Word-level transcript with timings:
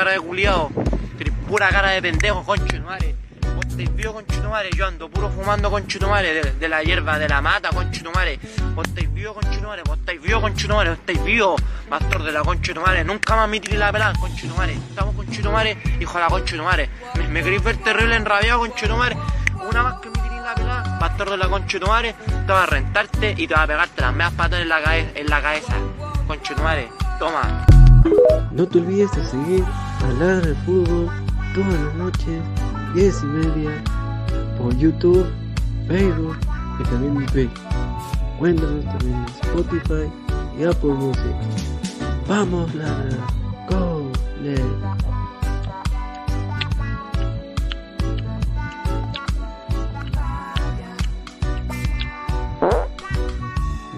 Cara 0.00 0.12
de 0.12 0.20
culiado. 0.20 0.70
Tenés 1.18 1.34
pura 1.46 1.68
cara 1.68 1.90
de 1.90 2.00
pendejo, 2.00 2.42
conchetumare. 2.42 3.14
Vos 3.54 3.66
estáis 3.66 3.94
vivo, 3.94 4.14
conchetumare. 4.14 4.70
Yo 4.74 4.86
ando 4.86 5.10
puro 5.10 5.28
fumando, 5.28 5.70
conchetumare. 5.70 6.32
De, 6.32 6.52
de 6.52 6.68
la 6.70 6.82
hierba, 6.82 7.18
de 7.18 7.28
la 7.28 7.42
mata, 7.42 7.68
conchetumare. 7.68 8.40
Vos 8.74 8.88
estáis 8.88 9.12
vivo, 9.12 9.34
conchetumare. 9.34 9.82
Vos 9.82 9.98
estáis 9.98 10.22
vivo, 10.22 10.40
conchetumare. 10.40 10.90
Vos 10.90 10.98
estáis 11.00 11.22
vivo, 11.22 11.56
pastor 11.90 12.22
de 12.22 12.32
la 12.32 12.42
conchetumare. 12.42 13.04
Nunca 13.04 13.36
más 13.36 13.46
me 13.46 13.60
tiré 13.60 13.76
la 13.76 13.92
pelada, 13.92 14.14
conchetumare. 14.18 14.72
Estamos, 14.72 15.14
conchetumare, 15.14 15.76
hijo 16.00 16.14
de 16.14 16.20
la 16.20 16.28
conchetumare. 16.28 16.90
Me, 17.16 17.28
me 17.28 17.42
queréis 17.42 17.62
ver 17.62 17.76
terrible 17.76 18.16
enrabiado, 18.16 18.60
conchetumare. 18.60 19.18
Una 19.68 19.82
más 19.82 20.00
que 20.00 20.08
me 20.08 20.18
tiré 20.18 20.40
la 20.40 20.54
pelada, 20.54 20.98
pastor 20.98 21.30
de 21.30 21.36
la 21.36 21.48
conchetumare. 21.48 22.14
Te 22.46 22.52
va 22.52 22.62
a 22.62 22.66
rentarte 22.66 23.34
y 23.36 23.46
te 23.46 23.52
va 23.52 23.64
a 23.64 23.66
pegarte 23.66 24.00
las 24.00 24.14
medias 24.14 24.32
patas 24.32 24.60
en 24.60 24.68
la, 24.70 24.80
cabeza, 24.82 25.10
en 25.14 25.26
la 25.26 25.42
cabeza. 25.42 25.74
Toma. 27.18 27.66
No 28.50 28.66
te 28.66 28.78
olvides 28.78 29.12
de 29.12 29.24
seguir 29.26 29.64
Ladra 30.20 30.48
el 30.48 30.56
Fútbol 30.66 31.08
todas 31.54 31.80
las 31.80 31.94
noches, 31.94 32.42
10 32.94 33.22
y 33.22 33.26
media, 33.26 33.70
por 34.58 34.76
YouTube, 34.76 35.26
Facebook 35.88 36.36
y 36.78 36.82
también 36.84 37.16
en 37.16 37.26
Twitch. 37.26 37.50
Cuéntanos 38.38 38.84
también 38.84 39.14
en 39.14 39.26
Spotify 39.48 40.12
y 40.58 40.64
Apple 40.64 40.92
Music. 40.92 41.34
¡Vamos, 42.28 42.74
Ladra! 42.74 43.16
¡Go! 43.70 44.10
¡Let's! 44.42 44.60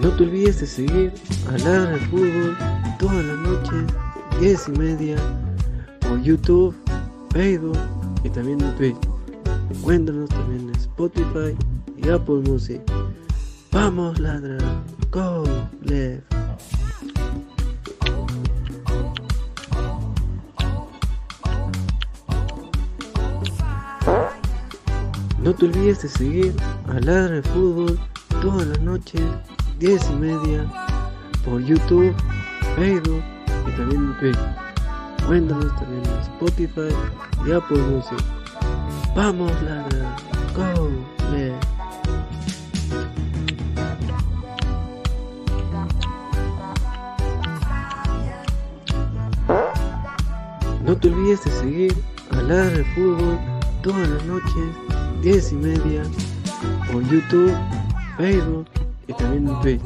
No 0.01 0.09
te 0.17 0.23
olvides 0.23 0.59
de 0.61 0.67
seguir 0.67 1.13
a 1.49 1.57
Ladra 1.57 1.95
el 1.95 2.01
Fútbol 2.01 2.57
todas 2.97 3.25
las 3.25 3.37
noches, 3.39 3.85
10 4.39 4.67
y 4.67 4.71
media, 4.71 5.17
por 6.13 6.21
YouTube, 6.21 6.75
Facebook 7.31 7.77
y 8.23 8.29
también 8.29 8.61
en 8.61 8.75
Twitch. 8.75 8.97
Encuéntranos 9.71 10.29
también 10.29 10.69
en 10.69 10.75
Spotify 10.75 11.57
y 11.97 12.09
Apple 12.09 12.41
Music. 12.47 12.81
Vamos, 13.71 14.19
ladra, 14.19 14.57
go, 15.11 15.43
left. 15.81 16.23
No 25.39 25.53
te 25.55 25.65
olvides 25.65 26.03
de 26.03 26.09
seguir 26.09 26.53
a 26.89 26.99
Ladra 26.99 27.37
el 27.37 27.43
Fútbol 27.43 27.99
todas 28.41 28.67
las 28.67 28.81
noches, 28.81 29.23
10 29.79 30.09
y 30.11 30.13
media, 30.13 30.71
por 31.43 31.59
YouTube, 31.59 32.13
Facebook 32.75 33.23
y 33.67 33.71
también 33.77 34.03
en 34.03 34.19
Twitch. 34.19 34.62
Cuéntanos 35.27 35.75
también 35.75 36.03
en 36.05 36.19
Spotify 36.21 36.95
y 37.45 37.51
Apple 37.51 37.77
Music. 37.77 38.23
Vamos, 39.15 39.51
ladra, 39.63 40.15
go. 40.55 40.89
No 50.85 50.97
te 50.97 51.07
olvides 51.07 51.43
de 51.45 51.51
seguir 51.51 51.95
a 52.31 52.41
Ladra 52.41 52.77
el 52.77 52.85
Fútbol 52.93 53.39
todas 53.81 54.07
las 54.07 54.25
noches, 54.25 54.65
10 55.21 55.51
y 55.53 55.55
media, 55.55 56.03
por 56.91 57.01
YouTube, 57.09 57.55
Facebook 58.17 58.67
y 59.07 59.13
también 59.13 59.47
en 59.47 59.61
Twitch. 59.61 59.81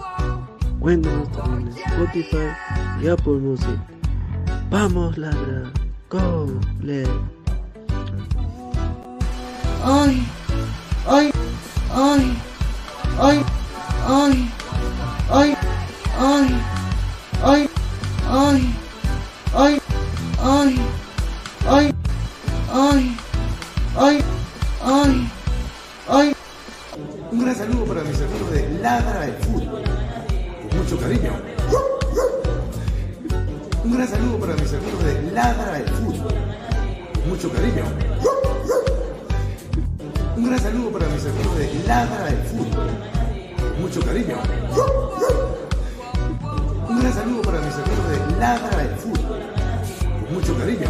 Cuéntanos 0.79 1.31
también 1.31 1.67
en 1.67 1.77
Spotify 1.77 2.47
y 3.01 3.07
Apple 3.07 3.33
Music. 3.33 3.96
Vamos, 4.69 5.17
ladra. 5.17 5.71
Go, 6.09 6.59
play. 6.81 7.07
Ay, 9.85 10.27
ay, 11.07 11.31
ay, 11.95 12.37
ay, 13.17 13.45
ay, 14.07 14.35
ay, 15.29 15.57
ay, 16.19 16.47
ay, 17.39 17.47
ay, 17.47 17.69
ay, 18.27 18.59
ay, 19.55 19.81
ay, 21.63 21.93
ay, 22.75 23.15
ay, 23.95 24.23
ay, 24.83 25.29
ay. 26.09 26.35
Un 27.31 27.39
gran 27.39 27.55
saludo 27.55 27.85
para 27.85 28.03
mis 28.03 28.21
amigos 28.21 28.51
de 28.51 28.79
Ladra 28.81 29.21
del 29.21 29.33
Fútbol. 29.35 29.83
Con 30.69 30.77
mucho 30.77 30.99
cariño. 30.99 31.46
Un 33.87 33.93
gran 33.93 34.07
saludo 34.09 34.37
para 34.37 34.53
mis 34.55 34.73
amigos 34.73 35.01
de 35.01 35.31
Ladra 35.31 35.71
del 35.71 35.87
Fútbol. 35.87 36.33
Mucho 37.25 37.49
cariño. 37.49 37.85
Un 40.35 40.45
gran 40.45 40.59
saludo 40.59 40.91
para 40.91 41.07
mis 41.07 41.25
amigos 41.25 41.57
de 41.57 41.83
Ladra 41.87 42.25
del 42.25 42.37
Fútbol. 42.47 42.89
Mucho 43.79 44.01
cariño. 44.01 44.35
Un 46.89 46.99
gran 46.99 47.13
saludo 47.13 47.41
para 47.43 47.61
mis 47.61 47.73
amigos 47.75 48.09
de 48.09 48.37
Ladra 48.37 48.77
del 48.77 48.95
Fútbol. 48.97 49.39
Mucho 50.33 50.57
cariño. 50.57 50.89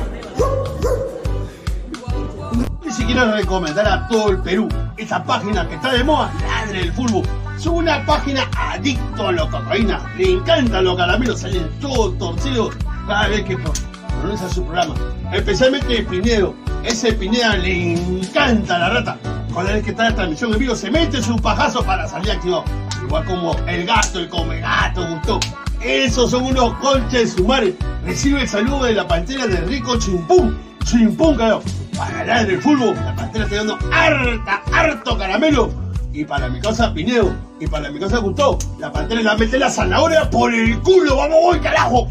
Y 2.83 2.91
si 2.91 3.05
quiero 3.05 3.31
recomendar 3.31 3.87
a 3.87 4.07
todo 4.07 4.29
el 4.31 4.39
Perú 4.39 4.67
esa 4.97 5.23
página 5.23 5.69
que 5.69 5.75
está 5.75 5.93
de 5.93 6.03
moda, 6.03 6.33
Ladre 6.47 6.81
el 6.81 6.91
Fútbol. 6.93 7.21
Es 7.57 7.65
una 7.65 8.05
página 8.05 8.49
adicto 8.55 9.27
a 9.27 9.31
la 9.31 9.49
cocaína. 9.49 9.99
Le 10.17 10.33
encantan 10.33 10.83
los 10.85 10.95
caramelos, 10.95 11.39
salen 11.41 11.67
todos 11.81 12.17
torcidos 12.17 12.75
cada 13.07 13.27
vez 13.27 13.43
que 13.43 13.57
pro- 13.57 13.73
pronuncia 14.21 14.47
su 14.49 14.63
programa. 14.63 14.93
Especialmente 15.33 16.03
Pinedo. 16.03 16.53
Ese 16.83 17.13
Pineda 17.13 17.55
le 17.57 17.93
encanta 17.93 18.77
la 18.77 18.89
rata. 18.89 19.17
Cada 19.53 19.73
vez 19.73 19.83
que 19.83 19.89
está 19.89 20.07
en 20.07 20.15
transmisión 20.15 20.53
en 20.53 20.59
vivo 20.59 20.75
se 20.75 20.91
mete 20.91 21.21
su 21.21 21.35
pajazo 21.37 21.83
para 21.83 22.07
salir 22.07 22.31
activado. 22.31 22.63
Igual 23.03 23.25
como 23.25 23.55
el 23.67 23.85
gato, 23.85 24.19
el 24.19 24.29
come 24.29 24.59
gato, 24.59 25.05
gustó. 25.09 25.39
Esos 25.81 26.31
son 26.31 26.43
unos 26.45 26.73
conches 26.75 27.33
sumares. 27.33 27.73
Recibe 28.05 28.41
el 28.43 28.47
saludo 28.47 28.83
de 28.85 28.93
la 28.93 29.07
pantera 29.07 29.47
de 29.47 29.57
Rico 29.61 29.97
Chimpún. 29.97 30.57
Chimpún, 30.85 31.35
carajo. 31.35 31.63
Para 31.97 32.11
ganar 32.19 32.49
el 32.49 32.61
fútbol, 32.61 32.93
la 32.95 33.15
pantera 33.15 33.45
está 33.45 33.57
dando 33.57 33.79
harta, 33.91 34.61
harto 34.71 35.17
caramelo. 35.17 35.71
Y 36.13 36.23
para 36.23 36.47
mi 36.49 36.59
casa 36.59 36.93
Pinedo, 36.93 37.33
y 37.59 37.67
para 37.67 37.89
mi 37.89 37.99
casa 37.99 38.19
Gustavo, 38.19 38.57
la 38.79 38.91
pantera 38.91 39.21
la 39.21 39.35
mete 39.35 39.57
la 39.57 39.69
zanahoria 39.69 40.29
por 40.29 40.53
el 40.53 40.79
culo. 40.81 41.17
¡Vamos, 41.17 41.37
voy, 41.41 41.59
carajo! 41.59 42.07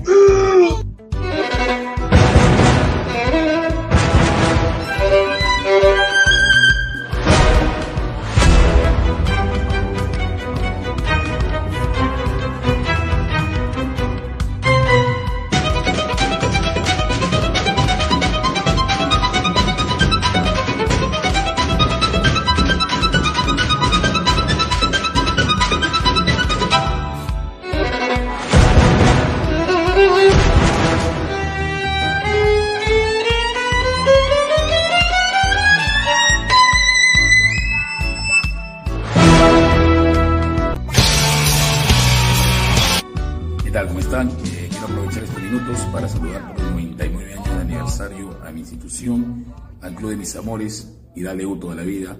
Amores 50.35 50.93
y 51.15 51.23
darle 51.23 51.47
U 51.47 51.59
toda 51.59 51.77
la 51.77 51.83
vida. 51.85 52.17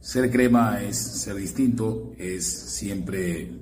Ser 0.00 0.30
crema 0.30 0.82
es 0.82 0.96
ser 0.96 1.36
distinto, 1.36 2.12
es 2.18 2.44
siempre 2.46 3.52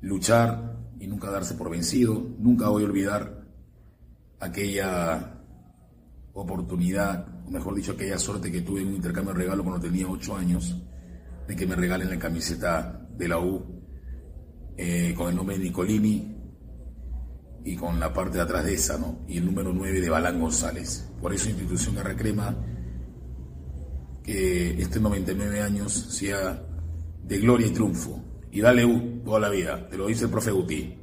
luchar 0.00 0.78
y 0.98 1.06
nunca 1.06 1.30
darse 1.30 1.54
por 1.54 1.70
vencido. 1.70 2.34
Nunca 2.38 2.68
voy 2.68 2.82
a 2.82 2.86
olvidar 2.86 3.46
aquella 4.40 5.42
oportunidad, 6.32 7.46
o 7.46 7.50
mejor 7.50 7.74
dicho, 7.74 7.92
aquella 7.92 8.18
suerte 8.18 8.50
que 8.50 8.62
tuve 8.62 8.82
en 8.82 8.88
un 8.88 8.94
intercambio 8.96 9.32
de 9.34 9.40
regalo 9.40 9.62
cuando 9.62 9.86
tenía 9.86 10.06
8 10.08 10.36
años, 10.36 10.82
de 11.46 11.56
que 11.56 11.66
me 11.66 11.76
regalen 11.76 12.10
la 12.10 12.18
camiseta 12.18 13.06
de 13.16 13.28
la 13.28 13.38
U 13.38 13.64
eh, 14.76 15.14
con 15.16 15.28
el 15.30 15.36
nombre 15.36 15.56
de 15.56 15.64
Nicolini 15.64 16.36
y 17.64 17.76
con 17.76 17.98
la 17.98 18.12
parte 18.12 18.38
de 18.38 18.42
atrás 18.42 18.64
de 18.64 18.74
esa, 18.74 18.98
¿no? 18.98 19.20
Y 19.28 19.38
el 19.38 19.46
número 19.46 19.72
9 19.72 20.00
de 20.00 20.10
Balán 20.10 20.40
González. 20.40 21.08
Por 21.24 21.32
eso 21.32 21.48
institución 21.48 21.94
Garra 21.94 22.14
Crema, 22.14 22.54
que 24.22 24.78
este 24.78 25.00
99 25.00 25.62
años 25.62 26.08
sea 26.10 26.62
de 27.22 27.38
gloria 27.38 27.66
y 27.66 27.70
triunfo. 27.70 28.22
Y 28.52 28.60
dale 28.60 28.84
U 28.84 29.22
toda 29.24 29.40
la 29.40 29.48
vida, 29.48 29.88
te 29.88 29.96
lo 29.96 30.06
dice 30.06 30.24
el 30.24 30.30
profe 30.30 30.50
Guti. 30.50 30.98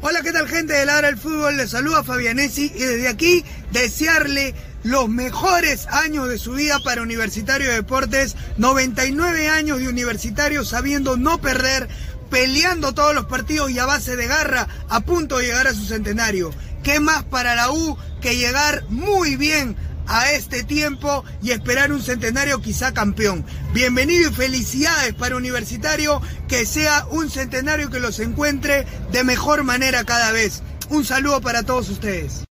Hola, 0.00 0.22
¿qué 0.22 0.32
tal 0.32 0.48
gente 0.48 0.72
de 0.72 0.84
Ladra 0.84 1.08
el 1.08 1.16
Fútbol? 1.16 1.56
Les 1.56 1.70
saluda 1.70 2.02
Fabianesi 2.02 2.72
y 2.74 2.80
desde 2.80 3.06
aquí 3.06 3.44
desearle 3.70 4.56
los 4.82 5.08
mejores 5.08 5.86
años 5.86 6.28
de 6.28 6.38
su 6.38 6.54
vida 6.54 6.80
para 6.84 7.02
Universitario 7.02 7.68
de 7.68 7.74
Deportes, 7.74 8.34
99 8.56 9.46
años 9.50 9.78
de 9.78 9.86
universitario 9.86 10.64
sabiendo 10.64 11.16
no 11.16 11.40
perder, 11.40 11.86
peleando 12.28 12.92
todos 12.92 13.14
los 13.14 13.26
partidos 13.26 13.70
y 13.70 13.78
a 13.78 13.86
base 13.86 14.16
de 14.16 14.26
garra, 14.26 14.66
a 14.88 15.00
punto 15.02 15.38
de 15.38 15.44
llegar 15.46 15.68
a 15.68 15.74
su 15.74 15.84
centenario. 15.84 16.50
¿Qué 16.82 17.00
más 17.00 17.24
para 17.24 17.54
la 17.54 17.70
U 17.72 17.96
que 18.20 18.36
llegar 18.36 18.84
muy 18.88 19.36
bien 19.36 19.76
a 20.10 20.32
este 20.32 20.64
tiempo 20.64 21.24
y 21.40 21.52
esperar 21.52 21.92
un 21.92 22.02
centenario 22.02 22.60
quizá 22.60 22.92
campeón. 22.92 23.44
Bienvenido 23.72 24.28
y 24.28 24.32
felicidades 24.32 25.14
para 25.14 25.36
Universitario, 25.36 26.20
que 26.48 26.66
sea 26.66 27.06
un 27.12 27.30
centenario 27.30 27.90
que 27.90 28.00
los 28.00 28.18
encuentre 28.18 28.86
de 29.12 29.22
mejor 29.22 29.62
manera 29.62 30.02
cada 30.02 30.32
vez. 30.32 30.64
Un 30.90 31.04
saludo 31.04 31.40
para 31.40 31.62
todos 31.62 31.88
ustedes. 31.90 32.44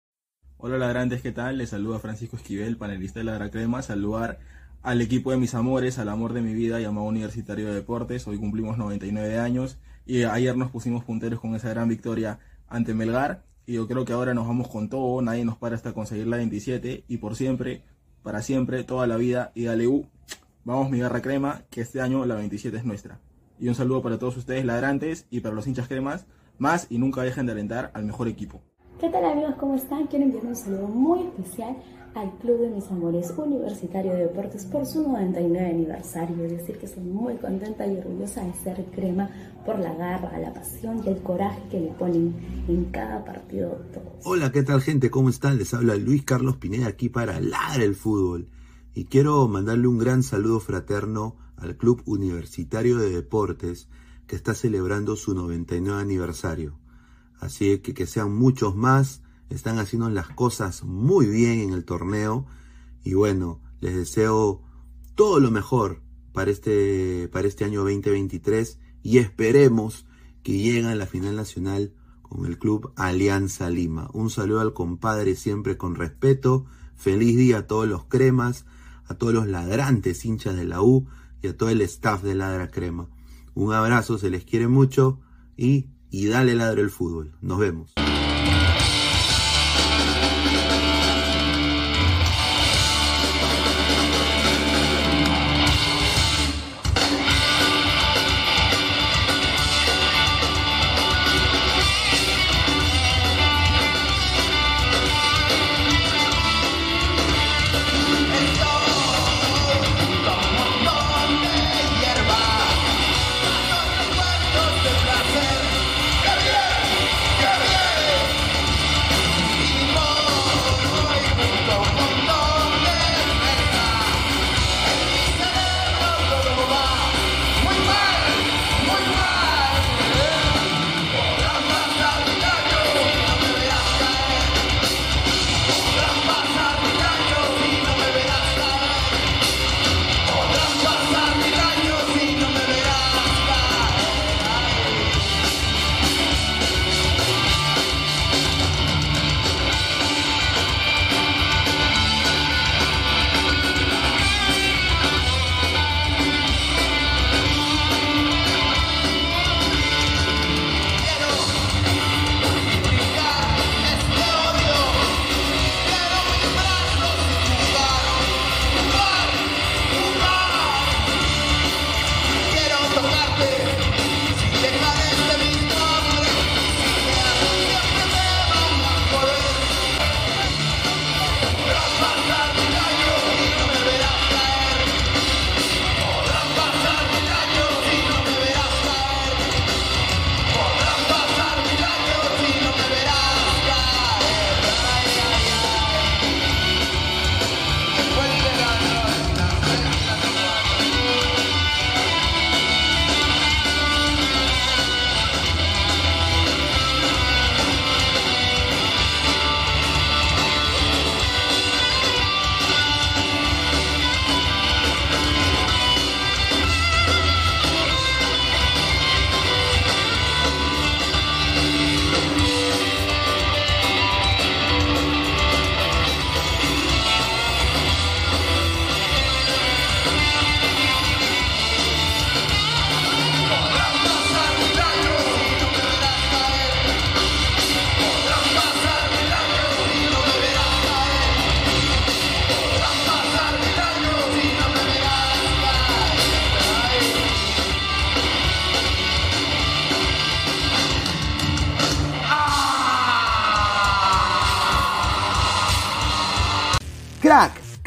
Hola 0.59 0.76
ladrantes, 0.76 1.23
¿qué 1.23 1.33
tal? 1.33 1.56
Les 1.56 1.71
saluda 1.71 1.99
Francisco 1.99 2.37
Esquivel, 2.37 2.76
panelista 2.76 3.21
de 3.21 3.25
Ladra 3.25 3.50
Crema. 3.50 3.80
Saludar 3.80 4.38
al 4.83 5.00
equipo 5.00 5.30
de 5.30 5.38
mis 5.38 5.54
amores, 5.54 5.99
al 5.99 6.11
amor 6.11 6.35
de 6.35 6.42
mi 6.42 6.52
vida 6.52 6.78
llamado 6.78 7.06
Universitario 7.06 7.68
de 7.68 7.75
Deportes. 7.75 8.26
Hoy 8.26 8.37
cumplimos 8.37 8.76
99 8.76 9.38
años 9.38 9.78
y 10.04 10.25
ayer 10.25 10.59
nos 10.59 10.71
pusimos 10.71 11.04
punteros 11.04 11.40
con 11.40 11.54
esa 11.54 11.71
gran 11.71 11.88
victoria 11.88 12.38
ante 12.68 12.92
Melgar. 12.92 13.46
Y 13.66 13.75
yo 13.75 13.88
creo 13.88 14.04
que 14.04 14.12
ahora 14.12 14.32
nos 14.32 14.46
vamos 14.46 14.68
con 14.68 14.88
todo, 14.88 15.20
nadie 15.20 15.44
nos 15.44 15.56
para 15.56 15.75
hasta 15.75 15.92
conseguir 15.92 16.28
la 16.28 16.37
27 16.37 17.04
y 17.08 17.16
por 17.16 17.35
siempre, 17.35 17.82
para 18.23 18.40
siempre, 18.40 18.85
toda 18.85 19.08
la 19.08 19.16
vida 19.16 19.50
y 19.54 19.64
dale 19.64 19.88
U. 19.88 20.06
Vamos 20.64 20.88
mi 20.88 21.00
garra 21.00 21.20
crema, 21.20 21.62
que 21.68 21.80
este 21.80 22.00
año 22.00 22.25
la 22.26 22.37
27 22.37 22.76
es 22.76 22.85
nuestra. 22.85 23.18
Y 23.58 23.68
un 23.68 23.75
saludo 23.75 24.02
para 24.02 24.18
todos 24.18 24.37
ustedes 24.37 24.64
ladrantes 24.64 25.26
y 25.30 25.40
para 25.40 25.54
los 25.54 25.66
hinchas 25.66 25.88
cremas, 25.88 26.26
más 26.58 26.87
y 26.90 26.99
nunca 26.99 27.23
dejen 27.23 27.46
de 27.46 27.52
alentar 27.52 27.90
al 27.92 28.04
mejor 28.04 28.28
equipo. 28.28 28.62
¿Qué 29.00 29.11
tal 29.11 29.25
amigos? 29.25 29.56
¿Cómo 29.58 29.75
están? 29.75 30.06
Quiero 30.06 30.25
enviar 30.26 30.46
un 30.46 30.56
saludo 30.56 30.87
muy 30.87 31.25
especial 31.25 31.76
al 32.16 32.38
Club 32.38 32.61
de 32.61 32.70
Mis 32.70 32.90
Amores 32.90 33.30
Universitario 33.37 34.12
de 34.12 34.20
Deportes 34.20 34.64
por 34.64 34.87
su 34.87 35.02
99 35.02 35.68
aniversario. 35.68 36.44
Es 36.44 36.52
decir, 36.52 36.78
que 36.78 36.87
estoy 36.87 37.04
muy 37.04 37.37
contenta 37.37 37.87
y 37.87 37.99
orgullosa 37.99 38.42
de 38.42 38.54
ser 38.54 38.87
crema 38.87 39.28
por 39.66 39.78
la 39.78 39.94
garra, 39.94 40.38
la 40.38 40.52
pasión 40.52 41.02
y 41.04 41.08
el 41.11 41.23
coraje 41.23 41.61
que 41.70 41.80
le 41.80 41.90
ponen 41.92 42.35
en 42.68 42.87
cada 42.87 43.23
partido 43.23 43.70
todos. 43.92 44.25
Hola, 44.25 44.50
¿qué 44.50 44.62
tal 44.62 44.80
gente? 44.80 45.11
¿Cómo 45.11 45.28
están? 45.28 45.58
Les 45.58 45.75
habla 45.75 45.94
Luis 45.96 46.25
Carlos 46.25 46.56
Pineda 46.56 46.87
aquí 46.87 47.11
para 47.11 47.38
Ladra 47.38 47.85
el 47.85 47.94
Fútbol. 47.94 48.49
Y 48.94 49.04
quiero 49.04 49.46
mandarle 49.46 49.87
un 49.87 49.99
gran 49.99 50.23
saludo 50.23 50.61
fraterno 50.61 51.37
al 51.58 51.76
Club 51.76 52.02
Universitario 52.06 52.96
de 52.96 53.11
Deportes 53.11 53.88
que 54.26 54.37
está 54.37 54.54
celebrando 54.54 55.16
su 55.16 55.35
99 55.35 56.00
aniversario. 56.00 56.78
Así 57.40 57.78
que 57.80 57.92
que 57.92 58.06
sean 58.06 58.35
muchos 58.35 58.75
más, 58.75 59.20
están 59.50 59.79
haciendo 59.79 60.09
las 60.11 60.29
cosas 60.29 60.85
muy 60.85 61.26
bien 61.26 61.61
en 61.61 61.73
el 61.73 61.85
torneo 61.85 62.47
y 63.05 63.15
bueno, 63.15 63.61
les 63.81 63.95
deseo 63.95 64.62
todo 65.15 65.41
lo 65.41 65.50
mejor 65.50 66.03
para 66.33 66.50
este, 66.50 67.29
para 67.33 67.49
este 67.49 67.65
año 67.65 67.81
2023 67.81 68.79
y 69.03 69.19
esperemos 69.19 70.07
que 70.43 70.59
lleguen 70.59 70.87
a 70.87 70.95
la 70.95 71.07
final 71.07 71.37
nacional 71.37 71.95
con 72.23 72.47
el 72.47 72.59
club 72.59 72.93
Alianza 72.97 73.71
Lima. 73.71 74.11
Un 74.12 74.31
saludo 74.31 74.61
al 74.61 74.75
compadre 74.75 75.37
siempre 75.37 75.76
con 75.76 75.95
respeto. 75.95 76.67
Feliz 76.97 77.37
día 77.37 77.59
a 77.59 77.67
todos 77.67 77.87
los 77.87 78.05
cremas, 78.05 78.67
a 79.07 79.15
todos 79.15 79.33
los 79.33 79.47
ladrantes 79.47 80.25
hinchas 80.25 80.57
de 80.57 80.65
la 80.65 80.83
U 80.83 81.07
y 81.43 81.49
a 81.49 81.57
todo 81.57 81.69
el 81.69 81.81
staff 81.83 82.23
de 82.23 82.35
Ladra 82.35 82.71
Crema. 82.71 83.09
Un 83.55 83.73
abrazo, 83.73 84.19
se 84.19 84.31
les 84.31 84.45
quiere 84.45 84.69
mucho 84.69 85.21
y, 85.57 85.88
y 86.11 86.26
dale 86.26 86.55
ladro 86.55 86.83
el 86.83 86.91
fútbol. 86.91 87.37
Nos 87.41 87.59
vemos. 87.59 87.95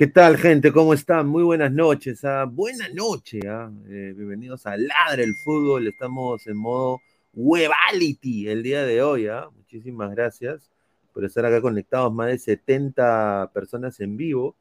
¿Qué 0.00 0.06
tal, 0.06 0.38
gente? 0.38 0.72
¿Cómo 0.72 0.94
están? 0.94 1.28
Muy 1.28 1.42
buenas 1.42 1.70
noches. 1.72 2.24
¿ah? 2.24 2.46
Buenas 2.46 2.94
noches. 2.94 3.44
¿ah? 3.46 3.70
Eh, 3.86 4.14
bienvenidos 4.16 4.64
a 4.64 4.74
Ladre 4.78 5.24
el 5.24 5.34
Fútbol. 5.34 5.86
Estamos 5.88 6.46
en 6.46 6.56
modo 6.56 7.02
Webality 7.34 8.48
el 8.48 8.62
día 8.62 8.82
de 8.86 9.02
hoy. 9.02 9.26
¿ah? 9.26 9.50
Muchísimas 9.54 10.10
gracias 10.12 10.70
por 11.12 11.26
estar 11.26 11.44
acá 11.44 11.60
conectados. 11.60 12.14
Más 12.14 12.28
de 12.28 12.38
70 12.38 13.50
personas 13.52 14.00
en 14.00 14.16
vivo. 14.16 14.56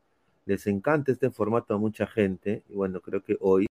Les 0.46 0.68
encanta 0.68 1.14
este 1.14 1.32
formato 1.32 1.74
a 1.74 1.78
mucha 1.78 2.06
gente. 2.06 2.64
Y 2.68 2.74
bueno, 2.74 3.00
creo 3.00 3.24
que 3.24 3.38
hoy 3.40 3.66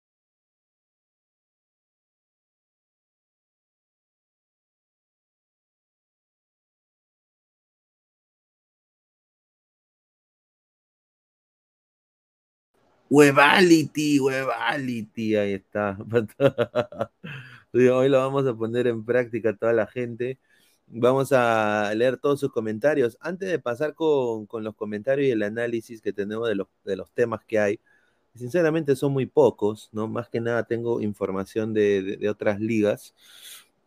Webality, 13.10 14.20
Webality, 14.20 15.36
ahí 15.36 15.52
está. 15.54 15.96
Hoy 17.72 18.08
lo 18.08 18.18
vamos 18.18 18.46
a 18.46 18.54
poner 18.54 18.86
en 18.86 19.04
práctica 19.04 19.56
toda 19.56 19.72
la 19.72 19.86
gente. 19.86 20.38
Vamos 20.86 21.32
a 21.32 21.92
leer 21.94 22.18
todos 22.18 22.40
sus 22.40 22.52
comentarios. 22.52 23.16
Antes 23.20 23.50
de 23.50 23.58
pasar 23.58 23.94
con, 23.94 24.46
los 24.52 24.74
comentarios 24.74 25.28
y 25.28 25.30
el 25.30 25.42
análisis 25.42 26.02
que 26.02 26.12
tenemos 26.12 26.48
de 26.48 26.54
los, 26.56 26.68
de 26.84 26.96
los 26.96 27.10
temas 27.12 27.44
que 27.46 27.58
hay, 27.58 27.80
sinceramente 28.34 28.96
son 28.96 29.12
muy 29.12 29.26
pocos, 29.26 29.88
¿no? 29.92 30.08
Más 30.08 30.28
que 30.28 30.40
nada 30.40 30.64
tengo 30.64 31.00
información 31.00 31.74
de, 31.74 32.28
otras 32.30 32.60
ligas. 32.60 33.14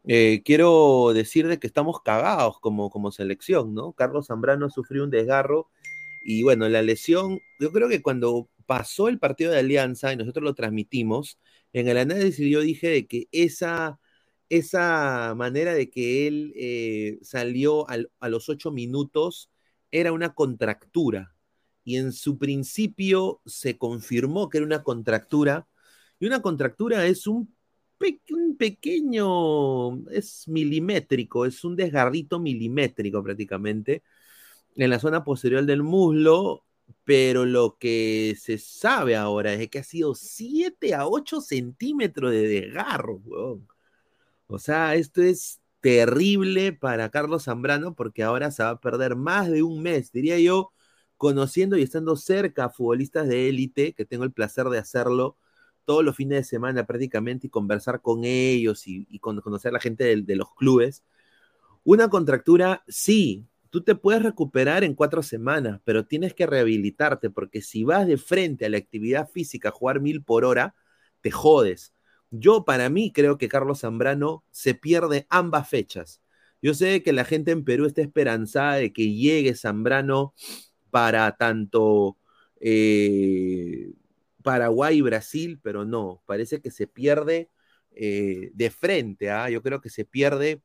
Eh, 0.05 0.41
quiero 0.43 1.11
decir 1.13 1.47
de 1.47 1.59
que 1.59 1.67
estamos 1.67 2.01
cagados 2.01 2.59
como, 2.59 2.89
como 2.89 3.11
selección, 3.11 3.75
¿no? 3.75 3.93
Carlos 3.93 4.27
Zambrano 4.27 4.69
sufrió 4.69 5.03
un 5.03 5.11
desgarro 5.11 5.69
y 6.23 6.43
bueno, 6.43 6.69
la 6.69 6.81
lesión, 6.81 7.39
yo 7.59 7.71
creo 7.71 7.89
que 7.89 8.01
cuando 8.01 8.47
pasó 8.71 9.09
el 9.09 9.19
partido 9.19 9.51
de 9.51 9.59
Alianza 9.59 10.13
y 10.13 10.15
nosotros 10.15 10.45
lo 10.45 10.55
transmitimos, 10.55 11.37
en 11.73 11.89
el 11.89 11.97
análisis 11.97 12.49
yo 12.49 12.61
dije 12.61 12.87
de 12.87 13.05
que 13.05 13.27
esa, 13.33 13.99
esa 14.47 15.33
manera 15.35 15.73
de 15.73 15.89
que 15.89 16.25
él 16.25 16.53
eh, 16.55 17.19
salió 17.21 17.85
a 17.89 18.29
los 18.29 18.47
ocho 18.47 18.71
minutos 18.71 19.51
era 19.91 20.13
una 20.13 20.33
contractura. 20.33 21.35
Y 21.83 21.97
en 21.97 22.13
su 22.13 22.37
principio 22.37 23.41
se 23.45 23.77
confirmó 23.77 24.47
que 24.47 24.59
era 24.59 24.65
una 24.67 24.83
contractura. 24.83 25.67
Y 26.17 26.27
una 26.27 26.41
contractura 26.41 27.05
es 27.05 27.27
un, 27.27 27.53
un 28.29 28.55
pequeño, 28.57 30.07
es 30.11 30.47
milimétrico, 30.47 31.45
es 31.45 31.65
un 31.65 31.75
desgarrito 31.75 32.39
milimétrico 32.39 33.21
prácticamente 33.21 34.03
en 34.77 34.89
la 34.89 34.99
zona 34.99 35.25
posterior 35.25 35.65
del 35.65 35.83
muslo 35.83 36.65
pero 37.03 37.45
lo 37.45 37.77
que 37.77 38.35
se 38.39 38.57
sabe 38.57 39.15
ahora 39.15 39.53
es 39.53 39.69
que 39.69 39.79
ha 39.79 39.83
sido 39.83 40.15
7 40.15 40.93
a 40.95 41.07
8 41.07 41.41
centímetros 41.41 42.31
de 42.31 42.47
desgarro, 42.47 43.21
weón. 43.25 43.67
O 44.47 44.59
sea, 44.59 44.95
esto 44.95 45.21
es 45.21 45.61
terrible 45.81 46.73
para 46.73 47.09
Carlos 47.09 47.45
Zambrano 47.45 47.95
porque 47.95 48.23
ahora 48.23 48.51
se 48.51 48.63
va 48.63 48.71
a 48.71 48.81
perder 48.81 49.15
más 49.15 49.49
de 49.49 49.63
un 49.63 49.81
mes, 49.81 50.11
diría 50.11 50.39
yo, 50.39 50.73
conociendo 51.17 51.77
y 51.77 51.83
estando 51.83 52.15
cerca 52.15 52.65
a 52.65 52.69
futbolistas 52.69 53.27
de 53.27 53.49
élite, 53.49 53.93
que 53.93 54.05
tengo 54.05 54.23
el 54.23 54.33
placer 54.33 54.67
de 54.69 54.79
hacerlo 54.79 55.37
todos 55.85 56.03
los 56.03 56.15
fines 56.15 56.39
de 56.39 56.43
semana 56.45 56.85
prácticamente 56.85 57.47
y 57.47 57.49
conversar 57.49 58.01
con 58.01 58.25
ellos 58.25 58.87
y, 58.87 59.19
conocer 59.19 59.69
a 59.69 59.73
la 59.73 59.79
gente 59.79 60.21
de 60.21 60.35
los 60.35 60.53
clubes. 60.55 61.03
Una 61.83 62.09
contractura, 62.09 62.83
sí, 62.87 63.47
tú 63.71 63.83
te 63.83 63.95
puedes 63.95 64.21
recuperar 64.21 64.83
en 64.83 64.93
cuatro 64.95 65.23
semanas, 65.23 65.81
pero 65.85 66.05
tienes 66.05 66.33
que 66.35 66.45
rehabilitarte, 66.45 67.31
porque 67.31 67.61
si 67.61 67.83
vas 67.83 68.05
de 68.05 68.17
frente 68.17 68.65
a 68.65 68.69
la 68.69 68.77
actividad 68.77 69.29
física 69.29 69.69
a 69.69 69.71
jugar 69.71 70.01
mil 70.01 70.23
por 70.23 70.45
hora, 70.45 70.75
te 71.21 71.31
jodes. 71.31 71.93
Yo, 72.31 72.65
para 72.65 72.89
mí, 72.89 73.11
creo 73.13 73.37
que 73.37 73.49
Carlos 73.49 73.81
Zambrano 73.81 74.43
se 74.51 74.75
pierde 74.75 75.25
ambas 75.29 75.69
fechas. 75.69 76.21
Yo 76.61 76.73
sé 76.73 77.03
que 77.03 77.13
la 77.13 77.25
gente 77.25 77.51
en 77.51 77.63
Perú 77.65 77.85
está 77.85 78.01
esperanzada 78.01 78.75
de 78.75 78.93
que 78.93 79.13
llegue 79.13 79.55
Zambrano 79.55 80.33
para 80.91 81.37
tanto 81.37 82.17
eh, 82.59 83.93
Paraguay 84.43 84.97
y 84.97 85.01
Brasil, 85.01 85.59
pero 85.63 85.85
no, 85.85 86.21
parece 86.25 86.61
que 86.61 86.71
se 86.71 86.87
pierde 86.87 87.49
eh, 87.91 88.51
de 88.53 88.69
frente. 88.71 89.31
¿ah? 89.31 89.49
Yo 89.49 89.61
creo 89.61 89.81
que 89.81 89.89
se 89.89 90.05
pierde 90.05 90.61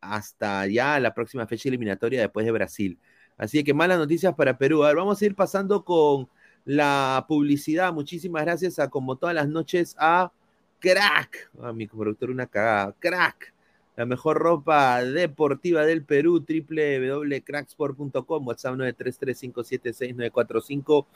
hasta 0.00 0.66
ya 0.66 0.98
la 1.00 1.14
próxima 1.14 1.46
fecha 1.46 1.68
eliminatoria 1.68 2.20
después 2.20 2.46
de 2.46 2.52
Brasil. 2.52 2.98
Así 3.36 3.64
que 3.64 3.74
malas 3.74 3.98
noticias 3.98 4.34
para 4.34 4.58
Perú. 4.58 4.84
A 4.84 4.88
ver, 4.88 4.96
vamos 4.96 5.20
a 5.20 5.26
ir 5.26 5.34
pasando 5.34 5.84
con 5.84 6.28
la 6.64 7.24
publicidad. 7.28 7.92
Muchísimas 7.92 8.44
gracias 8.44 8.78
a, 8.78 8.88
como 8.90 9.16
todas 9.16 9.34
las 9.34 9.48
noches, 9.48 9.96
a 9.98 10.32
Crack. 10.78 11.50
A 11.62 11.72
mi 11.72 11.86
productor 11.86 12.30
una 12.30 12.46
cagada. 12.46 12.94
Crack. 12.98 13.54
La 13.96 14.06
mejor 14.06 14.38
ropa 14.38 15.04
deportiva 15.04 15.84
del 15.84 16.04
Perú, 16.04 16.46
www.cracksport.com, 16.48 18.46
WhatsApp 18.46 18.76
933576945, 18.76 21.06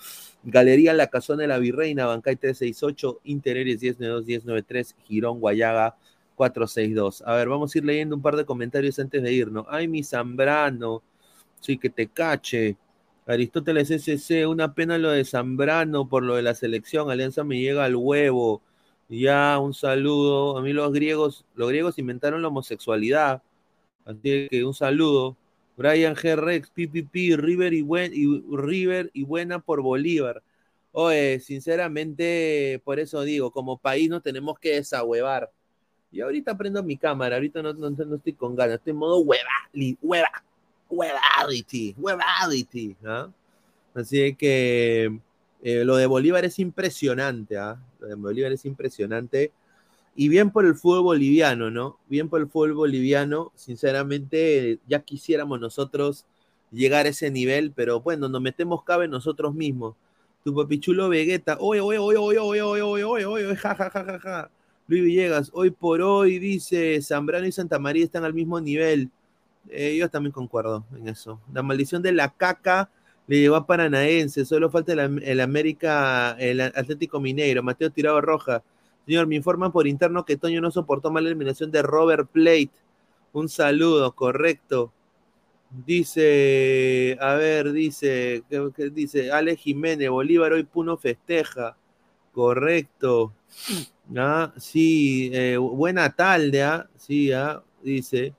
Galería 0.42 0.92
La 0.92 1.07
Casona 1.07 1.42
de 1.42 1.49
la 1.49 1.59
Virreina, 1.59 2.05
Bancay 2.05 2.37
368, 2.37 3.20
Intereres 3.25 3.81
1092-1093, 3.81 4.97
Girón, 5.05 5.40
Guayaga, 5.40 5.97
462. 6.35 7.23
A 7.27 7.35
ver, 7.35 7.49
vamos 7.49 7.75
a 7.75 7.79
ir 7.79 7.85
leyendo 7.85 8.16
un 8.16 8.23
par 8.23 8.37
de 8.37 8.44
comentarios 8.44 8.99
antes 8.99 9.23
de 9.23 9.33
irnos. 9.33 9.66
Ay, 9.68 9.88
mi 9.88 10.03
Zambrano. 10.05 11.03
Sí, 11.61 11.79
que 11.79 11.90
te 11.90 12.09
cache. 12.09 12.77
Aristóteles 13.27 13.90
SC, 13.90 14.47
una 14.47 14.75
pena 14.75 14.99
lo 14.99 15.11
de 15.11 15.25
Zambrano 15.25 16.09
por 16.09 16.23
lo 16.23 16.37
de 16.37 16.42
la 16.42 16.55
selección. 16.55 17.11
Alianza 17.11 17.44
me 17.44 17.59
llega 17.61 17.85
al 17.85 17.97
huevo. 17.97 18.62
Ya, 19.09 19.59
un 19.59 19.75
saludo. 19.75 20.59
A 20.59 20.62
mí 20.62 20.73
los 20.73 20.92
griegos, 20.92 21.44
los 21.55 21.68
griegos 21.68 21.99
inventaron 21.99 22.42
la 22.42 22.49
homosexualidad. 22.49 23.42
Así 24.05 24.49
que 24.51 24.64
un 24.64 24.75
saludo. 24.75 25.37
Brian 25.77 26.14
G. 26.14 26.37
Rex, 26.37 26.70
PPP, 26.70 27.37
River 27.37 27.73
y, 27.75 29.25
buena 29.25 29.59
por 29.61 29.83
Bolívar. 29.83 30.42
Oye, 30.92 31.40
sinceramente, 31.40 32.81
por 32.85 33.01
eso 33.01 33.23
digo, 33.23 33.51
como 33.51 33.79
país 33.79 34.09
no 34.09 34.20
tenemos 34.23 34.59
que 34.59 34.77
desahuevar. 34.77 35.51
Y 36.14 36.20
ahorita 36.20 36.57
prendo 36.57 36.81
mi 36.81 36.96
cámara, 36.96 37.35
ahorita 37.35 37.61
no, 37.61 37.72
no, 37.72 38.14
estoy 38.14 38.35
con 38.35 38.55
ganas, 38.55 38.77
estoy 38.77 38.92
en 38.92 38.98
modo 38.98 39.18
hueva, 39.18 39.50
hueva, 40.00 40.44
huevadity, 40.88 41.92
huevadity. 41.98 42.96
¿ah? 43.05 43.29
Así 43.94 44.33
que 44.37 45.18
eh, 45.61 45.85
lo 45.85 45.96
de 45.96 46.07
Bolívar 46.07 46.44
es 46.44 46.61
impresionante, 46.61 47.59
¿ah? 47.59 47.83
Lo 47.98 48.07
de 48.07 48.14
Bolívar 48.14 48.53
es 48.53 48.64
impresionante. 48.64 49.50
Y 50.14 50.29
bien 50.29 50.53
por 50.53 50.64
el 50.64 50.77
fútbol 50.77 51.03
boliviano, 51.03 51.72
¿no? 51.72 51.98
Bien 52.09 52.29
por 52.29 52.40
el 52.40 52.46
fútbol 52.46 52.74
boliviano. 52.74 53.50
Sinceramente, 53.57 54.79
ya 54.87 55.00
quisiéramos 55.00 55.59
nosotros 55.59 56.27
llegar 56.70 57.07
a 57.07 57.09
ese 57.09 57.29
nivel, 57.33 57.72
pero 57.72 58.00
bueno, 58.00 58.29
nos 58.29 58.40
metemos 58.40 58.85
cabe 58.85 59.09
nosotros 59.09 59.53
mismos. 59.53 59.96
Tu 60.44 60.55
papichulo 60.55 61.09
Vegeta, 61.09 61.57
oye, 61.59 61.81
oye, 61.81 61.98
oye, 61.98 62.18
oye, 62.18 62.38
oye, 62.38 62.62
oye, 62.62 62.83
oye, 62.83 63.05
oye, 63.05 63.27
oye, 63.27 63.57
ja, 63.57 63.74
ja, 63.74 63.90
ja, 63.90 64.05
ja, 64.05 64.20
ja. 64.20 64.50
Luis 64.87 65.03
Villegas, 65.03 65.51
hoy 65.55 65.70
por 65.70 66.03
hoy 66.03 66.38
dice 66.38 67.01
Zambrano 67.01 67.47
y 67.47 67.53
Santa 67.53 67.79
María 67.79 68.05
están 68.05 68.25
al 68.25 68.35
mismo 68.35 68.61
nivel. 68.61 69.11
Eh, 69.70 69.97
yo 69.97 70.11
también 70.11 70.33
concuerdo 70.33 70.85
en 70.94 71.09
eso. 71.09 71.40
La 71.55 71.62
maldición 71.62 72.03
de 72.03 72.12
la 72.12 72.29
caca 72.35 72.90
le 73.27 73.40
llevó 73.40 73.57
a 73.57 73.66
Paranaense. 73.66 74.44
Solo 74.44 74.70
falta 74.70 74.92
el, 74.92 75.40
América, 75.40 76.37
el 76.38 76.61
Atlético 76.61 77.18
Mineiro. 77.18 77.62
Mateo 77.62 77.90
Tirado 77.90 78.20
Roja. 78.20 78.62
Señor, 79.07 79.27
me 79.27 79.37
informan 79.37 79.73
por 79.73 79.87
interno 79.87 80.27
que 80.27 80.37
Toño 80.37 80.61
no 80.61 80.70
soportó 80.70 81.11
mal 81.11 81.25
la 81.25 81.31
eliminación 81.31 81.70
de 81.70 81.81
Robert 81.81 82.29
Plate. 82.31 82.70
Un 83.33 83.49
saludo, 83.49 84.12
correcto. 84.14 84.92
Dice, 85.70 87.16
a 87.20 87.35
ver, 87.35 87.73
dice, 87.73 88.44
¿qué, 88.51 88.90
dice? 88.90 89.33
Ale 89.33 89.57
Jiménez, 89.57 90.11
Bolívar 90.11 90.53
hoy 90.53 90.64
Puno 90.64 90.99
festeja. 90.99 91.77
Correcto. 92.33 93.33
Ah, 94.17 94.53
sí, 94.59 95.31
eh, 95.33 95.57
buena 95.57 96.11
tarde, 96.11 96.62
¿ah? 96.62 96.88
Sí, 96.97 97.33
¿ah? 97.33 97.62
Dice, 97.83 98.35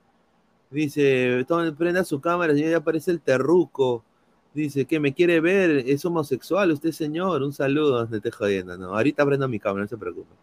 dice, 0.69 1.45
prenda 1.77 2.03
su 2.03 2.21
cámara, 2.21 2.53
señor, 2.53 2.71
ya 2.71 2.77
aparece 2.77 3.11
el 3.11 3.21
terruco. 3.21 4.03
Dice, 4.53 4.85
que 4.85 4.99
me 4.99 5.13
quiere 5.13 5.41
ver, 5.41 5.83
es 5.87 6.05
homosexual 6.05 6.71
usted, 6.71 6.91
señor. 6.91 7.41
Un 7.43 7.53
saludo, 7.53 8.07
no 8.07 8.21
te 8.21 8.31
jodiendo, 8.31 8.77
no. 8.77 8.95
Ahorita 8.95 9.25
prendo 9.25 9.47
mi 9.47 9.59
cámara, 9.59 9.83
no 9.83 9.89
se 9.89 9.97
preocupe. 9.97 10.33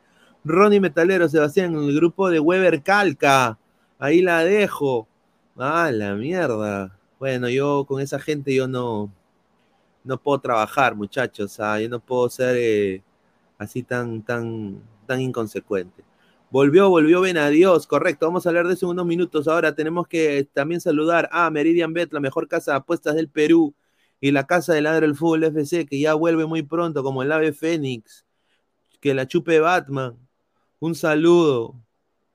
Ronnie 0.45 0.81
Metalero, 0.81 1.29
Sebastián, 1.29 1.75
el 1.77 1.95
grupo 1.95 2.29
de 2.31 2.41
Weber 2.41 2.83
Calca. 2.83 3.59
Ahí 3.99 4.23
la 4.23 4.45
dejo. 4.45 5.07
Ah, 5.57 5.91
la 5.93 6.15
mierda. 6.15 6.99
Bueno, 7.19 7.49
yo 7.49 7.85
con 7.87 8.01
esa 8.01 8.19
gente 8.19 8.55
yo 8.55 8.67
no, 8.69 9.13
no 10.05 10.19
puedo 10.19 10.41
trabajar, 10.41 10.95
muchachos. 10.97 11.61
Ah, 11.61 11.81
yo 11.81 11.89
no 11.89 12.01
puedo 12.01 12.29
ser 12.29 12.57
eh, 12.59 13.03
así 13.59 13.83
tan, 13.83 14.23
tan, 14.23 14.83
tan 15.07 15.21
inconsecuente. 15.21 16.05
Volvió, 16.51 16.91
volvió 16.91 17.23
ven 17.23 17.39
Dios, 17.51 17.87
correcto. 17.87 18.27
Vamos 18.27 18.45
a 18.45 18.51
hablar 18.51 18.69
de 18.69 18.75
eso 18.75 18.87
en 18.87 18.91
unos 18.91 19.07
minutos. 19.07 19.49
Ahora 19.49 19.75
tenemos 19.75 20.07
que 20.07 20.47
también 20.53 20.83
saludar 20.83 21.29
a 21.33 21.49
Meridian 21.51 21.95
Bet, 21.95 22.13
la 22.13 22.21
mejor 22.21 22.47
casa 22.47 22.73
de 22.73 22.77
apuestas 22.79 23.15
del 23.15 23.29
Perú. 23.29 23.75
y 24.21 24.31
la 24.33 24.47
casa 24.47 24.75
de 24.75 24.83
Ladra 24.83 25.07
el 25.07 25.17
Fútbol 25.17 25.45
FC, 25.45 25.87
que 25.87 25.99
ya 25.99 26.15
vuelve 26.15 26.47
muy 26.47 26.63
pronto, 26.63 27.03
como 27.03 27.23
el 27.23 27.33
Ave 27.33 27.53
Fénix, 27.53 28.25
que 29.01 29.15
la 29.15 29.27
chupe 29.27 29.61
Batman. 29.61 30.17
Un 30.79 30.95
saludo. 30.95 31.75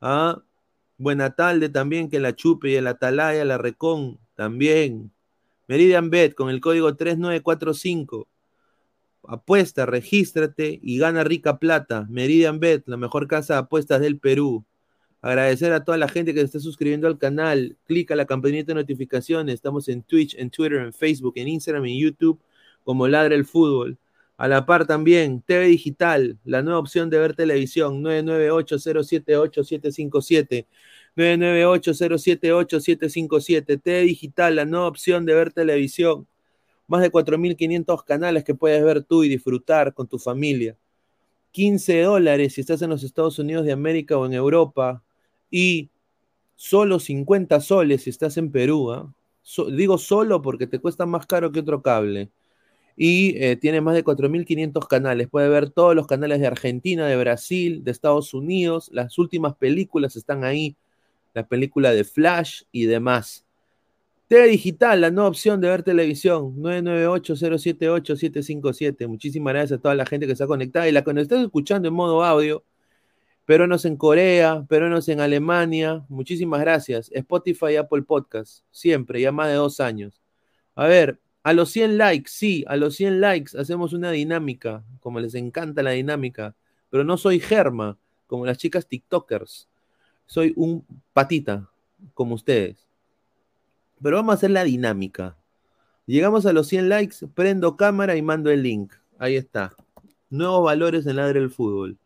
¿ah? 0.01 0.41
Buena 0.97 1.36
tarde 1.36 1.69
también, 1.69 2.10
que 2.10 2.19
la 2.19 2.36
chupe 2.36 2.71
y 2.71 2.75
el 2.75 2.88
Atalaya, 2.88 3.45
la 3.45 3.58
Recon, 3.58 4.19
también. 4.36 5.12
Meridian 5.67 6.10
Bet 6.10 6.34
con 6.34 6.49
el 6.49 6.62
código 6.62 6.95
3945. 6.95 8.27
Apuesta, 9.27 9.85
regístrate 9.85 10.79
y 10.81 10.97
gana 10.99 11.25
rica 11.25 11.59
plata. 11.59 12.07
Meridian 12.09 12.61
Bet, 12.61 12.87
la 12.87 12.95
mejor 12.95 13.27
casa 13.27 13.55
de 13.55 13.59
apuestas 13.59 13.99
del 13.99 14.19
Perú. 14.19 14.63
Agradecer 15.21 15.73
a 15.73 15.83
toda 15.83 15.97
la 15.97 16.07
gente 16.07 16.33
que 16.33 16.39
se 16.39 16.45
está 16.45 16.61
suscribiendo 16.61 17.07
al 17.07 17.17
canal. 17.17 17.75
Clica 17.85 18.15
la 18.15 18.25
campanita 18.25 18.67
de 18.67 18.75
notificaciones. 18.75 19.55
Estamos 19.55 19.89
en 19.89 20.03
Twitch, 20.03 20.35
en 20.35 20.49
Twitter, 20.49 20.79
en 20.79 20.93
Facebook, 20.93 21.33
en 21.35 21.49
Instagram, 21.49 21.85
en 21.87 21.99
YouTube, 21.99 22.39
como 22.85 23.09
Ladra 23.09 23.35
el 23.35 23.43
Fútbol. 23.45 23.97
A 24.37 24.47
la 24.47 24.65
par 24.65 24.87
también, 24.87 25.41
TV 25.41 25.65
Digital, 25.65 26.39
la 26.45 26.61
nueva 26.61 26.79
opción 26.79 27.09
de 27.09 27.19
ver 27.19 27.35
televisión, 27.35 28.01
998-078-757. 28.03 30.65
998-078-757. 31.17 33.81
TV 33.81 34.01
Digital, 34.03 34.55
la 34.55 34.63
nueva 34.65 34.87
opción 34.87 35.25
de 35.25 35.33
ver 35.33 35.51
televisión. 35.51 36.27
Más 36.88 37.02
de 37.02 37.12
4.500 37.12 38.04
canales 38.04 38.43
que 38.43 38.56
puedes 38.56 38.84
ver 38.84 39.04
tú 39.04 39.23
y 39.23 39.30
disfrutar 39.30 39.93
con 39.93 40.08
tu 40.08 40.17
familia. 40.17 40.78
15 41.52 42.02
dólares 42.02 42.54
si 42.54 42.62
estás 42.62 42.82
en 42.82 42.89
los 42.89 43.04
Estados 43.04 43.39
Unidos 43.39 43.65
de 43.65 43.71
América 43.71 44.17
o 44.17 44.26
en 44.26 44.34
Europa. 44.34 45.04
Y 45.50 45.89
solo 46.56 47.00
50 47.00 47.62
soles 47.62 48.04
si 48.04 48.10
estás 48.10 48.38
en 48.38 48.52
Perú. 48.52 48.91
¿ah? 48.91 49.13
Digo 49.71 49.97
solo 49.97 50.41
porque 50.41 50.67
te 50.67 50.80
cuesta 50.80 51.06
más 51.06 51.26
caro 51.26 51.52
que 51.52 51.62
otro 51.62 51.82
cable. 51.82 52.30
Y 52.95 53.41
eh, 53.43 53.56
tiene 53.56 53.82
más 53.82 53.95
de 53.95 54.04
4.500 54.04 54.88
canales. 54.88 55.30
Puede 55.30 55.50
ver 55.50 55.69
todos 55.69 55.95
los 55.95 56.08
canales 56.08 56.39
de 56.39 56.47
Argentina, 56.47 57.08
de 57.08 57.17
Brasil, 57.17 57.84
de 57.84 57.91
Estados 57.91 58.34
Unidos. 58.34 58.89
Las 58.91 59.17
últimas 59.17 59.56
películas 59.56 60.15
están 60.15 60.43
ahí. 60.43 60.76
La 61.34 61.47
película 61.47 61.91
de 61.91 62.04
Flash 62.04 62.63
y 62.71 62.86
demás. 62.86 63.46
TV 64.27 64.47
Digital, 64.47 64.99
la 64.99 65.09
nueva 65.09 65.29
opción 65.29 65.61
de 65.61 65.69
ver 65.69 65.83
televisión. 65.83 66.57
998-078-757. 66.57 69.07
Muchísimas 69.07 69.53
gracias 69.53 69.79
a 69.79 69.81
toda 69.81 69.95
la 69.95 70.05
gente 70.05 70.25
que 70.25 70.33
está 70.33 70.47
conectada. 70.47 70.89
Y 70.89 70.91
la 70.91 71.01
que 71.03 71.13
nos 71.13 71.23
está 71.23 71.41
escuchando 71.41 71.87
en 71.87 71.93
modo 71.93 72.25
audio. 72.25 72.65
Peruanos 73.45 73.85
en 73.85 73.95
Corea, 73.95 74.65
peruanos 74.67 75.07
en 75.07 75.21
Alemania. 75.21 76.03
Muchísimas 76.09 76.59
gracias. 76.59 77.09
Spotify 77.13 77.77
Apple 77.77 78.01
Podcast. 78.01 78.65
Siempre, 78.69 79.21
ya 79.21 79.31
más 79.31 79.47
de 79.47 79.53
dos 79.53 79.79
años. 79.79 80.21
A 80.75 80.87
ver, 80.87 81.21
a 81.43 81.53
los 81.53 81.71
100 81.71 81.97
likes, 81.97 82.29
sí, 82.29 82.65
a 82.67 82.75
los 82.75 82.95
100 82.95 83.21
likes 83.21 83.57
hacemos 83.57 83.93
una 83.93 84.11
dinámica, 84.11 84.83
como 84.99 85.21
les 85.21 85.35
encanta 85.35 85.81
la 85.81 85.91
dinámica, 85.91 86.53
pero 86.89 87.05
no 87.05 87.15
soy 87.15 87.39
germa, 87.39 87.97
como 88.27 88.45
las 88.45 88.57
chicas 88.57 88.89
TikTokers. 88.89 89.69
Soy 90.25 90.51
un 90.57 90.85
patita, 91.13 91.69
como 92.13 92.35
ustedes. 92.35 92.87
Pero 94.01 94.17
vamos 94.17 94.33
a 94.33 94.36
hacer 94.36 94.51
la 94.51 94.63
dinámica. 94.63 95.38
Llegamos 96.05 96.45
a 96.45 96.53
los 96.53 96.67
100 96.67 96.89
likes, 96.89 97.15
prendo 97.33 97.75
cámara 97.75 98.15
y 98.15 98.21
mando 98.21 98.49
el 98.49 98.63
link. 98.63 98.93
Ahí 99.19 99.36
está. 99.36 99.75
Nuevos 100.29 100.63
valores 100.63 101.05
en 101.05 101.17
Ladre 101.17 101.39
el 101.39 101.49
Fútbol. 101.49 101.97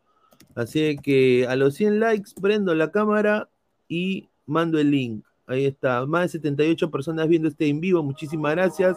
Así 0.54 0.96
que 0.98 1.46
a 1.48 1.56
los 1.56 1.74
100 1.74 2.00
likes, 2.00 2.32
prendo 2.40 2.74
la 2.74 2.90
cámara 2.90 3.48
y 3.88 4.28
mando 4.46 4.78
el 4.78 4.90
link. 4.90 5.24
Ahí 5.46 5.66
está. 5.66 6.06
Más 6.06 6.22
de 6.22 6.28
78 6.40 6.90
personas 6.90 7.28
viendo 7.28 7.48
este 7.48 7.68
en 7.68 7.80
vivo. 7.80 8.02
Muchísimas 8.02 8.52
gracias. 8.52 8.96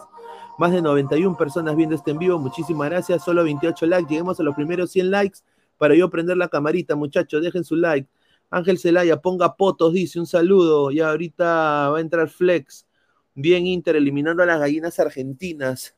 Más 0.58 0.72
de 0.72 0.80
91 0.80 1.36
personas 1.36 1.76
viendo 1.76 1.94
este 1.94 2.12
en 2.12 2.18
vivo. 2.18 2.38
Muchísimas 2.38 2.88
gracias. 2.88 3.24
Solo 3.24 3.44
28 3.44 3.86
likes. 3.86 4.08
Lleguemos 4.08 4.40
a 4.40 4.42
los 4.42 4.54
primeros 4.54 4.90
100 4.90 5.10
likes 5.10 5.38
para 5.78 5.94
yo 5.94 6.08
prender 6.08 6.36
la 6.36 6.48
camarita, 6.48 6.96
muchachos. 6.96 7.42
Dejen 7.42 7.64
su 7.64 7.76
like. 7.76 8.08
Ángel 8.50 8.78
Celaya, 8.78 9.20
ponga 9.20 9.56
potos, 9.56 9.92
dice 9.92 10.20
un 10.20 10.26
saludo. 10.26 10.90
Ya 10.90 11.10
ahorita 11.10 11.90
va 11.90 11.98
a 11.98 12.00
entrar 12.00 12.28
Flex. 12.28 12.86
Bien 13.34 13.66
Inter, 13.66 13.96
eliminando 13.96 14.42
a 14.42 14.46
las 14.46 14.58
gallinas 14.60 14.98
argentinas. 14.98 15.96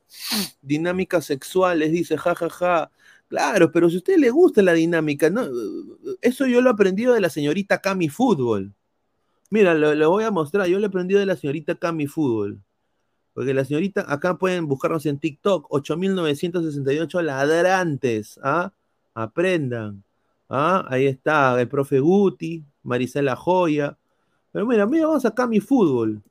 Dinámicas 0.62 1.26
sexuales, 1.26 1.92
dice, 1.92 2.16
jajaja. 2.18 2.48
Ja, 2.50 2.78
ja. 2.80 2.90
Claro, 3.28 3.70
pero 3.70 3.90
si 3.90 3.96
a 3.96 3.98
usted 3.98 4.16
le 4.16 4.30
gusta 4.30 4.62
la 4.62 4.72
dinámica, 4.72 5.28
¿no? 5.28 5.46
eso 6.22 6.46
yo 6.46 6.62
lo 6.62 6.70
he 6.70 6.72
aprendido 6.72 7.12
de 7.12 7.20
la 7.20 7.28
señorita 7.28 7.78
Cami 7.80 8.08
Fútbol. 8.08 8.74
Mira, 9.50 9.74
lo, 9.74 9.94
lo, 9.94 10.11
voy 10.11 10.24
a 10.24 10.30
mostrar. 10.30 10.66
Yo 10.66 10.78
lo 10.78 10.87
he 10.87 10.88
aprendido 10.88 11.20
de 11.20 11.26
la 11.26 11.37
señorita 11.37 11.74
Cami 11.76 12.06
Fútbol. 12.06 12.62
Porque 13.34 13.54
la 13.54 13.64
señorita, 13.64 14.04
acá 14.12 14.38
pueden 14.38 14.66
buscarnos 14.66 15.06
en 15.06 15.18
TikTok, 15.18 15.66
8968 15.70 17.22
ladrantes. 17.22 18.40
¿ah? 18.42 18.72
Aprendan. 19.14 20.04
¿Ah? 20.48 20.84
Ahí 20.88 21.06
está 21.06 21.61
el 21.61 21.68
profe 21.68 22.00
Guti, 22.00 22.64
Marisela 22.82 23.37
Joya. 23.37 23.96
Pero 24.52 24.66
mira, 24.66 24.87
mira, 24.87 25.06
vamos 25.06 25.24
a 25.24 25.34
Cami 25.34 25.61
Fútbol. 25.61 26.22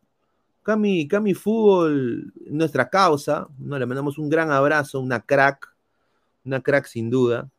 Cami, 0.64 1.08
Cami 1.08 1.34
Fútbol, 1.34 2.34
nuestra 2.48 2.90
causa. 2.90 3.48
¿no? 3.58 3.78
Le 3.78 3.86
mandamos 3.86 4.18
un 4.18 4.30
gran 4.30 4.52
abrazo, 4.52 5.00
una 5.00 5.22
crack. 5.22 5.74
Una 6.46 6.62
crack 6.62 6.86
sin 6.86 7.10
duda. 7.10 7.50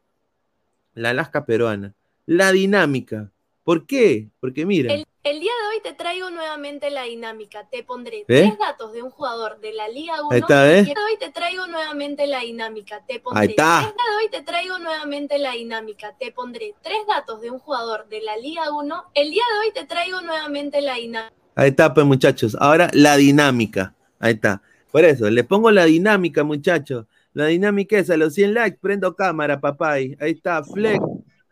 La 0.94 1.10
Alaska 1.10 1.44
peruana. 1.44 1.94
La 2.26 2.52
dinámica. 2.52 3.30
¿Por 3.64 3.86
qué? 3.86 4.28
Porque 4.40 4.66
mira. 4.66 4.94
El, 5.30 5.40
día 5.40 5.52
de 5.62 5.76
hoy 5.76 5.82
te 5.82 5.92
traigo 5.92 6.30
nuevamente 6.30 6.90
la 6.90 7.04
dinámica. 7.04 7.66
Te 7.70 7.82
pondré 7.82 8.18
¿Eh? 8.20 8.24
tres 8.26 8.58
datos 8.58 8.92
de 8.92 9.02
un 9.02 9.10
jugador 9.10 9.60
de 9.60 9.72
la 9.72 9.88
Liga 9.88 10.22
1. 10.22 10.28
Ahí 10.30 10.40
está, 10.40 10.72
¿eh? 10.72 10.78
El 10.78 10.84
día 10.84 10.94
de 10.94 11.00
hoy 11.00 11.18
te 11.18 11.30
traigo 11.30 11.66
nuevamente 11.66 12.26
la 12.26 12.40
dinámica. 12.40 13.04
Te 13.06 13.20
pondré 13.20 13.42
Ahí 13.42 13.48
está. 13.50 13.78
El 13.80 13.84
día 13.84 13.94
de 13.94 14.24
hoy 14.24 14.30
te 14.30 14.42
traigo 14.42 14.78
nuevamente 14.78 15.38
la 15.38 15.52
dinámica. 15.52 16.16
Te 16.18 16.32
pondré 16.32 16.74
tres 16.82 16.98
datos 17.08 17.40
de 17.40 17.50
un 17.50 17.58
jugador 17.58 18.08
de 18.08 18.22
la 18.22 18.36
Liga 18.36 18.72
1. 18.72 19.04
El 19.14 19.30
día 19.30 19.42
de 19.52 19.66
hoy 19.66 19.74
te 19.74 19.86
traigo 19.86 20.20
nuevamente 20.20 20.80
la 20.80 20.94
dinámica. 20.94 21.34
Ahí 21.54 21.70
está, 21.70 21.92
pues 21.92 22.06
muchachos. 22.06 22.56
Ahora 22.58 22.90
la 22.92 23.16
dinámica. 23.16 23.94
Ahí 24.18 24.34
está. 24.34 24.62
Por 24.90 25.04
eso, 25.04 25.28
le 25.28 25.44
pongo 25.44 25.70
la 25.70 25.84
dinámica, 25.84 26.44
muchachos. 26.44 27.06
La 27.34 27.46
dinámica 27.46 27.98
es 27.98 28.08
a 28.10 28.16
los 28.16 28.34
100 28.34 28.54
likes, 28.54 28.78
prendo 28.80 29.14
cámara, 29.14 29.60
papá. 29.60 29.92
Ahí 29.92 30.16
está, 30.20 30.62
Flex. 30.64 30.98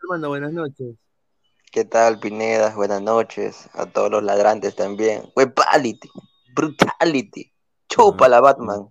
Hermano, 0.01 0.29
buenas 0.29 0.51
noches. 0.53 0.95
¿Qué 1.71 1.83
tal, 1.83 2.19
Pineda? 2.19 2.73
Buenas 2.75 3.01
noches. 3.01 3.69
A 3.73 3.85
todos 3.85 4.09
los 4.09 4.23
ladrantes 4.23 4.75
también. 4.75 5.23
Wepality, 5.35 6.09
brutality. 6.55 7.51
Chupa 7.89 8.29
la 8.29 8.39
Batman. 8.39 8.87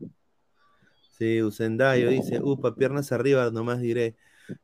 Sí, 1.19 1.43
Usendayo 1.43 2.11
dice, 2.11 2.41
upa, 2.43 2.75
piernas 2.75 3.13
arriba, 3.13 3.51
nomás 3.51 3.81
diré. 3.81 4.17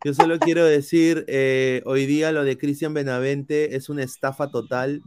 Yo 0.05 0.13
solo 0.13 0.39
quiero 0.39 0.65
decir, 0.65 1.25
eh, 1.27 1.83
hoy 1.87 2.05
día 2.05 2.31
lo 2.33 2.45
de 2.45 2.59
Cristian 2.59 2.93
Benavente 2.93 3.77
es 3.77 3.89
una 3.89 4.03
estafa 4.03 4.51
total. 4.51 5.03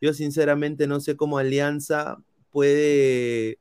Yo 0.00 0.12
sinceramente 0.12 0.88
no 0.88 0.98
sé 0.98 1.16
cómo 1.16 1.38
Alianza 1.38 2.18
puede, 2.50 3.60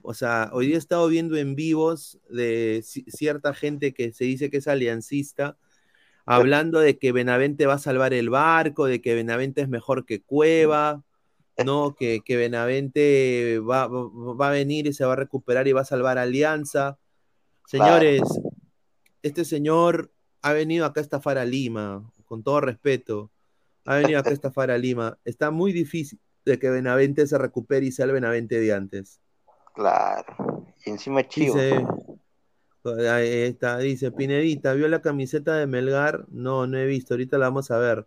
o 0.00 0.14
sea, 0.14 0.50
hoy 0.52 0.68
día 0.68 0.76
he 0.76 0.78
estado 0.78 1.08
viendo 1.08 1.36
en 1.36 1.56
vivos 1.56 2.20
de 2.30 2.82
cierta 2.84 3.52
gente 3.52 3.92
que 3.92 4.12
se 4.12 4.24
dice 4.24 4.48
que 4.48 4.58
es 4.58 4.68
aliancista, 4.68 5.56
hablando 6.26 6.80
de 6.80 6.98
que 6.98 7.12
Benavente 7.12 7.66
va 7.66 7.74
a 7.74 7.78
salvar 7.78 8.12
el 8.14 8.30
barco, 8.30 8.86
de 8.86 9.00
que 9.00 9.14
Benavente 9.14 9.60
es 9.60 9.68
mejor 9.68 10.06
que 10.06 10.22
Cueva, 10.22 11.04
¿no? 11.64 11.94
Que, 11.94 12.20
que 12.24 12.36
Benavente 12.36 13.58
va, 13.60 13.88
va, 13.88 14.48
a 14.48 14.52
venir 14.52 14.86
y 14.86 14.92
se 14.92 15.04
va 15.04 15.14
a 15.14 15.16
recuperar 15.16 15.68
y 15.68 15.72
va 15.72 15.82
a 15.82 15.86
salvar 15.86 16.18
Alianza. 16.18 16.98
Señores, 17.66 18.22
claro. 18.22 18.50
este 19.22 19.44
señor 19.44 20.12
ha 20.42 20.52
venido 20.52 20.86
acá 20.86 21.00
a 21.00 21.04
estafar 21.04 21.38
a 21.38 21.44
Lima, 21.44 22.10
con 22.26 22.42
todo 22.42 22.60
respeto. 22.60 23.30
Ha 23.84 23.96
venido 23.96 24.18
acá 24.18 24.30
a 24.30 24.34
estafar 24.34 24.70
a 24.70 24.78
Lima. 24.78 25.18
Está 25.24 25.50
muy 25.50 25.72
difícil 25.72 26.20
de 26.44 26.58
que 26.58 26.70
Benavente 26.70 27.26
se 27.26 27.38
recupere 27.38 27.86
y 27.86 27.92
sea 27.92 28.06
el 28.06 28.12
Benavente 28.12 28.58
de 28.58 28.72
antes. 28.72 29.20
Claro. 29.74 30.66
Y 30.84 30.90
encima 30.90 31.26
chivo. 31.26 31.54
Dice, 31.54 31.86
ahí 32.84 33.28
está, 33.42 33.78
dice 33.78 34.10
Pinedita, 34.12 34.74
¿vio 34.74 34.88
la 34.88 35.02
camiseta 35.02 35.56
de 35.56 35.66
Melgar? 35.66 36.26
No, 36.30 36.66
no 36.66 36.78
he 36.78 36.86
visto, 36.86 37.14
ahorita 37.14 37.38
la 37.38 37.46
vamos 37.46 37.70
a 37.70 37.78
ver. 37.78 38.06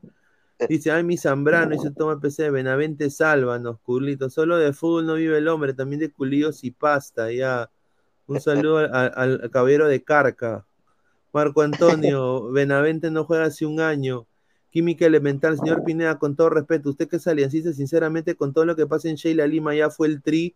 Dice, 0.70 0.92
ay, 0.92 1.04
mi 1.04 1.18
Zambrano, 1.18 1.72
dice 1.72 1.92
toma 1.92 2.20
PC, 2.20 2.50
Benavente, 2.50 3.10
sálvanos, 3.10 3.80
Curlito. 3.82 4.30
Solo 4.30 4.58
de 4.58 4.74
fútbol 4.74 5.06
no 5.06 5.16
vive 5.16 5.38
el 5.38 5.48
hombre, 5.48 5.74
también 5.74 6.00
de 6.00 6.12
culillos 6.12 6.64
y 6.64 6.72
pasta, 6.72 7.32
ya. 7.32 7.70
Un 8.28 8.40
saludo 8.42 8.78
al, 8.80 9.12
al 9.16 9.52
caballero 9.52 9.88
de 9.88 10.04
Carca. 10.04 10.66
Marco 11.34 11.62
Antonio, 11.62 12.50
Benavente 12.52 13.12
no 13.12 13.26
juega 13.26 13.46
hace 13.46 13.66
un 13.66 13.82
año. 13.82 14.26
Química 14.72 15.06
elemental, 15.06 15.58
señor 15.58 15.84
Pineda, 15.84 16.18
con 16.18 16.36
todo 16.36 16.50
respeto, 16.50 16.90
usted 16.90 17.08
que 17.10 17.18
es 17.18 17.28
aliancista, 17.28 17.74
sinceramente, 17.74 18.36
con 18.36 18.54
todo 18.54 18.66
lo 18.66 18.76
que 18.76 18.88
pasa 18.88 19.10
en 19.10 19.16
Sheila 19.16 19.48
Lima, 19.48 19.76
ya 19.76 19.90
fue 19.90 20.08
el 20.08 20.22
tri. 20.22 20.56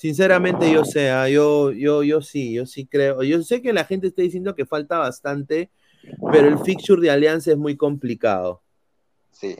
Sinceramente, 0.00 0.72
yo 0.72 0.82
sé, 0.82 1.10
¿ah? 1.10 1.28
yo, 1.28 1.72
yo, 1.72 2.02
yo 2.02 2.22
sí, 2.22 2.54
yo 2.54 2.64
sí 2.64 2.86
creo. 2.86 3.22
Yo 3.22 3.42
sé 3.42 3.60
que 3.60 3.70
la 3.74 3.84
gente 3.84 4.06
está 4.06 4.22
diciendo 4.22 4.54
que 4.54 4.64
falta 4.64 4.96
bastante, 4.96 5.70
pero 6.32 6.48
el 6.48 6.58
fixture 6.60 7.02
de 7.02 7.10
Alianza 7.10 7.50
es 7.50 7.58
muy 7.58 7.76
complicado. 7.76 8.62
Sí. 9.30 9.56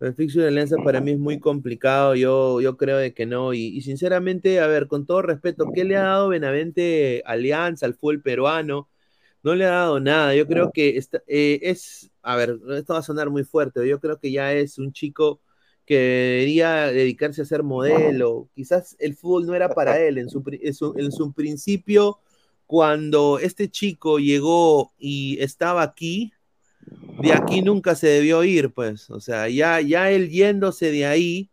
El 0.00 0.14
fixture 0.14 0.42
de 0.42 0.48
Alianza 0.50 0.76
para 0.84 1.00
mí 1.00 1.12
es 1.12 1.18
muy 1.18 1.40
complicado, 1.40 2.14
yo, 2.14 2.60
yo 2.60 2.76
creo 2.76 2.98
de 2.98 3.14
que 3.14 3.24
no, 3.24 3.54
y, 3.54 3.68
y 3.68 3.80
sinceramente, 3.80 4.60
a 4.60 4.66
ver, 4.66 4.86
con 4.86 5.06
todo 5.06 5.22
respeto, 5.22 5.70
¿qué 5.74 5.84
le 5.84 5.96
ha 5.96 6.02
dado 6.02 6.28
Benavente 6.28 7.22
Alianza 7.24 7.86
al 7.86 7.94
fútbol 7.94 8.20
peruano? 8.20 8.90
No 9.42 9.54
le 9.54 9.64
ha 9.64 9.70
dado 9.70 9.98
nada, 9.98 10.34
yo 10.34 10.46
creo 10.46 10.72
que 10.72 10.98
está- 10.98 11.22
eh, 11.26 11.60
es, 11.62 12.10
a 12.20 12.36
ver, 12.36 12.58
esto 12.76 12.92
va 12.92 12.98
a 12.98 13.02
sonar 13.02 13.30
muy 13.30 13.44
fuerte, 13.44 13.88
yo 13.88 13.98
creo 13.98 14.18
que 14.18 14.30
ya 14.30 14.52
es 14.52 14.76
un 14.76 14.92
chico 14.92 15.40
que 15.86 15.96
debería 15.96 16.86
dedicarse 16.86 17.42
a 17.42 17.46
ser 17.46 17.62
modelo, 17.62 18.48
quizás 18.54 18.96
el 18.98 19.14
fútbol 19.14 19.46
no 19.46 19.54
era 19.54 19.68
para 19.68 20.00
él, 20.00 20.18
en 20.18 20.30
su, 20.30 20.42
en 20.50 21.12
su, 21.12 21.32
principio, 21.32 22.18
cuando 22.66 23.38
este 23.38 23.68
chico 23.70 24.18
llegó 24.18 24.92
y 24.98 25.36
estaba 25.40 25.82
aquí, 25.82 26.32
de 27.20 27.32
aquí 27.32 27.62
nunca 27.62 27.94
se 27.94 28.08
debió 28.08 28.44
ir, 28.44 28.72
pues. 28.72 29.10
O 29.10 29.20
sea, 29.20 29.48
ya, 29.48 29.80
ya 29.80 30.10
él 30.10 30.30
yéndose 30.30 30.90
de 30.90 31.06
ahí, 31.06 31.50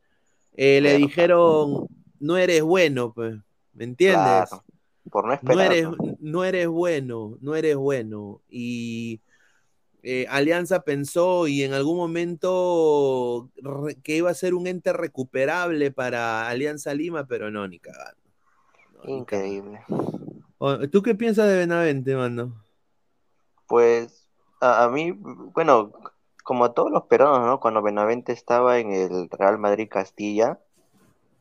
eh, 0.55 0.79
le 0.81 0.97
dijeron, 0.97 1.87
no 2.19 2.37
eres 2.37 2.61
bueno, 2.61 3.13
pues. 3.13 3.35
¿Me 3.73 3.85
entiendes? 3.85 4.49
Claro, 4.49 4.63
por 5.09 5.23
no 5.23 5.29
No 5.29 5.33
esperar. 5.33 5.71
eres, 5.71 5.83
¿no? 5.83 5.97
no 6.19 6.43
eres 6.43 6.67
bueno, 6.67 7.37
no 7.41 7.55
eres 7.55 7.75
bueno. 7.75 8.41
Y 8.49 9.19
eh, 10.03 10.25
Alianza 10.29 10.81
pensó 10.81 11.47
y 11.47 11.63
en 11.63 11.73
algún 11.73 11.97
momento 11.97 13.49
que 14.03 14.17
iba 14.17 14.29
a 14.29 14.35
ser 14.35 14.53
un 14.53 14.67
ente 14.67 14.93
recuperable 14.93 15.91
para 15.91 16.47
Alianza 16.47 16.93
Lima, 16.93 17.27
pero 17.27 17.51
no, 17.51 17.67
ni 17.67 17.79
cagando. 17.79 18.21
Increíble. 19.05 19.83
¿Tú 20.91 21.01
qué 21.01 21.15
piensas 21.15 21.47
de 21.47 21.57
Benavente, 21.57 22.15
mano? 22.15 22.63
Pues 23.67 24.27
a, 24.59 24.83
a 24.83 24.89
mí, 24.89 25.11
bueno, 25.11 25.91
como 26.43 26.65
a 26.65 26.73
todos 26.73 26.91
los 26.91 27.03
peruanos, 27.03 27.47
¿no? 27.47 27.59
Cuando 27.59 27.81
Benavente 27.81 28.31
estaba 28.33 28.79
en 28.79 28.91
el 28.91 29.29
Real 29.29 29.57
Madrid 29.57 29.87
Castilla, 29.89 30.59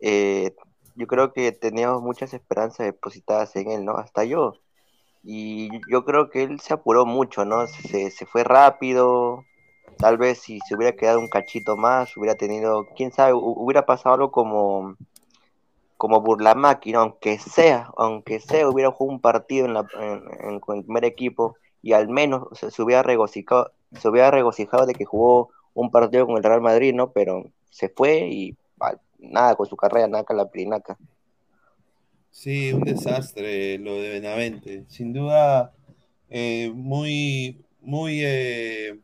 eh, 0.01 0.55
yo 0.94 1.07
creo 1.07 1.33
que 1.33 1.53
teníamos 1.53 2.03
muchas 2.03 2.35
esperanzas 2.35 2.87
depositadas 2.87 3.55
en 3.57 3.70
él, 3.70 3.85
¿no? 3.85 3.96
Hasta 3.96 4.25
yo. 4.25 4.55
Y 5.22 5.70
yo 5.90 6.04
creo 6.04 6.30
que 6.30 6.42
él 6.42 6.61
se 6.61 6.74
apuró 6.74 7.06
mucho, 7.06 7.44
¿no? 7.44 7.66
Se, 7.66 8.11
se 8.11 8.26
fue 8.26 8.44
rápido. 8.44 9.44
Tal 9.98 10.18
vez 10.18 10.40
si 10.40 10.61
se 10.61 10.74
hubiera 10.76 10.96
quedado 10.96 11.20
un 11.20 11.28
cachito 11.28 11.76
más, 11.76 12.16
hubiera 12.16 12.37
tenido, 12.37 12.88
quién 12.96 13.12
sabe, 13.12 13.35
hu- 13.35 13.54
hubiera 13.56 13.87
pasado 13.87 14.14
algo 14.14 14.33
como, 14.33 14.96
como 15.96 16.20
Burlamaqui, 16.22 16.92
¿no? 16.92 17.00
Aunque 17.00 17.38
sea, 17.38 17.90
aunque 17.96 18.40
sea, 18.40 18.68
hubiera 18.68 18.90
jugado 18.90 19.14
un 19.14 19.20
partido 19.20 19.66
en 19.66 19.74
la, 19.74 19.87
en- 20.00 20.61
con 20.61 20.78
el 20.78 20.85
primer 20.85 21.04
equipo 21.04 21.56
y 21.83 21.92
al 21.92 22.09
menos 22.09 22.48
se, 22.59 22.83
hubiera 22.83 23.02
regocijado, 23.02 23.72
se 23.92 24.09
hubiera 24.09 24.30
regocijado 24.30 24.87
de 24.87 24.94
que 24.94 25.04
jugó 25.04 25.50
un 25.74 25.90
partido 25.90 26.26
con 26.26 26.37
el 26.37 26.42
Real 26.44 26.61
Madrid, 26.62 26.94
¿no? 26.94 27.12
Pero 27.12 27.44
se 27.70 27.88
fue 27.90 28.28
y 28.30 28.56
nada 29.18 29.54
con 29.56 29.66
su 29.66 29.76
carrera, 29.76 30.09
nada 30.09 30.24
con 30.24 30.37
la 30.37 30.46
plinaca. 30.50 30.96
Sí, 32.30 32.72
un 32.72 32.82
desastre 32.82 33.78
lo 33.78 33.94
de 34.00 34.10
Benavente. 34.10 34.84
Sin 34.88 35.12
duda, 35.12 35.72
eh, 36.28 36.70
muy, 36.74 37.64
muy, 37.80 38.20
eh, 38.24 38.98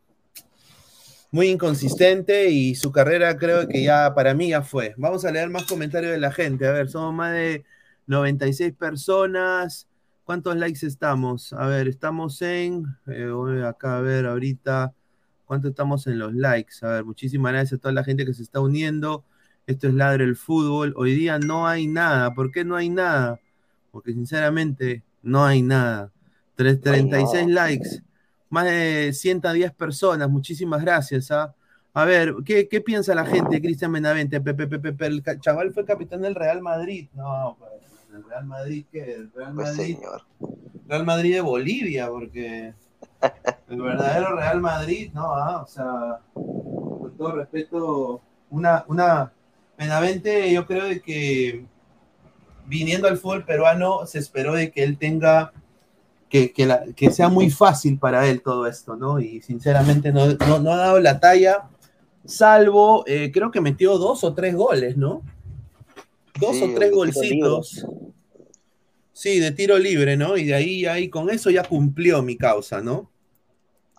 muy 1.30 1.48
inconsistente 1.48 2.48
y 2.50 2.74
su 2.76 2.92
carrera 2.92 3.36
creo 3.36 3.66
que 3.68 3.82
ya 3.82 4.14
para 4.14 4.32
mí 4.34 4.50
ya 4.50 4.62
fue. 4.62 4.94
Vamos 4.96 5.24
a 5.24 5.32
leer 5.32 5.50
más 5.50 5.64
comentarios 5.66 6.12
de 6.12 6.18
la 6.18 6.32
gente. 6.32 6.66
A 6.66 6.72
ver, 6.72 6.88
somos 6.88 7.12
más 7.14 7.32
de 7.32 7.64
96 8.06 8.72
personas. 8.74 9.88
¿Cuántos 10.24 10.56
likes 10.56 10.86
estamos? 10.86 11.52
A 11.52 11.66
ver, 11.66 11.88
estamos 11.88 12.40
en, 12.42 12.84
eh, 13.06 13.26
voy 13.28 13.62
acá 13.62 13.98
a 13.98 14.00
ver 14.00 14.26
ahorita, 14.26 14.94
¿cuánto 15.44 15.68
estamos 15.68 16.06
en 16.06 16.18
los 16.18 16.34
likes? 16.34 16.74
A 16.82 16.88
ver, 16.88 17.04
muchísimas 17.04 17.52
gracias 17.52 17.78
a 17.78 17.82
toda 17.82 17.92
la 17.94 18.04
gente 18.04 18.24
que 18.24 18.34
se 18.34 18.42
está 18.42 18.60
uniendo. 18.60 19.24
Esto 19.66 19.88
es 19.88 19.94
Ladre 19.94 20.24
el 20.24 20.36
Fútbol. 20.36 20.94
Hoy 20.96 21.14
día 21.14 21.38
no 21.38 21.66
hay 21.66 21.88
nada. 21.88 22.32
¿Por 22.34 22.52
qué 22.52 22.64
no 22.64 22.76
hay 22.76 22.88
nada? 22.88 23.40
Porque 23.90 24.12
sinceramente 24.12 25.02
no 25.22 25.44
hay 25.44 25.62
nada. 25.62 26.12
Tres- 26.54 26.80
36 26.80 27.48
likes, 27.48 27.88
más 28.48 28.64
de 28.66 29.10
110 29.12 29.72
personas. 29.72 30.28
Muchísimas 30.30 30.82
gracias. 30.82 31.30
¿ah? 31.32 31.52
A 31.92 32.04
ver, 32.04 32.34
¿qué, 32.44 32.68
qué 32.68 32.80
piensa 32.80 33.14
la 33.14 33.26
gente, 33.26 33.60
Cristian 33.60 33.92
Benavente? 33.92 34.40
Pepe, 34.40 34.68
Pepe, 34.68 34.92
Pepe, 34.92 35.06
el 35.06 35.40
chaval 35.40 35.72
fue 35.72 35.84
capitán 35.84 36.22
del 36.22 36.34
Real 36.36 36.62
Madrid. 36.62 37.08
No, 37.14 37.56
pues, 37.58 37.72
el 38.14 38.22
Real 38.22 38.46
Madrid, 38.46 38.84
¿qué? 38.92 39.14
El 39.14 39.32
Real 39.32 39.52
Pues 39.54 39.76
Madrid, 39.76 39.96
señor. 39.96 40.22
Real 40.86 41.04
Madrid 41.04 41.34
de 41.34 41.40
Bolivia, 41.40 42.08
porque 42.08 42.72
el 43.68 43.82
verdadero 43.82 44.36
Real 44.36 44.60
Madrid, 44.60 45.10
no, 45.12 45.34
ah, 45.34 45.62
o 45.62 45.66
sea, 45.66 46.20
con 46.32 47.16
todo 47.16 47.32
respeto, 47.32 48.22
una, 48.50 48.84
una 48.86 49.32
Benavente, 49.78 50.50
yo 50.52 50.66
creo 50.66 50.86
de 50.86 51.00
que 51.02 51.64
viniendo 52.66 53.08
al 53.08 53.18
fútbol 53.18 53.44
peruano 53.44 54.06
se 54.06 54.18
esperó 54.18 54.54
de 54.54 54.70
que 54.70 54.82
él 54.82 54.98
tenga 54.98 55.52
que, 56.30 56.52
que, 56.52 56.66
la- 56.66 56.84
que 56.96 57.10
sea 57.10 57.28
muy 57.28 57.50
fácil 57.50 57.98
para 57.98 58.26
él 58.28 58.42
todo 58.42 58.66
esto, 58.66 58.96
¿no? 58.96 59.20
Y 59.20 59.42
sinceramente 59.42 60.12
no, 60.12 60.26
no, 60.34 60.60
no 60.60 60.72
ha 60.72 60.76
dado 60.78 61.00
la 61.00 61.20
talla, 61.20 61.70
salvo, 62.24 63.04
eh, 63.06 63.30
creo 63.32 63.50
que 63.50 63.60
metió 63.60 63.98
dos 63.98 64.24
o 64.24 64.34
tres 64.34 64.54
goles, 64.56 64.96
¿no? 64.96 65.22
Dos 66.36 66.52
Sí, 66.52 66.62
o 66.62 66.72
tres 66.72 66.92
golcitos. 66.92 67.84
Sí, 69.12 69.40
de 69.40 69.50
tiro 69.50 69.78
libre, 69.78 70.16
¿no? 70.16 70.36
Y 70.36 70.44
de 70.44 70.54
ahí, 70.54 70.86
ahí 70.86 71.08
con 71.10 71.28
eso 71.30 71.50
ya 71.50 71.64
cumplió 71.64 72.22
mi 72.22 72.36
causa, 72.36 72.80
¿no? 72.82 73.10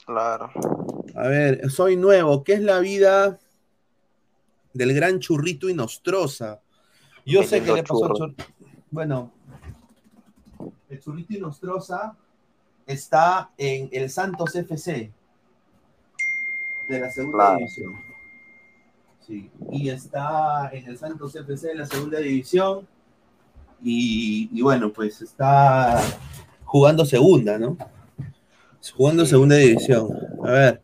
Claro. 0.06 0.50
A 1.16 1.28
ver, 1.28 1.70
soy 1.70 1.96
nuevo. 1.98 2.44
¿Qué 2.44 2.54
es 2.54 2.62
la 2.62 2.80
vida 2.80 3.40
del 4.78 4.94
gran 4.94 5.20
churrito 5.20 5.70
y 5.70 5.74
nostrosa? 5.74 6.62
Yo 7.26 7.44
sé 7.44 7.62
que 7.62 7.74
le 7.74 7.84
pasó 7.84 8.06
al 8.06 8.12
churro. 8.14 8.28
chur- 8.30 8.46
Bueno, 8.92 9.32
el 10.90 11.00
churrito 11.02 11.34
y 11.34 11.40
nostrosa 11.40 12.16
está 12.86 13.50
en 13.58 13.90
el 13.92 14.10
Santos 14.10 14.56
FC 14.56 15.12
de 16.90 17.00
la 17.00 17.10
segunda 17.12 17.38
Claro. 17.38 17.58
división. 17.58 17.94
Sí, 19.26 19.52
y 19.74 19.90
está 19.90 20.70
en 20.72 20.88
el 20.88 20.98
Santos 20.98 21.36
FC 21.36 21.68
de 21.68 21.76
la 21.76 21.86
segunda 21.86 22.20
división. 22.20 22.88
Y, 23.84 24.50
y 24.54 24.62
bueno, 24.62 24.92
pues 24.94 25.22
está 25.22 26.02
jugando 26.64 27.06
segunda, 27.06 27.60
¿no? 27.60 27.78
Jugando 28.96 29.26
segunda 29.26 29.56
división. 29.58 30.08
A 30.46 30.50
ver, 30.52 30.82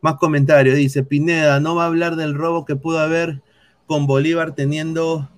más 0.00 0.16
comentarios. 0.16 0.76
Dice 0.76 1.02
Pineda, 1.02 1.60
no 1.60 1.74
va 1.74 1.84
a 1.84 1.86
hablar 1.86 2.16
del 2.16 2.34
robo 2.34 2.64
que 2.64 2.76
pudo 2.76 2.98
haber 3.00 3.42
con 3.86 4.06
Bolívar 4.06 4.54
teniendo 4.54 5.28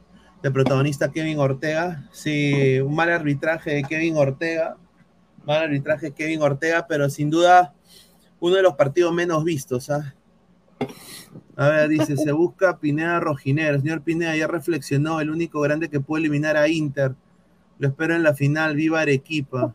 de 0.43 0.51
protagonista 0.51 1.11
Kevin 1.13 1.39
Ortega. 1.39 2.09
Sí, 2.13 2.81
un 2.81 2.95
mal 2.95 3.11
arbitraje 3.11 3.75
de 3.75 3.83
Kevin 3.85 4.17
Ortega. 4.17 4.77
Mal 5.45 5.63
arbitraje 5.63 6.07
de 6.07 6.13
Kevin 6.13 6.43
Ortega, 6.43 6.87
pero 6.89 7.09
sin 7.11 7.31
duda 7.31 7.75
uno 8.41 8.57
de 8.57 8.63
los 8.63 8.75
partidos 8.75 9.13
menos 9.13 9.45
vistos. 9.45 9.91
¿ah? 9.91 10.15
A 11.57 11.69
ver, 11.69 11.89
dice, 11.89 12.17
se 12.17 12.33
busca 12.33 12.79
Pineda 12.79 13.21
Rojinero. 13.21 13.81
Señor 13.81 14.03
Pineda 14.03 14.37
ya 14.37 14.47
reflexionó, 14.47 15.21
el 15.21 15.31
único 15.31 15.61
grande 15.61 15.89
que 15.89 16.01
puede 16.01 16.23
eliminar 16.23 16.57
a 16.57 16.69
Inter. 16.69 17.15
Lo 17.79 17.89
espero 17.89 18.15
en 18.15 18.23
la 18.23 18.35
final, 18.35 18.77
viva 18.77 19.01
Arequipa. 19.01 19.73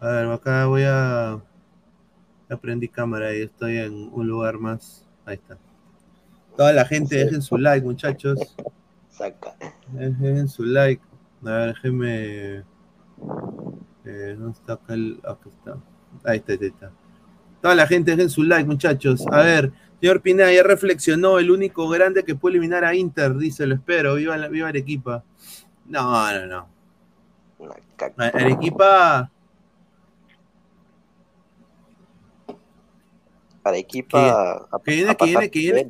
A 0.00 0.08
ver, 0.08 0.26
acá 0.26 0.66
voy 0.66 0.82
a... 0.86 1.40
Ya 2.48 2.56
prendí 2.56 2.88
cámara 2.88 3.34
y 3.34 3.42
estoy 3.42 3.78
en 3.78 4.10
un 4.12 4.26
lugar 4.26 4.58
más. 4.58 5.06
Ahí 5.24 5.34
está. 5.34 5.58
Toda 6.56 6.72
la 6.72 6.84
gente, 6.84 7.16
dejen 7.16 7.42
su 7.42 7.58
like, 7.58 7.84
muchachos. 7.84 8.56
Saca. 9.10 9.56
Dejen 9.92 10.48
su 10.48 10.64
like. 10.64 11.02
A 11.44 11.50
ver, 11.50 11.74
déjenme. 11.74 12.64
Eh, 14.04 14.36
¿Dónde 14.38 14.52
está 14.58 14.74
acá 14.74 14.94
el.? 14.94 15.20
Acá 15.24 15.48
está. 15.48 15.76
Ahí 16.24 16.38
está, 16.38 16.52
ahí 16.52 16.58
está. 16.62 16.90
Toda 17.60 17.74
la 17.74 17.86
gente, 17.86 18.12
dejen 18.12 18.30
su 18.30 18.42
like, 18.44 18.64
muchachos. 18.66 19.24
A 19.32 19.38
ver, 19.42 19.72
señor 20.00 20.22
Pineda, 20.22 20.52
ya 20.52 20.62
reflexionó. 20.62 21.38
El 21.38 21.50
único 21.50 21.88
grande 21.88 22.22
que 22.24 22.36
puede 22.36 22.54
eliminar 22.56 22.84
a 22.84 22.94
Inter, 22.94 23.36
dice, 23.36 23.66
lo 23.66 23.74
espero. 23.74 24.14
Viva, 24.14 24.36
la- 24.36 24.48
viva 24.48 24.68
Arequipa. 24.68 25.24
No, 25.86 26.32
no, 26.32 26.46
no. 26.46 26.68
Arequipa. 28.18 29.30
Arequipa. 33.68 34.68
Que 34.84 34.92
viene, 34.92 35.16
que 35.16 35.24
viene, 35.24 35.50
que 35.50 35.58
viene, 35.58 35.88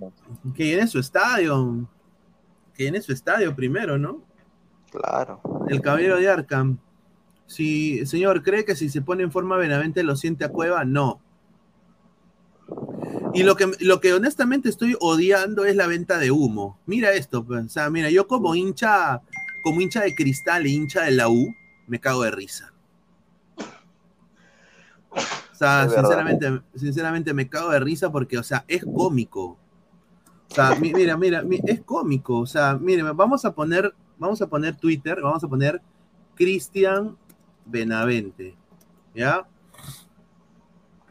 que 0.54 0.64
viene 0.64 0.86
su 0.86 0.98
estadio. 0.98 1.88
Que 2.74 2.84
viene 2.84 3.00
su 3.00 3.12
estadio 3.12 3.54
primero, 3.54 3.98
¿no? 3.98 4.22
Claro. 4.90 5.40
El 5.68 5.80
caballero 5.80 6.18
de 6.18 6.28
Arkham. 6.28 6.78
Si, 7.46 8.04
señor, 8.06 8.42
¿cree 8.42 8.64
que 8.64 8.74
si 8.74 8.88
se 8.88 9.02
pone 9.02 9.22
en 9.22 9.30
forma 9.30 9.56
Benavente 9.56 10.02
lo 10.02 10.16
siente 10.16 10.44
a 10.44 10.50
Cueva? 10.50 10.84
No. 10.84 11.20
Y 13.34 13.42
lo 13.42 13.56
que, 13.56 13.70
lo 13.80 14.00
que 14.00 14.12
honestamente 14.14 14.68
estoy 14.68 14.96
odiando 15.00 15.64
es 15.64 15.76
la 15.76 15.86
venta 15.86 16.18
de 16.18 16.30
humo. 16.30 16.78
Mira 16.86 17.12
esto, 17.12 17.44
pues. 17.44 17.64
O 17.64 17.68
sea, 17.68 17.90
mira, 17.90 18.10
yo 18.10 18.26
como 18.26 18.54
hincha, 18.54 19.22
como 19.62 19.80
hincha 19.80 20.02
de 20.02 20.14
cristal 20.14 20.66
e 20.66 20.70
hincha 20.70 21.02
de 21.02 21.12
la 21.12 21.28
U, 21.28 21.54
me 21.86 22.00
cago 22.00 22.22
de 22.22 22.30
risa. 22.30 22.72
O 25.56 25.58
sea, 25.58 25.86
sinceramente, 26.02 26.60
sinceramente 26.74 27.32
me 27.34 27.48
cago 27.48 27.70
de 27.70 27.80
risa 27.80 28.12
porque, 28.12 28.36
o 28.38 28.42
sea, 28.42 28.64
es 28.68 28.84
cómico. 28.84 29.56
O 30.50 30.54
sea, 30.54 30.74
mi- 30.74 30.92
mira, 30.92 31.16
mira, 31.16 31.42
mi- 31.42 31.60
es 31.66 31.80
cómico. 31.82 32.38
O 32.40 32.46
sea, 32.46 32.78
mire, 32.80 33.02
vamos 33.02 33.44
a 33.44 33.52
poner, 33.54 33.94
vamos 34.18 34.40
a 34.42 34.46
poner 34.46 34.76
Twitter, 34.76 35.20
vamos 35.22 35.42
a 35.42 35.48
poner 35.48 35.80
Cristian 36.34 37.16
Benavente, 37.64 38.54
¿ya? 39.14 39.46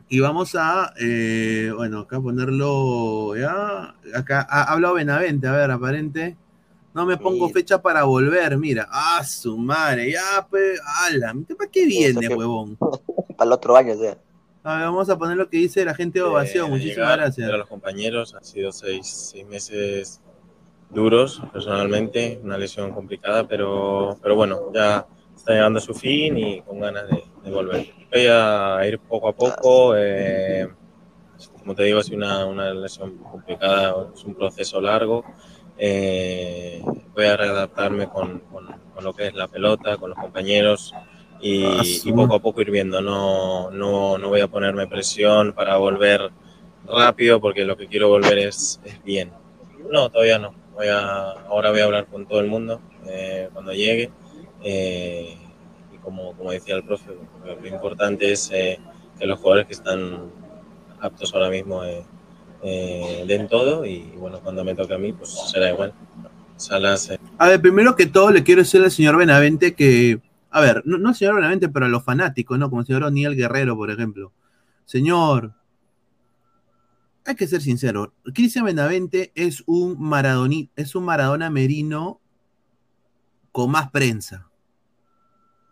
Y 0.07 0.19
vamos 0.19 0.53
a, 0.55 0.93
eh, 0.99 1.71
bueno, 1.75 2.01
acá 2.01 2.21
ponerlo, 2.21 3.35
¿ya? 3.35 3.95
Acá 4.15 4.45
ha 4.47 4.71
hablado 4.71 4.93
Benavente, 4.93 5.47
a 5.47 5.51
ver, 5.53 5.71
aparente. 5.71 6.37
No 6.93 7.05
me 7.05 7.17
pongo 7.17 7.49
fecha 7.49 7.81
para 7.81 8.03
volver, 8.03 8.57
mira. 8.57 8.87
Ah, 8.89 9.23
su 9.25 9.57
madre, 9.57 10.11
ya, 10.11 10.47
pues, 10.49 10.79
ala, 11.03 11.33
¿para 11.57 11.69
qué 11.69 11.85
viene, 11.87 12.27
huevón? 12.37 12.77
Para 13.35 13.47
el 13.49 13.51
otro 13.51 13.75
año, 13.75 13.93
o 13.93 13.97
sea. 13.97 14.17
A 14.67 14.77
ver, 14.77 14.85
vamos 14.85 15.09
a 15.09 15.17
poner 15.17 15.37
lo 15.37 15.47
que 15.47 15.57
dice 15.57 15.85
la 15.85 15.93
gente 15.93 16.17
de 16.19 16.25
ovación. 16.25 16.67
Eh, 16.67 16.69
Muchísimas 16.71 17.15
gracias. 17.17 17.49
a 17.51 17.57
los 17.57 17.67
compañeros, 17.67 18.33
han 18.33 18.43
sido 18.43 18.71
seis, 18.71 19.31
seis 19.31 19.45
meses 19.45 20.21
duros 20.89 21.41
personalmente, 21.53 22.39
una 22.43 22.57
lesión 22.57 22.91
complicada, 22.91 23.47
pero, 23.47 24.17
pero 24.23 24.35
bueno, 24.35 24.71
ya 24.73 25.05
está 25.35 25.53
llegando 25.53 25.77
a 25.79 25.81
su 25.81 25.93
fin 25.93 26.37
y 26.37 26.61
con 26.61 26.79
ganas 26.79 27.07
de, 27.09 27.23
de 27.43 27.51
volver. 27.51 27.85
Voy 28.11 28.25
a 28.27 28.79
ir 28.87 28.97
poco 28.99 29.27
a 29.29 29.33
poco, 29.33 29.93
eh, 29.95 30.67
como 31.59 31.75
te 31.75 31.83
digo, 31.83 32.01
sido 32.01 32.17
una, 32.17 32.45
una 32.45 32.73
lesión 32.73 33.17
complicada, 33.17 34.07
es 34.15 34.23
un 34.23 34.33
proceso 34.33 34.81
largo. 34.81 35.23
eh, 35.77 36.81
voy 37.13 37.25
a 37.25 37.37
readaptarme 37.37 38.07
con, 38.09 38.39
con- 38.51 38.65
con 38.95 39.03
lo 39.03 39.13
que 39.13 39.27
es 39.27 39.33
la 39.35 39.47
pelota, 39.49 39.97
con 39.97 40.09
los 40.11 40.17
compañeros 40.19 40.93
y, 41.41 41.63
Ah, 41.65 41.81
y 41.83 42.11
poco 42.11 42.35
a 42.35 42.39
poco 42.41 42.61
ir 42.61 42.71
viendo. 42.71 43.01
No, 43.01 43.69
no, 43.71 44.17
no 44.17 44.29
voy 44.29 44.41
a 44.41 44.47
ponerme 44.47 44.87
presión 44.87 45.53
para 45.53 45.77
volver 45.77 46.31
rápido 46.87 47.39
porque 47.41 47.65
lo 47.65 47.75
que 47.77 47.87
quiero 47.87 48.09
volver 48.09 48.37
es, 48.39 48.79
es 48.83 49.03
bien. 49.03 49.31
No, 49.91 50.09
todavía 50.09 50.39
no. 50.39 50.53
Voy 50.73 50.87
a, 50.87 51.31
ahora 51.47 51.71
voy 51.71 51.79
a 51.79 51.85
hablar 51.85 52.05
con 52.07 52.25
todo 52.27 52.39
el 52.39 52.47
mundo 52.47 52.81
eh, 53.07 53.49
cuando 53.53 53.71
llegue. 53.73 54.11
eh, 54.63 55.37
y 55.93 55.97
como, 55.99 56.33
como 56.35 56.51
decía 56.51 56.75
el 56.75 56.83
profe, 56.83 57.11
lo, 57.45 57.55
lo 57.59 57.67
importante 57.67 58.31
es 58.31 58.49
eh, 58.53 58.79
que 59.19 59.25
los 59.25 59.39
jugadores 59.39 59.67
que 59.67 59.73
están 59.73 60.31
aptos 60.99 61.33
ahora 61.33 61.49
mismo 61.49 61.83
eh, 61.83 62.03
eh, 62.63 63.23
den 63.27 63.47
todo 63.47 63.85
y 63.85 63.99
bueno, 64.17 64.39
cuando 64.41 64.63
me 64.63 64.73
toque 64.75 64.93
a 64.95 64.97
mí, 64.97 65.13
pues 65.13 65.29
será 65.51 65.69
igual. 65.69 65.93
Salas, 66.57 67.09
eh, 67.11 67.19
A 67.37 67.49
ver, 67.49 67.61
primero 67.61 67.95
que 67.95 68.05
todo 68.05 68.31
le 68.31 68.43
quiero 68.43 68.61
decir 68.61 68.81
al 68.81 68.89
señor 68.91 69.17
Benavente 69.17 69.75
que, 69.75 70.19
a 70.55 70.61
ver, 70.61 70.83
no, 70.85 71.09
al 71.09 71.15
señor 71.15 71.35
Benavente, 71.35 71.67
pero 71.67 71.85
a 71.85 71.89
los 71.89 72.05
fanáticos, 72.05 72.57
¿no? 72.57 72.69
Como 72.69 72.79
el 72.79 72.87
señor 72.87 73.03
O'Neill 73.03 73.35
Guerrero, 73.35 73.75
por 73.75 73.91
ejemplo. 73.91 74.31
Señor, 74.85 75.53
hay 77.25 77.35
que 77.35 77.45
ser 77.45 77.61
sincero, 77.61 78.13
Cristian 78.33 78.63
Benavente 78.63 79.33
es 79.35 79.63
un 79.65 79.99
Maradoni, 79.99 80.69
es 80.77 80.95
un 80.95 81.03
Maradona 81.03 81.49
Merino 81.49 82.21
con 83.51 83.69
más 83.69 83.91
prensa 83.91 84.49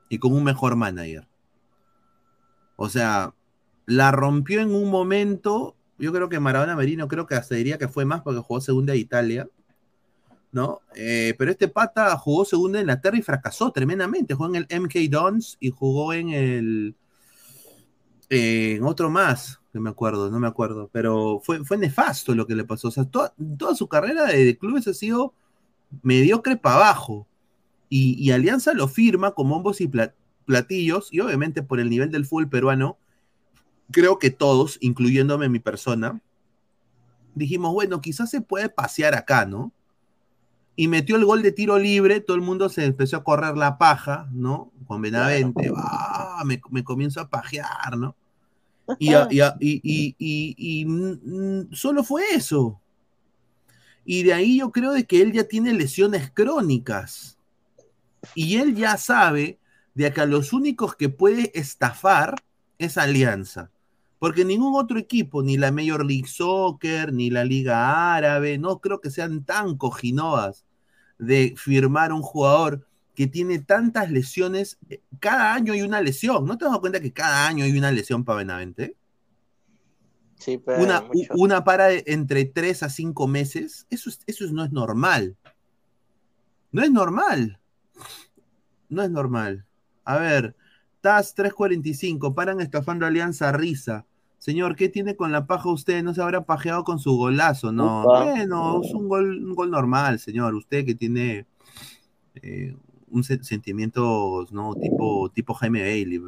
y 0.10 0.20
con 0.20 0.34
un 0.34 0.44
mejor 0.44 0.76
manager. 0.76 1.30
O 2.76 2.90
sea, 2.90 3.34
la 3.86 4.12
rompió 4.12 4.60
en 4.60 4.76
un 4.76 4.90
momento, 4.90 5.78
yo 5.98 6.12
creo 6.12 6.28
que 6.28 6.42
Maradona 6.42 6.76
Merino 6.76 7.08
creo 7.08 7.26
que 7.26 7.36
hasta 7.36 7.56
diría 7.56 7.78
que 7.78 7.88
fue 7.88 8.04
más 8.04 8.22
porque 8.22 8.42
jugó 8.42 8.60
segunda 8.60 8.92
de 8.92 9.00
Italia. 9.00 9.48
¿No? 10.54 10.82
Eh, 10.96 11.34
pero 11.38 11.52
este 11.52 11.68
pata 11.68 12.16
jugó 12.18 12.46
segunda 12.46 12.80
en 12.80 12.84
Inglaterra 12.84 13.18
y 13.18 13.22
fracasó 13.24 13.72
tremendamente. 13.72 14.36
Jugó 14.36 14.56
en 14.56 14.56
el 14.56 14.68
MK 14.70 15.10
Dons 15.10 15.58
y 15.60 15.72
jugó 15.72 16.14
en 16.14 16.30
el. 16.30 16.96
en 18.30 18.84
otro 18.84 19.10
más, 19.10 19.60
que 19.74 19.80
me 19.80 19.90
acuerdo, 19.90 20.30
no 20.30 20.40
me 20.40 20.48
acuerdo. 20.48 20.90
Pero 20.94 21.42
fue, 21.44 21.66
fue 21.66 21.78
nefasto 21.78 22.36
lo 22.36 22.48
que 22.48 22.56
le 22.56 22.64
pasó. 22.64 22.88
O 22.90 22.92
sea, 22.92 23.04
toda, 23.06 23.34
toda 23.58 23.76
su 23.76 23.88
carrera 23.88 24.26
de, 24.26 24.58
clubes 24.58 24.88
ha 24.88 24.94
sido 24.94 25.34
mediocre 26.04 26.56
para 26.56 26.76
abajo. 26.76 27.28
Y, 27.90 28.16
y 28.24 28.32
Alianza 28.32 28.74
lo 28.74 28.88
firma 28.88 29.32
con 29.32 29.50
bombos 29.50 29.82
y 29.82 29.88
pla- 29.88 30.14
platillos, 30.46 31.10
y 31.12 31.20
obviamente 31.20 31.64
por 31.64 31.80
el 31.80 31.90
nivel 31.90 32.12
del 32.12 32.26
fútbol 32.26 32.50
peruano, 32.50 32.98
creo 33.92 34.20
que 34.20 34.30
todos, 34.30 34.78
incluyéndome 34.82 35.50
mi 35.50 35.60
persona, 35.60 36.22
dijimos, 37.36 37.74
bueno, 37.74 38.02
quizás 38.02 38.30
se 38.30 38.42
puede 38.42 38.70
pasear 38.70 39.16
acá, 39.16 39.46
¿no? 39.46 39.72
Y 40.76 40.88
metió 40.88 41.16
el 41.18 41.26
gol 41.26 41.44
de 41.44 41.52
tiro 41.52 41.78
libre, 41.80 42.20
todo 42.22 42.36
el 42.36 42.44
mundo 42.44 42.70
se 42.70 42.86
empezó 42.86 43.18
a 43.18 43.24
correr 43.24 43.58
la 43.58 43.78
paja, 43.78 44.28
¿no? 44.32 44.72
Con 44.88 45.02
Benavente, 45.02 45.72
ah, 45.76 46.44
me, 46.46 46.62
me 46.72 46.84
comienzo 46.84 47.22
a 47.22 47.30
pajear, 47.30 47.98
¿no? 47.98 48.16
Y, 49.00 49.14
y 49.14 50.16
y- 50.20 50.56
y- 50.58 50.86
mm, 50.86 51.74
solo 51.74 52.04
fue 52.04 52.24
eso. 52.36 52.82
Y 54.06 54.24
de 54.24 54.34
ahí 54.34 54.60
yo 54.60 54.72
creo 54.72 54.92
de 54.92 55.06
que 55.06 55.22
él 55.22 55.32
ya 55.32 55.46
tiene 55.46 55.74
lesiones 55.74 56.32
crónicas. 56.32 57.38
Y 58.36 58.58
él 58.58 58.76
ya 58.76 58.98
sabe 58.98 59.60
de 59.96 60.14
que 60.14 60.22
a 60.22 60.28
los 60.28 60.54
únicos 60.54 60.96
que 60.98 61.10
puede 61.10 61.52
estafar 61.60 62.44
es 62.80 62.98
Alianza. 63.00 63.72
Porque 64.24 64.46
ningún 64.46 64.74
otro 64.82 64.98
equipo, 64.98 65.44
ni 65.44 65.58
la 65.58 65.70
Major 65.74 66.06
League 66.06 66.30
Soccer, 66.30 67.12
ni 67.12 67.30
la 67.30 67.44
Liga 67.44 68.16
Árabe, 68.16 68.58
no 68.58 68.80
creo 68.80 69.02
que 69.02 69.12
sean 69.12 69.44
tan 69.44 69.76
cojinoas 69.76 70.64
de 71.20 71.54
firmar 71.58 72.14
un 72.14 72.22
jugador 72.22 72.88
que 73.16 73.28
tiene 73.28 73.60
tantas 73.60 74.10
lesiones. 74.10 74.78
Eh, 74.90 75.02
Cada 75.20 75.54
año 75.54 75.74
hay 75.74 75.82
una 75.82 76.00
lesión. 76.00 76.46
¿No 76.46 76.58
te 76.58 76.64
das 76.64 76.80
cuenta 76.80 77.02
que 77.02 77.12
cada 77.12 77.46
año 77.50 77.66
hay 77.66 77.78
una 77.78 77.92
lesión 77.92 78.24
para 78.24 78.38
Benavente? 78.38 78.96
Sí, 80.38 80.58
pero 80.58 80.82
Una, 80.82 81.04
una 81.36 81.66
para 81.66 81.88
de- 81.88 82.06
entre 82.08 82.46
3 82.46 82.82
a 82.84 82.90
5 82.90 83.28
meses. 83.28 83.86
Eso, 83.90 84.10
es- 84.10 84.22
eso 84.26 84.46
no 84.54 84.64
es 84.64 84.72
normal. 84.72 85.36
No 86.72 86.82
es 86.82 86.90
normal. 86.90 87.60
No 88.88 89.02
es 89.04 89.10
normal. 89.12 89.66
A 90.06 90.16
ver, 90.18 90.56
TAS 91.02 91.36
345, 91.36 92.34
paran 92.34 92.62
estafando 92.62 93.06
Alianza 93.06 93.52
Risa. 93.52 94.06
Señor, 94.44 94.76
¿qué 94.76 94.90
tiene 94.90 95.16
con 95.16 95.32
la 95.32 95.46
paja 95.48 95.70
usted? 95.70 96.04
¿No 96.04 96.14
se 96.14 96.22
habrá 96.22 96.44
pajeado 96.44 96.84
con 96.84 97.00
su 97.00 97.16
golazo? 97.16 97.72
No, 97.72 98.02
Upa. 98.02 98.26
bueno, 98.26 98.82
es 98.84 98.94
un 98.94 99.08
gol, 99.08 99.42
un 99.42 99.56
gol 99.56 99.72
normal, 99.72 100.20
señor. 100.20 100.54
Usted 100.54 100.86
que 100.86 100.96
tiene 100.96 101.46
eh, 102.36 102.76
un 103.10 103.24
se- 103.24 103.42
sentimientos, 103.42 104.52
¿no? 104.52 104.76
Tipo, 104.76 105.30
tipo 105.30 105.54
Jaime 105.54 105.82
Bailey. 105.84 106.20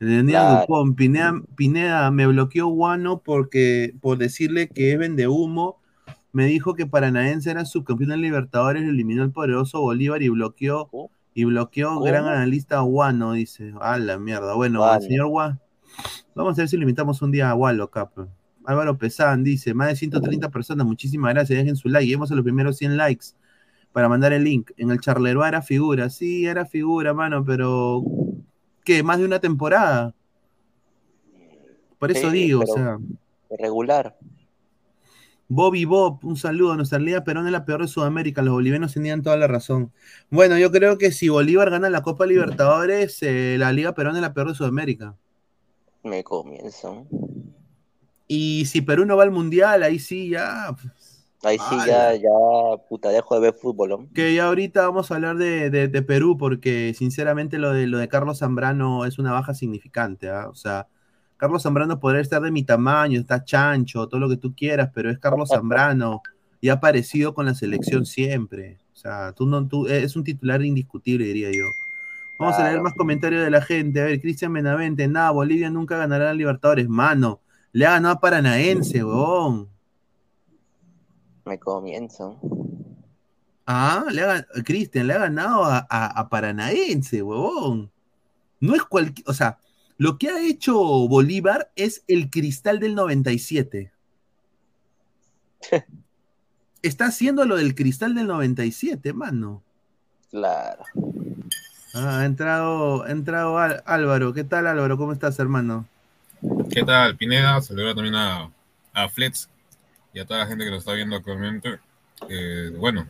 Claro. 0.00 0.60
Dupont, 0.62 0.96
Pineda, 0.96 1.40
Pineda 1.54 2.10
me 2.10 2.26
bloqueó 2.26 2.66
Guano 2.66 3.22
porque, 3.24 3.94
por 4.00 4.18
decirle 4.18 4.68
que 4.68 4.90
es 4.92 4.98
vende 4.98 5.28
humo. 5.28 5.76
Me 6.32 6.46
dijo 6.46 6.74
que 6.74 6.86
Paranaense 6.86 7.52
era 7.52 7.64
subcampeón 7.64 8.10
de 8.10 8.16
Libertadores, 8.16 8.82
eliminó 8.82 9.22
el 9.22 9.30
poderoso 9.30 9.80
Bolívar 9.80 10.24
y 10.24 10.28
bloqueó 10.28 10.90
y 11.34 11.44
bloqueó 11.44 11.90
¿Cómo? 11.90 12.00
gran 12.04 12.26
analista 12.26 12.80
Guano, 12.80 13.34
dice. 13.34 13.74
A 13.80 13.96
la 13.98 14.18
mierda. 14.18 14.54
Bueno, 14.54 14.82
señor 15.00 15.28
Guano. 15.28 15.60
Vamos 16.34 16.58
a 16.58 16.62
ver 16.62 16.68
si 16.68 16.76
lo 16.76 16.82
invitamos 16.82 17.20
un 17.22 17.32
día 17.32 17.50
a 17.50 17.82
acá. 17.82 18.08
pe. 18.10 18.22
Álvaro 18.64 18.98
Pesán 18.98 19.42
dice, 19.42 19.72
más 19.72 19.88
de 19.88 19.96
130 19.96 20.50
personas, 20.50 20.86
muchísimas 20.86 21.32
gracias, 21.32 21.58
dejen 21.58 21.74
su 21.76 21.88
like, 21.88 22.04
lleguemos 22.04 22.30
a 22.30 22.34
los 22.34 22.44
primeros 22.44 22.76
100 22.76 22.96
likes 22.96 23.28
para 23.92 24.08
mandar 24.08 24.32
el 24.32 24.44
link. 24.44 24.70
En 24.76 24.90
el 24.90 25.00
charleroi 25.00 25.48
era 25.48 25.62
figura, 25.62 26.10
sí, 26.10 26.44
era 26.44 26.66
figura, 26.66 27.14
mano, 27.14 27.44
pero 27.44 28.02
¿qué? 28.84 29.02
Más 29.02 29.18
de 29.18 29.24
una 29.24 29.40
temporada. 29.40 30.14
Por 31.98 32.10
eso 32.10 32.30
Sí, 32.30 32.36
digo, 32.36 32.62
o 32.62 32.66
sea, 32.66 32.98
Regular. 33.58 34.16
Bobby 35.48 35.86
Bob, 35.86 36.18
un 36.22 36.36
saludo. 36.36 36.76
Nuestra 36.76 36.98
Liga 36.98 37.24
Perón 37.24 37.46
es 37.46 37.52
la 37.52 37.64
peor 37.64 37.80
de 37.80 37.88
Sudamérica. 37.88 38.42
Los 38.42 38.52
bolivianos 38.52 38.92
tenían 38.92 39.22
toda 39.22 39.36
la 39.38 39.46
razón. 39.46 39.92
Bueno, 40.30 40.58
yo 40.58 40.70
creo 40.70 40.98
que 40.98 41.10
si 41.10 41.30
Bolívar 41.30 41.70
gana 41.70 41.88
la 41.88 42.02
Copa 42.02 42.26
Libertadores, 42.26 43.22
eh, 43.22 43.56
la 43.58 43.72
Liga 43.72 43.94
Perón 43.94 44.14
es 44.16 44.22
la 44.22 44.34
peor 44.34 44.48
de 44.48 44.54
Sudamérica. 44.54 45.16
Me 46.02 46.24
comienzo. 46.24 47.06
Y 48.26 48.66
si 48.66 48.82
Perú 48.82 49.04
no 49.06 49.16
va 49.16 49.22
al 49.22 49.30
Mundial, 49.30 49.82
ahí 49.82 49.98
sí 49.98 50.30
ya. 50.30 50.74
Ahí 51.42 51.58
sí, 51.58 51.76
ya, 51.86 52.14
ya, 52.14 52.28
puta, 52.88 53.10
dejo 53.10 53.34
de 53.36 53.40
ver 53.40 53.54
fútbol, 53.54 53.88
¿no? 53.90 54.08
Que 54.12 54.34
ya 54.34 54.46
ahorita 54.48 54.82
vamos 54.82 55.10
a 55.10 55.14
hablar 55.14 55.36
de, 55.36 55.70
de- 55.70 55.88
de 55.88 56.02
Perú, 56.02 56.36
porque 56.36 56.92
sinceramente 56.94 57.58
lo 57.58 57.72
de, 57.72 57.86
lo 57.86 57.98
de 57.98 58.08
Carlos 58.08 58.38
Zambrano 58.40 59.04
es 59.04 59.18
una 59.18 59.32
baja 59.32 59.54
significante. 59.54 60.28
¿ah? 60.28 60.48
O 60.48 60.54
sea, 60.54 60.88
Carlos 61.36 61.62
Zambrano 61.62 62.00
podría 62.00 62.20
estar 62.20 62.42
de 62.42 62.50
mi 62.50 62.64
tamaño, 62.64 63.20
está 63.20 63.44
chancho, 63.44 64.08
todo 64.08 64.20
lo 64.20 64.28
que 64.28 64.36
tú 64.36 64.54
quieras, 64.54 64.90
pero 64.94 65.10
es 65.10 65.18
Carlos 65.18 65.52
Zambrano 65.52 66.22
y 66.60 66.68
ha 66.70 66.74
aparecido 66.74 67.32
con 67.34 67.46
la 67.46 67.54
selección 67.54 68.04
siempre. 68.04 68.78
O 68.92 68.96
sea, 68.96 69.32
tú 69.32 69.46
no, 69.46 69.66
tú, 69.68 69.86
es 69.86 70.16
un 70.16 70.24
titular 70.24 70.62
indiscutible, 70.64 71.24
diría 71.26 71.50
yo. 71.52 71.76
Vamos 72.38 72.58
a 72.58 72.64
leer 72.64 72.80
más 72.80 72.94
comentarios 72.94 73.42
de 73.44 73.50
la 73.50 73.60
gente. 73.62 74.00
A 74.00 74.04
ver, 74.04 74.20
Cristian 74.20 74.52
Benavente, 74.52 75.08
nada, 75.08 75.30
Bolivia 75.32 75.70
nunca 75.70 75.96
ganará 75.98 76.26
la 76.26 76.34
Libertadores. 76.34 76.88
Mano, 76.88 77.40
le 77.72 77.86
ha 77.86 77.92
ganado 77.92 78.14
a 78.14 78.20
Paranaense, 78.20 79.02
huevón. 79.04 79.68
Me 81.44 81.58
comienzo. 81.58 82.38
Ah, 83.66 84.04
le 84.10 84.22
ha, 84.22 84.46
Cristian, 84.64 85.06
le 85.06 85.14
ha 85.14 85.18
ganado 85.18 85.64
a, 85.64 85.78
a- 85.90 86.20
a 86.20 86.28
Paranaense, 86.28 87.22
huevón. 87.22 87.90
No 88.60 88.74
es 88.74 88.82
cualquier, 88.84 89.28
o 89.28 89.34
sea, 89.34 89.58
Lo 89.98 90.16
que 90.18 90.28
ha 90.30 90.40
hecho 90.46 90.74
Bolívar 91.08 91.72
es 91.76 92.04
el 92.06 92.30
cristal 92.30 92.78
del 92.80 92.94
97. 92.94 93.92
Está 96.82 97.06
haciendo 97.06 97.44
lo 97.44 97.56
del 97.56 97.74
cristal 97.74 98.14
del 98.14 98.26
97, 98.28 99.12
mano. 99.12 99.62
Claro. 100.30 100.84
Ah, 101.98 102.20
ha 102.20 102.24
entrado, 102.24 103.02
ha 103.04 103.10
entrado 103.10 103.58
Al- 103.58 103.82
Álvaro. 103.86 104.32
¿Qué 104.32 104.44
tal, 104.44 104.66
Álvaro? 104.66 104.96
¿Cómo 104.96 105.12
estás, 105.12 105.38
hermano? 105.38 105.86
¿Qué 106.70 106.82
tal, 106.84 107.16
Pineda? 107.16 107.60
Saludos 107.60 107.94
también 107.94 108.14
a, 108.14 108.50
a 108.92 109.08
Flex 109.08 109.48
y 110.14 110.20
a 110.20 110.24
toda 110.26 110.40
la 110.40 110.46
gente 110.46 110.64
que 110.64 110.70
lo 110.70 110.76
está 110.76 110.92
viendo 110.92 111.16
actualmente. 111.16 111.78
Eh, 112.28 112.72
bueno, 112.76 113.06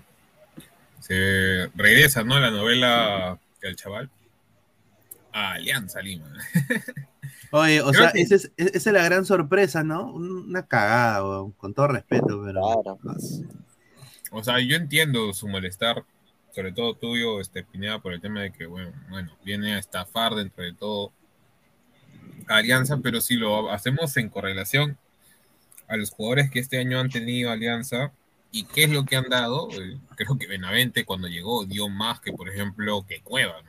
se 1.00 1.68
regresa, 1.74 2.22
¿no? 2.24 2.38
La 2.40 2.50
novela 2.50 3.38
del 3.60 3.76
chaval 3.76 4.08
a 5.32 5.52
Alianza 5.52 6.00
Lima. 6.00 6.26
Oye, 7.50 7.80
o 7.82 7.90
Creo 7.90 8.02
sea, 8.04 8.12
que- 8.12 8.20
esa 8.22 8.34
es, 8.36 8.50
esa 8.56 8.90
es 8.90 8.92
la 8.94 9.04
gran 9.04 9.24
sorpresa, 9.24 9.82
¿no? 9.84 10.10
Una 10.12 10.66
cagada, 10.66 11.20
con 11.56 11.74
todo 11.74 11.88
respeto, 11.88 12.42
pero. 12.44 12.62
O 14.30 14.44
sea, 14.44 14.60
yo 14.60 14.76
entiendo 14.76 15.32
su 15.32 15.48
malestar, 15.48 16.04
sobre 16.58 16.72
todo 16.72 16.94
tuyo, 16.94 17.40
este, 17.40 17.62
Pineda, 17.62 18.00
por 18.00 18.12
el 18.12 18.20
tema 18.20 18.42
de 18.42 18.50
que, 18.50 18.66
bueno, 18.66 18.90
bueno, 19.10 19.30
viene 19.44 19.74
a 19.74 19.78
estafar 19.78 20.34
dentro 20.34 20.64
de 20.64 20.72
todo 20.72 21.12
Alianza, 22.48 22.96
pero 23.00 23.20
si 23.20 23.36
lo 23.36 23.70
hacemos 23.70 24.16
en 24.16 24.28
correlación 24.28 24.98
a 25.86 25.96
los 25.96 26.10
jugadores 26.10 26.50
que 26.50 26.58
este 26.58 26.78
año 26.78 26.98
han 26.98 27.10
tenido 27.10 27.52
Alianza 27.52 28.10
y 28.50 28.64
qué 28.64 28.82
es 28.82 28.90
lo 28.90 29.04
que 29.04 29.14
han 29.14 29.28
dado, 29.28 29.68
eh, 29.70 29.98
creo 30.16 30.36
que 30.36 30.48
Benavente 30.48 31.04
cuando 31.04 31.28
llegó 31.28 31.64
dio 31.64 31.88
más 31.88 32.18
que, 32.18 32.32
por 32.32 32.48
ejemplo, 32.48 33.06
que 33.06 33.20
Cueva, 33.20 33.62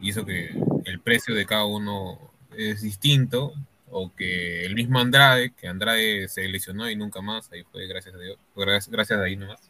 eso 0.00 0.24
que 0.24 0.54
el 0.84 1.00
precio 1.00 1.34
de 1.34 1.44
cada 1.44 1.64
uno 1.64 2.20
es 2.56 2.82
distinto, 2.82 3.52
o 3.90 4.14
que 4.14 4.64
el 4.64 4.76
mismo 4.76 5.00
Andrade, 5.00 5.50
que 5.54 5.66
Andrade 5.66 6.28
se 6.28 6.46
lesionó 6.46 6.88
y 6.88 6.94
nunca 6.94 7.20
más, 7.20 7.50
ahí 7.50 7.64
fue 7.64 7.88
gracias 7.88 8.14
a 8.14 8.18
Dios, 8.18 8.38
gracias, 8.54 8.88
gracias 8.88 9.18
a 9.18 9.24
ahí 9.24 9.34
nomás. 9.34 9.69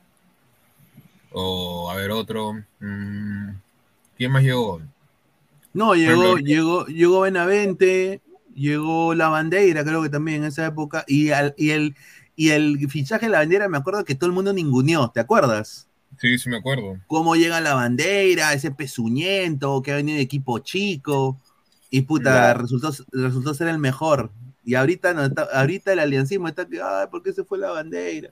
O 1.32 1.90
a 1.90 1.96
ver 1.96 2.10
otro, 2.10 2.52
mm, 2.80 3.50
¿quién 4.16 4.32
más 4.32 4.42
llegó? 4.42 4.80
No, 5.72 5.94
llegó, 5.94 6.38
llegó, 6.38 6.86
llegó 6.86 7.20
Benavente, 7.20 8.22
llegó 8.54 9.14
La 9.14 9.28
Bandera, 9.28 9.84
creo 9.84 10.02
que 10.02 10.08
también 10.08 10.38
en 10.42 10.48
esa 10.48 10.66
época, 10.66 11.04
y, 11.06 11.30
al- 11.30 11.54
y 11.56 11.70
el, 11.70 11.96
y 12.36 12.50
el 12.50 12.88
fichaje 12.90 13.26
de 13.26 13.32
La 13.32 13.38
Bandera, 13.38 13.68
me 13.68 13.78
acuerdo 13.78 14.04
que 14.04 14.14
todo 14.16 14.26
el 14.28 14.34
mundo 14.34 14.52
ninguneó, 14.52 15.10
¿te 15.10 15.20
acuerdas? 15.20 15.88
Sí, 16.18 16.38
sí 16.38 16.48
me 16.48 16.56
acuerdo. 16.58 16.98
Cómo 17.06 17.34
llega 17.36 17.60
La 17.60 17.74
Bandera, 17.74 18.52
ese 18.54 18.70
pezuñento 18.70 19.82
que 19.82 19.92
ha 19.92 19.96
venido 19.96 20.16
de 20.16 20.22
equipo 20.22 20.58
chico, 20.60 21.40
y 21.90 22.02
puta, 22.02 22.54
resultó, 22.54 22.92
resultó 23.12 23.52
ser 23.54 23.68
el 23.68 23.78
mejor. 23.78 24.32
Y 24.64 24.74
ahorita, 24.76 25.12
no 25.14 25.24
está- 25.24 25.48
ahorita 25.52 25.92
el 25.92 25.98
aliancismo 26.00 26.46
está 26.48 26.66
que, 26.68 26.80
ay, 26.82 27.08
¿por 27.10 27.22
qué 27.22 27.32
se 27.32 27.44
fue 27.44 27.58
La 27.58 27.70
Bandera? 27.72 28.30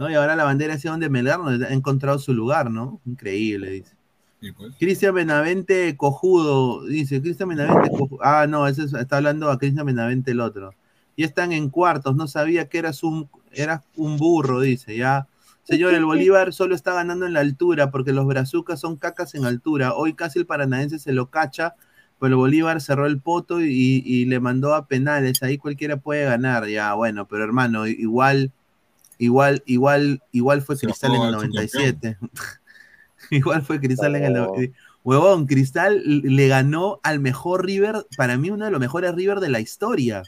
¿No? 0.00 0.10
Y 0.10 0.14
ahora 0.14 0.34
La 0.34 0.44
Bandera 0.44 0.74
hacia 0.74 0.90
donde 0.90 1.10
Melgar 1.10 1.38
donde 1.38 1.66
ha 1.66 1.72
encontrado 1.74 2.18
su 2.18 2.32
lugar, 2.32 2.70
¿no? 2.70 3.00
Increíble, 3.04 3.70
dice. 3.70 3.94
Sí, 4.40 4.50
pues. 4.52 4.74
Cristian 4.78 5.14
Benavente 5.14 5.94
cojudo, 5.98 6.86
dice 6.86 7.20
Cristian 7.20 7.50
Benavente 7.50 7.90
cojudo. 7.90 8.18
Ah, 8.22 8.46
no, 8.48 8.66
ese 8.66 8.84
es- 8.84 8.94
está 8.94 9.18
hablando 9.18 9.50
a 9.50 9.58
Cristian 9.58 9.84
Benavente 9.84 10.30
el 10.30 10.40
otro. 10.40 10.72
Y 11.16 11.24
están 11.24 11.52
en 11.52 11.68
cuartos, 11.68 12.16
no 12.16 12.26
sabía 12.26 12.66
que 12.70 12.78
eras 12.78 13.02
un, 13.02 13.28
eras 13.52 13.82
un 13.94 14.16
burro, 14.16 14.60
dice, 14.60 14.96
ya. 14.96 15.26
Señor, 15.64 15.92
el 15.92 16.06
Bolívar 16.06 16.54
solo 16.54 16.74
está 16.74 16.94
ganando 16.94 17.26
en 17.26 17.34
la 17.34 17.40
altura 17.40 17.90
porque 17.90 18.14
los 18.14 18.26
brazucas 18.26 18.80
son 18.80 18.96
cacas 18.96 19.34
en 19.34 19.44
altura. 19.44 19.92
Hoy 19.92 20.14
casi 20.14 20.38
el 20.38 20.46
paranaense 20.46 20.98
se 20.98 21.12
lo 21.12 21.26
cacha, 21.28 21.74
pero 22.18 22.28
el 22.30 22.36
Bolívar 22.36 22.80
cerró 22.80 23.04
el 23.06 23.20
poto 23.20 23.60
y, 23.60 24.02
y 24.02 24.24
le 24.24 24.40
mandó 24.40 24.74
a 24.74 24.86
penales. 24.86 25.42
Ahí 25.42 25.58
cualquiera 25.58 25.98
puede 25.98 26.24
ganar, 26.24 26.66
ya, 26.68 26.94
bueno, 26.94 27.28
pero 27.28 27.44
hermano, 27.44 27.86
igual, 27.86 28.50
igual, 29.20 29.62
igual, 29.66 30.22
igual 30.32 30.62
fue 30.62 30.76
Cristal 30.76 31.14
en 31.14 31.22
el 31.22 31.26
al 31.28 31.32
97. 31.34 32.18
Igual 33.30 33.62
fue 33.62 33.78
Cristal 33.80 34.16
en 34.16 34.24
el. 34.24 34.32
No. 34.32 34.52
Huevón, 35.02 35.46
Cristal 35.46 36.02
le 36.04 36.48
ganó 36.48 37.00
al 37.02 37.20
mejor 37.20 37.64
River, 37.64 38.06
para 38.16 38.36
mí 38.36 38.50
uno 38.50 38.66
de 38.66 38.70
los 38.70 38.80
mejores 38.80 39.14
River 39.14 39.40
de 39.40 39.48
la 39.48 39.60
historia. 39.60 40.22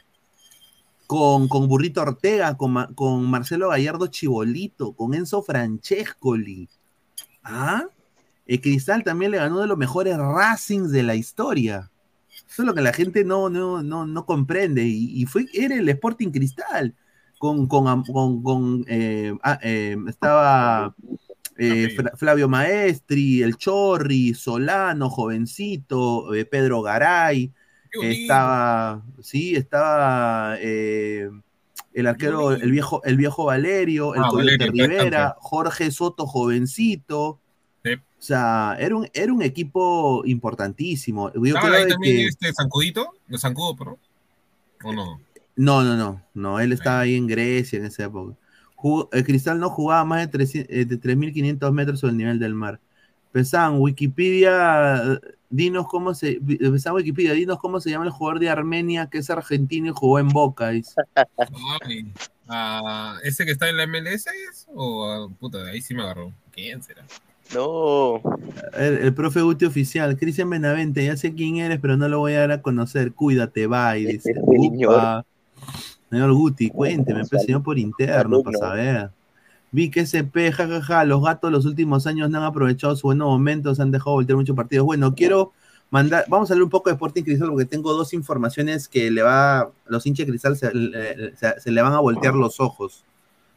Con, 1.06 1.48
con 1.48 1.68
Burrito 1.68 2.00
Ortega, 2.00 2.56
con, 2.56 2.94
con 2.94 3.28
Marcelo 3.28 3.68
Gallardo 3.68 4.06
Chibolito, 4.06 4.92
con 4.94 5.12
Enzo 5.12 5.42
Francescoli. 5.42 6.70
¿Ah? 7.42 7.84
El 8.46 8.60
Cristal 8.62 9.04
también 9.04 9.30
le 9.30 9.38
ganó 9.38 9.54
uno 9.54 9.62
de 9.62 9.68
los 9.68 9.76
mejores 9.76 10.16
Racings 10.16 10.90
de 10.90 11.02
la 11.02 11.14
historia. 11.14 11.90
Eso 12.48 12.62
es 12.62 12.66
lo 12.66 12.74
que 12.74 12.80
la 12.80 12.94
gente 12.94 13.24
no, 13.24 13.50
no, 13.50 13.82
no, 13.82 14.06
no 14.06 14.24
comprende. 14.24 14.84
Y, 14.84 15.20
y 15.20 15.26
fue, 15.26 15.46
era 15.52 15.74
el 15.74 15.88
Sporting 15.88 16.30
Cristal. 16.30 16.94
Con, 17.42 17.66
con, 17.66 18.04
con, 18.04 18.40
con, 18.40 18.84
eh, 18.86 19.34
ah, 19.42 19.58
eh, 19.64 19.96
estaba 20.06 20.94
eh, 21.58 21.88
Fra- 21.96 22.12
Flavio 22.16 22.48
Maestri, 22.48 23.42
El 23.42 23.56
Chorri, 23.56 24.32
Solano, 24.32 25.10
jovencito, 25.10 26.32
eh, 26.34 26.44
Pedro 26.44 26.82
Garay, 26.82 27.50
estaba, 28.00 29.02
sí, 29.20 29.56
estaba 29.56 30.54
eh, 30.60 31.28
el 31.92 32.06
arquero, 32.06 32.52
el 32.52 32.70
viejo, 32.70 33.02
el 33.02 33.16
viejo 33.16 33.46
Valerio, 33.46 34.14
el 34.14 34.22
Ah, 34.22 34.30
Valerio, 34.32 34.70
Rivera. 34.70 35.36
Jorge 35.40 35.90
Soto, 35.90 36.28
jovencito. 36.28 37.40
Sí. 37.84 37.94
O 37.94 37.98
sea, 38.22 38.76
era 38.78 38.94
un, 38.94 39.08
era 39.12 39.32
un 39.32 39.42
equipo 39.42 40.22
importantísimo. 40.26 41.32
Yo 41.32 41.42
¿Estaba 41.44 41.66
creo 41.66 41.74
ahí 41.78 41.84
de 41.86 41.90
también 41.90 42.16
que- 42.18 42.26
este 42.28 42.52
Zancudito? 42.52 43.14
¿De 43.26 43.36
Zancudo, 43.36 43.74
pero? 43.74 43.98
¿O 44.84 44.92
no? 44.92 45.20
No, 45.56 45.82
no, 45.82 45.96
no, 45.96 46.22
no, 46.34 46.60
él 46.60 46.72
estaba 46.72 47.00
ahí 47.00 47.14
en 47.14 47.26
Grecia 47.26 47.78
en 47.78 47.86
esa 47.86 48.04
época. 48.04 48.36
Jugó- 48.74 49.08
el 49.12 49.24
Cristal 49.24 49.60
no 49.60 49.70
jugaba 49.70 50.04
más 50.04 50.20
de, 50.20 50.26
300 50.28 50.74
eh, 50.74 50.84
de 50.84 50.96
3.500 50.96 51.72
metros 51.72 52.00
sobre 52.00 52.12
el 52.12 52.18
nivel 52.18 52.38
del 52.38 52.54
mar. 52.54 52.80
Pensaban, 53.30 53.80
Wikipedia, 53.80 55.20
dinos 55.48 55.86
cómo 55.88 56.14
se, 56.14 56.38
pensaban 56.40 56.96
Wikipedia, 56.96 57.32
dinos 57.32 57.58
cómo 57.58 57.80
se 57.80 57.90
llama 57.90 58.04
el 58.04 58.10
jugador 58.10 58.40
de 58.40 58.50
Armenia 58.50 59.06
que 59.06 59.18
es 59.18 59.30
argentino 59.30 59.88
y 59.88 59.92
jugó 59.94 60.18
en 60.18 60.28
Boca. 60.28 60.70
dice. 60.70 60.94
Ay, 61.82 62.12
ah, 62.48 63.18
¿Ese 63.22 63.44
que 63.44 63.52
está 63.52 63.68
en 63.68 63.76
la 63.76 63.84
MLS 63.84 64.26
es? 64.50 64.66
O, 64.74 65.06
ah, 65.06 65.28
puta, 65.38 65.64
ahí 65.66 65.80
sí 65.80 65.94
me 65.94 66.02
agarró. 66.02 66.32
¿Quién 66.52 66.82
será? 66.82 67.04
No. 67.54 68.20
El, 68.74 68.98
el 68.98 69.14
profe 69.14 69.40
Guti 69.40 69.64
oficial, 69.64 70.16
Cristian 70.16 70.50
Benavente, 70.50 71.04
ya 71.04 71.16
sé 71.16 71.34
quién 71.34 71.56
eres, 71.56 71.78
pero 71.80 71.96
no 71.96 72.08
lo 72.08 72.18
voy 72.18 72.32
a 72.34 72.40
dar 72.40 72.52
a 72.52 72.62
conocer. 72.62 73.12
Cuídate, 73.12 73.66
bye. 73.66 74.06
Dice. 74.06 74.34
Upa. 74.46 75.24
Señor 76.10 76.32
Guti, 76.32 76.70
cuénteme, 76.70 77.20
pues, 77.30 77.42
señor 77.46 77.62
por 77.62 77.78
interno, 77.78 78.42
para 78.42 78.58
saber. 78.58 79.10
Vi 79.70 79.90
que 79.90 80.00
SP, 80.04 80.52
jajaja, 80.52 81.04
los 81.06 81.22
gatos 81.22 81.50
los 81.50 81.64
últimos 81.64 82.06
años 82.06 82.28
no 82.28 82.38
han 82.38 82.44
aprovechado 82.44 82.94
sus 82.94 83.02
buenos 83.04 83.28
momentos, 83.28 83.80
han 83.80 83.90
dejado 83.90 84.12
voltear 84.16 84.36
muchos 84.36 84.54
partidos. 84.54 84.84
Bueno, 84.84 85.14
quiero 85.14 85.52
mandar, 85.90 86.26
vamos 86.28 86.50
a 86.50 86.54
hablar 86.54 86.64
un 86.64 86.70
poco 86.70 86.90
de 86.90 86.94
Sporting 86.94 87.22
Cristal 87.22 87.48
porque 87.48 87.64
tengo 87.64 87.94
dos 87.94 88.12
informaciones 88.12 88.88
que 88.88 89.10
le 89.10 89.22
va, 89.22 89.70
los 89.86 90.04
hinchas 90.06 90.26
de 90.26 90.32
Cristal 90.32 90.56
se, 90.56 90.74
le- 90.74 91.34
se- 91.36 91.58
se 91.60 91.70
le 91.70 91.80
van 91.80 91.94
a 91.94 92.00
voltear 92.00 92.34
los 92.34 92.60
ojos. 92.60 93.04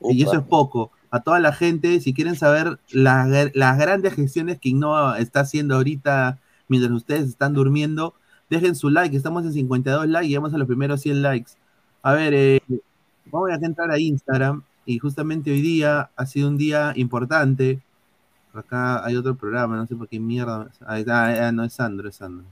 Y 0.10 0.24
eso 0.24 0.34
es 0.36 0.44
poco. 0.44 0.92
A 1.12 1.22
toda 1.22 1.40
la 1.42 1.52
gente, 1.54 2.00
si 2.00 2.14
quieren 2.14 2.36
saber 2.36 2.80
las 2.92 3.78
grandes 3.78 4.14
gestiones 4.14 4.60
que 4.60 4.70
Innova 4.70 5.20
está 5.20 5.42
haciendo 5.42 5.76
ahorita 5.76 6.40
mientras 6.70 6.94
ustedes 6.94 7.28
están 7.30 7.54
durmiendo, 7.54 8.14
dejen 8.50 8.76
su 8.76 8.90
like. 8.90 9.16
Estamos 9.16 9.44
en 9.46 9.52
52 9.54 10.08
likes 10.08 10.28
y 10.32 10.36
vamos 10.36 10.54
a 10.54 10.58
los 10.58 10.68
primeros 10.68 11.02
100 11.02 11.22
likes. 11.22 11.52
A 12.06 12.14
ver, 12.14 12.34
eh, 12.36 12.62
vamos 13.32 13.50
a 13.50 13.56
entrar 13.66 13.90
a 13.90 13.98
Instagram 13.98 14.62
y 14.86 15.00
justamente 15.00 15.50
hoy 15.50 15.62
día 15.62 16.12
ha 16.16 16.26
sido 16.28 16.50
un 16.50 16.56
día 16.58 16.94
importante. 16.96 17.80
Acá 18.54 19.04
hay 19.04 19.16
otro 19.16 19.36
programa, 19.36 19.76
no 19.76 19.88
sé 19.88 19.96
por 19.96 20.08
qué 20.08 20.20
mierda. 20.20 20.70
Ahí 20.86 21.02
está, 21.02 21.48
ah, 21.48 21.52
no 21.52 21.64
es 21.64 21.74
Sandro, 21.74 22.08
es 22.08 22.16
Sandro. 22.18 22.46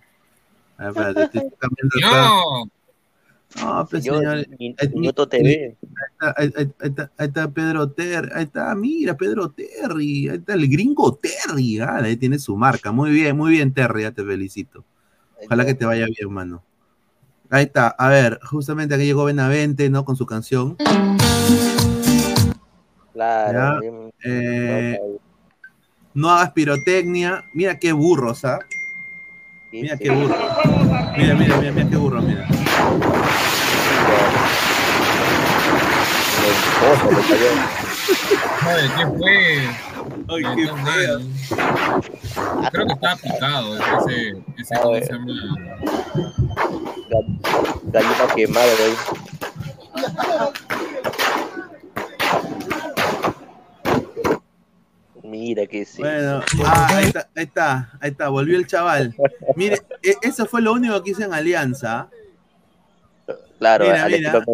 A 0.78 0.90
ver, 0.90 0.90
espérate, 0.90 1.22
estoy 1.38 1.52
cambiando 1.60 1.96
acá. 2.00 2.28
¡No! 2.28 2.66
No, 3.62 3.88
pues 3.88 4.04
Señor, 4.04 4.22
señor. 4.22 4.48
Min- 4.60 4.76
eh, 4.80 4.90
Minuto 4.90 5.24
mi- 5.26 5.30
TV. 5.30 5.78
Ahí 5.78 5.78
está, 6.12 6.34
ahí- 6.36 6.54
ahí- 6.58 6.74
ahí 6.80 6.90
está- 6.90 7.12
ahí 7.20 7.28
está 7.28 7.52
Pedro 7.52 7.88
Terry, 7.92 8.30
ahí 8.34 8.44
está, 8.46 8.74
mira, 8.74 9.16
Pedro 9.16 9.52
Terry, 9.52 10.30
ahí 10.30 10.38
está 10.38 10.56
el 10.56 10.68
gringo 10.68 11.14
Terry, 11.14 11.80
ah, 11.80 11.98
ahí 11.98 12.18
tiene 12.18 12.40
su 12.40 12.58
marca, 12.58 12.92
muy 12.92 13.12
bien, 13.12 13.38
muy 13.38 13.52
bien 13.52 13.72
Terry, 13.72 14.02
ya 14.02 14.12
te 14.12 14.24
felicito. 14.26 14.84
Ojalá 15.46 15.64
que 15.68 15.76
te 15.76 15.86
vaya 15.86 16.08
bien, 16.08 16.34
mano. 16.34 16.64
Ahí 17.50 17.66
está, 17.66 17.90
a 17.90 18.10
ver, 18.10 18.40
justamente 18.44 18.96
aquí 18.96 19.06
llegó 19.06 19.26
Benavente, 19.26 19.90
¿no? 19.90 20.06
Con 20.06 20.16
su 20.16 20.26
canción. 20.26 20.76
Claro. 23.14 23.80
Eh, 24.24 25.00
no 26.14 26.30
hagas 26.30 26.52
pirotecnia, 26.52 27.44
mira 27.54 27.78
qué 27.78 27.92
burros, 27.92 28.44
¿ah? 28.46 28.60
Mira 29.72 29.98
qué 29.98 30.10
burro. 30.10 30.36
Mira, 31.18 31.36
mira, 31.36 31.58
mira, 31.58 31.72
mira 31.72 31.90
qué 31.90 31.96
burro, 31.96 32.22
mira. 32.22 32.48
Joder, 38.64 38.90
¿qué 38.98 39.06
fue? 39.18 39.68
Ay, 40.30 40.44
qué 40.56 40.72
mal. 40.72 41.22
Creo 42.72 42.86
que 42.88 42.94
estaba 42.94 43.16
picado 43.18 43.78
ese, 43.78 44.44
ese 44.58 44.76
¿cómo 44.82 44.96
se 44.96 45.12
llama? 45.12 45.34
Gallina 47.92 48.28
quemada, 48.36 48.74
güey. 48.78 48.94
Mira 55.24 55.66
que 55.68 55.86
sí. 55.86 56.02
Bueno, 56.02 56.42
ah, 56.66 56.88
ahí 56.96 57.06
está, 57.06 57.30
ahí 57.36 57.44
está, 57.44 57.90
ahí 58.02 58.10
está, 58.12 58.30
volvió 58.30 58.58
el 58.58 58.68
chaval. 58.68 59.16
Mire, 59.56 59.82
e- 60.02 60.18
eso 60.22 60.46
fue 60.46 60.62
lo 60.62 60.74
único 60.74 61.02
que 61.04 61.12
hice 61.12 61.24
en 61.24 61.34
Alianza. 61.34 62.10
Claro, 63.58 63.86
mira, 63.86 64.08
mira. 64.08 64.46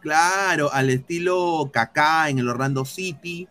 Claro, 0.00 0.72
al 0.72 0.90
estilo 0.90 1.70
Kaká 1.72 2.28
en 2.30 2.38
el 2.38 2.48
Orlando 2.48 2.84
City, 2.84 3.48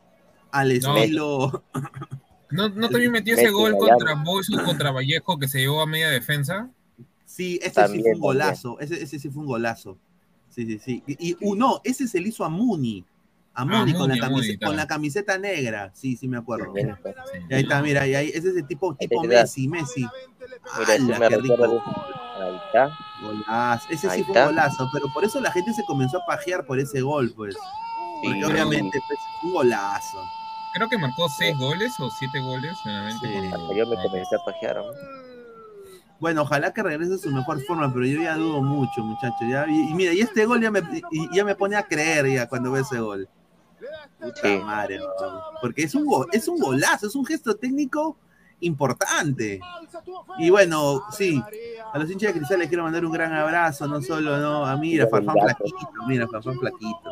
al 0.51 0.71
estilo. 0.71 1.63
¿No, 2.51 2.69
¿No 2.69 2.89
también 2.89 3.11
metió 3.11 3.35
ese 3.35 3.51
gol 3.51 3.77
contra 3.77 4.15
Boys 4.15 4.49
o 4.51 4.63
contra 4.63 4.91
Vallejo 4.91 5.37
que 5.37 5.47
se 5.47 5.59
llevó 5.59 5.81
a 5.81 5.85
media 5.85 6.09
defensa? 6.09 6.69
Sí, 7.25 7.59
ese 7.61 7.87
sí 7.87 8.01
fue 8.01 8.13
un 8.13 8.19
golazo. 8.19 8.79
Ese, 8.79 9.03
ese 9.03 9.19
sí 9.19 9.29
fue 9.29 9.41
un 9.41 9.47
golazo. 9.47 9.99
Sí, 10.49 10.65
sí, 10.65 10.79
sí. 10.79 11.03
Y, 11.05 11.29
y- 11.29 11.37
uh, 11.41 11.55
no, 11.55 11.79
ese 11.83 12.07
se 12.07 12.19
le 12.19 12.29
hizo 12.29 12.43
a 12.43 12.49
Muni. 12.49 13.05
A 13.53 13.65
Muni, 13.65 13.93
con, 13.93 14.07
Muni, 14.07 14.19
la 14.19 14.27
camiseta, 14.27 14.65
con 14.65 14.75
la 14.75 14.87
camiseta 14.87 15.37
negra. 15.37 15.91
Sí, 15.93 16.17
sí, 16.17 16.27
me 16.27 16.37
acuerdo. 16.37 16.73
Ahí 17.51 17.61
está, 17.61 17.81
mira, 17.83 18.07
y 18.07 18.15
ahí, 18.15 18.29
ese 18.29 18.49
es 18.49 18.55
el 18.55 18.65
tipo, 18.65 18.95
tipo. 18.95 19.23
Messi, 19.23 19.67
Messi. 19.67 20.01
Mira, 20.01 20.11
sí 20.97 21.03
¡Hala, 21.03 21.19
me 21.19 21.27
qué 21.27 21.37
rico! 21.37 21.83
Ahí 22.41 22.55
está. 22.65 22.89
Golazo. 23.21 23.87
Ese 23.89 24.09
Ahí 24.09 24.19
sí 24.19 24.23
fue 24.25 24.39
un 24.41 24.45
golazo, 24.47 24.89
pero 24.93 25.07
por 25.13 25.23
eso 25.25 25.39
la 25.41 25.51
gente 25.51 25.73
se 25.73 25.83
comenzó 25.85 26.17
a 26.21 26.25
pajear 26.25 26.65
por 26.65 26.79
ese 26.79 27.01
gol, 27.01 27.31
pues. 27.35 27.55
Porque 28.23 28.37
Sí. 28.37 28.43
obviamente 28.43 29.01
pues, 29.07 29.19
fue 29.41 29.49
un 29.49 29.55
golazo. 29.55 30.17
Creo 30.73 30.87
que 30.87 30.97
marcó 30.97 31.27
seis 31.29 31.57
goles 31.57 31.91
o 31.99 32.09
siete 32.11 32.39
goles 32.39 32.73
por- 32.83 33.75
Yo 33.75 33.87
me 33.87 33.95
comencé 33.95 34.35
a 34.35 34.39
pajear. 34.45 34.77
¿no? 34.77 34.83
Bueno, 36.19 36.41
ojalá 36.41 36.73
que 36.73 36.83
regrese 36.83 37.13
a 37.15 37.17
su 37.17 37.31
mejor 37.31 37.61
forma, 37.65 37.91
pero 37.93 38.05
yo 38.05 38.21
ya 38.21 38.35
dudo 38.35 38.61
mucho, 38.61 39.01
muchachos. 39.01 39.47
Ya, 39.49 39.65
y, 39.67 39.89
y 39.89 39.93
mira, 39.93 40.11
y 40.13 40.19
este 40.19 40.45
gol 40.45 40.61
ya 40.61 40.69
me, 40.69 40.81
y- 41.11 41.35
ya 41.35 41.45
me 41.45 41.55
pone 41.55 41.75
a 41.77 41.83
creer 41.83 42.27
ya 42.29 42.47
cuando 42.49 42.71
veo 42.71 42.81
ese 42.83 42.99
gol. 42.99 43.27
Puta 44.19 44.49
madre, 44.65 44.99
porque 45.61 45.83
es 45.83 45.95
un, 45.95 46.05
go- 46.05 46.27
es 46.33 46.47
un 46.49 46.59
golazo, 46.59 47.07
es 47.07 47.15
un 47.15 47.25
gesto 47.25 47.55
técnico 47.55 48.17
importante. 48.61 49.59
Y 50.37 50.49
bueno, 50.49 51.01
sí, 51.11 51.41
a 51.93 51.97
los 51.99 52.09
hinchas 52.09 52.33
de 52.33 52.39
Cristal 52.39 52.59
les 52.59 52.67
quiero 52.67 52.83
mandar 52.83 53.05
un 53.05 53.11
gran 53.11 53.33
abrazo, 53.33 53.87
no 53.87 54.01
solo 54.01 54.37
no, 54.37 54.65
a 54.65 54.75
mira, 54.77 55.07
Farfán 55.07 55.35
Flaquito, 55.39 55.87
mira, 56.07 56.27
Farfán 56.27 56.57
Flaquito. 56.59 57.11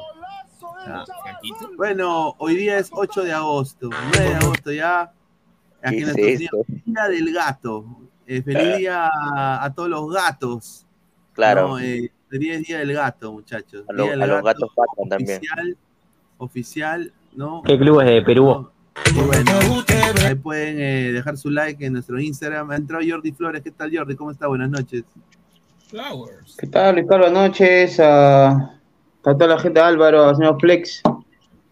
Ah. 0.90 1.04
Bueno, 1.76 2.36
hoy 2.38 2.56
día 2.56 2.78
es 2.78 2.90
8 2.92 3.24
de 3.24 3.34
agosto, 3.34 3.90
9 3.92 4.30
de 4.30 4.36
agosto 4.36 4.72
ya. 4.72 5.12
Aquí 5.82 5.98
¿Qué 5.98 6.04
en 6.04 6.10
es 6.10 6.40
Día 6.86 7.04
del 7.10 7.34
Gato. 7.34 7.86
Eh, 8.26 8.42
feliz 8.42 8.78
día 8.78 9.08
a, 9.08 9.64
a 9.64 9.74
todos 9.74 9.90
los 9.90 10.12
gatos. 10.12 10.86
Claro. 11.34 11.70
¿no? 11.70 11.80
Eh, 11.80 12.12
feliz 12.30 12.66
día 12.68 12.80
del 12.80 12.94
gato, 12.94 13.32
muchachos. 13.32 13.86
A, 13.88 13.94
lo- 13.94 14.04
Día 14.04 14.12
del 14.14 14.22
a 14.24 14.28
los 14.28 14.36
gato 14.44 14.46
gatos 14.68 14.70
pasan 14.76 15.10
también. 15.10 15.38
oficial, 15.38 15.78
oficial, 16.38 17.14
¿no? 17.34 17.62
¿Qué 17.64 17.78
clubes 17.78 18.08
de 18.08 18.22
Perú? 18.24 18.70
Y 19.06 19.20
bueno, 19.20 19.52
ahí 20.26 20.36
pueden 20.36 20.80
eh, 20.80 21.12
dejar 21.14 21.38
su 21.38 21.50
like 21.50 21.86
en 21.86 21.94
nuestro 21.94 22.20
Instagram. 22.20 22.72
Ha 22.72 22.76
entrado 22.76 23.04
Jordi 23.08 23.32
Flores. 23.32 23.62
¿Qué 23.62 23.72
tal, 23.72 23.96
Jordi? 23.96 24.16
¿Cómo 24.16 24.32
está? 24.32 24.48
Buenas 24.48 24.70
noches. 24.70 25.04
Flowers. 25.88 26.58
¿Qué 26.60 26.68
tal, 26.68 26.96
Ricardo? 26.96 27.26
Buenas 27.26 27.50
noches. 27.50 28.00
A, 28.00 28.50
a 28.50 28.78
toda 29.22 29.48
la 29.48 29.60
gente, 29.60 29.80
Álvaro, 29.80 30.26
a 30.26 30.36
señor 30.36 30.60
Flex. 30.60 31.02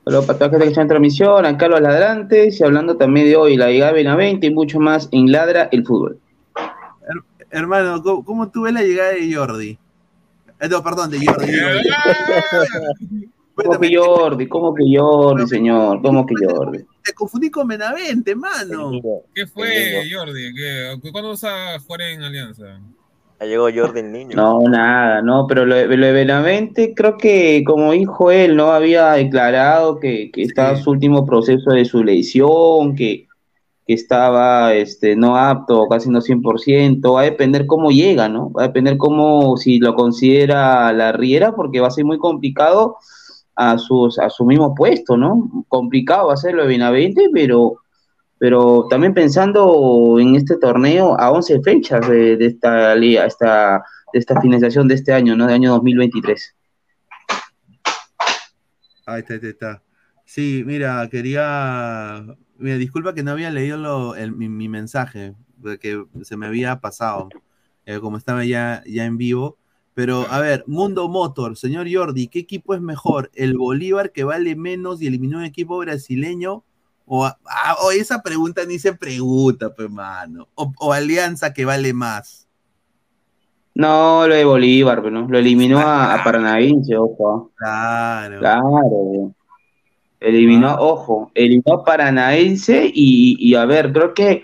Saludos 0.06 0.26
para 0.26 0.38
toda 0.38 0.48
la 0.48 0.52
gente 0.52 0.66
que 0.66 0.70
está 0.70 0.82
en 0.82 0.88
transmisión, 0.88 1.46
a 1.46 1.58
Carlos 1.58 1.82
Ladrantes 1.82 2.60
y 2.60 2.64
hablando 2.64 2.96
también 2.96 3.26
de 3.26 3.36
hoy, 3.36 3.58
la 3.58 3.70
Liga 3.70 3.92
Benavente 3.92 4.48
y 4.48 4.54
mucho 4.54 4.80
más 4.80 5.10
en 5.12 5.32
Ladra 5.32 5.68
el 5.72 5.84
Fútbol. 5.84 6.20
Hermano, 7.50 8.04
¿cómo, 8.04 8.24
cómo 8.24 8.50
tú 8.50 8.64
ves 8.64 8.74
la 8.74 8.84
llegada 8.84 9.14
de 9.14 9.34
Jordi? 9.34 9.80
Eh, 10.60 10.70
no, 10.70 10.84
perdón, 10.84 11.10
de 11.10 11.26
Jordi. 11.26 11.48
¿Cómo 13.56 13.80
que 13.80 13.96
Jordi? 13.98 14.48
¿Cómo 14.48 14.76
que 14.76 14.84
Jordi, 14.96 15.48
señor? 15.48 16.02
¿Cómo 16.02 16.26
que 16.26 16.36
Jordi? 16.46 16.86
Te 17.06 17.14
confundí 17.14 17.52
con 17.52 17.68
Benavente, 17.68 18.36
mano. 18.36 18.92
¿Qué 19.34 19.46
fue, 19.46 20.10
Jordi? 20.12 20.54
¿Qué, 20.56 20.98
¿Cuándo 21.12 21.30
vas 21.30 21.44
a 21.44 21.80
jugar 21.80 22.02
en 22.02 22.24
Alianza? 22.24 22.80
Ya 23.40 23.46
llegó 23.46 23.68
Jordi 23.74 24.00
el 24.00 24.12
niño. 24.12 24.36
No, 24.36 24.62
nada, 24.62 25.22
no, 25.22 25.46
pero 25.46 25.66
lo, 25.66 25.76
de- 25.76 25.86
lo 25.98 26.06
de 26.06 26.12
Benavente 26.14 26.94
creo 26.96 27.18
que 27.18 27.64
como 27.66 27.92
dijo 27.92 28.32
él, 28.32 28.56
no 28.56 28.72
había 28.72 29.12
declarado 29.12 30.00
que, 30.00 30.32
que 30.32 30.42
estaba 30.42 30.78
su 30.78 30.90
último 30.92 31.26
proceso 31.26 31.72
de 31.72 31.86
su 31.86 32.04
lesión, 32.04 32.96
que, 32.96 33.28
que 33.86 33.94
estaba 33.94 34.74
este, 34.74 35.16
no 35.16 35.38
apto, 35.38 35.88
casi 35.90 36.10
no 36.10 36.22
100%, 36.22 37.14
va 37.14 37.22
a 37.22 37.26
depender 37.26 37.68
cómo 37.68 37.92
llega, 37.92 38.30
¿no? 38.30 38.52
Va 38.52 38.64
a 38.64 38.68
depender 38.68 38.98
cómo, 38.98 39.58
si 39.58 39.78
lo 39.80 39.94
considera 39.96 40.92
la 40.94 41.12
Riera, 41.12 41.54
porque 41.56 41.82
va 41.82 41.90
a 41.90 41.92
ser 41.92 42.06
muy 42.06 42.18
complicado 42.18 42.98
a, 43.56 43.78
sus, 43.78 44.20
a 44.20 44.30
su 44.30 44.46
mismo 44.46 44.74
puesto, 44.76 45.18
¿no? 45.18 45.66
Complicado 45.68 46.28
va 46.28 46.34
a 46.34 46.38
ser 46.38 46.56
lo 46.56 46.64
de 46.64 46.70
Benavente, 46.70 47.30
pero 47.34 47.78
pero 48.38 48.86
también 48.90 49.14
pensando 49.14 50.18
en 50.20 50.36
este 50.36 50.58
torneo 50.58 51.18
a 51.18 51.32
11 51.32 51.62
fechas 51.62 52.08
de, 52.08 52.36
de 52.36 52.48
esta 52.48 52.94
liga, 52.94 53.26
esta, 53.26 53.82
de 54.12 54.20
esta 54.20 54.40
finalización 54.42 54.90
de 54.90 54.96
este 54.96 55.14
año, 55.14 55.38
¿no? 55.38 55.48
De 55.48 55.54
año 55.54 55.72
2023. 55.72 56.54
Ahí 59.06 59.20
está, 59.22 59.34
ahí 59.34 59.38
está, 59.38 59.48
ahí 59.48 59.52
está. 59.52 59.84
Sí, 60.26 60.64
mira, 60.66 61.08
quería. 61.10 62.26
Mira, 62.58 62.78
disculpa 62.78 63.14
que 63.14 63.24
no 63.24 63.32
había 63.32 63.52
leído 63.52 63.78
lo- 63.78 64.16
el- 64.16 64.32
mi, 64.32 64.50
mi 64.50 64.68
mensaje, 64.70 65.36
porque 65.62 66.04
se 66.24 66.38
me 66.38 66.48
había 66.48 66.80
pasado, 66.82 67.30
eh, 67.86 68.00
como 68.00 68.18
estaba 68.18 68.44
ya, 68.46 68.84
ya 68.86 69.06
en 69.06 69.18
vivo. 69.18 69.58
Pero, 69.96 70.28
a 70.30 70.40
ver, 70.42 70.64
Mundo 70.68 71.08
Motor, 71.10 71.58
señor 71.58 71.88
Jordi, 71.92 72.28
¿qué 72.28 72.40
equipo 72.40 72.76
es 72.76 72.82
mejor? 72.82 73.32
¿El 73.34 73.58
Bolívar 73.58 74.12
que 74.12 74.24
vale 74.26 74.56
menos 74.56 75.02
y 75.02 75.08
eliminó 75.08 75.38
un 75.40 75.46
equipo 75.46 75.78
brasileño? 75.80 76.64
O, 77.06 77.26
a- 77.26 77.38
ah, 77.46 77.78
o 77.84 77.92
esa 77.92 78.22
pregunta 78.22 78.64
ni 78.68 78.78
se 78.78 78.94
pregunta, 78.94 79.74
pues, 79.74 79.90
mano. 79.90 80.50
O, 80.56 80.72
o 80.80 80.92
Alianza 80.94 81.54
que 81.54 81.66
vale 81.66 81.94
más. 81.94 82.48
No, 83.74 84.28
lo 84.28 84.36
de 84.36 84.46
Bolívar, 84.46 85.02
pero 85.02 85.12
¿no? 85.12 85.28
Lo 85.30 85.38
eliminó 85.38 85.80
a, 85.80 86.14
a 86.14 86.24
Paranaense, 86.24 86.96
ojo. 86.98 87.52
Claro. 87.56 88.40
Claro. 88.40 89.34
Eliminó, 90.20 90.70
Ah. 90.70 90.78
ojo, 90.82 91.32
eliminó 91.36 91.74
a 91.76 91.84
Paranaense 91.86 92.90
y, 92.94 93.36
y 93.40 93.56
a 93.56 93.66
ver, 93.66 93.92
creo 93.94 94.14
que 94.14 94.44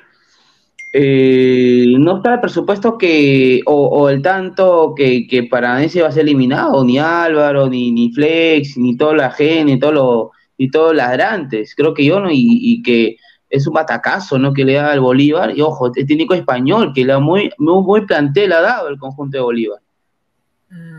eh, 0.93 1.95
no 1.97 2.17
está 2.17 2.35
el 2.35 2.41
presupuesto 2.41 2.97
que, 2.97 3.61
o, 3.65 3.87
o 3.87 4.09
el 4.09 4.21
tanto 4.21 4.93
que, 4.95 5.25
que 5.27 5.43
Paranaense 5.43 6.01
va 6.01 6.09
a 6.09 6.11
ser 6.11 6.23
eliminado, 6.23 6.83
ni 6.83 6.99
Álvaro, 6.99 7.69
ni, 7.69 7.91
ni 7.91 8.11
Flex, 8.11 8.77
ni 8.77 8.97
toda 8.97 9.15
la 9.15 9.31
gente, 9.31 9.73
ni 9.73 9.79
todos 9.79 9.93
los, 9.93 10.27
ni 10.57 10.69
todos 10.69 10.87
los 10.89 10.97
ladrantes, 10.97 11.73
creo 11.75 11.93
que 11.93 12.05
yo, 12.05 12.19
¿no? 12.19 12.29
Y, 12.29 12.59
y 12.61 12.81
que 12.81 13.17
es 13.49 13.67
un 13.67 13.73
batacazo, 13.73 14.37
¿no? 14.37 14.53
Que 14.53 14.63
le 14.63 14.73
da 14.73 14.91
al 14.91 14.99
Bolívar, 14.99 15.55
y 15.55 15.61
ojo, 15.61 15.91
es 15.93 16.05
técnico 16.05 16.33
español, 16.33 16.91
que 16.93 17.05
le 17.05 17.13
da 17.13 17.19
muy, 17.19 17.49
muy, 17.57 17.83
muy 17.83 18.05
plantel 18.05 18.53
ha 18.53 18.61
dado 18.61 18.87
el 18.89 18.97
conjunto 18.97 19.37
de 19.37 19.43
Bolívar. 19.43 19.79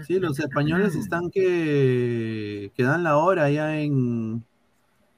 Sí, 0.07 0.19
los 0.19 0.39
españoles 0.39 0.95
están 0.97 1.31
que, 1.31 2.73
que 2.75 2.83
dan 2.83 3.05
la 3.05 3.17
hora 3.17 3.49
ya 3.49 3.81
en, 3.81 4.45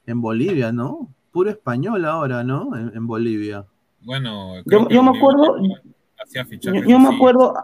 en 0.07 0.21
Bolivia, 0.21 0.71
¿no? 0.73 1.09
Puro 1.33 1.51
español 1.51 2.05
ahora, 2.05 2.45
¿no? 2.45 2.77
En, 2.77 2.93
en 2.95 3.07
Bolivia. 3.07 3.65
Bueno, 4.05 4.63
Yo, 4.67 5.03
me 5.03 5.17
acuerdo, 5.17 5.57
Hacía 6.23 6.45
fichajes 6.45 6.87
yo 6.87 6.99
me 6.99 7.15
acuerdo, 7.15 7.55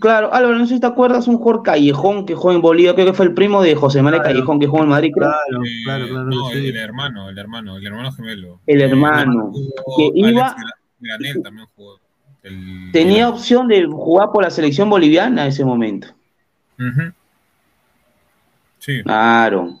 claro, 0.00 0.32
Álvaro, 0.32 0.58
no 0.58 0.66
sé 0.66 0.74
si 0.74 0.80
te 0.80 0.86
acuerdas, 0.86 1.26
un 1.28 1.38
jugador 1.38 1.62
Callejón 1.62 2.26
que 2.26 2.34
juega 2.34 2.56
en 2.56 2.62
Bolivia, 2.62 2.94
creo 2.94 3.06
que 3.06 3.12
fue 3.14 3.26
el 3.26 3.34
primo 3.34 3.62
de 3.62 3.74
José 3.74 4.02
María 4.02 4.20
Claro. 4.20 4.34
Callejón 4.34 4.60
que 4.60 4.66
juega 4.66 4.84
en 4.84 4.90
Madrid, 4.90 5.12
creo. 5.14 5.30
Claro, 5.30 5.62
claro, 5.84 6.08
claro. 6.08 6.24
No, 6.26 6.48
sí. 6.50 6.66
el 6.68 6.76
hermano, 6.76 7.28
el 7.30 7.38
hermano, 7.38 7.76
el 7.76 7.86
hermano 7.86 8.12
gemelo. 8.12 8.60
El 8.66 8.80
hermano, 8.82 9.52
que 9.52 9.62
Jugó 9.84 10.12
iba, 10.14 10.46
Alex 10.48 10.56
Gra- 10.62 10.74
Granel 11.00 11.42
también 11.42 11.66
jugó. 11.74 11.98
El- 12.42 12.90
tenía 12.92 13.28
opción 13.28 13.68
de 13.68 13.84
jugar 13.86 14.30
por 14.32 14.42
la 14.44 14.50
selección 14.50 14.90
boliviana 14.90 15.42
en 15.42 15.48
ese 15.48 15.64
momento. 15.64 16.08
Sí. 18.78 19.02
Claro, 19.02 19.78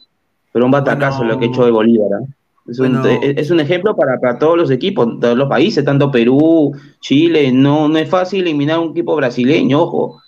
pero 0.52 0.64
un 0.64 0.70
batacazo 0.70 1.24
lo 1.24 1.38
que 1.38 1.46
hecho 1.46 1.64
de 1.64 1.70
Bolívar. 1.70 2.08
¿ah? 2.22 2.26
Es, 2.66 2.78
un, 2.78 3.00
Bueno. 3.02 3.06
es- 3.22 3.36
es 3.36 3.50
un 3.50 3.60
ejemplo 3.60 3.94
para, 3.96 4.18
para 4.18 4.38
todos 4.38 4.56
los 4.56 4.70
equipos, 4.70 5.20
todos 5.20 5.36
los 5.36 5.48
países, 5.48 5.84
tanto 5.84 6.10
Perú, 6.10 6.72
Chile. 7.00 7.52
No, 7.52 7.88
no 7.88 7.98
es 7.98 8.08
fácil 8.08 8.42
eliminar 8.42 8.78
un 8.78 8.90
equipo 8.90 9.14
brasileño, 9.16 9.82
ojo. 9.82 10.20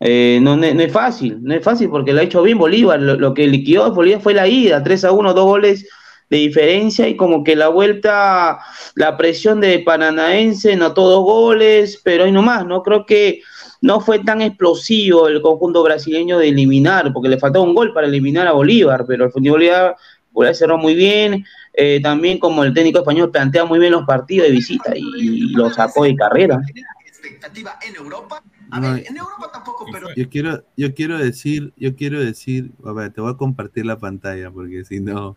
Eh, 0.00 0.40
no, 0.42 0.56
no, 0.56 0.72
no 0.74 0.82
es 0.82 0.92
fácil, 0.92 1.38
no 1.42 1.54
es 1.54 1.64
fácil 1.64 1.88
porque 1.88 2.12
lo 2.12 2.20
ha 2.20 2.24
hecho 2.24 2.42
bien 2.42 2.58
Bolívar. 2.58 3.00
Lo, 3.00 3.14
lo 3.16 3.32
que 3.34 3.46
liquidó 3.46 3.84
a 3.84 3.90
Bolívar 3.90 4.20
fue 4.20 4.34
la 4.34 4.46
ida, 4.48 4.82
3 4.82 5.04
a 5.04 5.12
1, 5.12 5.32
dos 5.32 5.44
goles 5.46 5.88
de 6.28 6.38
diferencia 6.38 7.08
y 7.08 7.16
como 7.16 7.44
que 7.44 7.54
la 7.56 7.68
vuelta, 7.68 8.58
la 8.96 9.16
presión 9.16 9.60
de 9.60 9.78
Paranaense, 9.78 10.74
notó 10.76 11.08
dos 11.08 11.24
goles, 11.24 12.00
pero 12.04 12.24
ahí 12.24 12.32
nomás, 12.32 12.66
¿no? 12.66 12.82
Creo 12.82 13.06
que 13.06 13.40
no 13.80 14.00
fue 14.00 14.18
tan 14.18 14.42
explosivo 14.42 15.28
el 15.28 15.40
conjunto 15.40 15.82
brasileño 15.84 16.38
de 16.38 16.48
eliminar, 16.48 17.12
porque 17.12 17.28
le 17.28 17.38
faltaba 17.38 17.64
un 17.64 17.74
gol 17.74 17.92
para 17.94 18.08
eliminar 18.08 18.46
a 18.48 18.52
Bolívar, 18.52 19.04
pero 19.06 19.26
el 19.26 19.30
Bolívar 19.50 19.96
Uruguay 20.32 20.54
cerró 20.54 20.76
muy 20.78 20.94
bien, 20.94 21.44
eh, 21.76 22.00
también 22.02 22.38
como 22.38 22.64
el 22.64 22.72
técnico 22.74 22.98
español 23.00 23.30
plantea 23.30 23.64
muy 23.64 23.78
bien 23.78 23.92
los 23.92 24.04
partidos 24.04 24.48
de 24.48 24.52
visita 24.54 24.92
y, 24.96 25.02
y 25.18 25.38
lo 25.50 25.70
sacó 25.70 26.04
de 26.04 26.16
carrera. 26.16 26.58
expectativa 27.04 27.78
en 27.86 27.96
Europa. 27.96 28.42
A 28.70 28.80
No, 28.80 28.92
ver, 28.94 29.04
en 29.06 29.16
Europa 29.16 29.50
tampoco, 29.52 29.86
pero 29.92 30.08
Yo 30.16 30.28
quiero, 30.28 30.64
yo 30.76 30.94
quiero 30.94 31.18
decir, 31.18 31.72
yo 31.76 31.94
quiero 31.94 32.18
decir, 32.18 32.72
a 32.84 32.92
ver, 32.92 33.12
te 33.12 33.20
voy 33.20 33.32
a 33.32 33.36
compartir 33.36 33.86
la 33.86 33.98
pantalla 33.98 34.50
porque 34.50 34.84
si 34.84 35.00
no, 35.00 35.36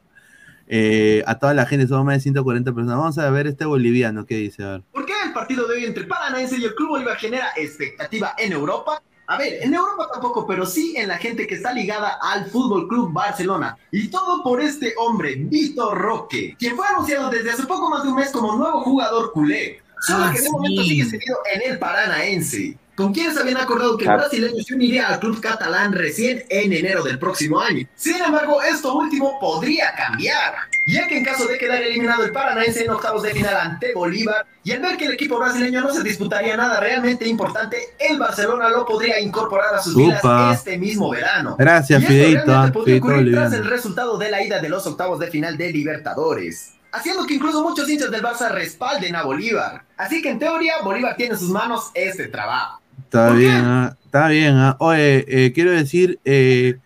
eh, 0.67 1.23
a 1.27 1.37
toda 1.37 1.53
la 1.53 1.65
gente, 1.65 1.87
somos 1.87 2.05
más 2.05 2.15
de 2.15 2.21
140 2.21 2.73
personas. 2.73 2.97
Vamos 2.97 3.17
a 3.17 3.29
ver 3.29 3.47
este 3.47 3.65
boliviano, 3.65 4.25
¿qué 4.25 4.37
dice? 4.37 4.63
A 4.63 4.71
ver. 4.71 4.81
¿Por 4.91 5.05
qué 5.05 5.13
el 5.25 5.33
partido 5.33 5.67
de 5.67 5.75
hoy 5.75 5.85
entre 5.85 6.05
Paranaense 6.05 6.57
y 6.57 6.63
el 6.63 6.73
Club 6.75 6.89
Bolívar 6.89 7.17
genera 7.17 7.47
expectativa 7.57 8.33
en 8.37 8.53
Europa? 8.53 9.01
A 9.31 9.37
ver, 9.37 9.59
en 9.61 9.73
Europa 9.75 10.09
tampoco, 10.11 10.47
pero 10.47 10.65
sí 10.65 10.95
en 10.97 11.07
la 11.07 11.17
gente 11.19 11.45
que 11.45 11.53
está 11.53 11.71
ligada 11.71 12.17
al 12.19 12.47
Fútbol 12.49 12.87
Club 12.87 13.13
Barcelona. 13.13 13.77
Y 13.91 14.07
todo 14.09 14.41
por 14.43 14.59
este 14.59 14.95
hombre, 14.97 15.35
Vitor 15.37 15.95
Roque, 15.95 16.55
quien 16.57 16.75
fue 16.75 16.87
anunciado 16.87 17.29
desde 17.29 17.51
hace 17.51 17.63
poco 17.67 17.91
más 17.91 18.01
de 18.01 18.09
un 18.09 18.15
mes 18.15 18.31
como 18.31 18.55
nuevo 18.55 18.81
jugador 18.81 19.31
culé. 19.31 19.81
Solo 20.01 20.23
Ah, 20.25 20.31
que 20.33 20.39
de 20.39 20.45
sí. 20.45 20.51
momento 20.51 20.83
sigue 20.83 21.05
seguido 21.05 21.37
en 21.53 21.71
el 21.71 21.77
Paranaense. 21.77 22.75
¿Con 22.99 23.13
quienes 23.13 23.37
habían 23.37 23.55
acordado 23.55 23.95
que 23.95 24.03
el 24.03 24.11
brasileño 24.11 24.61
se 24.61 24.75
uniría 24.75 25.07
al 25.07 25.21
club 25.21 25.39
catalán 25.39 25.93
recién 25.93 26.43
en 26.49 26.73
enero 26.73 27.01
del 27.01 27.17
próximo 27.17 27.57
año? 27.61 27.87
Sin 27.95 28.17
embargo, 28.21 28.61
esto 28.61 28.93
último 28.93 29.39
podría 29.39 29.95
cambiar, 29.95 30.55
ya 30.85 31.07
que 31.07 31.19
en 31.19 31.23
caso 31.23 31.47
de 31.47 31.57
quedar 31.57 31.81
eliminado 31.81 32.25
el 32.25 32.33
Paranaense 32.33 32.83
en 32.83 32.89
octavos 32.89 33.23
de 33.23 33.29
final 33.31 33.55
ante 33.55 33.93
Bolívar, 33.93 34.45
y 34.65 34.73
al 34.73 34.81
ver 34.81 34.97
que 34.97 35.05
el 35.05 35.13
equipo 35.13 35.39
brasileño 35.39 35.79
no 35.79 35.93
se 35.93 36.03
disputaría 36.03 36.57
nada 36.57 36.81
realmente 36.81 37.25
importante, 37.25 37.77
el 37.97 38.19
Barcelona 38.19 38.67
lo 38.67 38.85
podría 38.85 39.17
incorporar 39.21 39.75
a 39.75 39.81
sus 39.81 39.95
filas 39.95 40.21
este 40.57 40.77
mismo 40.77 41.09
verano. 41.09 41.55
Gracias, 41.57 42.01
Y 42.01 42.03
esto 42.03 42.13
Fideito, 42.13 42.45
realmente 42.47 42.73
podría 42.73 42.95
Fideito 42.95 43.07
ocurrir 43.07 43.33
tras 43.33 43.53
el 43.53 43.65
resultado 43.65 44.17
de 44.17 44.29
la 44.29 44.43
ida 44.43 44.59
de 44.59 44.67
los 44.67 44.85
octavos 44.85 45.19
de 45.19 45.27
final 45.27 45.55
de 45.55 45.71
Libertadores. 45.71 46.73
Haciendo 46.91 47.25
que 47.25 47.35
incluso 47.35 47.63
muchos 47.63 47.87
hinchas 47.87 48.11
del 48.11 48.23
Barça 48.23 48.49
respalden 48.49 49.15
a 49.15 49.23
Bolívar. 49.23 49.83
Así 49.95 50.21
que 50.21 50.31
en 50.31 50.39
teoría, 50.39 50.81
Bolívar 50.83 51.15
tiene 51.15 51.35
en 51.35 51.39
sus 51.39 51.49
manos 51.49 51.91
este 51.93 52.27
trabajo. 52.27 52.78
Está 53.09 53.31
bien, 53.31 53.63
ah, 53.65 53.97
está 54.05 54.27
bien. 54.29 54.55
ah. 54.55 54.77
Oye, 54.79 55.25
eh, 55.47 55.51
quiero 55.53 55.71
decir, 55.71 56.19
eh, 56.25 56.79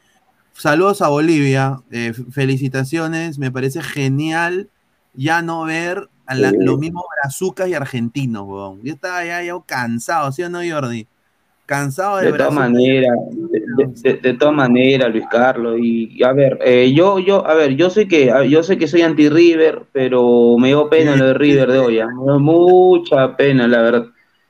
saludos 0.54 1.02
a 1.02 1.10
Bolivia, 1.10 1.84
eh, 1.92 2.14
felicitaciones, 2.32 3.40
me 3.40 3.52
parece 3.52 3.82
genial 3.84 4.72
ya 5.14 5.42
no 5.44 5.64
ver 5.66 6.10
a 6.28 6.36
la- 6.36 6.56
los 6.60 6.80
mismos 6.80 7.06
brazucas 7.24 7.70
y 7.70 7.76
argentinos, 7.76 8.44
weón. 8.48 8.82
Yo 8.84 8.94
estaba 8.94 9.26
ya, 9.26 9.44
ya 9.44 9.56
cansado, 9.68 10.32
¿sí 10.34 10.44
o 10.44 10.50
no, 10.50 10.60
Jordi? 10.68 11.08
Cansado 11.68 12.18
de, 12.18 12.28
De 12.28 12.34
todas 12.34 12.54
maneras, 12.54 13.18
de, 13.76 13.88
de- 14.04 14.18
de 14.18 14.34
todas 14.36 14.54
maneras, 14.56 15.12
Luis 15.12 15.26
Carlos. 15.30 15.78
Y, 15.82 16.10
y 16.20 16.24
a 16.24 16.32
ver, 16.32 16.58
eh, 16.62 16.94
yo, 16.94 17.20
yo, 17.20 17.46
a 17.46 17.54
ver, 17.56 17.76
yo 17.76 17.90
sé 17.90 18.08
que, 18.08 18.32
yo 18.50 18.64
sé 18.64 18.78
que 18.78 18.88
soy 18.88 19.02
anti 19.02 19.30
River, 19.30 19.88
pero 19.92 20.58
me 20.58 20.70
dio 20.70 20.90
pena 20.90 21.16
lo 21.16 21.26
de 21.26 21.34
River 21.34 21.72
de 21.72 21.80
hoy. 21.80 22.00
ah. 22.00 22.08
Me 22.08 22.24
dio 22.24 22.40
mucha 22.40 23.36
pena, 23.36 23.68
la 23.68 23.82
verdad. 23.82 24.06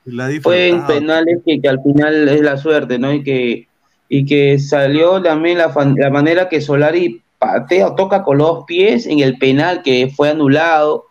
La 0.06 0.30
Fue 0.42 0.68
en 0.70 0.86
penales 0.86 1.40
que, 1.46 1.62
que 1.62 1.70
al 1.70 1.82
final 1.82 2.28
es 2.28 2.42
la 2.42 2.58
suerte, 2.58 3.00
¿no? 3.00 3.14
Y 3.14 3.24
que, 3.24 3.68
y 4.10 4.26
que 4.26 4.60
salió 4.60 5.22
también 5.22 5.58
la, 5.58 5.70
fan- 5.70 5.96
la 5.98 6.10
manera 6.10 6.50
que 6.50 6.60
Solari 6.62 7.22
patea 7.40 7.88
o 7.88 7.96
toca 7.96 8.24
con 8.24 8.38
los 8.38 8.66
pies 8.66 9.06
en 9.08 9.20
el 9.20 9.38
penal 9.38 9.82
que 9.82 10.12
fue 10.14 10.30
anulado. 10.30 11.06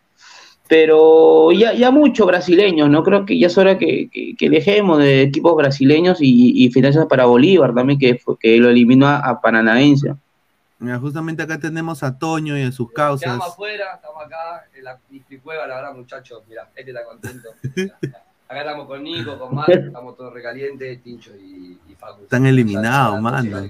Pero 0.69 1.53
ya, 1.53 1.75
ya 1.75 1.91
muchos 1.91 2.27
brasileños, 2.27 2.89
¿no? 2.89 3.03
Creo 3.03 3.27
que 3.27 3.39
ya 3.39 3.49
es 3.49 3.59
hora 3.59 3.77
que, 3.77 4.09
que, 4.11 4.35
que 4.39 4.49
dejemos 4.49 4.99
de 4.99 5.23
equipos 5.23 5.55
brasileños 5.55 6.19
y, 6.21 6.65
y 6.65 6.71
financias 6.71 7.07
para 7.07 7.27
Bolívar 7.27 7.75
también, 7.75 7.99
que, 7.99 8.19
que 8.41 8.57
lo 8.57 8.71
eliminó 8.71 9.07
a, 9.07 9.19
a 9.19 9.41
Paranaense. 9.41 10.15
Mira, 10.79 10.99
justamente 10.99 11.43
acá 11.43 11.59
tenemos 11.59 12.03
a 12.03 12.19
Toño 12.19 12.59
y 12.59 12.63
a 12.63 12.73
sus 12.73 12.91
causas. 12.91 13.25
Quedamos 13.25 13.49
afuera, 13.49 13.85
estamos 13.95 14.25
acá 14.25 14.65
en 14.75 14.85
la 14.85 14.99
cueva, 15.43 15.67
la 15.67 15.77
verdad, 15.77 15.95
muchachos. 15.95 16.43
Mira, 16.49 16.69
este 16.75 16.91
está 16.91 17.05
contento. 17.05 17.49
Acá 18.53 18.61
estamos 18.61 18.87
con 18.87 19.03
Nico, 19.03 19.39
con 19.39 19.55
Mar, 19.55 19.71
estamos 19.71 20.15
todos 20.15 20.31
recalientes, 20.31 21.03
Tincho 21.03 21.35
y, 21.35 21.81
y 21.89 21.95
Facu. 21.95 22.25
Están 22.25 22.45
eliminados, 22.45 23.19
mano. 23.19 23.63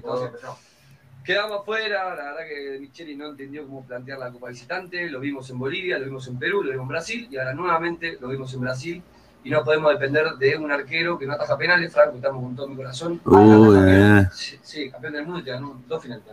Quedamos 1.24 1.60
afuera, 1.60 2.16
la 2.16 2.24
verdad 2.24 2.40
que 2.48 2.80
Micheli 2.80 3.14
no 3.14 3.28
entendió 3.28 3.64
cómo 3.64 3.84
plantear 3.84 4.18
la 4.18 4.32
Copa 4.32 4.48
Visitante, 4.48 5.08
lo 5.08 5.20
vimos 5.20 5.48
en 5.50 5.58
Bolivia, 5.60 6.00
lo 6.00 6.06
vimos 6.06 6.26
en 6.26 6.36
Perú, 6.36 6.64
lo 6.64 6.72
vimos 6.72 6.82
en 6.82 6.88
Brasil 6.88 7.28
y 7.30 7.36
ahora 7.36 7.54
nuevamente 7.54 8.18
lo 8.20 8.26
vimos 8.26 8.52
en 8.54 8.60
Brasil 8.60 9.02
y 9.44 9.50
no 9.50 9.64
podemos 9.64 9.92
depender 9.92 10.26
de 10.38 10.56
un 10.56 10.70
arquero 10.70 11.18
que 11.18 11.26
no 11.26 11.32
ataja 11.32 11.56
penales, 11.56 11.92
Franco, 11.92 12.16
estamos 12.16 12.42
con 12.42 12.56
todo 12.56 12.68
mi 12.68 12.76
corazón. 12.76 13.20
Uy, 13.24 13.76
eh. 13.88 14.28
Sí, 14.32 14.58
sí, 14.62 14.90
campeón 14.90 15.12
del 15.14 15.24
mundo 15.24 15.40
y 15.40 15.44
te 15.44 15.50
ganó 15.50 15.80
dos 15.88 16.02
finales. 16.02 16.24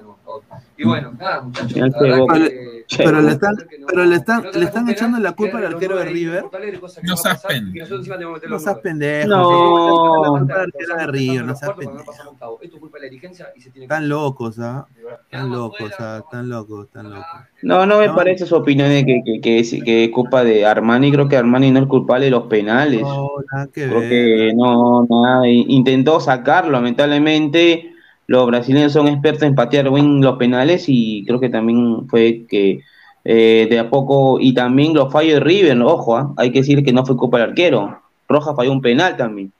Y 0.78 0.84
bueno, 0.86 1.12
nada, 1.18 1.42
muchachos. 1.42 1.74
La 1.78 2.00
verdad 2.00 2.26
que- 2.36 2.86
Pero 2.98 3.22
le 3.22 3.32
están, 3.32 3.56
pero 3.88 4.06
le 4.06 4.16
están, 4.16 4.44
no 4.44 4.52
le 4.52 4.66
están 4.66 4.90
echando 4.90 5.20
la 5.20 5.32
culpa 5.34 5.58
al 5.60 5.66
arquero 5.66 5.98
de 5.98 6.06
River. 6.06 6.46
No 7.04 7.18
seas 7.18 7.44
pendejo. 7.46 7.88
No 8.48 8.60
seas 8.60 8.78
pendejo. 8.80 9.28
No. 9.30 10.36
arquero 10.36 10.96
de 10.98 11.08
River, 11.08 11.46
no 11.46 11.56
seas 11.56 11.72
pendejo. 11.74 12.06
pasamos 12.06 12.34
octavo. 12.34 12.60
Esto 12.62 12.76
es 12.76 12.80
culpa 12.80 12.98
de 12.98 13.02
la 13.06 13.10
dirigencia 13.10 13.50
y 13.56 13.62
se 13.62 13.70
tiene 13.72 13.88
que 13.88 13.94
Están 13.94 14.10
locos, 14.10 14.60
¿ah? 14.60 14.88
Están 15.24 15.52
locos, 15.52 15.92
¿ah? 16.00 16.22
Están 16.24 16.50
locos, 16.50 16.86
están 16.88 17.10
locos. 17.10 17.26
No, 17.62 17.86
no 17.86 18.00
me 18.00 18.08
No. 18.08 18.16
parece 18.16 18.46
su 18.46 18.56
opinión 18.56 18.90
de 18.90 19.06
que, 19.06 19.22
que, 19.26 19.42
que, 19.42 19.60
es- 19.60 19.84
que 19.84 20.06
es 20.06 20.10
culpa 20.12 20.44
de 20.44 20.66
Armani. 20.66 21.12
Creo 21.12 21.28
que 21.28 21.36
Armani 21.38 21.72
no 21.72 21.80
es 21.82 21.86
culpable 21.88 22.26
de 22.26 22.32
los 22.32 22.44
penales. 22.44 23.02
No, 23.02 23.28
nada 23.52 23.68
que 23.68 23.86
Creo 23.88 24.00
ver. 24.00 24.10
que 24.10 24.52
no, 24.56 25.06
nada. 25.10 25.48
Intentó 25.48 26.20
sacarlo, 26.20 26.72
lamentablemente. 26.72 27.94
Los 28.28 28.46
brasileños 28.48 28.94
son 28.94 29.08
expertos 29.08 29.44
en 29.44 29.56
patear 29.56 29.90
bien 29.92 30.22
los 30.22 30.38
penales 30.38 30.86
y 30.88 31.26
creo 31.26 31.40
que 31.40 31.50
también 31.50 32.08
fue 32.08 32.46
que 32.48 32.82
eh, 33.26 33.68
de 33.70 33.80
a 33.80 33.90
poco. 33.90 34.40
Y 34.40 34.54
también 34.54 34.94
los 34.94 35.12
fallos 35.12 35.34
de 35.36 35.40
River, 35.40 35.82
ojo, 35.82 36.16
¿ah? 36.16 36.34
hay 36.38 36.52
que 36.52 36.60
decir 36.60 36.84
que 36.84 36.94
no 36.94 37.06
fue 37.06 37.18
culpa 37.18 37.40
del 37.40 37.50
arquero. 37.50 38.00
Roja 38.30 38.54
falló 38.56 38.72
un 38.72 38.82
penal 38.82 39.18
también. 39.18 39.52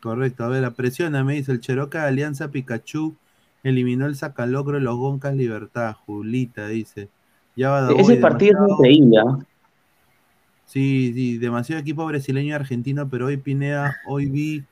Correcto, 0.00 0.44
a 0.44 0.48
ver, 0.48 0.64
apresiona, 0.64 1.24
me 1.24 1.34
dice 1.34 1.52
el 1.52 1.60
Cheroca 1.60 2.06
Alianza 2.06 2.48
Pikachu 2.48 3.14
eliminó 3.62 4.06
el 4.06 4.16
sacalocro 4.16 4.74
de 4.74 4.80
los 4.82 4.96
Goncas 4.96 5.34
Libertad, 5.34 5.94
Julita 6.06 6.68
dice. 6.68 7.08
Ya 7.56 7.70
va 7.70 7.90
Ese 7.92 8.16
partido 8.16 8.52
es 8.52 8.56
demasiado- 8.60 8.74
increíble. 8.74 9.18
¿ah? 9.18 9.38
Sí, 10.66 11.12
sí, 11.14 11.38
demasiado 11.38 11.80
equipo 11.80 12.04
brasileño 12.06 12.48
y 12.48 12.52
argentino, 12.52 13.08
pero 13.08 13.26
hoy 13.26 13.36
Pineda, 13.36 13.96
hoy 14.06 14.26
vi 14.26 14.64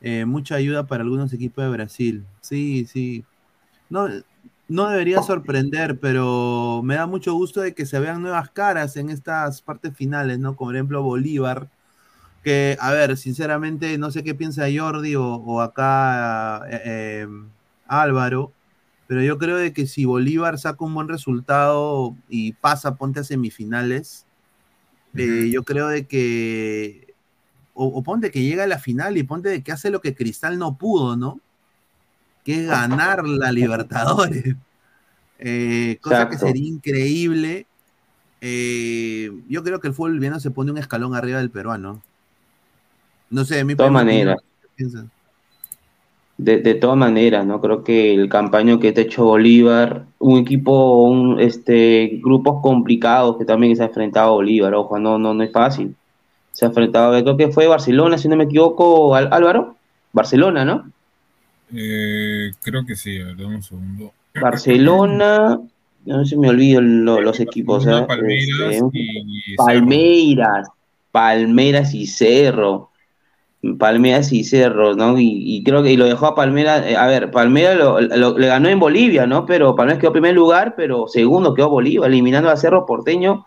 eh, 0.00 0.24
mucha 0.26 0.54
ayuda 0.56 0.86
para 0.86 1.02
algunos 1.02 1.32
equipos 1.32 1.64
de 1.64 1.70
Brasil. 1.70 2.24
Sí, 2.40 2.86
sí. 2.86 3.24
No, 3.90 4.06
no 4.68 4.88
debería 4.90 5.22
sorprender, 5.22 5.98
pero 5.98 6.82
me 6.84 6.94
da 6.96 7.06
mucho 7.06 7.32
gusto 7.34 7.62
de 7.62 7.72
que 7.74 7.86
se 7.86 7.98
vean 7.98 8.20
nuevas 8.20 8.50
caras 8.50 8.96
en 8.98 9.08
estas 9.08 9.62
partes 9.62 9.96
finales, 9.96 10.38
¿no? 10.38 10.54
Como 10.54 10.68
por 10.68 10.76
ejemplo 10.76 11.02
Bolívar, 11.02 11.68
que, 12.44 12.76
a 12.78 12.92
ver, 12.92 13.16
sinceramente, 13.16 13.96
no 13.98 14.10
sé 14.10 14.22
qué 14.22 14.34
piensa 14.34 14.66
Jordi 14.72 15.16
o, 15.16 15.24
o 15.34 15.60
acá 15.62 16.62
eh, 16.70 16.82
eh, 16.84 17.26
Álvaro, 17.88 18.52
pero 19.06 19.22
yo 19.22 19.38
creo 19.38 19.56
de 19.56 19.72
que 19.72 19.86
si 19.86 20.04
Bolívar 20.04 20.58
saca 20.58 20.84
un 20.84 20.94
buen 20.94 21.08
resultado 21.08 22.14
y 22.28 22.52
pasa, 22.52 22.96
ponte 22.96 23.20
a 23.20 23.24
semifinales, 23.24 24.26
eh, 25.14 25.50
yo 25.50 25.64
creo 25.64 25.88
de 25.88 26.06
que, 26.06 27.14
o, 27.74 27.86
o 27.86 28.02
ponte 28.02 28.30
que 28.30 28.42
llega 28.42 28.64
a 28.64 28.68
la 28.68 28.78
final 28.78 29.16
y 29.16 29.22
ponte 29.22 29.48
de 29.48 29.62
que 29.62 29.72
hace 29.72 29.90
lo 29.90 30.00
que 30.00 30.14
Cristal 30.14 30.58
no 30.58 30.76
pudo, 30.76 31.16
¿no? 31.16 31.40
Que 32.44 32.60
es 32.62 32.66
ganar 32.68 33.26
la 33.26 33.50
Libertadores. 33.52 34.56
Eh, 35.38 35.98
cosa 36.00 36.28
que 36.28 36.36
sería 36.36 36.66
increíble. 36.68 37.66
Eh, 38.40 39.30
yo 39.48 39.62
creo 39.64 39.80
que 39.80 39.88
el 39.88 39.94
fútbol 39.94 40.12
boliviano 40.12 40.38
se 40.40 40.50
pone 40.50 40.70
un 40.70 40.78
escalón 40.78 41.14
arriba 41.14 41.38
del 41.38 41.50
peruano. 41.50 42.02
No 43.30 43.44
sé, 43.44 43.64
mi 43.64 43.74
De 43.74 43.76
todas 43.76 43.92
mi 43.92 43.98
opinión, 43.98 44.26
maneras. 44.26 44.42
¿qué 44.60 44.68
piensas? 44.76 45.06
De, 46.38 46.58
de 46.58 46.74
todas 46.76 46.96
maneras, 46.96 47.44
¿no? 47.44 47.60
Creo 47.60 47.82
que 47.82 48.14
el 48.14 48.28
campaño 48.28 48.78
que 48.78 48.92
te 48.92 49.00
ha 49.00 49.04
hecho 49.04 49.24
Bolívar, 49.24 50.04
un 50.20 50.38
equipo, 50.38 51.02
un, 51.02 51.40
este, 51.40 52.20
grupos 52.22 52.62
complicados 52.62 53.36
que 53.38 53.44
también 53.44 53.74
se 53.74 53.82
ha 53.82 53.86
enfrentado 53.86 54.28
a 54.28 54.34
Bolívar, 54.34 54.72
ojo, 54.74 55.00
no, 55.00 55.18
no, 55.18 55.34
no 55.34 55.42
es 55.42 55.50
fácil. 55.50 55.96
Se 56.52 56.64
ha 56.64 56.68
enfrentado, 56.68 57.20
creo 57.24 57.36
que 57.36 57.48
fue 57.48 57.66
Barcelona, 57.66 58.18
si 58.18 58.28
no 58.28 58.36
me 58.36 58.44
equivoco, 58.44 59.16
Al- 59.16 59.32
Álvaro. 59.32 59.74
Barcelona, 60.12 60.64
¿no? 60.64 60.90
Eh, 61.74 62.52
creo 62.62 62.86
que 62.86 62.94
sí, 62.94 63.20
a 63.20 63.26
ver, 63.26 63.36
dame 63.36 63.56
un 63.56 63.62
segundo. 63.62 64.12
Barcelona, 64.40 65.60
no 66.04 66.24
se 66.24 66.36
me 66.36 66.48
olvido 66.50 66.80
lo- 66.80 67.20
los 67.20 67.40
equipos. 67.40 67.84
Barcelona, 67.84 68.04
¿eh? 68.04 68.06
Palmeiras 68.06 68.74
Este, 68.74 68.88
y 68.94 69.56
Palmeiras, 69.56 70.68
Palmeiras 71.10 71.94
y 71.94 72.06
Cerro. 72.06 72.90
Palmeiras 73.78 74.32
y 74.32 74.44
Cerro, 74.44 74.94
¿no? 74.94 75.18
Y, 75.18 75.42
y 75.44 75.64
creo 75.64 75.82
que 75.82 75.92
y 75.92 75.96
lo 75.96 76.06
dejó 76.06 76.26
a 76.26 76.34
Palmeiras, 76.34 76.84
eh, 76.86 76.96
a 76.96 77.06
ver, 77.06 77.30
Palmeiras 77.30 77.76
lo, 77.76 78.38
le 78.38 78.46
ganó 78.46 78.68
en 78.68 78.78
Bolivia, 78.78 79.26
¿no? 79.26 79.46
Pero 79.46 79.74
Palmeiras 79.74 80.00
quedó 80.00 80.12
primer 80.12 80.34
lugar, 80.34 80.74
pero 80.76 81.08
segundo 81.08 81.54
quedó 81.54 81.68
Bolívar, 81.70 82.08
eliminando 82.08 82.50
a 82.50 82.56
Cerro 82.56 82.86
Porteño, 82.86 83.46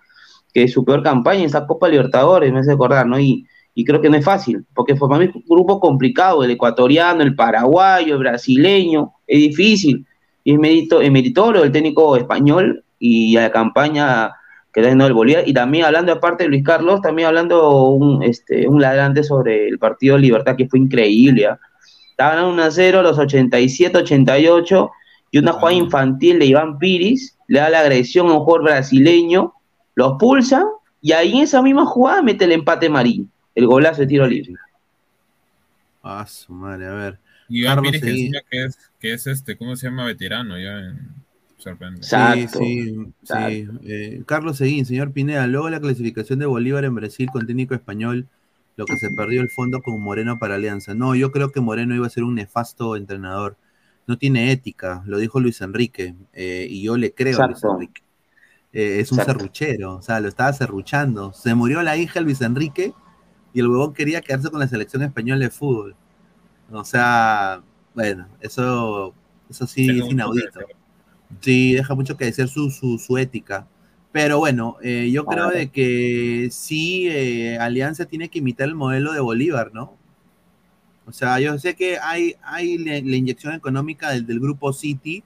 que 0.54 0.64
es 0.64 0.74
su 0.74 0.84
peor 0.84 1.02
campaña 1.02 1.40
en 1.40 1.46
esa 1.46 1.66
Copa 1.66 1.88
Libertadores, 1.88 2.52
me 2.52 2.60
hace 2.60 2.74
acordar, 2.74 3.08
¿no? 3.08 3.20
Y, 3.20 3.48
y 3.74 3.86
creo 3.86 4.02
que 4.02 4.10
no 4.10 4.18
es 4.18 4.26
fácil, 4.26 4.66
porque 4.74 4.96
fue 4.96 5.08
un 5.08 5.32
grupo 5.48 5.80
complicado, 5.80 6.44
el 6.44 6.52
ecuatoriano, 6.52 7.24
el 7.24 7.36
paraguayo, 7.36 8.16
el 8.16 8.20
brasileño, 8.20 9.14
es 9.26 9.40
difícil. 9.40 10.06
Y 10.44 10.54
es, 10.54 10.60
merito, 10.60 11.02
es 11.02 11.12
meritorio 11.12 11.64
el 11.64 11.72
técnico 11.72 12.18
español 12.18 12.84
y 13.00 13.36
la 13.36 13.52
campaña 13.52 14.32
que 14.74 14.80
está 14.80 14.88
haciendo 14.90 15.06
el 15.06 15.14
Bolívar. 15.14 15.48
Y 15.48 15.54
también 15.54 15.86
hablando, 15.86 16.12
aparte 16.12 16.44
de 16.44 16.50
Luis 16.50 16.64
Carlos, 16.64 17.02
también 17.02 17.28
hablando 17.28 17.90
un, 17.90 18.24
este, 18.24 18.68
un 18.68 18.82
ladrante 18.82 19.24
sobre 19.24 19.68
el 19.68 19.80
partido 19.80 20.16
de 20.16 20.22
Libertad, 20.22 20.56
que 20.56 20.68
fue 20.68 20.80
increíble. 20.80 21.48
¿ah? 21.48 21.60
Estaban 22.12 22.46
1 22.46 22.64
a 22.64 22.72
0 22.72 23.02
los 23.02 23.18
87, 23.18 23.98
88, 23.98 24.92
y 25.32 25.38
una 25.40 25.54
jugada 25.54 25.74
infantil 25.74 26.40
de 26.40 26.46
Iván 26.46 26.78
Piris 26.78 27.38
le 27.48 27.60
da 27.60 27.70
la 27.70 27.80
agresión 27.82 28.28
a 28.28 28.34
un 28.34 28.40
jugador 28.40 28.64
brasileño, 28.64 29.54
los 29.96 30.14
pulsa, 30.18 30.66
y 31.02 31.14
ahí 31.14 31.34
en 31.34 31.44
esa 31.44 31.62
misma 31.62 31.86
jugada 31.86 32.22
mete 32.22 32.46
el 32.46 32.52
empate 32.54 32.90
Marín, 32.90 33.30
el 33.56 33.66
golazo 33.66 34.02
de 34.02 34.08
tiro 34.08 34.28
libre. 34.28 34.54
Ah, 36.04 36.26
su 36.28 36.54
madre, 36.54 36.88
a 36.88 36.94
ver. 36.94 37.20
Y 37.50 37.62
Iván 37.62 37.76
Carlos 37.76 37.92
Pires 37.92 38.04
que 38.04 38.10
encima 38.10 38.40
que 38.50 38.64
es, 38.64 38.92
que 39.00 39.14
es 39.14 39.28
este, 39.28 39.58
¿cómo 39.58 39.76
se 39.76 39.88
llama? 39.88 40.06
Veterano 40.06 40.58
ya 40.58 40.80
en 40.80 41.21
sorprende. 41.62 42.04
Sí, 42.04 42.48
sí, 42.48 43.14
sí. 43.24 43.68
Eh, 43.84 44.24
Carlos 44.26 44.58
Seguín, 44.58 44.86
señor 44.86 45.12
Pineda, 45.12 45.48
luego 45.48 45.70
la 45.70 45.80
clasificación 45.80 46.40
de 46.40 46.46
Bolívar 46.46 46.86
en 46.86 46.96
Brasil 46.96 47.30
con 47.32 47.46
técnico 47.46 47.74
español, 47.74 48.28
lo 48.76 48.86
que 48.86 48.98
se 48.98 49.10
perdió 49.12 49.42
el 49.42 49.50
fondo 49.50 49.82
con 49.82 50.02
Moreno 50.02 50.40
para 50.40 50.56
Alianza. 50.56 50.94
No, 50.94 51.16
yo 51.16 51.32
creo 51.32 51.52
que 51.52 51.62
Moreno 51.62 51.96
iba 51.96 52.08
a 52.08 52.10
ser 52.10 52.24
un 52.24 52.36
nefasto 52.36 52.96
entrenador. 52.96 53.58
No 54.08 54.18
tiene 54.18 54.52
ética, 54.52 55.04
lo 55.06 55.20
dijo 55.20 55.40
Luis 55.40 55.62
Enrique, 55.62 56.16
eh, 56.34 56.68
y 56.70 56.84
yo 56.84 56.98
le 56.98 57.14
creo 57.14 57.40
a 57.40 57.48
Luis 57.48 57.58
Exacto. 57.58 57.76
Enrique. 57.76 58.02
Eh, 58.74 59.00
es 59.00 59.12
un 59.12 59.20
Exacto. 59.20 59.40
serruchero, 59.40 59.96
o 59.96 60.02
sea, 60.02 60.20
lo 60.20 60.28
estaba 60.28 60.52
serruchando. 60.54 61.34
Se 61.34 61.54
murió 61.54 61.82
la 61.84 61.98
hija 61.98 62.16
de 62.16 62.22
Luis 62.22 62.42
Enrique 62.42 62.94
y 63.54 63.60
el 63.60 63.68
huevón 63.68 63.94
quería 63.94 64.22
quedarse 64.22 64.50
con 64.50 64.60
la 64.60 64.68
selección 64.68 65.04
española 65.04 65.44
de 65.46 65.52
fútbol. 65.52 65.96
O 66.72 66.84
sea, 66.86 67.62
bueno, 67.94 68.28
eso, 68.40 69.14
eso 69.50 69.68
sí 69.68 69.90
es 69.90 70.10
inaudito. 70.10 70.62
Sí, 71.40 71.74
deja 71.74 71.96
mucho 71.96 72.18
que 72.18 72.26
decir 72.26 72.48
su, 72.48 72.70
su, 72.70 72.98
su 73.00 73.18
ética. 73.18 73.66
Pero 74.12 74.40
bueno, 74.40 74.76
eh, 74.84 75.10
yo 75.12 75.26
creo 75.26 75.50
de 75.50 75.70
que 75.70 76.50
sí, 76.52 77.08
eh, 77.10 77.58
Alianza 77.58 78.06
tiene 78.06 78.30
que 78.30 78.40
imitar 78.40 78.68
el 78.68 78.76
modelo 78.76 79.14
de 79.14 79.22
Bolívar, 79.22 79.72
¿no? 79.74 79.94
O 81.08 81.14
sea, 81.14 81.40
yo 81.40 81.58
sé 81.58 81.76
que 81.76 81.98
hay, 81.98 82.36
hay 82.44 82.78
la, 82.78 82.92
la 82.94 83.16
inyección 83.16 83.54
económica 83.54 84.12
del, 84.12 84.26
del 84.28 84.40
grupo 84.40 84.74
City, 84.74 85.24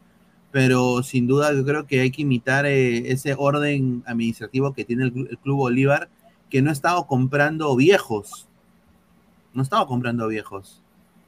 pero 0.52 1.02
sin 1.04 1.28
duda 1.28 1.52
yo 1.54 1.66
creo 1.66 1.86
que 1.86 2.00
hay 2.00 2.12
que 2.12 2.22
imitar 2.22 2.66
eh, 2.66 3.12
ese 3.12 3.36
orden 3.38 4.04
administrativo 4.06 4.74
que 4.74 4.86
tiene 4.86 5.06
el, 5.06 5.28
el 5.32 5.38
Club 5.40 5.58
Bolívar, 5.58 6.08
que 6.50 6.62
no 6.62 6.70
ha 6.70 6.74
estado 6.74 7.08
comprando 7.08 7.76
viejos. 7.76 8.48
No 9.54 9.62
ha 9.62 9.64
estado 9.64 9.88
comprando 9.88 10.28
viejos. 10.28 10.82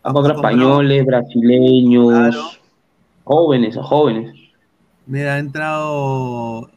A 0.03 0.13
contra 0.13 0.33
españoles, 0.35 1.05
brasileños, 1.05 2.07
Claro. 2.09 2.43
jóvenes, 3.23 3.75
a 3.77 3.83
jóvenes. 3.83 4.33
Mira, 5.07 5.35
ha 5.35 5.39
entrado, 5.39 6.69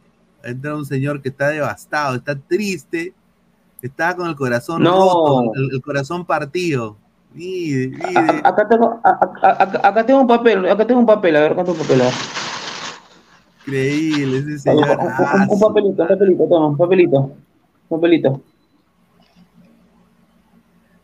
ha 0.43 0.47
entrado 0.47 0.77
un 0.77 0.85
señor 0.85 1.21
que 1.21 1.29
está 1.29 1.49
devastado, 1.49 2.15
está 2.15 2.33
triste, 2.35 3.13
está 3.81 4.15
con 4.15 4.29
el 4.29 4.35
corazón 4.35 4.81
No. 4.83 4.91
roto, 4.91 5.51
el, 5.55 5.69
el 5.75 5.81
corazón 5.81 6.25
partido. 6.25 6.95
Mire, 7.33 7.89
mire. 7.89 8.41
A- 8.43 8.49
Acá 8.49 8.67
tengo, 8.69 8.99
a- 9.03 9.09
a- 9.09 9.63
acá, 9.63 9.87
acá 9.87 10.05
tengo 10.05 10.21
un 10.21 10.27
papel, 10.27 10.65
acá 10.69 10.87
tengo 10.87 11.01
un 11.01 11.05
papel, 11.05 11.35
a 11.35 11.41
ver, 11.41 11.51
un 11.51 11.57
papel. 11.65 12.01
Increíble 13.67 14.37
ese 14.37 14.59
señor. 14.59 14.97
un- 14.99 15.07
Ah, 15.09 15.47
un 15.49 15.59
papelito, 15.59 16.01
un 16.01 16.07
papelito, 16.07 16.47
toma, 16.47 16.67
un 16.67 16.77
papelito, 16.77 17.17
un 17.89 17.99
papelito. 17.99 18.41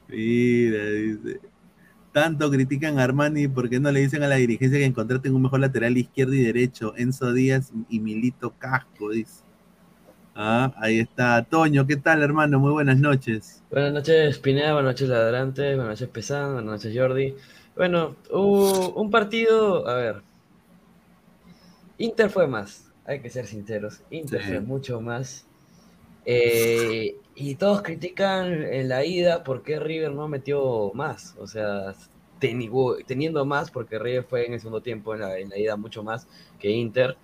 Mira, 0.07 0.83
dice. 0.85 1.39
Tanto 2.17 2.49
critican 2.49 2.97
a 2.97 3.03
Armani 3.03 3.47
porque 3.47 3.79
no 3.79 3.91
le 3.91 3.99
dicen 3.99 4.23
a 4.23 4.27
la 4.27 4.37
dirigencia 4.37 4.79
que 4.79 4.91
contraten 4.91 5.35
un 5.35 5.43
mejor 5.43 5.59
lateral 5.59 5.95
izquierdo 5.95 6.33
y 6.33 6.41
derecho. 6.41 6.95
Enzo 6.97 7.31
Díaz 7.31 7.71
y 7.89 7.99
Milito 7.99 8.55
Casco, 8.57 9.11
dice. 9.11 9.43
Ah, 10.33 10.73
ahí 10.77 10.97
está. 10.97 11.43
Toño, 11.43 11.85
¿qué 11.85 11.95
tal, 11.95 12.23
hermano? 12.23 12.59
Muy 12.59 12.71
buenas 12.71 12.97
noches. 12.97 13.61
Buenas 13.69 13.93
noches, 13.93 14.39
Pineda, 14.39 14.73
buenas 14.73 14.93
noches, 14.93 15.09
Ladrante, 15.09 15.75
buenas 15.75 15.89
noches, 15.89 16.09
Pesán, 16.09 16.53
buenas 16.53 16.71
noches, 16.83 16.97
Jordi. 16.97 17.35
Bueno, 17.75 18.15
hubo 18.31 18.95
un 18.99 19.11
partido, 19.11 19.87
a 19.87 19.93
ver. 19.93 20.15
Inter 21.99 22.31
fue 22.31 22.47
más, 22.47 22.91
hay 23.05 23.21
que 23.21 23.29
ser 23.29 23.45
sinceros. 23.45 24.01
Inter 24.09 24.41
Sí. 24.41 24.47
fue 24.47 24.61
mucho 24.61 25.01
más. 25.01 25.45
Eh, 26.25 27.15
y 27.37 27.55
todos 27.55 27.83
critican 27.83 28.51
en 28.63 28.89
la 28.89 29.05
ida 29.05 29.43
por 29.43 29.63
qué 29.63 29.79
River 29.79 30.11
no 30.13 30.27
metió 30.27 30.91
más. 30.93 31.35
O 31.39 31.47
sea, 31.47 31.93
teni- 32.41 33.05
teniendo 33.05 33.45
más, 33.45 33.71
porque 33.71 33.99
River 33.99 34.23
fue 34.25 34.45
en 34.47 34.53
el 34.53 34.59
segundo 34.59 34.81
tiempo, 34.81 35.13
en 35.13 35.21
la, 35.21 35.37
en 35.39 35.49
la 35.49 35.57
ida 35.59 35.77
mucho 35.77 36.03
más 36.03 36.27
que 36.59 36.71
Inter, 36.71 37.17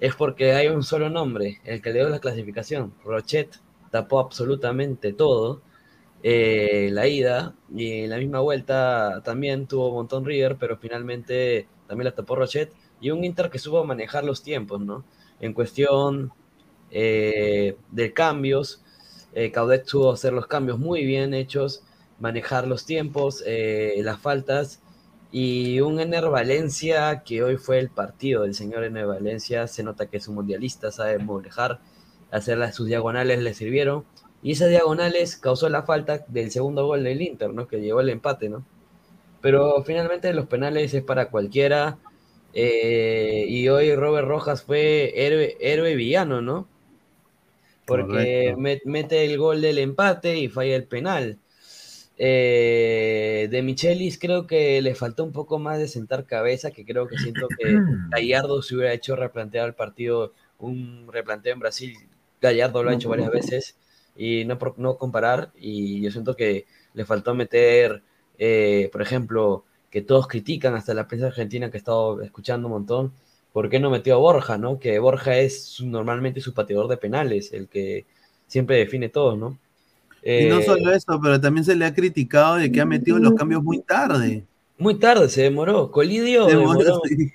es 0.00 0.14
porque 0.16 0.52
hay 0.52 0.68
un 0.68 0.82
solo 0.84 1.10
nombre, 1.10 1.60
el 1.64 1.82
que 1.82 1.90
le 1.92 2.00
dio 2.00 2.08
la 2.10 2.20
clasificación. 2.20 2.94
Rochet 3.04 3.60
tapó 3.90 4.20
absolutamente 4.20 5.12
todo. 5.12 5.62
eh, 6.22 6.88
la 6.92 7.06
ida 7.08 7.54
y 7.74 8.02
en 8.04 8.10
la 8.10 8.18
misma 8.18 8.40
vuelta 8.40 9.22
también 9.24 9.66
tuvo 9.66 9.88
un 9.88 9.94
montón 9.96 10.24
River, 10.24 10.56
pero 10.58 10.76
finalmente 10.78 11.68
también 11.86 12.06
la 12.06 12.14
tapó 12.14 12.36
Rochet 12.36 12.72
y 13.00 13.10
un 13.10 13.24
Inter 13.24 13.50
que 13.50 13.58
supo 13.58 13.84
manejar 13.84 14.24
los 14.24 14.42
tiempos, 14.42 14.80
¿no? 14.80 15.04
En 15.40 15.52
cuestión 15.52 16.32
eh, 16.90 17.76
de 17.90 18.12
cambios, 18.12 18.82
eh, 19.36 19.52
Caudet 19.52 19.86
supo 19.86 20.12
hacer 20.12 20.34
los 20.34 20.48
cambios 20.48 20.80
muy 20.80 21.06
bien 21.06 21.34
hechos, 21.34 21.84
manejar 22.20 22.68
los 22.68 22.86
tiempos, 22.86 23.44
eh, 23.46 24.00
las 24.04 24.20
faltas 24.20 24.82
y 25.32 25.80
un 25.80 26.00
Ener 26.00 26.28
Valencia 26.30 27.22
que 27.24 27.42
hoy 27.44 27.56
fue 27.58 27.78
el 27.78 27.90
partido 27.90 28.42
del 28.42 28.54
señor 28.54 28.84
Ener 28.84 29.06
Valencia, 29.06 29.68
se 29.68 29.84
nota 29.84 30.06
que 30.08 30.18
es 30.18 30.28
un 30.28 30.36
mundialista, 30.36 30.92
sabe 30.92 31.18
manejar, 31.20 31.80
hacer 32.30 32.58
las, 32.58 32.74
sus 32.74 32.86
diagonales 32.88 33.40
le 33.40 33.54
sirvieron 33.54 34.06
y 34.42 34.52
esas 34.52 34.70
diagonales 34.70 35.36
causó 35.36 35.68
la 35.68 35.82
falta 35.84 36.24
del 36.28 36.50
segundo 36.50 36.86
gol 36.86 37.04
del 37.04 37.22
Inter, 37.22 37.52
¿no? 37.54 37.68
Que 37.68 37.80
llevó 37.80 38.00
el 38.00 38.10
empate, 38.10 38.48
¿no? 38.48 38.66
Pero 39.40 39.82
finalmente 39.84 40.32
los 40.34 40.46
penales 40.48 40.94
es 40.94 41.02
para 41.04 41.30
cualquiera. 41.30 41.98
eh, 42.54 43.46
y 43.48 43.68
hoy 43.68 43.94
Robert 43.96 44.28
Rojas 44.28 44.62
fue 44.64 45.12
héroe, 45.26 45.56
héroe 45.60 45.94
villano, 45.96 46.42
¿no? 46.42 46.68
Porque 47.86 48.54
met- 48.58 48.82
mete 48.84 49.24
el 49.24 49.38
gol 49.38 49.60
del 49.60 49.78
empate 49.78 50.38
y 50.38 50.48
falla 50.48 50.76
el 50.76 50.84
penal. 50.84 51.38
Eh, 52.18 53.48
de 53.50 53.62
Michelis 53.62 54.18
creo 54.18 54.46
que 54.46 54.80
le 54.82 54.94
faltó 54.94 55.22
un 55.24 55.32
poco 55.32 55.58
más 55.58 55.78
de 55.78 55.88
sentar 55.88 56.24
cabeza, 56.26 56.70
que 56.70 56.84
creo 56.86 57.06
que 57.08 57.18
siento 57.18 57.52
que 57.58 57.82
Gallardo 58.10 58.62
se 58.62 58.74
hubiera 58.76 58.92
hecho 58.94 59.16
replantear 59.16 59.66
el 59.68 59.74
partido, 59.74 60.32
un 60.58 61.08
replanteo 61.12 61.52
en 61.52 61.60
Brasil. 61.60 61.96
Gallardo 62.40 62.82
lo 62.82 62.90
ha 62.90 62.94
hecho 62.94 63.08
varias 63.10 63.30
veces 63.30 63.76
y 64.16 64.44
no, 64.46 64.58
no 64.78 64.96
comparar. 64.98 65.52
Y 65.58 66.00
yo 66.02 66.10
siento 66.10 66.36
que 66.36 66.66
le 66.94 67.04
faltó 67.04 67.34
meter, 67.34 68.02
eh, 68.38 68.88
por 68.92 69.02
ejemplo, 69.02 69.64
que 69.90 70.02
todos 70.02 70.26
critican, 70.28 70.74
hasta 70.74 70.94
la 70.94 71.06
prensa 71.08 71.26
argentina 71.28 71.70
que 71.70 71.76
he 71.76 71.80
estado 71.80 72.22
escuchando 72.22 72.68
un 72.68 72.72
montón, 72.74 73.12
¿por 73.56 73.70
qué 73.70 73.80
no 73.80 73.88
metió 73.90 74.14
a 74.14 74.18
Borja, 74.18 74.58
no? 74.58 74.78
Que 74.78 74.98
Borja 74.98 75.38
es 75.38 75.80
normalmente 75.80 76.42
su 76.42 76.52
pateador 76.52 76.88
de 76.88 76.98
penales, 76.98 77.54
el 77.54 77.68
que 77.68 78.04
siempre 78.46 78.76
define 78.76 79.08
todo, 79.08 79.34
¿no? 79.34 79.58
Y 80.36 80.44
no 80.44 80.58
Eh, 80.58 80.64
solo 80.66 80.92
eso, 80.92 81.18
pero 81.22 81.40
también 81.40 81.64
se 81.64 81.74
le 81.74 81.86
ha 81.86 81.94
criticado 81.94 82.56
de 82.56 82.70
que 82.70 82.82
ha 82.82 82.84
metido 82.86 83.18
los 83.18 83.32
cambios 83.34 83.62
muy 83.62 83.80
tarde. 83.80 84.44
Muy 84.76 84.98
tarde 84.98 85.30
se 85.30 85.42
demoró. 85.42 85.90
Colidio 85.90 86.46
Demoró, 86.46 86.78
demoró. 86.80 87.00
sí. 87.08 87.32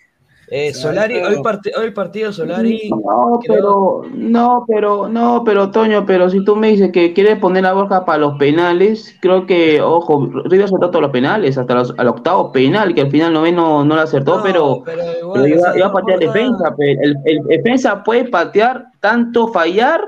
Eh, 0.54 0.74
Solari, 0.74 1.18
hoy, 1.22 1.41
parti- 1.41 1.72
hoy 1.78 1.86
el 1.86 1.93
partido 1.93 2.34
Solari. 2.34 2.89
No, 2.89 3.39
creo- 3.41 3.56
pero, 3.56 4.02
no, 4.14 4.66
pero, 4.68 5.08
no, 5.08 5.43
pero 5.45 5.72
Toño, 5.72 6.06
pero 6.06 6.30
si 6.30 6.43
tú 6.43 6.58
me 6.58 6.68
dices 6.68 6.91
que 6.91 7.14
quieres 7.14 7.39
poner 7.39 7.64
la 7.64 7.72
Borja 7.72 8.04
para 8.04 8.18
los 8.18 8.38
penales, 8.38 9.16
creo 9.22 9.45
que, 9.45 9.80
ojo, 9.82 10.28
River 10.43 10.66
acertó 10.66 10.89
todos 10.89 11.04
los 11.04 11.12
penales, 11.12 11.58
hasta 11.58 11.74
los, 11.74 11.93
al 11.97 12.08
octavo 12.10 12.52
penal, 12.52 12.93
que 12.93 12.99
al 12.99 13.10
final 13.12 13.32
noveno 13.32 13.86
no 13.86 13.95
lo 13.95 14.02
acertó, 14.02 14.41
pero, 14.43 14.82
pero 14.84 15.02
igual, 15.18 15.41
pero 15.41 15.72
o 15.72 15.78
iba, 15.78 15.88
a 15.88 15.93
patear 15.93 16.20
Borja- 16.20 16.34
defensa, 16.34 16.76
pero 16.78 17.02
el, 17.02 17.16
el 17.24 17.43
defensa 17.45 18.04
puede 18.04 18.26
patear 18.26 18.88
tanto 18.99 19.47
fallar 19.54 20.02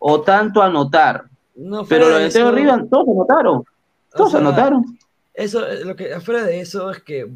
o 0.00 0.20
tanto 0.22 0.60
anotar. 0.60 1.22
No, 1.54 1.84
pero 1.84 2.08
los 2.08 2.18
de 2.18 2.40
delanteros 2.40 2.54
River 2.56 2.88
todos 2.90 3.06
anotaron, 3.08 3.62
todos 4.16 4.30
sea, 4.32 4.40
anotaron. 4.40 4.84
Eso, 5.32 5.60
lo 5.84 5.94
que 5.94 6.12
afuera 6.14 6.42
de 6.42 6.58
eso 6.60 6.90
es 6.90 6.98
que 7.00 7.28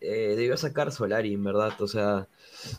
eh, 0.00 0.34
debió 0.36 0.56
sacar 0.56 0.92
Solari, 0.92 1.34
en 1.34 1.44
verdad. 1.44 1.72
O 1.80 1.88
sea, 1.88 2.28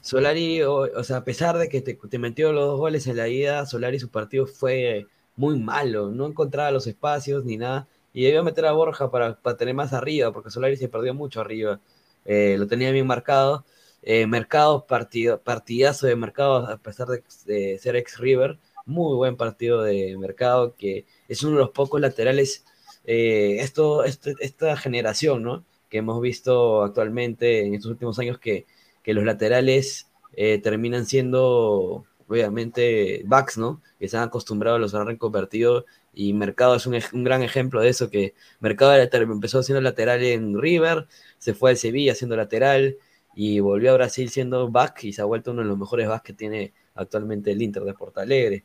Solari, 0.02 0.62
o, 0.64 1.04
sea, 1.04 1.18
a 1.18 1.24
pesar 1.24 1.58
de 1.58 1.70
que 1.70 1.82
te, 1.82 2.20
metió 2.20 2.52
los 2.54 2.66
dos 2.66 2.80
goles 2.80 3.08
en 3.08 3.18
la 3.18 3.28
ida, 3.28 3.66
Solari 3.66 4.00
su 4.00 4.10
partido 4.10 4.48
fue 4.48 5.08
muy 5.36 5.60
malo, 5.60 6.12
no 6.12 6.28
encontraba 6.28 6.72
los 6.72 6.88
espacios 6.88 7.46
ni 7.46 7.58
nada. 7.58 7.88
Y 8.14 8.24
debió 8.24 8.44
meter 8.44 8.66
a 8.66 8.72
Borja 8.74 9.12
para, 9.12 9.40
para 9.42 9.58
tener 9.58 9.76
más 9.76 9.94
arriba, 9.94 10.32
porque 10.34 10.50
Solari 10.50 10.78
se 10.78 10.90
perdió 10.90 11.14
mucho 11.14 11.42
arriba. 11.42 11.80
Eh, 12.26 12.58
lo 12.60 12.68
tenía 12.68 12.92
bien 12.92 13.08
marcado. 13.08 13.66
Eh, 14.02 14.28
Mercado, 14.28 14.86
partido, 14.88 15.42
partidazo 15.42 16.08
de 16.08 16.16
Mercado, 16.16 16.68
a 16.68 16.78
pesar 16.78 17.08
de, 17.08 17.80
ser 17.80 17.96
ex 17.96 18.18
River. 18.20 18.60
Muy 18.86 19.16
buen 19.16 19.38
partido 19.38 19.82
de 19.84 20.18
Mercado, 20.18 20.76
que 20.76 21.06
es 21.28 21.44
uno 21.44 21.58
de 21.58 21.60
los 21.64 21.72
pocos 21.72 22.02
laterales 22.02 22.66
eh, 23.06 23.60
esta 23.62 24.78
generación, 24.78 25.44
¿no? 25.44 25.66
Que 25.90 26.00
hemos 26.00 26.22
visto 26.22 26.84
actualmente 26.84 27.66
en 27.66 27.76
estos 27.76 27.92
últimos 27.92 28.20
años 28.20 28.40
que, 28.40 28.66
que 29.04 29.14
los 29.14 29.24
laterales 29.26 30.10
eh, 30.34 30.60
terminan 30.60 31.06
siendo 31.06 32.06
obviamente, 32.30 33.24
backs, 33.26 33.58
¿no? 33.58 33.82
Que 34.00 34.08
se 34.08 34.16
han 34.16 34.24
acostumbrado, 34.24 34.78
los 34.78 34.94
han 34.94 35.08
reconvertido 35.08 35.86
y 36.14 36.34
Mercado 36.34 36.76
es 36.76 36.86
un, 36.86 36.98
un 37.14 37.24
gran 37.24 37.42
ejemplo 37.42 37.82
de 37.82 37.90
eso, 37.90 38.10
que 38.10 38.36
Mercado 38.60 38.94
empezó 38.96 39.64
siendo 39.64 39.82
lateral 39.82 40.24
en 40.24 40.60
River, 40.60 41.08
se 41.40 41.54
fue 41.54 41.72
al 41.72 41.78
Sevilla 41.78 42.14
siendo 42.14 42.36
lateral 42.36 42.98
y 43.36 43.60
volvió 43.60 43.92
a 43.92 43.96
Brasil 43.96 44.30
siendo 44.30 44.70
back 44.70 45.04
y 45.06 45.14
se 45.14 45.22
ha 45.22 45.26
vuelto 45.26 45.52
uno 45.52 45.64
de 45.64 45.68
los 45.68 45.78
mejores 45.78 46.08
backs 46.08 46.24
que 46.24 46.34
tiene 46.34 46.74
actualmente 46.96 47.52
el 47.52 47.62
Inter 47.62 47.84
de 47.84 47.94
Porto 47.94 48.20
Alegre. 48.20 48.64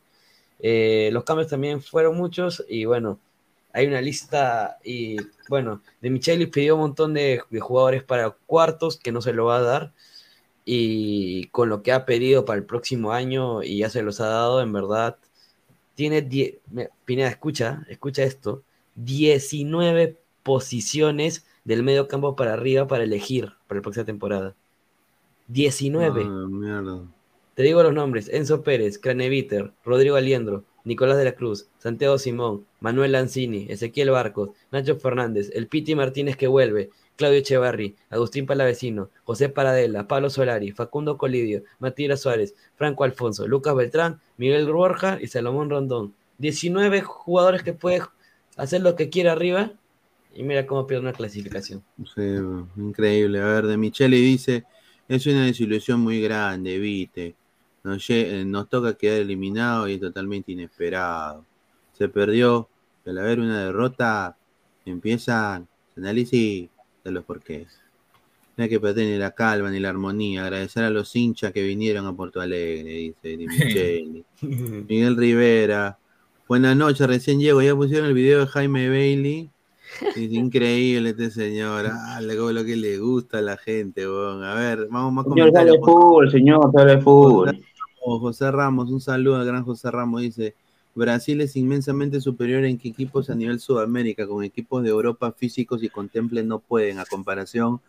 Eh, 0.59 1.09
los 1.11 1.23
cambios 1.23 1.49
también 1.49 1.81
fueron 1.81 2.17
muchos 2.17 2.63
y 2.69 2.85
bueno, 2.85 3.19
hay 3.75 3.87
una 3.87 4.01
lista 4.01 4.77
y 4.83 5.17
bueno, 5.49 5.81
de 6.01 6.09
Michelis 6.09 6.47
pidió 6.49 6.75
un 6.75 6.81
montón 6.81 7.13
de, 7.13 7.41
de 7.49 7.59
jugadores 7.59 8.03
para 8.03 8.31
cuartos 8.31 8.97
que 8.97 9.11
no 9.11 9.21
se 9.21 9.33
lo 9.33 9.45
va 9.45 9.57
a 9.57 9.61
dar 9.61 9.93
y 10.63 11.47
con 11.49 11.69
lo 11.69 11.83
que 11.83 11.91
ha 11.91 12.05
pedido 12.05 12.45
para 12.45 12.57
el 12.57 12.65
próximo 12.65 13.11
año 13.11 13.61
y 13.63 13.79
ya 13.79 13.89
se 13.89 14.01
los 14.01 14.19
ha 14.21 14.27
dado, 14.27 14.61
en 14.61 14.73
verdad, 14.73 15.17
tiene 15.93 16.21
10, 16.21 16.55
me- 16.71 16.89
Pineda, 17.05 17.27
escucha, 17.29 17.85
escucha 17.89 18.23
esto, 18.23 18.63
19 18.95 20.17
posiciones 20.41 21.45
del 21.63 21.83
medio 21.83 22.07
campo 22.07 22.35
para 22.35 22.53
arriba 22.53 22.87
para 22.87 23.03
elegir 23.03 23.51
para 23.67 23.79
la 23.79 23.81
próxima 23.83 24.05
temporada. 24.05 24.55
19. 25.47 26.23
Ah. 26.25 26.47
Te 27.53 27.63
digo 27.63 27.83
los 27.83 27.93
nombres: 27.93 28.29
Enzo 28.29 28.63
Pérez, 28.63 28.97
Craneviter, 28.99 29.71
Rodrigo 29.83 30.15
Aliendro, 30.15 30.63
Nicolás 30.85 31.17
de 31.17 31.25
la 31.25 31.33
Cruz, 31.33 31.67
Santiago 31.79 32.17
Simón, 32.17 32.65
Manuel 32.79 33.11
Lanzini, 33.11 33.65
Ezequiel 33.69 34.11
Barcos, 34.11 34.51
Nacho 34.71 34.95
Fernández, 34.95 35.51
El 35.53 35.67
Piti 35.67 35.95
Martínez 35.95 36.37
que 36.37 36.47
vuelve, 36.47 36.91
Claudio 37.15 37.39
Echevarri, 37.39 37.95
Agustín 38.09 38.45
Palavecino, 38.45 39.09
José 39.23 39.49
Paradela, 39.49 40.07
Pablo 40.07 40.29
Solari, 40.29 40.71
Facundo 40.71 41.17
Colidio, 41.17 41.63
Matías 41.79 42.21
Suárez, 42.21 42.55
Franco 42.75 43.03
Alfonso, 43.03 43.47
Lucas 43.47 43.75
Beltrán, 43.75 44.19
Miguel 44.37 44.71
Borja 44.71 45.17
y 45.21 45.27
Salomón 45.27 45.69
Rondón. 45.69 46.13
19 46.37 47.01
jugadores 47.01 47.63
que 47.63 47.73
puede 47.73 48.01
hacer 48.57 48.81
lo 48.81 48.95
que 48.95 49.09
quiera 49.09 49.31
arriba 49.31 49.71
y 50.35 50.43
mira 50.43 50.67
cómo 50.67 50.85
pierde 50.85 51.03
una 51.03 51.13
clasificación. 51.13 51.81
Increíble. 52.75 53.41
A 53.41 53.45
ver, 53.45 53.67
de 53.67 53.77
Michele 53.77 54.17
dice, 54.17 54.65
es 55.07 55.25
una 55.25 55.45
desilusión 55.45 56.01
muy 56.01 56.21
grande, 56.21 56.77
viste. 56.77 57.35
Nos, 57.85 58.09
eh, 58.09 58.43
nos 58.45 58.67
toca 58.67 58.95
quedar 58.95 59.21
eliminado 59.21 59.87
y 59.87 59.99
totalmente 59.99 60.51
inesperado. 60.51 61.45
Se 61.93 62.09
perdió, 62.09 62.67
y 63.05 63.11
al 63.11 63.19
haber 63.19 63.39
una 63.39 63.63
derrota, 63.63 64.35
empiezan 64.85 65.67
el 65.95 66.03
análisis 66.03 66.67
de 67.03 67.11
los 67.11 67.23
porqués. 67.23 67.67
No 68.57 68.63
hay 68.63 68.69
que 68.69 68.79
perder 68.79 69.05
ni 69.05 69.17
la 69.17 69.31
calma 69.31 69.69
ni 69.69 69.79
la 69.79 69.89
armonía. 69.89 70.43
Agradecer 70.43 70.83
a 70.83 70.89
los 70.89 71.15
hinchas 71.15 71.51
que 71.51 71.61
vinieron 71.61 72.07
a 72.07 72.13
Porto 72.13 72.41
Alegre, 72.41 72.89
dice 72.89 73.37
Di 73.37 73.47
Michele. 73.47 74.23
Miguel 74.41 75.15
Rivera. 75.15 75.99
Buenas 76.47 76.75
noches, 76.75 77.05
recién 77.05 77.39
llego. 77.39 77.61
Ya 77.61 77.75
pusieron 77.75 78.07
el 78.07 78.13
video 78.15 78.39
de 78.39 78.47
Jaime 78.47 78.89
Bailey. 78.89 79.51
Es 80.15 80.31
increíble 80.31 81.11
este 81.11 81.29
señor. 81.29 81.85
Ah, 81.91 82.19
lo, 82.21 82.65
que 82.65 82.75
le 82.75 82.97
gusta 82.97 83.37
a 83.37 83.41
la 83.41 83.57
gente, 83.57 84.07
weón. 84.07 84.43
A 84.43 84.55
ver, 84.55 84.87
vamos 84.89 85.13
más 85.13 85.23
Señor, 85.25 85.51
comentarios. 85.51 85.77
fútbol, 85.85 86.31
señor, 86.31 86.71
sale 86.73 86.95
de 86.95 87.01
fútbol. 87.01 87.63
José 88.19 88.51
Ramos, 88.51 88.91
un 88.91 89.01
saludo 89.01 89.37
al 89.37 89.45
gran 89.45 89.63
José 89.63 89.91
Ramos. 89.91 90.21
Dice: 90.21 90.55
Brasil 90.95 91.41
es 91.41 91.55
inmensamente 91.55 92.21
superior 92.21 92.63
en 92.65 92.77
que 92.77 92.89
equipos 92.89 93.29
a 93.29 93.35
nivel 93.35 93.59
Sudamérica, 93.59 94.27
con 94.27 94.43
equipos 94.43 94.83
de 94.83 94.89
Europa 94.89 95.31
físicos 95.33 95.83
y 95.83 95.89
contemplen 95.89 96.47
no 96.47 96.59
pueden, 96.59 96.99
a 96.99 97.05
comparación 97.05 97.81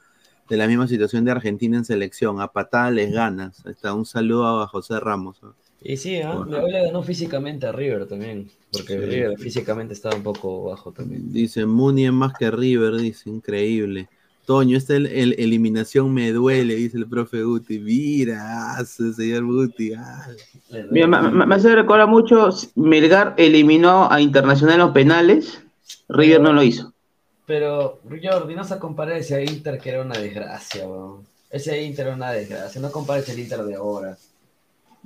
de 0.48 0.56
la 0.56 0.66
misma 0.68 0.86
situación 0.88 1.24
de 1.24 1.32
Argentina 1.32 1.76
en 1.76 1.84
selección. 1.84 2.40
A 2.40 2.48
patada 2.48 2.90
les 2.90 3.12
ganas. 3.12 3.64
Está, 3.66 3.94
un 3.94 4.06
saludo 4.06 4.60
a 4.62 4.66
José 4.68 4.98
Ramos. 5.00 5.40
Y 5.82 5.96
sí. 5.96 6.20
Bueno. 6.22 6.58
hoy 6.62 6.72
le 6.72 6.86
ganó 6.86 7.02
físicamente 7.02 7.66
a 7.66 7.72
River 7.72 8.06
también, 8.06 8.50
porque 8.72 8.94
Sí. 8.94 8.98
River 8.98 9.38
físicamente 9.38 9.94
estaba 9.94 10.16
un 10.16 10.22
poco 10.22 10.64
bajo 10.64 10.92
también. 10.92 11.32
Dice 11.32 11.66
Muni 11.66 12.06
es 12.06 12.12
más 12.12 12.32
que 12.38 12.50
River, 12.50 12.96
dice, 12.96 13.30
increíble. 13.30 14.08
Toño, 14.46 14.78
esta 14.78 14.94
el, 14.94 15.06
el- 15.06 15.34
eliminación 15.38 16.14
me 16.14 16.32
duele, 16.32 16.76
dice 16.76 16.96
el 16.96 17.06
profe 17.06 17.42
Guti. 17.42 17.78
Mira, 17.80 18.76
señor 18.86 19.44
Guti. 19.44 19.92
ah. 19.94 20.26
Mira, 20.90 21.06
me, 21.08 21.54
hace 21.54 21.74
recordar 21.74 22.08
mucho, 22.08 22.48
Melgar 22.76 23.34
eliminó 23.36 24.10
a 24.10 24.20
Internacional 24.20 24.74
en 24.76 24.80
los 24.80 24.92
penales, 24.92 25.60
River 26.08 26.40
no 26.40 26.52
lo 26.52 26.62
hizo. 26.62 26.92
Pero, 27.44 27.98
Jordi, 28.22 28.54
no 28.54 28.64
se 28.64 28.78
compara 28.78 29.16
ese 29.16 29.44
Inter 29.44 29.78
que 29.78 29.90
era 29.90 30.02
una 30.02 30.16
desgracia, 30.18 30.86
weón. 30.86 31.22
Ese 31.50 31.82
Inter 31.82 32.06
era 32.06 32.16
una 32.16 32.30
desgracia, 32.32 32.80
no 32.80 32.90
compares 32.90 33.28
el 33.28 33.38
Inter 33.38 33.62
de 33.64 33.74
ahora. 33.76 34.16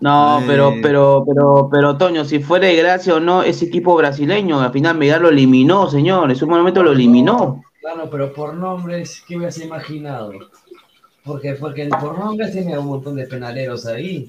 No, 0.01 0.41
Eh. 0.41 0.45
pero, 0.47 0.73
pero, 0.83 1.25
pero, 1.27 1.69
pero, 1.71 1.97
Toño, 1.99 2.25
si 2.25 2.39
fuera 2.41 2.67
de 2.67 2.77
gracia 2.77 3.15
o 3.15 3.21
no, 3.21 3.43
ese 3.43 3.67
equipo 3.67 3.95
brasileño, 3.97 4.61
al 4.61 4.73
final 4.73 4.97
Melgar 4.97 5.21
lo 5.21 5.29
eliminó, 5.29 5.91
señor, 5.91 6.31
en 6.31 6.37
su 6.37 6.47
momento 6.47 6.83
lo 6.83 6.93
eliminó. 6.93 7.63
Claro, 7.81 8.09
pero 8.11 8.33
por 8.33 8.55
nombres, 8.55 9.23
¿qué 9.27 9.37
hubieras 9.37 9.59
imaginado? 9.59 10.33
Porque, 11.25 11.55
porque 11.55 11.89
por 11.89 12.19
nombres 12.19 12.53
tiene 12.53 12.79
un 12.79 12.87
montón 12.87 13.17
de 13.17 13.27
penaleros 13.27 13.87
ahí. 13.87 14.29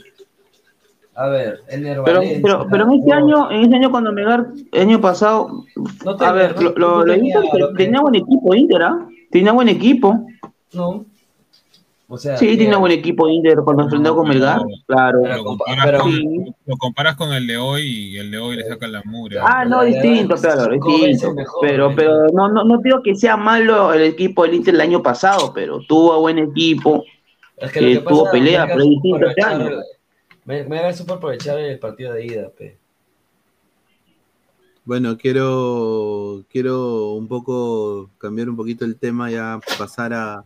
A 1.14 1.28
ver, 1.28 1.60
Ener 1.68 2.02
Pero, 2.06 2.20
Valencia, 2.20 2.40
pero, 2.42 2.68
pero 2.72 2.84
en 2.86 2.92
este 3.00 3.12
año, 3.14 3.52
en 3.52 3.62
este 3.64 3.76
año 3.76 3.92
cuando 3.92 4.14
Melgar, 4.14 4.48
el 4.72 4.82
año 4.82 5.02
pasado, 5.02 5.66
No 6.06 6.16
te- 6.16 6.26
a 6.26 6.32
ver, 6.32 6.56
no- 6.56 6.62
lo, 6.62 6.70
lo- 6.72 6.90
no 7.00 7.06
lo 7.06 7.14
tenía 7.14 7.36
Inter 7.44 7.60
lo 7.60 7.70
que- 7.74 7.84
tenía 7.84 8.00
buen 8.02 8.16
equipo 8.16 8.56
Inter, 8.56 8.82
¿ah? 8.84 9.08
Tenía 9.30 9.52
buen 9.52 9.68
equipo. 9.68 10.26
No. 10.74 11.06
O 12.14 12.18
sea, 12.18 12.36
Sí, 12.36 12.58
tenía 12.58 12.76
buen 12.78 12.92
equipo 12.92 13.30
Inter 13.30 13.60
cuando 13.64 13.84
enfrentó 13.84 14.14
con 14.14 14.28
Melgar, 14.28 14.60
claro. 14.86 15.22
Lo 15.26 15.46
comparas, 15.46 15.86
pero- 15.86 16.00
con, 16.00 16.12
Sí. 16.12 16.54
lo 16.66 16.76
comparas 16.78 17.16
con 17.16 17.32
el 17.32 17.48
de 17.48 17.56
hoy 17.56 17.84
y 17.88 18.18
el 18.18 18.30
de 18.30 18.38
hoy 18.38 18.58
le 18.58 18.68
saca 18.68 18.86
la 18.90 19.02
mura. 19.06 19.42
Ah, 19.48 19.64
no, 19.64 19.82
distinto, 19.86 20.36
claro, 20.36 20.74
distinto. 20.74 21.34
Pero, 21.62 21.96
pero 21.96 22.28
no, 22.34 22.50
no, 22.50 22.66
no 22.66 22.78
digo 22.80 23.02
que 23.02 23.16
sea 23.16 23.38
malo 23.38 23.94
el 23.94 24.02
equipo 24.02 24.44
del 24.44 24.56
Inter 24.56 24.74
el 24.76 24.82
año 24.82 25.02
pasado, 25.02 25.54
pero 25.54 25.80
tuvo 25.88 26.20
buen 26.20 26.38
equipo, 26.38 27.06
Es 27.56 27.72
que 27.72 27.80
lo 27.80 27.88
que 27.88 27.94
que 27.94 28.00
tuvo 28.10 28.24
pasa, 28.26 28.32
pelea, 28.34 28.68
pero 28.68 28.84
distinto 28.84 29.28
este 29.30 29.42
año. 29.44 29.70
Me, 30.44 30.64
me 30.66 30.94
supo 30.94 31.14
aprovechar 31.14 31.58
el 31.60 31.80
partido 31.80 32.12
de 32.12 32.26
ida, 32.26 32.50
pe. 32.50 32.78
Bueno, 34.84 35.16
quiero, 35.18 36.44
quiero 36.50 37.12
un 37.14 37.28
poco 37.30 38.10
cambiar 38.18 38.50
un 38.50 38.58
poquito 38.58 38.84
el 38.84 38.98
tema, 38.98 39.30
ya 39.32 39.60
pasar 39.78 40.12
a, 40.14 40.44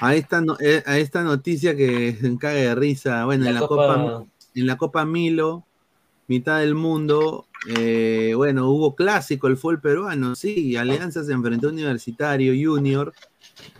a, 0.00 0.14
esta, 0.14 0.40
no- 0.40 0.56
eh, 0.60 0.82
a 0.86 0.98
esta 0.98 1.22
noticia 1.22 1.76
que 1.76 2.16
se 2.20 2.36
caga 2.38 2.54
de 2.54 2.74
risa. 2.74 3.24
Bueno, 3.24 3.44
La 3.44 3.50
en 3.50 3.54
la 3.54 3.60
Copa- 3.60 3.86
Copa, 3.94 4.24
en 4.54 4.66
la 4.66 4.76
Copa 4.76 5.04
Milo, 5.04 5.64
mitad 6.28 6.60
del 6.60 6.74
mundo, 6.74 7.46
eh, 7.68 8.32
bueno, 8.36 8.68
hubo 8.70 8.94
clásico, 8.94 9.46
el 9.48 9.56
fútbol 9.56 9.80
peruano, 9.80 10.34
sí, 10.34 10.76
Alianza 10.76 11.24
se 11.24 11.32
enfrentó 11.32 11.68
a 11.68 11.72
Universitario 11.72 12.52
Junior, 12.52 13.12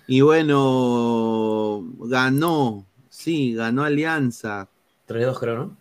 y 0.06 0.20
bueno, 0.20 1.84
ganó, 2.00 2.84
sí, 3.08 3.54
ganó 3.54 3.84
Alianza. 3.84 4.68
3-2 5.06 5.38
creo, 5.38 5.56
¿no? 5.56 5.76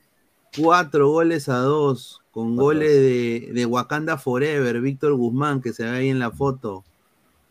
Cuatro 0.57 1.09
goles 1.09 1.49
a 1.49 1.57
dos, 1.57 2.21
con 2.31 2.55
goles 2.55 2.91
de, 2.93 3.49
de 3.53 3.65
Wakanda 3.65 4.17
Forever, 4.17 4.79
Víctor 4.81 5.13
Guzmán, 5.15 5.61
que 5.61 5.73
se 5.73 5.83
ve 5.83 5.89
ahí 5.89 6.09
en 6.09 6.19
la 6.19 6.31
foto. 6.31 6.83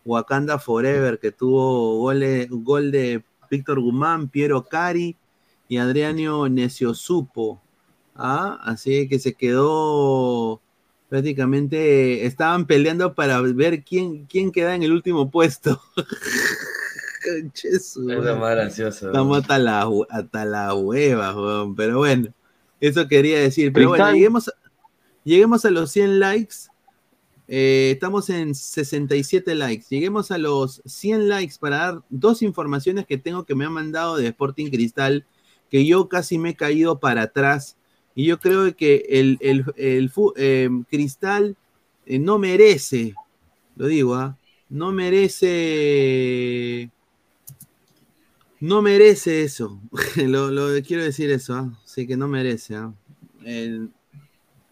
Wakanda 0.04 0.58
Forever, 0.58 1.18
que 1.18 1.32
tuvo 1.32 1.98
goles, 1.98 2.48
gol 2.50 2.90
de 2.90 3.22
Víctor 3.50 3.80
Guzmán, 3.80 4.28
Piero 4.28 4.64
Cari 4.64 5.16
y 5.68 5.76
Adriano 5.78 6.48
Neciosupo. 6.48 7.60
¿ah? 8.14 8.58
Así 8.62 9.08
que 9.08 9.18
se 9.18 9.34
quedó 9.34 10.60
prácticamente, 11.08 12.26
estaban 12.26 12.66
peleando 12.66 13.14
para 13.14 13.40
ver 13.40 13.84
quién, 13.84 14.26
quién 14.26 14.50
queda 14.50 14.74
en 14.74 14.82
el 14.82 14.92
último 14.92 15.30
puesto. 15.30 15.80
Es 17.64 17.96
lo 17.96 18.36
más 18.36 18.50
gracioso. 18.54 19.06
Estamos 19.06 19.38
hasta 19.40 19.58
la, 19.58 19.88
hasta 20.10 20.44
la 20.44 20.74
hueva, 20.74 21.34
weón. 21.34 21.74
Pero 21.74 21.98
bueno, 21.98 22.28
eso 22.80 23.08
quería 23.08 23.38
decir. 23.38 23.72
Pero 23.72 23.88
bueno, 23.88 24.04
lleguemos, 24.12 24.48
a- 24.48 24.52
lleguemos 25.24 25.64
a 25.64 25.70
los 25.70 25.90
100 25.90 26.20
likes. 26.20 26.54
Eh, 27.46 27.90
estamos 27.92 28.30
en 28.30 28.54
67 28.54 29.54
likes. 29.54 29.86
Lleguemos 29.90 30.30
a 30.30 30.38
los 30.38 30.82
100 30.86 31.28
likes 31.28 31.56
para 31.60 31.76
dar 31.78 32.02
dos 32.08 32.42
informaciones 32.42 33.06
que 33.06 33.18
tengo 33.18 33.44
que 33.44 33.54
me 33.54 33.64
han 33.66 33.72
mandado 33.72 34.16
de 34.16 34.28
Sporting 34.28 34.70
Cristal, 34.70 35.26
que 35.70 35.84
yo 35.86 36.08
casi 36.08 36.38
me 36.38 36.50
he 36.50 36.56
caído 36.56 37.00
para 37.00 37.22
atrás. 37.22 37.76
Y 38.14 38.26
yo 38.26 38.38
creo 38.40 38.74
que 38.76 39.04
el, 39.08 39.38
el- 39.40 39.64
el 39.76 40.10
eh, 40.36 40.70
Cristal 40.88 41.56
eh, 42.06 42.18
no 42.18 42.38
merece, 42.38 43.14
lo 43.76 43.86
digo, 43.86 44.14
¿ah? 44.14 44.38
no 44.68 44.92
merece 44.92 46.90
no 48.60 48.82
merece 48.82 49.42
eso. 49.42 49.80
lo, 50.16 50.82
quiero 50.82 51.02
decir 51.02 51.30
eso, 51.30 51.54
¿ah? 51.54 51.80
Sí 51.84 52.06
que 52.06 52.16
no 52.16 52.28
merece. 52.28 52.76
¿ah? 52.76 52.94
El- 53.44 53.90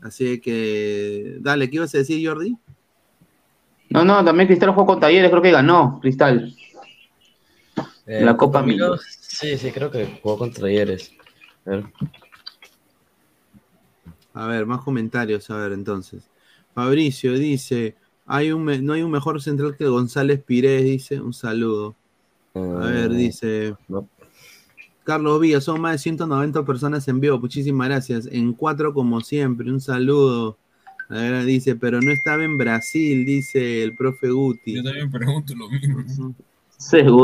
así 0.00 0.40
que, 0.40 1.38
dale, 1.40 1.70
¿qué 1.70 1.76
ibas 1.76 1.94
a 1.94 1.98
decir, 1.98 2.26
Jordi? 2.26 2.56
No, 3.92 4.04
no, 4.04 4.24
también 4.24 4.46
Cristal 4.46 4.70
jugó 4.70 4.86
con 4.86 5.00
Talleres, 5.00 5.30
creo 5.30 5.42
que 5.42 5.50
ganó 5.50 5.98
Cristal. 6.00 6.54
Eh, 8.06 8.24
la 8.24 8.36
Copa 8.36 8.62
Milo, 8.62 8.90
Milo. 8.92 8.98
Sí, 8.98 9.56
sí, 9.58 9.70
creo 9.70 9.90
que 9.90 10.18
jugó 10.22 10.38
contra 10.38 10.62
Talleres. 10.62 11.12
A 11.66 11.70
ver. 11.70 11.84
A 14.34 14.46
ver, 14.46 14.66
más 14.66 14.80
comentarios, 14.82 15.48
a 15.50 15.56
ver, 15.56 15.72
entonces. 15.72 16.24
Fabricio 16.74 17.34
dice, 17.34 17.96
hay 18.26 18.50
un 18.50 18.64
me- 18.64 18.80
no 18.80 18.94
hay 18.94 19.02
un 19.02 19.10
mejor 19.10 19.42
central 19.42 19.76
que 19.76 19.86
González 19.86 20.42
Pires, 20.42 20.82
dice, 20.84 21.20
un 21.20 21.34
saludo. 21.34 21.94
A 22.54 22.60
ver, 22.86 23.10
Eh, 23.12 23.14
dice. 23.14 23.74
Carlos 25.04 25.40
Villa, 25.40 25.60
son 25.60 25.80
más 25.80 25.92
de 25.92 25.98
190 25.98 26.64
personas 26.64 27.06
en 27.08 27.18
vivo, 27.20 27.38
muchísimas 27.38 27.88
gracias. 27.88 28.26
En 28.30 28.52
cuatro 28.52 28.94
como 28.94 29.20
siempre, 29.20 29.70
un 29.70 29.80
saludo. 29.80 30.56
A 31.12 31.16
ver, 31.16 31.44
dice, 31.44 31.76
pero 31.76 32.00
no 32.00 32.10
estaba 32.10 32.42
en 32.42 32.56
Brasil, 32.56 33.26
dice 33.26 33.82
el 33.82 33.94
profe 33.94 34.30
Guti. 34.30 34.76
Yo 34.76 34.82
también 34.82 35.10
pregunto 35.10 35.54
lo 35.54 35.68
mismo. 35.68 36.34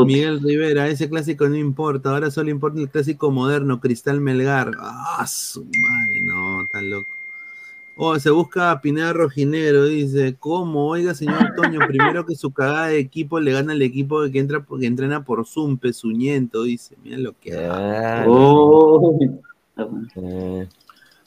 Miguel 0.05 0.39
Rivera, 0.41 0.87
ese 0.87 1.09
clásico 1.09 1.49
no 1.49 1.55
importa, 1.55 2.11
ahora 2.11 2.29
solo 2.29 2.51
importa 2.51 2.79
el 2.79 2.89
clásico 2.89 3.31
moderno, 3.31 3.79
Cristal 3.79 4.21
Melgar. 4.21 4.73
Ah, 4.79 5.25
su 5.27 5.65
madre, 5.65 6.21
no, 6.21 6.67
tan 6.71 6.91
loco. 6.91 7.09
Oh, 7.97 8.19
se 8.19 8.29
busca 8.29 8.69
a 8.69 8.79
Pineda 8.79 9.11
Rojinero, 9.11 9.85
dice, 9.85 10.35
¿cómo? 10.39 10.87
Oiga, 10.87 11.15
señor 11.15 11.55
Toño, 11.55 11.79
primero 11.87 12.27
que 12.27 12.35
su 12.35 12.51
cagada 12.51 12.89
de 12.89 12.99
equipo 12.99 13.39
le 13.39 13.53
gana 13.53 13.73
al 13.73 13.81
equipo 13.81 14.21
que 14.31 14.37
entra 14.37 14.63
que 14.79 14.85
entrena 14.85 15.25
por 15.25 15.47
Zoom, 15.47 15.77
pezuñento, 15.77 16.61
dice, 16.61 16.95
mira 17.03 17.17
lo 17.17 17.33
que 17.39 17.57
Ah, 17.57 18.23
Oh. 20.15 20.65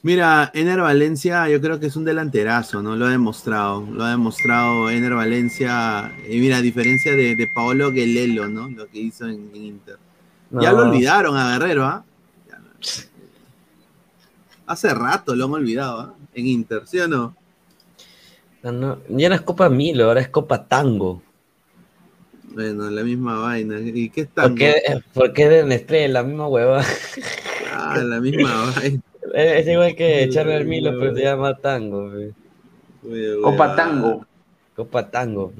Mira, 0.04 0.50
Ener 0.52 0.80
Valencia 0.80 1.48
yo 1.48 1.60
creo 1.60 1.78
que 1.78 1.86
es 1.86 1.94
un 1.94 2.04
delanterazo, 2.04 2.82
¿no? 2.82 2.96
Lo 2.96 3.06
ha 3.06 3.10
demostrado, 3.10 3.86
lo 3.88 4.02
ha 4.02 4.10
demostrado 4.10 4.90
Ener 4.90 5.14
Valencia, 5.14 6.12
y 6.28 6.40
mira, 6.40 6.56
a 6.56 6.60
diferencia 6.60 7.12
de, 7.12 7.36
de 7.36 7.46
Paolo 7.46 7.92
Guelelo, 7.92 8.48
¿no? 8.48 8.68
Lo 8.68 8.88
que 8.88 8.98
hizo 8.98 9.26
en, 9.28 9.50
en 9.54 9.64
Inter. 9.64 9.98
Ya 10.50 10.72
lo 10.72 10.88
olvidaron 10.88 11.36
a 11.36 11.52
Guerrero, 11.52 11.84
¿ah? 11.84 12.04
No. 12.50 12.58
Hace 14.66 14.92
rato 14.92 15.36
lo 15.36 15.44
han 15.44 15.52
olvidado, 15.52 16.00
¿ah? 16.00 16.14
En 16.34 16.46
Inter, 16.48 16.82
¿sí 16.84 16.98
o 16.98 17.06
no? 17.06 17.36
No, 18.64 18.72
no, 18.72 18.98
ya 19.08 19.28
no 19.28 19.34
es 19.36 19.40
Copa 19.42 19.68
Milo, 19.68 20.06
ahora 20.06 20.20
es 20.20 20.28
Copa 20.28 20.64
Tango. 20.66 21.22
Bueno, 22.44 22.90
la 22.90 23.02
misma 23.02 23.38
vaina. 23.38 23.78
¿Y 23.80 24.10
qué 24.10 24.22
es 24.22 24.28
tango? 24.28 24.48
¿Por 24.48 24.58
qué, 24.58 24.74
por 25.14 25.32
qué 25.32 25.48
de 25.48 25.64
Nestlé, 25.64 26.08
la 26.08 26.22
misma 26.22 26.48
hueva? 26.48 26.84
Ah, 27.72 27.98
la 27.98 28.20
misma 28.20 28.72
vaina. 28.76 29.00
Es 29.32 29.66
igual 29.66 29.94
que 29.96 30.28
Charles 30.30 30.66
Milo, 30.66 30.98
pero 30.98 31.14
se 31.14 31.22
llama 31.22 31.56
Tango. 31.56 32.10
pe. 32.10 32.34
Copa 33.42 33.74
Tango. 33.74 34.26
Copa 34.76 35.10
Tango. 35.10 35.52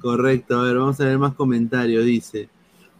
Correcto, 0.00 0.58
a 0.58 0.64
ver, 0.64 0.76
vamos 0.76 1.00
a 1.00 1.04
ver 1.04 1.18
más 1.18 1.34
comentarios, 1.34 2.04
dice. 2.04 2.48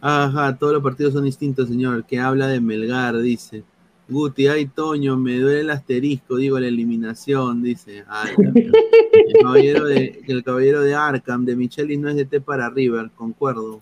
Ajá, 0.01 0.57
todos 0.57 0.73
los 0.73 0.83
partidos 0.83 1.13
son 1.13 1.23
distintos, 1.23 1.69
señor. 1.69 2.05
Que 2.05 2.19
habla 2.19 2.47
de 2.47 2.59
Melgar, 2.59 3.17
dice. 3.19 3.63
Guti, 4.09 4.47
ay, 4.47 4.65
Toño, 4.65 5.15
me 5.15 5.39
duele 5.39 5.61
el 5.61 5.69
asterisco, 5.69 6.35
digo, 6.35 6.59
la 6.59 6.67
eliminación, 6.67 7.63
dice. 7.63 8.03
Ay, 8.07 8.35
el, 8.37 9.41
caballero 9.41 9.85
de, 9.85 10.21
el 10.27 10.43
caballero 10.43 10.81
de 10.81 10.95
Arkham, 10.95 11.45
de 11.45 11.55
Michelis, 11.55 11.97
no 11.97 12.09
es 12.09 12.15
de 12.15 12.25
T 12.25 12.41
para 12.41 12.69
River, 12.69 13.09
concuerdo. 13.15 13.79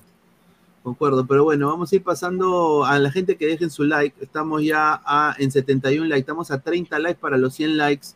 Concuerdo, 0.84 1.26
pero 1.28 1.44
bueno, 1.44 1.68
vamos 1.68 1.92
a 1.92 1.96
ir 1.96 2.04
pasando 2.04 2.86
a 2.86 2.98
la 3.00 3.12
gente 3.12 3.36
que 3.36 3.46
dejen 3.48 3.70
su 3.70 3.84
like. 3.84 4.16
Estamos 4.24 4.64
ya 4.64 5.02
a, 5.06 5.36
en 5.38 5.52
71 5.52 6.08
likes, 6.08 6.22
estamos 6.22 6.52
a 6.52 6.60
30 6.62 6.98
likes 7.00 7.20
para 7.20 7.38
los 7.38 7.54
100 7.54 7.78
likes 7.78 8.08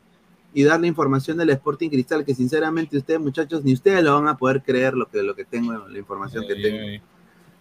y 0.53 0.63
darle 0.63 0.87
información 0.87 1.37
del 1.37 1.49
Sporting 1.49 1.89
Cristal, 1.89 2.23
que 2.23 2.33
sinceramente 2.33 2.97
ustedes, 2.97 3.19
muchachos, 3.19 3.63
ni 3.63 3.73
ustedes 3.73 4.03
lo 4.03 4.13
van 4.19 4.27
a 4.29 4.37
poder 4.37 4.61
creer 4.63 4.93
lo 4.93 5.07
que, 5.07 5.21
lo 5.23 5.35
que 5.35 5.43
tengo, 5.45 5.73
la 5.87 5.97
información 5.99 6.45
que 6.47 6.55
tengo. 6.55 6.77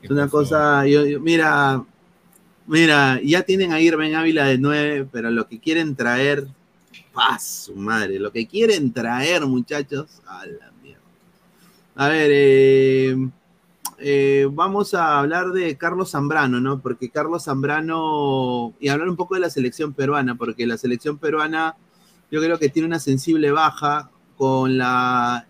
Es 0.03 0.11
una 0.11 0.29
cosa, 0.29 0.87
yo, 0.87 1.05
yo- 1.07 1.21
mira, 1.21 1.85
mira, 2.67 3.21
ya 3.23 3.43
tienen 3.43 3.73
a 3.73 3.81
Irving 3.81 4.15
Ávila 4.15 4.47
de 4.47 4.59
9, 4.59 5.09
pero 5.11 5.31
lo 5.31 5.49
que 5.49 5.59
quieren 5.59 5.97
traer, 5.97 6.47
paz, 7.13 7.65
su 7.67 7.75
madre, 7.75 8.19
lo 8.21 8.31
que 8.31 8.47
quieren 8.47 8.93
traer, 8.93 9.45
muchachos, 9.47 10.21
a 10.27 10.47
la 10.47 10.71
mierda. 10.83 11.01
A 11.97 12.09
ver, 12.09 12.31
eh, 12.33 13.17
eh, 14.03 14.49
vamos 14.51 14.95
a 14.95 15.21
hablar 15.21 15.53
de 15.53 15.77
Carlos 15.77 16.11
Zambrano, 16.11 16.61
¿no? 16.61 16.81
Porque 16.81 17.11
Carlos 17.11 17.45
Zambrano, 17.45 18.75
y 18.81 18.89
hablar 18.89 19.09
un 19.09 19.17
poco 19.17 19.35
de 19.35 19.41
la 19.41 19.51
selección 19.51 19.93
peruana, 19.93 20.35
porque 20.35 20.67
la 20.67 20.77
selección 20.77 21.19
peruana 21.19 21.77
yo 22.31 22.41
creo 22.41 22.59
que 22.59 22.69
tiene 22.69 22.89
una 22.89 22.99
sensible 22.99 23.53
baja 23.53 24.11
con 24.37 24.77
la, 24.77 25.47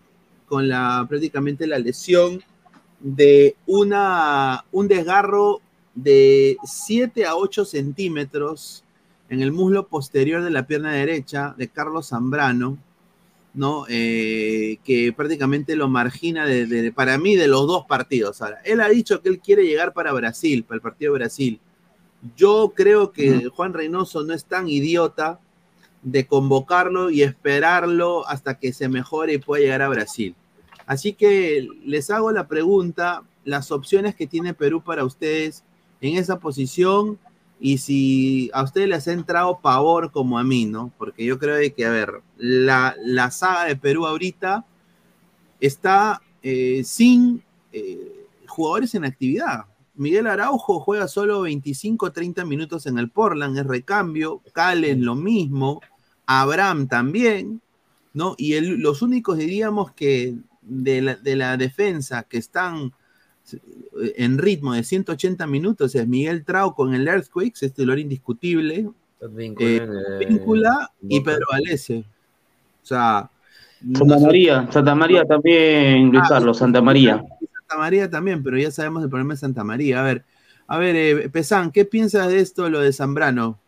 con 0.46 0.68
la 0.68 1.06
prácticamente 1.08 1.66
la 1.66 1.78
lesión 1.78 2.42
de 3.00 3.56
una, 3.66 4.64
un 4.70 4.88
desgarro 4.88 5.60
de 5.94 6.56
7 6.64 7.24
a 7.26 7.36
8 7.36 7.64
centímetros 7.64 8.84
en 9.28 9.40
el 9.40 9.52
muslo 9.52 9.86
posterior 9.86 10.42
de 10.42 10.50
la 10.50 10.66
pierna 10.66 10.92
derecha 10.92 11.54
de 11.56 11.68
Carlos 11.68 12.08
Zambrano, 12.08 12.78
¿no? 13.54 13.84
Eh, 13.88 14.78
que 14.84 15.12
prácticamente 15.12 15.76
lo 15.76 15.88
margina 15.88 16.46
de, 16.46 16.66
de- 16.66 16.92
para 16.92 17.18
mí 17.18 17.36
de 17.36 17.48
los 17.48 17.66
dos 17.66 17.84
partidos. 17.86 18.40
Ahora, 18.40 18.60
él 18.64 18.80
ha 18.80 18.88
dicho 18.88 19.20
que 19.20 19.28
él 19.28 19.40
quiere 19.40 19.66
llegar 19.66 19.92
para 19.92 20.12
Brasil, 20.12 20.64
para 20.64 20.76
el 20.76 20.80
partido 20.82 21.12
de 21.12 21.18
Brasil. 21.18 21.60
Yo 22.36 22.72
creo 22.74 23.12
que 23.12 23.48
Juan 23.54 23.72
Reynoso 23.74 24.22
no 24.24 24.32
es 24.32 24.44
tan 24.44 24.68
idiota 24.68 25.38
de 26.02 26.26
convocarlo 26.26 27.10
y 27.10 27.22
esperarlo 27.22 28.26
hasta 28.28 28.58
que 28.58 28.72
se 28.72 28.88
mejore 28.88 29.34
y 29.34 29.38
pueda 29.38 29.62
llegar 29.62 29.82
a 29.82 29.88
Brasil. 29.88 30.34
Así 30.86 31.12
que 31.12 31.66
les 31.84 32.10
hago 32.10 32.32
la 32.32 32.48
pregunta, 32.48 33.22
las 33.44 33.70
opciones 33.70 34.14
que 34.14 34.26
tiene 34.26 34.54
Perú 34.54 34.82
para 34.82 35.04
ustedes 35.04 35.62
en 36.00 36.16
esa 36.16 36.38
posición 36.38 37.18
y 37.64 37.78
si 37.78 38.50
a 38.54 38.64
ustedes 38.64 38.88
les 38.88 39.06
ha 39.06 39.12
entrado 39.12 39.60
pavor 39.60 40.10
como 40.10 40.36
a 40.36 40.42
mí, 40.42 40.66
¿no? 40.66 40.92
Porque 40.98 41.24
yo 41.24 41.38
creo 41.38 41.56
que, 41.76 41.86
a 41.86 41.90
ver, 41.90 42.20
la, 42.36 42.96
la 43.04 43.30
saga 43.30 43.66
de 43.66 43.76
Perú 43.76 44.04
ahorita 44.04 44.66
está 45.60 46.20
eh, 46.42 46.82
sin 46.84 47.40
eh, 47.72 48.26
jugadores 48.48 48.96
en 48.96 49.04
actividad. 49.04 49.66
Miguel 49.94 50.26
Araujo 50.26 50.80
juega 50.80 51.06
solo 51.06 51.42
25, 51.42 52.10
30 52.10 52.44
minutos 52.46 52.86
en 52.86 52.98
el 52.98 53.10
Portland, 53.10 53.56
es 53.56 53.64
recambio. 53.64 54.42
Calen 54.52 55.04
lo 55.04 55.14
mismo. 55.14 55.80
Abraham 56.26 56.88
también, 56.88 57.62
¿no? 58.12 58.34
Y 58.38 58.58
los 58.60 59.02
únicos, 59.02 59.38
diríamos, 59.38 59.92
que 59.92 60.34
de 60.62 61.00
la, 61.00 61.14
de 61.14 61.36
la 61.36 61.56
defensa 61.56 62.24
que 62.24 62.38
están 62.38 62.92
en 64.16 64.38
ritmo 64.38 64.74
de 64.74 64.82
180 64.84 65.46
minutos 65.46 65.94
es 65.94 66.06
Miguel 66.06 66.44
Trau 66.44 66.74
con 66.74 66.94
el 66.94 67.06
Earthquakes, 67.06 67.64
es 67.66 67.72
titular 67.72 67.98
indiscutible. 67.98 68.88
Víncula, 69.30 69.68
Eh, 69.68 70.26
Víncula 70.28 70.90
y. 71.08 71.20
Pedro 71.20 71.46
Valese. 71.50 72.04
O 72.82 72.86
sea, 72.86 73.30
Santa 73.94 74.16
no 74.16 74.20
María, 74.20 74.68
Santa 74.70 74.94
María 74.94 75.24
también, 75.24 76.10
Luis 76.10 76.22
Ah, 76.24 76.28
Carlos, 76.30 76.58
Santa 76.58 76.80
María. 76.82 77.16
Santa 77.18 77.76
María 77.78 78.10
también, 78.10 78.42
pero 78.42 78.58
ya 78.58 78.70
sabemos 78.70 79.02
el 79.04 79.08
problema 79.10 79.34
de 79.34 79.38
Santa 79.38 79.62
María. 79.64 80.00
A 80.00 80.02
ver, 80.02 80.24
a 80.66 80.78
ver, 80.78 80.96
eh, 80.96 81.28
Pesán, 81.28 81.70
¿qué 81.70 81.84
piensas 81.84 82.28
de 82.28 82.40
esto, 82.40 82.68
lo 82.68 82.80
de 82.80 82.92
Zambrano? 82.92 83.58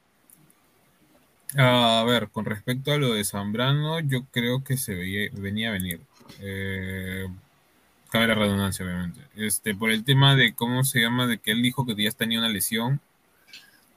A 1.56 2.04
ver, 2.06 2.30
con 2.30 2.44
respecto 2.44 2.90
a 2.92 2.98
lo 2.98 3.14
de 3.14 3.22
Zambrano, 3.24 4.00
yo 4.00 4.24
creo 4.32 4.64
que 4.64 4.76
se 4.76 4.94
veía- 4.94 5.30
venía 5.34 5.68
a 5.68 5.72
venir. 5.72 6.00
Eh, 6.40 7.26
cabe 8.14 8.28
la 8.28 8.36
redundancia, 8.36 8.86
obviamente. 8.86 9.22
Este, 9.34 9.74
por 9.74 9.90
el 9.90 10.04
tema 10.04 10.36
de 10.36 10.54
cómo 10.54 10.84
se 10.84 11.00
llama, 11.00 11.26
de 11.26 11.38
que 11.38 11.50
él 11.50 11.62
dijo 11.62 11.84
que 11.84 12.00
ya 12.00 12.12
tenía 12.12 12.38
una 12.38 12.48
lesión 12.48 13.00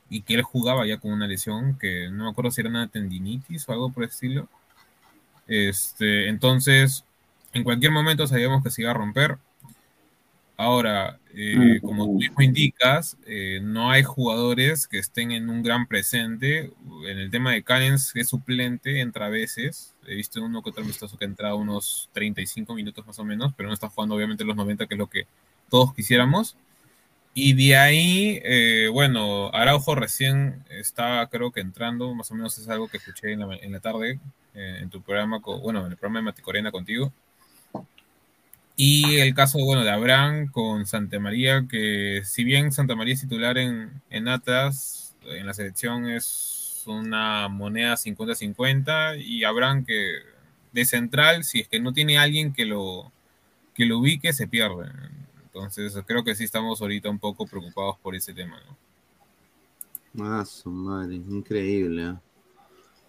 y 0.09 0.23
que 0.23 0.33
él 0.33 0.41
jugaba 0.41 0.87
ya 0.87 0.97
con 0.97 1.11
una 1.11 1.27
lesión, 1.27 1.77
que 1.77 2.09
no 2.09 2.23
me 2.23 2.31
acuerdo 2.31 2.49
si 2.49 2.61
era 2.61 2.71
una 2.71 2.87
tendinitis 2.87 3.69
o 3.69 3.73
algo 3.73 3.91
por 3.91 4.01
el 4.01 4.09
estilo. 4.09 4.49
Este, 5.45 6.29
entonces, 6.29 7.03
en 7.53 7.63
cualquier 7.63 7.91
momento 7.91 8.25
sabíamos 8.25 8.63
que 8.63 8.71
se 8.71 8.81
iba 8.81 8.89
a 8.89 8.95
romper. 8.95 9.37
Ahora, 10.59 11.19
eh, 11.35 11.79
como 11.83 12.05
tú 12.07 12.13
mismo 12.13 12.41
indicas, 12.41 13.15
eh, 13.27 13.59
no 13.61 13.91
hay 13.91 14.01
jugadores 14.03 14.87
que 14.87 14.97
estén 14.97 15.31
en 15.31 15.49
un 15.49 15.61
gran 15.61 15.87
presente. 15.87 16.71
En 17.07 17.19
el 17.19 17.29
tema 17.29 17.51
de 17.51 17.63
Callens, 17.63 18.11
que 18.11 18.21
es 18.21 18.29
suplente, 18.29 18.99
entra 19.01 19.27
a 19.27 19.29
veces. 19.29 19.93
He 20.07 20.15
visto 20.15 20.43
uno 20.43 20.63
que 20.63 20.71
otro 20.71 20.83
amistoso 20.83 21.15
que 21.17 21.25
entra 21.25 21.53
unos 21.53 22.09
35 22.13 22.73
minutos 22.73 23.05
más 23.05 23.19
o 23.19 23.23
menos, 23.23 23.53
pero 23.55 23.69
no 23.69 23.73
está 23.73 23.87
jugando 23.89 24.15
obviamente 24.15 24.43
los 24.45 24.55
90, 24.55 24.87
que 24.87 24.95
es 24.95 24.99
lo 24.99 25.07
que 25.09 25.27
todos 25.69 25.93
quisiéramos. 25.93 26.57
Y 27.33 27.53
de 27.53 27.77
ahí, 27.77 28.41
eh, 28.43 28.89
bueno, 28.91 29.49
Araujo 29.53 29.93
recién 29.95 30.63
estaba, 30.69 31.27
creo 31.29 31.51
que 31.51 31.59
entrando, 31.61 32.13
más 32.15 32.31
o 32.31 32.35
menos 32.35 32.57
es 32.57 32.67
algo 32.69 32.87
que 32.87 32.97
escuché 32.97 33.33
en 33.33 33.41
la, 33.41 33.55
en 33.57 33.71
la 33.71 33.79
tarde, 33.79 34.19
eh, 34.55 34.79
en 34.81 34.89
tu 34.89 35.01
programa, 35.03 35.39
con- 35.41 35.61
bueno, 35.61 35.85
en 35.85 35.91
el 35.91 35.97
programa 35.97 36.19
de 36.19 36.23
Maticorena 36.25 36.71
contigo. 36.71 37.13
Y 38.79 39.15
el 39.15 39.33
caso, 39.33 39.57
bueno, 39.65 39.83
de 39.83 39.89
Abraham 39.89 40.51
con 40.51 40.85
Santa 40.85 41.19
María, 41.19 41.65
que 41.67 42.21
si 42.23 42.43
bien 42.43 42.71
Santa 42.71 42.95
María 42.95 43.15
es 43.15 43.21
titular 43.21 43.57
en, 43.57 44.03
en 44.11 44.27
Atlas, 44.27 45.15
en 45.25 45.47
la 45.47 45.55
selección 45.55 46.07
es 46.07 46.83
una 46.85 47.47
moneda 47.47 47.95
50-50, 47.95 49.19
y 49.19 49.43
Abraham 49.43 49.83
que 49.83 50.19
de 50.73 50.85
central, 50.85 51.43
si 51.43 51.61
es 51.61 51.67
que 51.67 51.79
no 51.79 51.91
tiene 51.91 52.19
alguien 52.19 52.53
que 52.53 52.65
lo, 52.65 53.11
que 53.73 53.87
lo 53.87 53.97
ubique, 53.97 54.31
se 54.31 54.47
pierde. 54.47 54.91
Entonces 55.43 55.97
creo 56.05 56.23
que 56.23 56.35
sí 56.35 56.43
estamos 56.43 56.79
ahorita 56.79 57.09
un 57.09 57.17
poco 57.17 57.47
preocupados 57.47 57.97
por 57.97 58.15
ese 58.15 58.31
tema, 58.31 58.61
¿no? 58.67 60.45
Su 60.45 60.69
madre, 60.69 61.15
increíble. 61.15 62.03
¿ah? 62.03 62.21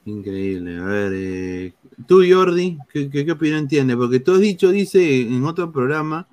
Increíble. 0.04 0.78
A 0.78 0.84
ver, 0.84 1.12
eh, 1.14 1.74
tú, 2.06 2.22
Jordi, 2.28 2.78
¿qué, 2.92 3.10
qué, 3.10 3.24
qué 3.26 3.32
opinión 3.32 3.68
tienes? 3.68 3.96
Porque 3.96 4.20
tú 4.20 4.32
has 4.34 4.40
dicho, 4.40 4.70
dice 4.70 5.22
en 5.22 5.44
otro 5.44 5.70
programa, 5.70 6.26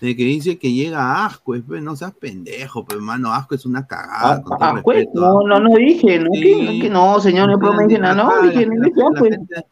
de 0.00 0.16
que 0.16 0.22
dice 0.24 0.58
que 0.58 0.72
llega 0.72 1.26
Ascuez, 1.26 1.62
pues 1.66 1.82
no 1.82 1.96
seas 1.96 2.14
pendejo, 2.14 2.84
pues 2.84 2.96
hermano, 2.96 3.32
Ascuez 3.32 3.60
es 3.62 3.66
una 3.66 3.86
cagada. 3.86 4.42
con 4.42 4.56
todo 4.58 4.74
respeto, 4.76 5.20
no, 5.20 5.42
no, 5.42 5.60
no 5.60 5.74
dije, 5.76 6.20
no, 6.20 6.30
Sí. 6.32 6.40
que, 6.40 6.62
no, 6.62 6.82
que 6.82 6.90
no, 6.90 7.20
señor, 7.20 7.50
no 7.50 7.58
puedo 7.58 7.74
mencionar, 7.74 8.16
no, 8.16 8.30
dije, 8.42 8.64
no 8.66 8.82
dije, 8.84 9.00
pues. 9.18 9.30
gente- 9.30 9.66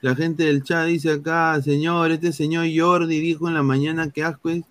La 0.00 0.14
gente 0.16 0.44
del 0.44 0.62
chat 0.62 0.86
dice 0.86 1.12
acá, 1.12 1.60
señor, 1.62 2.10
este 2.12 2.32
señor 2.32 2.66
Jordi 2.76 3.20
dijo 3.20 3.46
en 3.48 3.54
la 3.54 3.62
mañana 3.62 4.08
que 4.10 4.22
Ascuez 4.24 4.62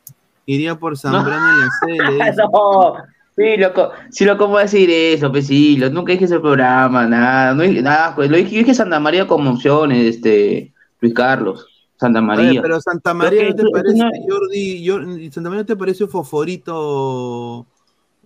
iría 0.45 0.79
por 0.79 0.97
Zambrano 0.97 1.51
en 1.53 1.59
la 1.59 1.65
dice. 2.31 2.41
no, 2.51 2.93
sí, 3.37 3.57
loco, 3.57 3.91
sí, 4.09 4.25
lo 4.25 4.37
cómo 4.37 4.57
decir 4.57 4.89
eso, 4.89 5.31
pues 5.31 5.47
sí, 5.47 5.77
lo- 5.77 5.89
nunca 5.89 6.11
dije 6.11 6.25
ese 6.25 6.39
programa, 6.39 7.05
nada, 7.07 7.53
no 7.53 7.63
dije 7.63 7.81
nada, 7.81 8.15
pues 8.15 8.29
lo 8.29 8.37
dije, 8.37 8.51
yo 8.51 8.57
dije 8.59 8.73
Santa 8.73 8.99
María 8.99 9.27
como 9.27 9.51
opciones, 9.51 10.15
este, 10.15 10.73
Luis 10.99 11.13
Carlos, 11.13 11.67
Santa 11.97 12.19
Oye, 12.19 12.27
María. 12.27 12.61
pero 12.61 12.79
Santa 12.81 13.13
María 13.13 13.43
no 13.49 13.55
te 13.55 13.63
parece, 13.71 13.97
no- 13.97 14.09
Jordi, 14.27 14.87
Jordi, 14.87 15.31
Santa 15.31 15.49
María 15.49 15.63
no 15.63 15.67
te 15.67 15.75
parece 15.75 16.03
un 16.03 16.09
foforito 16.09 16.73
o, 16.75 17.65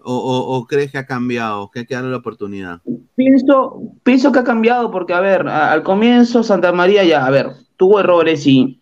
o- 0.03 0.57
o 0.57 0.65
crees 0.65 0.91
que 0.91 0.97
ha 0.97 1.05
cambiado, 1.05 1.69
que 1.71 1.79
hay 1.79 1.85
que 1.85 1.95
darle 1.95 2.11
la 2.11 2.17
oportunidad? 2.17 2.81
Pienso, 3.15 3.79
pienso 4.03 4.31
que 4.31 4.39
ha 4.39 4.43
cambiado 4.43 4.91
porque, 4.91 5.13
a 5.13 5.19
ver, 5.19 5.47
a- 5.47 5.71
al 5.71 5.83
comienzo 5.83 6.43
Santa 6.43 6.71
María 6.71 7.03
ya, 7.03 7.25
a 7.25 7.29
ver, 7.31 7.51
tuvo 7.75 7.99
errores 7.99 8.45
y 8.45 8.79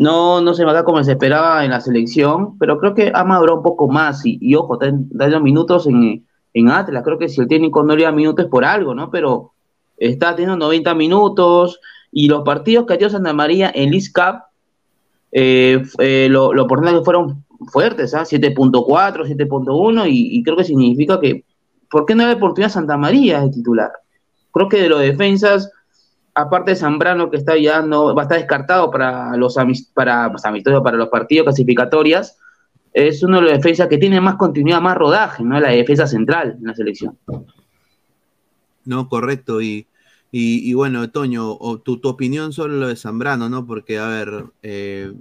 no, 0.00 0.40
no 0.40 0.54
se 0.54 0.64
da 0.64 0.84
como 0.84 1.02
se 1.02 1.12
esperaba 1.12 1.64
en 1.64 1.70
la 1.70 1.80
selección, 1.80 2.58
pero 2.58 2.78
creo 2.78 2.94
que 2.94 3.12
ha 3.14 3.24
madurado 3.24 3.58
un 3.58 3.62
poco 3.62 3.88
más 3.88 4.22
y, 4.24 4.54
ojo, 4.54 4.74
está 4.74 4.96
dando 5.10 5.40
minutos 5.40 5.86
en, 5.86 6.26
en 6.54 6.70
Atlas, 6.70 7.02
creo 7.04 7.18
que 7.18 7.28
si 7.28 7.40
el 7.40 7.48
técnico 7.48 7.82
no 7.82 7.96
le 7.96 8.04
da 8.04 8.12
minutos 8.12 8.44
es 8.44 8.50
por 8.50 8.64
algo, 8.64 8.94
¿no? 8.94 9.10
Pero 9.10 9.52
está 9.96 10.34
teniendo 10.34 10.56
90 10.66 10.94
minutos 10.94 11.80
y 12.10 12.28
los 12.28 12.42
partidos 12.42 12.86
que 12.86 12.94
tenido 12.94 13.10
Santa 13.10 13.32
María 13.32 13.70
en 13.74 13.90
League 13.90 14.06
Cup, 14.14 14.42
eh, 15.32 15.82
eh, 15.98 16.28
lo, 16.30 16.66
porcentajes 16.66 17.04
fueron 17.04 17.44
fuertes, 17.70 18.14
¿ah? 18.14 18.22
7.4, 18.22 19.26
7.1 19.26 20.08
y, 20.08 20.38
y 20.38 20.42
creo 20.42 20.56
que 20.56 20.64
significa 20.64 21.20
que 21.20 21.44
¿por 21.90 22.06
qué 22.06 22.14
no 22.14 22.26
le 22.26 22.34
oportunidad 22.34 22.70
Santa 22.70 22.96
María 22.96 23.40
de 23.40 23.50
titular? 23.50 23.90
Creo 24.52 24.68
que 24.68 24.82
de 24.82 24.88
los 24.88 25.00
defensas, 25.00 25.70
aparte 26.38 26.70
de 26.70 26.76
Zambrano, 26.76 27.30
que 27.30 27.36
está 27.36 27.56
ya 27.56 27.82
no, 27.82 28.14
va 28.14 28.22
a 28.22 28.24
estar 28.24 28.38
descartado 28.38 28.90
para 28.90 29.36
los 29.36 29.56
para, 29.92 30.30
pues, 30.30 30.44
amistosos, 30.44 30.82
para 30.82 30.96
los 30.96 31.08
partidos 31.08 31.44
clasificatorias, 31.44 32.38
es 32.92 33.22
uno 33.22 33.36
de 33.36 33.42
los 33.42 33.52
defensas 33.52 33.88
que 33.88 33.98
tiene 33.98 34.20
más 34.20 34.36
continuidad, 34.36 34.80
más 34.80 34.96
rodaje, 34.96 35.42
¿no? 35.42 35.58
La 35.60 35.70
defensa 35.70 36.06
central 36.06 36.56
en 36.60 36.66
la 36.66 36.74
selección. 36.74 37.18
No, 38.84 39.08
correcto. 39.08 39.60
Y, 39.60 39.86
y, 40.30 40.70
y 40.70 40.74
bueno, 40.74 41.10
Toño, 41.10 41.52
o 41.52 41.78
tu, 41.78 41.98
tu 41.98 42.08
opinión 42.08 42.52
sobre 42.52 42.74
lo 42.74 42.88
de 42.88 42.96
Zambrano, 42.96 43.48
¿no? 43.48 43.66
Porque, 43.66 43.98
a 43.98 44.06
ver, 44.06 44.44
eh, 44.62 45.12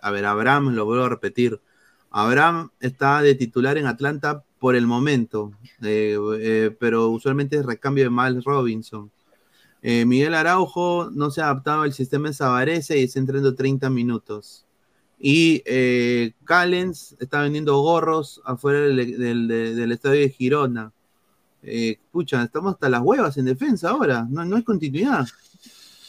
a 0.00 0.10
ver, 0.10 0.24
Abraham, 0.24 0.74
lo 0.74 0.86
vuelvo 0.86 1.04
a 1.04 1.08
repetir. 1.10 1.60
Abraham 2.10 2.70
está 2.80 3.22
de 3.22 3.34
titular 3.34 3.76
en 3.78 3.86
Atlanta 3.86 4.42
por 4.58 4.74
el 4.74 4.86
momento, 4.86 5.52
eh, 5.82 6.16
eh, 6.40 6.76
pero 6.80 7.08
usualmente 7.08 7.56
es 7.56 7.64
recambio 7.64 8.04
de 8.04 8.10
Miles 8.10 8.44
Robinson. 8.44 9.10
Eh, 9.82 10.04
Miguel 10.06 10.34
Araujo 10.34 11.10
no 11.12 11.30
se 11.30 11.40
ha 11.40 11.44
adaptado 11.46 11.82
al 11.82 11.92
sistema 11.92 12.28
de 12.28 12.34
Sabarese 12.34 12.98
y 12.98 13.04
está 13.04 13.18
entrando 13.18 13.54
30 13.54 13.90
minutos. 13.90 14.66
Y 15.18 15.62
eh, 15.66 16.32
Callens 16.44 17.16
está 17.20 17.42
vendiendo 17.42 17.78
gorros 17.82 18.40
afuera 18.44 18.80
del, 18.80 19.18
del- 19.18 19.92
estadio 19.92 20.20
de 20.22 20.30
Girona. 20.30 20.92
Eh, 21.62 21.98
pucha, 22.12 22.44
estamos 22.44 22.74
hasta 22.74 22.88
las 22.90 23.02
huevas 23.02 23.36
en 23.38 23.46
defensa 23.46 23.90
ahora, 23.90 24.26
no, 24.30 24.44
no 24.46 24.56
hay 24.56 24.64
continuidad. 24.64 25.26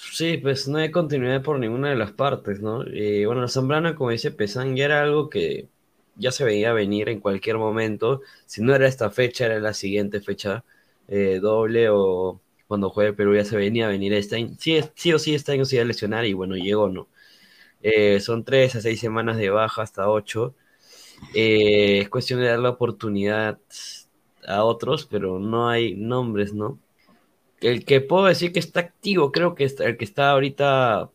Sí, 0.10 0.38
pues 0.38 0.68
no 0.68 0.78
hay 0.78 0.92
continuidad 0.92 1.42
por 1.42 1.58
ninguna 1.60 1.90
de 1.90 1.96
las 1.96 2.12
partes, 2.12 2.62
¿no? 2.62 2.84
Y 2.86 3.26
bueno, 3.26 3.48
Zambrano, 3.48 3.96
como 3.96 4.10
dice 4.12 4.32
Pesán, 4.32 4.76
ya 4.76 4.86
era 4.86 5.02
algo 5.02 5.30
que 5.30 5.70
ya 6.16 6.32
se 6.32 6.44
veía 6.44 6.74
venir 6.74 7.08
en 7.10 7.22
cualquier 7.22 7.58
momento. 7.58 8.22
Si 8.46 8.62
no 8.62 8.76
era 8.76 8.88
esta 8.88 9.10
fecha, 9.10 9.46
era 9.46 9.60
la 9.60 9.74
siguiente 9.74 10.20
fecha 10.22 10.66
eh, 11.08 11.40
doble 11.42 11.90
o 11.90 12.42
cuando 12.72 12.90
juegue 12.90 13.12
Perú 13.14 13.36
ya 13.36 13.44
se 13.46 13.58
venía 13.58 13.88
a 13.88 13.90
venir 13.90 14.14
esta. 14.14 14.38
Sí, 14.58 14.80
sí 14.96 15.14
o 15.14 15.20
sí 15.20 15.36
este 15.36 15.52
año 15.52 15.66
se 15.66 15.76
iba 15.76 15.84
a 15.84 15.88
lesionar 15.88 16.26
y 16.26 16.32
bueno, 16.34 16.56
llegó, 16.56 16.88
¿no? 16.90 17.10
Eh, 17.84 18.20
son 18.22 18.46
tres 18.46 18.76
a 18.76 18.82
seis 18.82 19.00
semanas 19.02 19.38
de 19.38 19.50
baja 19.52 19.82
hasta 19.84 20.10
ocho. 20.10 20.56
Eh, 21.36 22.00
es 22.02 22.10
cuestión 22.10 22.40
de 22.42 22.48
dar 22.48 22.60
la 22.60 22.70
oportunidad 22.72 23.60
a 24.48 24.64
otros, 24.64 25.08
pero 25.08 25.40
no 25.40 25.70
hay 25.70 25.96
nombres, 25.96 26.54
¿no? 26.54 26.80
El 27.62 27.86
que 27.86 28.02
puedo 28.02 28.26
decir 28.26 28.54
que 28.54 28.60
está 28.60 28.82
activo, 28.82 29.32
creo 29.32 29.56
que 29.56 29.66
está- 29.66 29.86
el 29.86 29.98
que 29.98 30.06
está 30.06 30.32
ahorita 30.32 31.12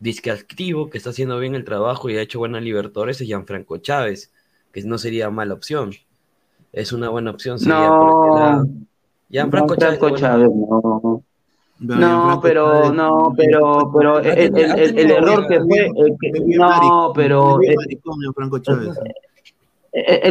disque 0.00 0.30
activo, 0.30 0.90
que 0.90 0.98
está 0.98 1.10
haciendo 1.10 1.38
bien 1.38 1.54
el 1.54 1.64
trabajo 1.64 2.08
y 2.10 2.16
ha 2.16 2.22
hecho 2.22 2.38
buenas 2.38 2.62
Libertadores 2.62 3.20
es 3.20 3.26
Gianfranco 3.26 3.78
Chávez, 3.78 4.32
que 4.72 4.82
no 4.82 4.98
sería 4.98 5.30
mala 5.30 5.54
opción. 5.54 5.92
Es 6.72 6.92
una 6.92 7.08
buena 7.10 7.30
opción. 7.32 7.58
sería 7.58 7.92
por 7.98 8.18
No, 9.30 9.32
Gianfranco 9.32 9.76
Chávez. 9.76 9.98
Franco 9.98 10.08
bueno, 10.14 10.16
Chávez, 10.18 10.48
no. 10.54 11.22
No, 11.80 11.96
No, 11.96 11.96
Gianfranco 11.98 12.40
pero, 12.42 12.92
no, 12.92 13.32
pero, 13.36 13.92
pero 13.96 14.18
el, 14.20 14.26
el- 14.56 14.58
el- 14.80 14.98
el 14.98 15.10
error 15.10 15.46
que 15.46 15.60
fue, 15.60 15.86
el 15.96 16.16
que- 16.20 16.32
no, 16.56 17.12
pero 17.14 17.54
Es 17.60 17.68
bien 17.68 17.78
el, 17.80 18.18
Gianfranco 18.18 18.58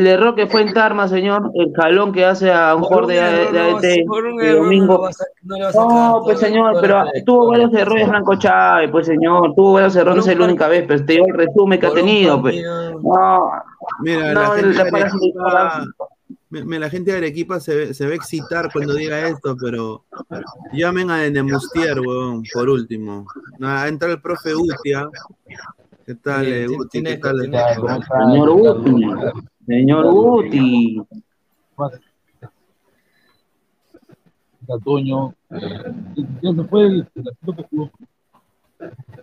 error 0.07 0.35
que 0.35 0.47
fue 0.47 0.61
en 0.61 0.73
Tarma, 0.73 1.07
señor, 1.07 1.51
el 1.55 1.73
jalón 1.75 2.11
que 2.11 2.25
hace 2.25 2.51
a 2.51 2.75
un 2.75 2.83
jugador 2.83 3.07
de, 3.07 3.19
ADT 3.21 3.81
de 3.81 4.05
no 4.05 4.55
domingo. 4.55 5.09
no 5.43 6.21
pues 6.23 6.39
señor, 6.39 6.77
pero 6.81 7.03
tuvo 7.25 7.47
varios 7.47 7.73
errores 7.73 8.07
Franco 8.07 8.35
Chávez, 8.35 8.89
pues 8.91 9.07
señor, 9.07 9.53
tuvo 9.55 9.73
varios 9.73 9.95
errores, 9.95 10.25
no 10.25 10.31
es 10.31 10.37
la 10.37 10.45
única 10.45 10.67
vez, 10.67 10.85
pero 10.87 11.05
te 11.05 11.13
digo 11.13 11.25
el 11.27 11.33
resumen 11.33 11.79
que 11.79 11.87
ha 11.87 11.93
tenido, 11.93 12.41
pues. 12.41 12.55
No, 13.01 13.51
Mira, 14.01 14.33
no, 14.33 14.55
la 14.55 15.87
me- 16.49 16.63
me- 16.63 16.79
la 16.79 16.89
gente 16.89 17.11
de 17.11 17.17
Arequipa 17.17 17.59
se, 17.59 17.75
ve- 17.75 17.93
se 17.93 18.05
va 18.05 18.11
a 18.11 18.15
excitar 18.15 18.71
cuando 18.71 18.93
diga 18.93 19.27
esto, 19.27 19.55
pero 19.59 20.05
llamen 20.73 21.09
a 21.11 21.25
Enemustier, 21.25 21.99
weón, 21.99 22.43
por 22.53 22.69
último. 22.69 23.25
Ah, 23.61 23.87
entra 23.87 24.11
el 24.11 24.21
profe 24.21 24.55
Utia. 24.55 25.09
¿Qué 26.05 26.15
tal, 26.15 26.45
Sí, 26.45 26.51
eh, 26.51 26.67
Uti? 26.69 27.03
¿Qué 27.03 27.17
tal? 27.17 27.35
¿Cómo 27.77 27.89
está? 27.99 28.25
Señor 28.25 28.51
Guti, 28.51 29.05
señor 29.65 30.05
fue 36.69 36.85
el, 36.87 37.07
el 37.15 37.55
que 37.55 37.63
jugó. 37.69 37.91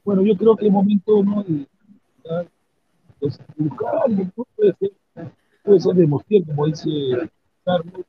Bueno, 0.04 0.22
yo 0.22 0.36
creo 0.36 0.56
que 0.56 0.66
el 0.66 0.72
momento 0.72 1.22
no 1.22 1.42
de 1.44 1.66
buscar 3.56 3.94
a 3.96 4.00
alguien, 4.04 4.32
¿no? 4.36 4.46
Puede 4.56 4.74
ser, 4.78 4.92
puede 5.64 5.80
ser 5.80 5.94
de 5.94 6.06
Mostier, 6.06 6.44
como 6.46 6.66
dice 6.66 6.90
Carlos, 7.64 8.04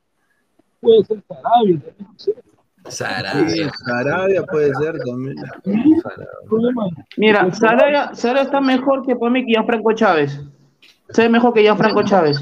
puede 0.80 1.04
ser 1.04 1.22
Sarabia 1.26 1.80
también, 1.80 1.96
no 1.98 2.18
sé. 2.18 2.32
Sí, 2.88 2.92
Sarabia. 2.92 3.72
Sarabia 3.84 4.42
puede 4.44 4.72
ser 4.74 4.96
también. 5.04 5.36
Mira, 7.16 7.52
Sarabia, 7.52 8.14
Sarabia 8.14 8.42
está 8.42 8.60
mejor 8.60 9.04
que 9.04 9.16
para 9.16 9.32
mí 9.32 9.44
que 9.44 9.52
Gianfranco 9.52 9.92
Chávez. 9.92 10.40
Se 11.10 11.22
ve 11.22 11.28
mejor 11.28 11.52
que 11.52 11.62
Gianfranco 11.62 12.04
Chávez. 12.04 12.38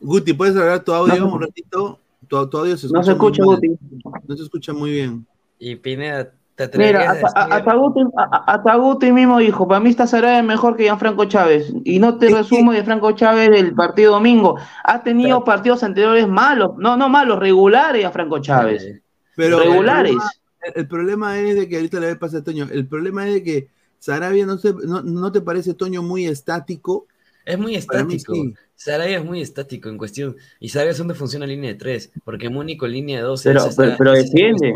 Guti, 0.00 0.32
¿puedes 0.32 0.56
hablar 0.56 0.82
tu 0.82 0.92
audio 0.92 1.16
No. 1.16 1.34
un 1.34 1.42
ratito? 1.42 1.98
Tu, 2.26 2.48
tu 2.48 2.58
audio 2.58 2.76
se 2.76 2.86
escucha 2.86 2.98
No 2.98 3.02
se 3.04 3.12
escucha. 3.12 3.44
Guti. 3.44 3.78
No 4.26 4.36
se 4.36 4.42
escucha 4.42 4.72
muy 4.72 4.90
bien. 4.92 5.26
Y 5.58 5.76
Pineda, 5.76 6.32
te 6.68 6.78
Mira, 6.78 7.00
atreverías 7.00 7.24
a 7.24 7.26
hasta, 7.26 7.40
decir- 7.40 7.52
hasta 7.54 7.74
Guti, 7.74 8.00
a- 8.16 8.44
hasta 8.52 8.74
Guti 8.76 9.12
mismo 9.12 9.38
dijo, 9.38 9.66
para 9.68 9.80
mí 9.80 9.90
está 9.90 10.06
Sarabia 10.06 10.42
mejor 10.42 10.76
que 10.76 10.84
Gianfranco 10.84 11.24
Chávez. 11.26 11.72
Y 11.84 11.98
no 11.98 12.18
te 12.18 12.28
resumo 12.30 12.72
de 12.72 12.84
Franco 12.84 13.12
Chávez 13.12 13.50
del 13.50 13.74
partido 13.74 14.12
domingo. 14.12 14.56
Ha 14.84 15.02
tenido 15.02 15.44
partidos 15.44 15.82
anteriores 15.82 16.28
malos, 16.28 16.72
no, 16.78 16.96
no 16.96 17.08
malos, 17.08 17.38
regulares 17.38 18.04
a 18.04 18.10
Franco 18.10 18.38
Chávez. 18.40 19.00
Pero 19.36 19.58
regulares. 19.60 20.12
El 20.12 20.18
problema, 20.18 20.32
el 20.74 20.88
problema 20.88 21.38
es 21.38 21.54
de 21.56 21.68
que 21.68 21.76
ahorita 21.76 22.00
le 22.00 22.06
voy 22.06 22.16
a 22.16 22.18
pasar 22.18 22.40
a 22.40 22.44
Toño. 22.44 22.66
El 22.70 22.86
problema 22.86 23.26
es 23.26 23.34
de 23.34 23.42
que 23.42 23.68
Sarabia 23.98 24.44
no, 24.46 24.58
se, 24.58 24.72
no, 24.72 25.02
no 25.02 25.32
te 25.32 25.40
parece 25.40 25.74
Toño 25.74 26.02
muy 26.02 26.26
estático. 26.26 27.06
Es 27.44 27.58
muy 27.58 27.78
Para 27.80 28.04
mí 28.04 28.16
estático. 28.16 28.34
sí. 28.34 28.54
Sarabia 28.82 29.18
es 29.18 29.24
muy 29.26 29.42
estático 29.42 29.90
en 29.90 29.98
cuestión. 29.98 30.36
Y 30.58 30.70
Sarabia 30.70 30.92
es 30.92 30.98
donde 30.98 31.12
funciona 31.14 31.44
línea 31.46 31.68
de 31.70 31.76
3. 31.78 32.12
Porque 32.24 32.48
Mónico 32.48 32.86
en 32.86 32.92
línea 32.92 33.18
de 33.18 33.24
2. 33.24 33.42
Pero, 33.44 33.64
pero, 33.76 33.94
pero 33.98 34.12
defiende, 34.12 34.72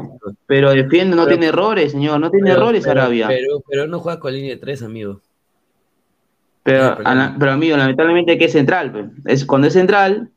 pero 0.47 0.70
defiende, 0.72 1.16
no 1.16 1.24
Pero- 1.24 1.36
tiene 1.39 1.47
errores, 1.47 1.93
señor, 1.93 2.20
no 2.20 2.31
tiene 2.31 2.51
errores 2.51 2.85
Sarabia. 2.85 3.28
Pero, 3.28 3.62
pero 3.66 3.86
no 3.86 4.01
juega 4.01 4.20
con 4.20 4.35
línea 4.35 4.51
de 4.51 4.60
3, 4.60 4.82
amigo. 4.82 5.22
Pero, 6.62 6.98
pero 7.39 7.52
amigo, 7.52 7.76
lamentablemente 7.78 8.36
que 8.36 8.44
es 8.44 8.52
central, 8.52 8.93
pues. 8.93 9.06
es 9.24 9.47
cuando 9.47 9.68
es 9.68 9.72
central, 9.72 10.31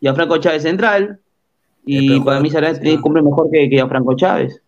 Gianfranco 0.00 0.38
Chávez 0.38 0.58
es 0.58 0.70
central, 0.70 1.18
y 1.84 2.20
para 2.20 2.38
mí 2.40 2.48
Sarabia 2.50 3.00
cumple 3.00 3.22
mejor 3.22 3.50
que, 3.50 3.68
que 3.68 3.76
Gianfranco 3.76 4.14
Chávez. 4.14 4.62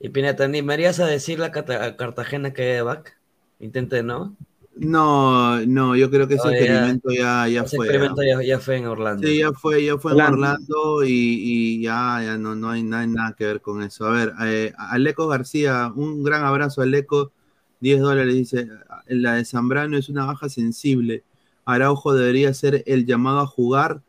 Y 0.00 0.08
Pineda, 0.08 0.34
¿te 0.34 0.42
animarías 0.44 0.98
a 1.00 1.06
decir 1.06 1.38
la 1.38 1.52
Cata- 1.52 1.84
a 1.84 1.96
Cartagena 1.96 2.52
que 2.52 2.62
hay 2.62 2.72
de 2.74 2.82
back? 2.82 3.16
Intente, 3.60 4.02
¿no? 4.02 4.34
No, 4.80 5.60
no, 5.66 5.96
yo 5.96 6.08
creo 6.10 6.28
que 6.28 6.34
ese 6.34 6.48
experimento 6.48 7.10
ya, 7.10 7.48
ya 7.48 7.62
Ese 7.62 7.76
fue. 7.76 7.86
experimento 7.86 8.22
ya, 8.22 8.42
ya 8.42 8.58
fue 8.60 8.76
en 8.76 8.86
Orlando. 8.86 9.26
Sí, 9.26 9.38
ya 9.38 9.52
fue, 9.52 9.84
ya 9.84 9.98
fue 9.98 10.12
en 10.12 10.20
Orlando. 10.20 11.04
Y, 11.04 11.10
y 11.10 11.82
ya, 11.82 12.22
ya 12.22 12.38
no, 12.38 12.54
no, 12.54 12.70
hay, 12.70 12.82
no 12.84 12.96
hay 12.96 13.08
nada 13.08 13.34
que 13.36 13.44
ver 13.44 13.60
con 13.60 13.82
eso. 13.82 14.06
A 14.06 14.10
ver, 14.10 14.32
eh, 14.42 14.72
Aleco 14.78 15.26
García, 15.26 15.92
un 15.94 16.22
gran 16.22 16.44
abrazo, 16.44 16.82
Aleco, 16.82 17.32
10 17.80 18.00
dólares, 18.00 18.34
dice, 18.34 18.68
la 19.08 19.34
de 19.34 19.44
Zambrano 19.44 19.96
es 19.96 20.08
una 20.08 20.26
baja 20.26 20.48
sensible. 20.48 21.24
Araujo 21.64 22.14
debería 22.14 22.54
ser 22.54 22.82
el 22.86 23.04
llamado 23.04 23.40
a 23.40 23.46
jugar, 23.46 24.02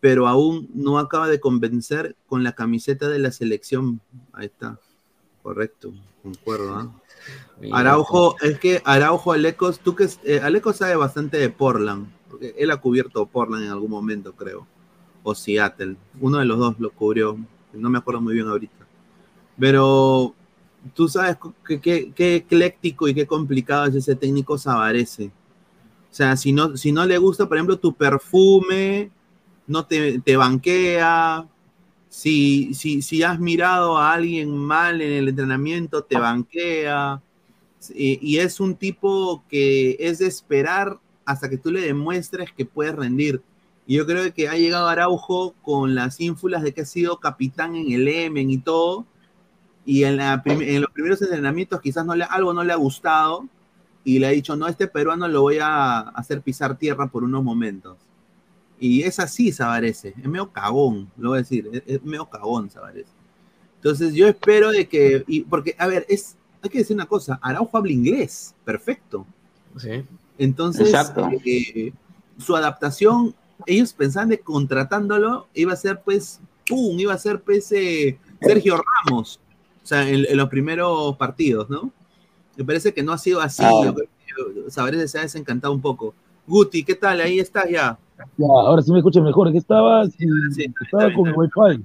pero 0.00 0.26
aún 0.28 0.68
no 0.74 0.98
acaba 0.98 1.28
de 1.28 1.40
convencer 1.40 2.16
con 2.26 2.42
la 2.42 2.52
camiseta 2.52 3.08
de 3.08 3.18
la 3.20 3.30
selección. 3.32 4.00
Ahí 4.32 4.46
está, 4.46 4.78
correcto, 5.42 5.92
concuerdo. 6.22 6.74
¿ah? 6.74 6.92
Araujo, 7.72 8.36
es 8.40 8.58
que 8.58 8.82
Araujo, 8.84 9.32
Alecos, 9.32 9.80
tú 9.80 9.94
que 9.94 10.08
eh, 10.24 10.40
Aleco 10.42 10.72
sabe 10.72 10.96
bastante 10.96 11.38
de 11.38 11.48
Portland, 11.48 12.06
porque 12.28 12.54
él 12.58 12.70
ha 12.70 12.76
cubierto 12.76 13.26
Portland 13.26 13.64
en 13.64 13.70
algún 13.70 13.90
momento, 13.90 14.32
creo, 14.34 14.66
o 15.22 15.34
Seattle, 15.34 15.96
uno 16.20 16.38
de 16.38 16.44
los 16.44 16.58
dos 16.58 16.78
lo 16.78 16.90
cubrió, 16.90 17.38
no 17.72 17.90
me 17.90 17.98
acuerdo 17.98 18.20
muy 18.20 18.34
bien 18.34 18.48
ahorita. 18.48 18.86
Pero 19.58 20.34
tú 20.94 21.08
sabes 21.08 21.36
qué 21.64 22.12
ecléctico 22.16 23.08
y 23.08 23.14
qué 23.14 23.26
complicado 23.26 23.86
es 23.86 23.94
ese 23.94 24.14
técnico 24.14 24.58
Sabarese. 24.58 25.32
O 26.10 26.14
sea, 26.16 26.36
si 26.36 26.52
no, 26.52 26.76
si 26.76 26.92
no 26.92 27.04
le 27.04 27.18
gusta, 27.18 27.46
por 27.46 27.56
ejemplo, 27.56 27.78
tu 27.78 27.94
perfume, 27.94 29.10
no 29.66 29.84
te, 29.84 30.18
te 30.20 30.36
banquea. 30.36 31.46
Si, 32.08 32.72
si, 32.72 33.02
si 33.02 33.22
has 33.22 33.38
mirado 33.38 33.98
a 33.98 34.14
alguien 34.14 34.56
mal 34.56 35.02
en 35.02 35.12
el 35.12 35.28
entrenamiento, 35.28 36.02
te 36.04 36.18
banquea. 36.18 37.20
Y, 37.94 38.18
y 38.22 38.38
es 38.38 38.60
un 38.60 38.74
tipo 38.76 39.44
que 39.48 39.96
es 40.00 40.18
de 40.18 40.26
esperar 40.26 40.98
hasta 41.24 41.50
que 41.50 41.58
tú 41.58 41.70
le 41.70 41.80
demuestres 41.80 42.52
que 42.52 42.64
puedes 42.64 42.94
rendir. 42.94 43.42
Y 43.86 43.96
yo 43.96 44.06
creo 44.06 44.32
que 44.32 44.48
ha 44.48 44.56
llegado 44.56 44.88
Araujo 44.88 45.54
con 45.62 45.94
las 45.94 46.20
ínfulas 46.20 46.62
de 46.62 46.72
que 46.72 46.80
ha 46.80 46.86
sido 46.86 47.20
capitán 47.20 47.76
en 47.76 47.92
el 47.92 48.08
Emen 48.08 48.50
y 48.50 48.58
todo. 48.58 49.06
Y 49.84 50.02
en, 50.04 50.16
los 50.16 50.90
primeros 50.90 51.22
entrenamientos 51.22 51.80
quizás 51.80 52.04
no 52.04 52.16
le, 52.16 52.24
algo 52.24 52.52
no 52.52 52.64
le 52.64 52.72
ha 52.72 52.76
gustado. 52.76 53.46
Y 54.02 54.18
le 54.18 54.26
ha 54.26 54.30
dicho, 54.30 54.56
no, 54.56 54.66
este 54.66 54.88
peruano 54.88 55.28
lo 55.28 55.42
voy 55.42 55.58
a 55.60 56.00
hacer 56.00 56.40
pisar 56.40 56.76
tierra 56.78 57.08
por 57.08 57.22
unos 57.24 57.42
momentos. 57.42 57.96
Y 58.78 59.02
es 59.02 59.20
así, 59.20 59.52
Sabarese. 59.52 60.14
Es 60.16 60.28
medio 60.28 60.52
cagón, 60.52 61.10
lo 61.16 61.30
voy 61.30 61.38
a 61.38 61.42
decir. 61.42 61.82
Es, 61.86 62.02
medio 62.02 62.28
cagón, 62.28 62.70
Sabarese. 62.70 63.12
Entonces 63.76 64.14
yo 64.14 64.26
espero 64.26 64.70
de 64.70 64.88
que, 64.88 65.24
porque, 65.48 65.76
a 65.78 65.86
ver, 65.86 66.04
es, 66.08 66.36
hay 66.66 66.70
que 66.70 66.78
decir 66.78 66.94
una 66.94 67.06
cosa, 67.06 67.38
Araujo 67.42 67.76
habla 67.76 67.92
inglés, 67.92 68.54
perfecto. 68.64 69.26
Sí. 69.78 70.04
Entonces, 70.38 70.92
eh, 71.44 71.92
su 72.38 72.54
adaptación, 72.56 73.34
ellos 73.66 73.92
pensaban 73.92 74.28
de 74.28 74.40
contratándolo, 74.40 75.46
iba 75.54 75.72
a 75.72 75.76
ser 75.76 76.02
pues, 76.02 76.40
¡pum! 76.68 76.98
Iba 76.98 77.14
a 77.14 77.18
ser 77.18 77.40
pues 77.40 77.70
eh, 77.72 78.18
Sergio 78.40 78.76
Ramos, 79.06 79.40
o 79.82 79.86
sea, 79.86 80.08
en, 80.08 80.26
en 80.28 80.36
los 80.36 80.48
primeros 80.48 81.16
partidos, 81.16 81.70
¿no? 81.70 81.90
Me 82.56 82.64
parece 82.64 82.92
que 82.92 83.02
no 83.02 83.12
ha 83.12 83.18
sido 83.18 83.40
así, 83.40 83.62
Ah. 83.64 83.94
se 84.68 85.18
ha 85.18 85.22
desencantado 85.22 85.72
un 85.72 85.80
poco. 85.80 86.14
Guti, 86.46 86.84
¿qué 86.84 86.94
tal? 86.94 87.20
Ahí 87.20 87.38
estás 87.40 87.68
ya. 87.68 87.98
Ya, 88.38 88.46
ahora 88.46 88.80
sí 88.82 88.92
me 88.92 88.98
escucha 88.98 89.20
mejor. 89.20 89.52
Que 89.52 89.58
estaba, 89.58 90.04
estaba 90.04 91.12
con 91.14 91.32
Wi-Fi. 91.36 91.84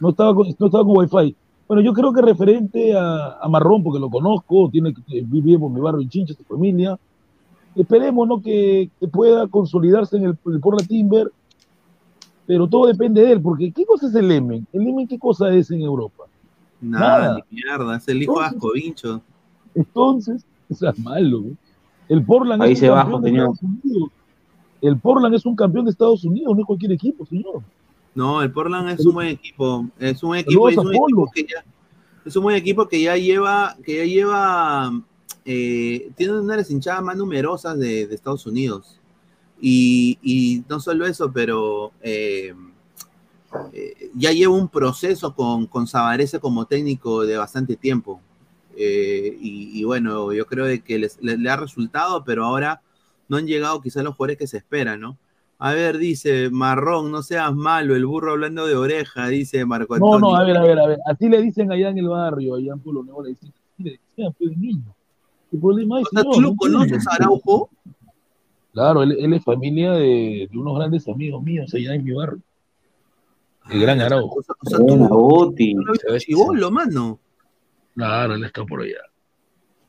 No 0.00 0.10
estaba 0.10 0.34
con, 0.34 0.48
no 0.58 0.66
estaba 0.66 0.84
con 0.84 0.96
Wi-Fi. 0.96 1.36
Bueno, 1.68 1.82
yo 1.82 1.92
creo 1.92 2.12
que 2.12 2.20
referente 2.20 2.94
a, 2.96 3.38
a 3.40 3.48
Marrón, 3.48 3.82
porque 3.82 3.98
lo 3.98 4.10
conozco, 4.10 4.68
tiene 4.70 4.92
que 4.92 5.22
vive 5.22 5.58
por 5.58 5.70
mi 5.70 5.80
barrio 5.80 6.02
en 6.02 6.08
Chincha, 6.08 6.34
su 6.34 6.44
familia. 6.44 6.98
Esperemos 7.74 8.28
¿no? 8.28 8.42
que, 8.42 8.90
que 9.00 9.08
pueda 9.08 9.46
consolidarse 9.48 10.16
en 10.18 10.24
el, 10.24 10.38
el 10.46 10.60
Portland 10.60 10.88
Timber, 10.88 11.30
pero 12.46 12.66
todo 12.66 12.86
depende 12.86 13.22
de 13.22 13.32
él, 13.32 13.40
porque 13.40 13.72
¿qué 13.72 13.86
cosa 13.86 14.08
es 14.08 14.14
el 14.14 14.30
Emen? 14.30 14.66
¿El 14.72 14.86
Emen 14.86 15.06
qué 15.08 15.18
cosa 15.18 15.48
es 15.54 15.70
en 15.70 15.80
Europa? 15.80 16.24
Nada, 16.80 17.18
Nada. 17.28 17.36
ni 17.50 17.56
mierda, 17.62 17.96
es 17.96 18.08
el 18.08 18.22
hijo 18.22 18.40
de 18.40 18.46
Ascovincho. 18.46 19.22
Entonces, 19.74 20.44
o 20.68 20.74
sea, 20.74 20.92
malo. 20.98 21.44
El 22.08 22.24
Portland 22.24 22.60
Ahí 22.62 22.72
es 22.72 22.80
se 22.80 22.90
un 22.90 22.96
baja, 22.96 23.10
campeón 23.10 23.22
de 23.22 23.30
señor. 23.30 23.50
Estados 23.54 23.62
Unidos. 23.84 24.10
El 24.82 24.98
Portland 24.98 25.34
es 25.34 25.46
un 25.46 25.56
campeón 25.56 25.84
de 25.84 25.90
Estados 25.92 26.24
Unidos, 26.24 26.54
no 26.54 26.60
es 26.60 26.66
cualquier 26.66 26.92
equipo, 26.92 27.24
señor. 27.24 27.62
No, 28.14 28.42
el 28.42 28.52
Portland 28.52 28.90
es 28.90 29.06
un 29.06 29.14
buen 29.14 29.28
equipo. 29.28 29.88
Es 29.98 30.22
un 30.22 30.36
equipo, 30.36 30.68
es 30.68 30.76
un 30.76 30.94
equipo 30.94 31.30
que 31.34 31.42
ya, 31.44 31.64
es 32.24 32.36
un 32.36 32.42
buen 32.42 32.56
equipo 32.56 32.88
que 32.88 33.00
ya 33.02 33.16
lleva, 33.16 33.76
que 33.82 33.96
ya 33.98 34.04
lleva, 34.04 35.02
eh, 35.44 36.10
tiene 36.16 36.38
una 36.38 36.52
de 36.52 36.58
las 36.58 36.70
hinchadas 36.70 37.02
más 37.02 37.16
numerosas 37.16 37.78
de, 37.78 38.06
de 38.06 38.14
Estados 38.14 38.46
Unidos. 38.46 38.98
Y, 39.60 40.18
y 40.22 40.64
no 40.68 40.80
solo 40.80 41.06
eso, 41.06 41.32
pero 41.32 41.92
eh, 42.02 42.52
eh, 43.72 44.10
ya 44.14 44.32
lleva 44.32 44.54
un 44.54 44.68
proceso 44.68 45.34
con, 45.34 45.66
con 45.66 45.86
como 46.40 46.66
técnico 46.66 47.24
de 47.24 47.36
bastante 47.36 47.76
tiempo. 47.76 48.20
Y, 48.76 49.70
y 49.78 49.84
bueno, 49.84 50.32
yo 50.32 50.46
creo 50.46 50.64
de 50.66 50.80
que 50.80 50.98
les- 50.98 51.18
le, 51.22 51.36
le 51.38 51.50
ha 51.50 51.56
resultado, 51.56 52.24
pero 52.24 52.44
ahora 52.44 52.80
no 53.28 53.36
han 53.36 53.46
llegado 53.46 53.80
quizás 53.80 54.02
los 54.02 54.14
jugadores 54.16 54.38
que 54.38 54.46
se 54.46 54.56
esperan, 54.58 55.00
¿no? 55.00 55.16
A 55.64 55.74
ver, 55.74 55.98
dice 55.98 56.50
Marrón, 56.50 57.12
no 57.12 57.22
seas 57.22 57.54
malo, 57.54 57.94
el 57.94 58.04
burro 58.04 58.32
hablando 58.32 58.66
de 58.66 58.74
oreja, 58.74 59.28
dice 59.28 59.64
Marco 59.64 59.96
No, 59.96 60.14
Antonio. 60.14 60.30
no, 60.30 60.36
a 60.36 60.44
ver, 60.44 60.56
a 60.56 60.62
ver, 60.62 60.78
a 60.80 60.86
ver. 60.88 60.98
Así 61.06 61.28
le 61.28 61.40
dicen 61.40 61.70
allá 61.70 61.90
en 61.90 61.98
el 61.98 62.08
barrio, 62.08 62.56
allá 62.56 62.72
en 62.72 62.80
Pueblo 62.80 63.04
Nuevo, 63.04 63.22
le 63.22 63.28
dicen, 63.30 63.52
así 63.72 63.82
le 63.84 63.90
decían, 63.92 64.34
pues, 64.36 64.58
niño. 64.58 64.94
¿Qué 65.52 65.58
problema 65.58 65.98
hay, 65.98 66.02
O 66.02 66.06
sea, 66.06 66.20
señor? 66.22 66.34
¿tú 66.34 66.40
lo 66.40 66.48
No 66.50 66.56
conoces, 66.56 67.06
Araujo? 67.08 67.70
Claro, 68.72 69.04
él, 69.04 69.12
él 69.20 69.32
es 69.34 69.44
familia 69.44 69.92
de, 69.92 70.48
de 70.50 70.58
unos 70.58 70.76
grandes 70.78 71.06
amigos 71.08 71.40
míos 71.44 71.72
allá 71.72 71.94
en 71.94 72.04
mi 72.04 72.10
barrio. 72.12 72.40
El 73.70 73.80
gran 73.82 74.00
Araujo. 74.00 74.40
O 74.40 74.42
sea, 74.68 74.78
tú, 74.78 74.84
Buena, 74.84 75.06
Guti. 75.10 75.74
tú 75.76 75.80
lo 75.82 76.18
chibolo, 76.18 76.70
mano. 76.72 77.20
Claro, 77.94 78.34
él 78.34 78.42
está 78.42 78.64
por 78.64 78.82
allá. 78.82 78.98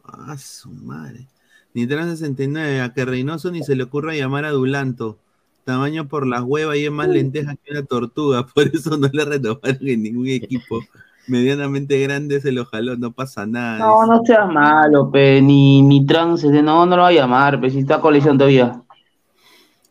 Ah, 0.04 0.38
su 0.38 0.70
madre. 0.70 1.26
Nitran 1.74 2.12
69, 2.16 2.82
a 2.82 2.94
que 2.94 3.06
Reynoso 3.06 3.50
ni 3.50 3.64
se 3.64 3.76
le 3.76 3.82
ocurra 3.86 4.14
llamar 4.14 4.46
a 4.46 4.52
Dulanto. 4.52 5.18
Tamaño 5.66 6.08
por 6.08 6.28
las 6.28 6.42
huevas 6.44 6.78
y 6.78 6.86
es 6.86 6.92
más 6.92 7.08
lenteja 7.08 7.56
que 7.56 7.72
una 7.72 7.84
tortuga, 7.84 8.46
por 8.54 8.68
eso 8.68 8.98
no 8.98 9.08
le 9.12 9.26
renovaron 9.26 9.88
en 9.88 10.04
ningún 10.04 10.28
equipo. 10.30 10.82
Medianamente 11.28 11.98
grande 12.02 12.42
se 12.42 12.52
lo 12.52 12.66
jaló, 12.66 12.98
no 12.98 13.12
pasa 13.14 13.46
nada. 13.46 13.80
No, 13.80 14.06
no 14.06 14.26
seas 14.26 14.52
malo, 14.52 15.10
pe, 15.10 15.42
ni, 15.42 15.82
ni 15.82 16.06
trance, 16.06 16.50
no, 16.62 16.86
no 16.86 16.98
lo 16.98 17.04
va 17.04 17.08
a 17.08 17.12
llamar, 17.14 17.62
pe, 17.62 17.70
si 17.70 17.80
está 17.80 18.02
colección 18.02 18.38
todavía. 18.38 18.82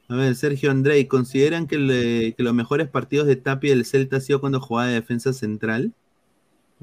A 0.09 0.15
ver, 0.15 0.35
Sergio 0.35 0.71
Andrei, 0.71 1.07
¿consideran 1.07 1.67
que, 1.67 1.79
le- 1.79 2.35
que 2.35 2.43
los 2.43 2.53
mejores 2.53 2.89
partidos 2.89 3.27
de 3.27 3.37
Tapia 3.37 3.71
del 3.71 3.87
Celta 3.87 4.19
ha 4.19 4.21
sido 4.21 4.41
cuando 4.41 4.61
jugaba 4.61 4.89
de 4.89 4.95
defensa 4.95 5.33
central? 5.33 5.93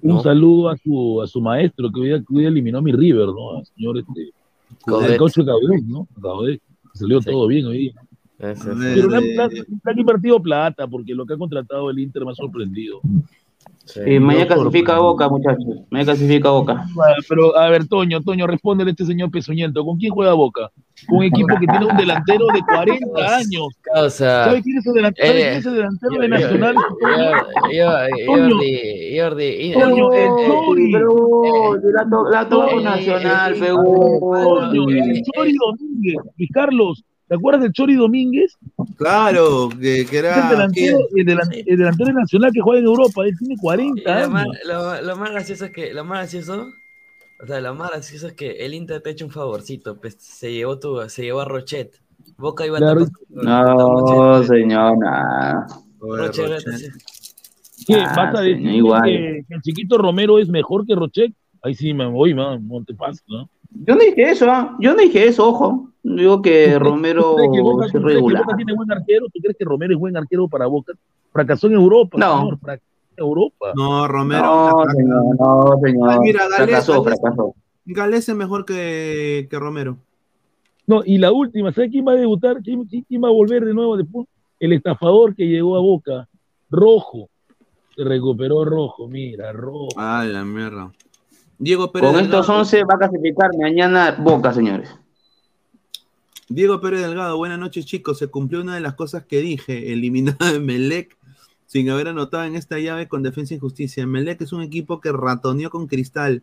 Un 0.01 0.23
saludo 0.23 0.69
a 0.69 0.77
su, 0.77 1.21
a 1.21 1.27
su 1.27 1.41
maestro 1.41 1.91
que 1.91 1.99
hoy, 1.99 2.25
hoy 2.33 2.45
eliminó 2.45 2.79
a 2.79 2.81
mi 2.81 2.91
River, 2.91 3.27
¿no? 3.27 3.57
Al 3.57 3.65
señor 3.65 3.97
este, 3.99 4.31
al 4.87 5.17
coche 5.17 5.45
Caudet, 5.45 5.83
¿no? 5.83 6.07
Salió 6.93 7.19
todo 7.21 7.47
bien 7.47 7.65
hoy 7.67 7.77
día. 7.77 7.93
Ese, 8.39 8.69
ver, 8.73 8.95
Pero 8.95 9.09
le 9.09 9.17
han, 9.17 9.23
eh, 9.23 9.63
han- 9.85 9.99
invertido 9.99 10.41
plata 10.41 10.87
porque 10.87 11.13
lo 11.13 11.25
que 11.25 11.33
ha 11.33 11.37
contratado 11.37 11.89
el 11.89 11.99
Inter 11.99 12.23
me 12.25 12.31
ha 12.31 12.35
sorprendido. 12.35 13.01
Eh, 14.05 14.19
mañana 14.19 14.45
clasifica 14.45 14.95
a 14.95 14.99
Boca, 14.99 15.27
muchachos. 15.27 15.65
Mañana 15.89 16.11
clasifica 16.13 16.47
a 16.49 16.51
Boca. 16.51 16.85
Bueno, 16.93 17.15
Pero, 17.27 17.57
a 17.57 17.69
ver, 17.69 17.87
Toño, 17.87 18.21
Toño, 18.21 18.45
respóndele 18.45 18.91
a 18.91 18.93
este 18.93 19.03
señor 19.05 19.31
pezuñento. 19.31 19.83
¿Con 19.83 19.97
quién 19.97 20.13
juega 20.13 20.33
Boca? 20.33 20.69
Con 21.07 21.17
un 21.17 21.23
equipo 21.47 21.47
que 21.59 21.65
tiene 21.67 21.85
un 21.87 21.97
delantero 21.97 22.45
de 22.53 22.61
40 22.61 23.35
años. 23.37 23.67
Causa. 23.81 24.45
¿Sabe 24.45 24.61
quién 24.61 24.77
es 24.77 24.85
el 24.87 24.93
delantero, 24.93 25.27
¿sabe 25.27 25.41
Eh, 25.41 25.57
es 25.57 25.65
el 25.65 25.73
delantero 25.73 26.13
yo- 26.15 26.21
de 26.21 26.27
Nacional? 26.29 26.75
Jordi, 28.27 29.19
Jordi, 29.19 29.45
y- 29.45 29.73
Toño, 29.73 30.13
el 30.13 30.27
Chori. 30.47 30.91
Pero 30.93 31.75
la, 32.31 32.47
tuvo 32.49 32.67
con 32.69 32.83
Nacional, 32.83 33.53
Toño, 33.55 34.89
el 34.89 35.21
Chori 35.23 35.53
Domínguez. 35.57 36.17
Luis 36.37 36.49
Carlos, 36.53 37.03
¿te 37.29 37.35
acuerdas 37.35 37.61
del 37.63 37.71
Chori 37.71 37.95
Domínguez? 37.95 38.57
Claro, 38.97 39.69
que, 39.69 39.77
que 39.79 40.01
Es 40.01 40.09
el 40.11 40.25
era. 40.25 40.49
delantero, 40.49 40.97
el, 41.15 41.25
delan- 41.25 41.63
el 41.65 41.77
delantero 41.77 42.07
de 42.07 42.13
Nacional 42.15 42.51
que 42.53 42.59
juega 42.61 42.79
en 42.79 42.85
Europa. 42.87 43.23
Él 43.23 43.37
tiene 43.39 43.53
y 43.53 43.57
40 43.57 44.21
lo, 44.23 44.29
más, 44.29 44.43
años. 44.43 44.57
lo, 44.65 45.01
lo 45.03 45.15
más 45.15 45.31
gracioso 45.31 45.65
es 45.65 45.71
que, 45.71 45.93
lo 45.93 46.03
más 46.03 46.17
gracioso, 46.19 46.67
o 47.41 47.47
sea, 47.47 47.61
lo 47.61 47.73
más 47.75 47.91
gracioso 47.91 48.27
es 48.27 48.33
que 48.33 48.51
el 48.65 48.73
Inter 48.73 49.01
te 49.01 49.09
ha 49.09 49.11
hecho 49.13 49.25
un 49.25 49.31
favorcito, 49.31 49.95
pues 50.01 50.15
se 50.19 50.51
llevó 50.51 50.77
tu, 50.79 51.07
se 51.07 51.23
llevó 51.23 51.41
a 51.41 51.45
Rochet. 51.45 51.93
Boca 52.37 52.65
iba 52.65 52.77
a 52.77 52.81
Claro. 52.81 53.05
tapar- 53.05 53.13
No, 53.43 54.43
señor, 54.43 54.97
nada. 54.97 55.67
Rochet, 55.99 56.47
Rochet. 56.49 56.91
¿Qué? 57.87 57.95
Ah, 57.95 58.13
¿Vas 58.15 58.35
a 58.35 58.43
señor, 58.43 58.57
decir 58.61 58.75
igual. 58.75 59.03
que, 59.03 59.43
que 59.47 59.55
el 59.55 59.61
chiquito 59.61 59.97
Romero 59.97 60.37
es 60.39 60.49
mejor 60.49 60.85
que 60.85 60.95
Rochet? 60.95 61.33
Ahí 61.61 61.75
sí 61.75 61.93
me 61.93 62.05
voy, 62.07 62.33
man, 62.33 62.65
Montepaz, 62.65 63.21
¿no? 63.27 63.49
Yo 63.71 63.95
no 63.95 64.01
dije 64.01 64.31
eso, 64.31 64.49
¿ah? 64.49 64.75
Yo 64.79 64.93
no 64.95 65.01
dije 65.01 65.27
eso, 65.27 65.47
ojo. 65.47 65.89
Digo 66.01 66.41
que 66.41 66.79
Romero 66.79 67.21
¿Tú 67.31 67.35
crees 67.35 67.51
que 67.53 67.61
Boca, 67.61 67.85
es 67.85 67.91
tú 67.91 67.97
crees 67.99 68.05
que 68.07 68.11
irregular. 68.13 68.43
Boca 68.45 68.55
tiene 68.57 68.73
buen 68.73 68.91
arquero? 68.91 69.25
¿Tú 69.33 69.39
crees 69.41 69.57
que 69.57 69.65
Romero 69.65 69.93
es 69.93 69.99
buen 69.99 70.17
arquero 70.17 70.47
para 70.47 70.65
Boca? 70.65 70.93
Fracasó 71.31 71.67
en 71.67 71.73
Europa, 71.73 72.17
No. 72.17 72.39
señor, 72.39 72.59
fracasó 72.59 72.85
en 73.17 73.23
Europa. 73.23 73.65
No, 73.75 74.07
Romero. 74.07 74.43
No, 74.43 74.85
señor, 74.91 75.23
no, 75.39 75.79
señor. 75.83 76.09
Ay, 76.09 76.19
mira, 76.21 76.43
Gales, 76.47 76.55
fracasó, 76.57 77.03
Gales- 77.03 77.19
fracasó. 77.21 77.55
Gales 77.85 78.29
es 78.29 78.35
mejor 78.35 78.65
que, 78.65 79.47
que 79.49 79.59
Romero. 79.59 79.97
No, 80.87 81.01
y 81.05 81.17
la 81.19 81.31
última, 81.31 81.71
¿sabes 81.71 81.91
quién 81.91 82.07
va 82.07 82.13
a 82.13 82.15
debutar? 82.15 82.61
¿Quién, 82.63 82.83
quién- 82.85 83.05
quién 83.07 83.23
va 83.23 83.27
a 83.27 83.31
volver 83.31 83.63
de 83.65 83.73
nuevo 83.73 83.95
después? 83.97 84.27
El 84.59 84.73
estafador 84.73 85.35
que 85.35 85.45
llegó 85.47 85.75
a 85.75 85.79
Boca, 85.81 86.27
Rojo. 86.71 87.29
Se 87.95 88.03
recuperó 88.03 88.63
Rojo, 88.65 89.07
mira, 89.07 89.51
Rojo. 89.51 89.89
Ay, 89.97 90.31
la 90.31 90.43
mierda. 90.45 90.91
Diego 91.59 91.91
Pérez 91.91 92.09
Con 92.09 92.19
estos 92.19 92.47
Delgado. 92.47 92.61
11 92.61 92.83
va 92.85 92.93
a 92.95 92.97
clasificar 92.97 93.49
mañana 93.59 94.15
Boca, 94.17 94.53
señores. 94.53 94.95
Diego 96.47 96.79
Pérez 96.79 97.01
Delgado, 97.01 97.37
buenas 97.37 97.59
noches 97.59 97.85
chicos. 97.85 98.17
Se 98.17 98.27
cumplió 98.27 98.61
una 98.61 98.75
de 98.75 98.81
las 98.81 98.95
cosas 98.95 99.25
que 99.25 99.41
dije, 99.41 99.91
eliminado 99.91 100.51
de 100.51 100.59
Melec 100.59 101.17
sin 101.65 101.89
haber 101.89 102.07
anotado 102.07 102.45
en 102.45 102.55
esta 102.55 102.79
llave 102.79 103.07
con 103.07 103.21
Defensa 103.21 103.53
y 103.53 103.59
Justicia. 103.59 104.07
Melec 104.07 104.41
es 104.41 104.53
un 104.53 104.63
equipo 104.63 105.01
que 105.01 105.11
ratoneó 105.11 105.69
con 105.69 105.85
Cristal. 105.85 106.41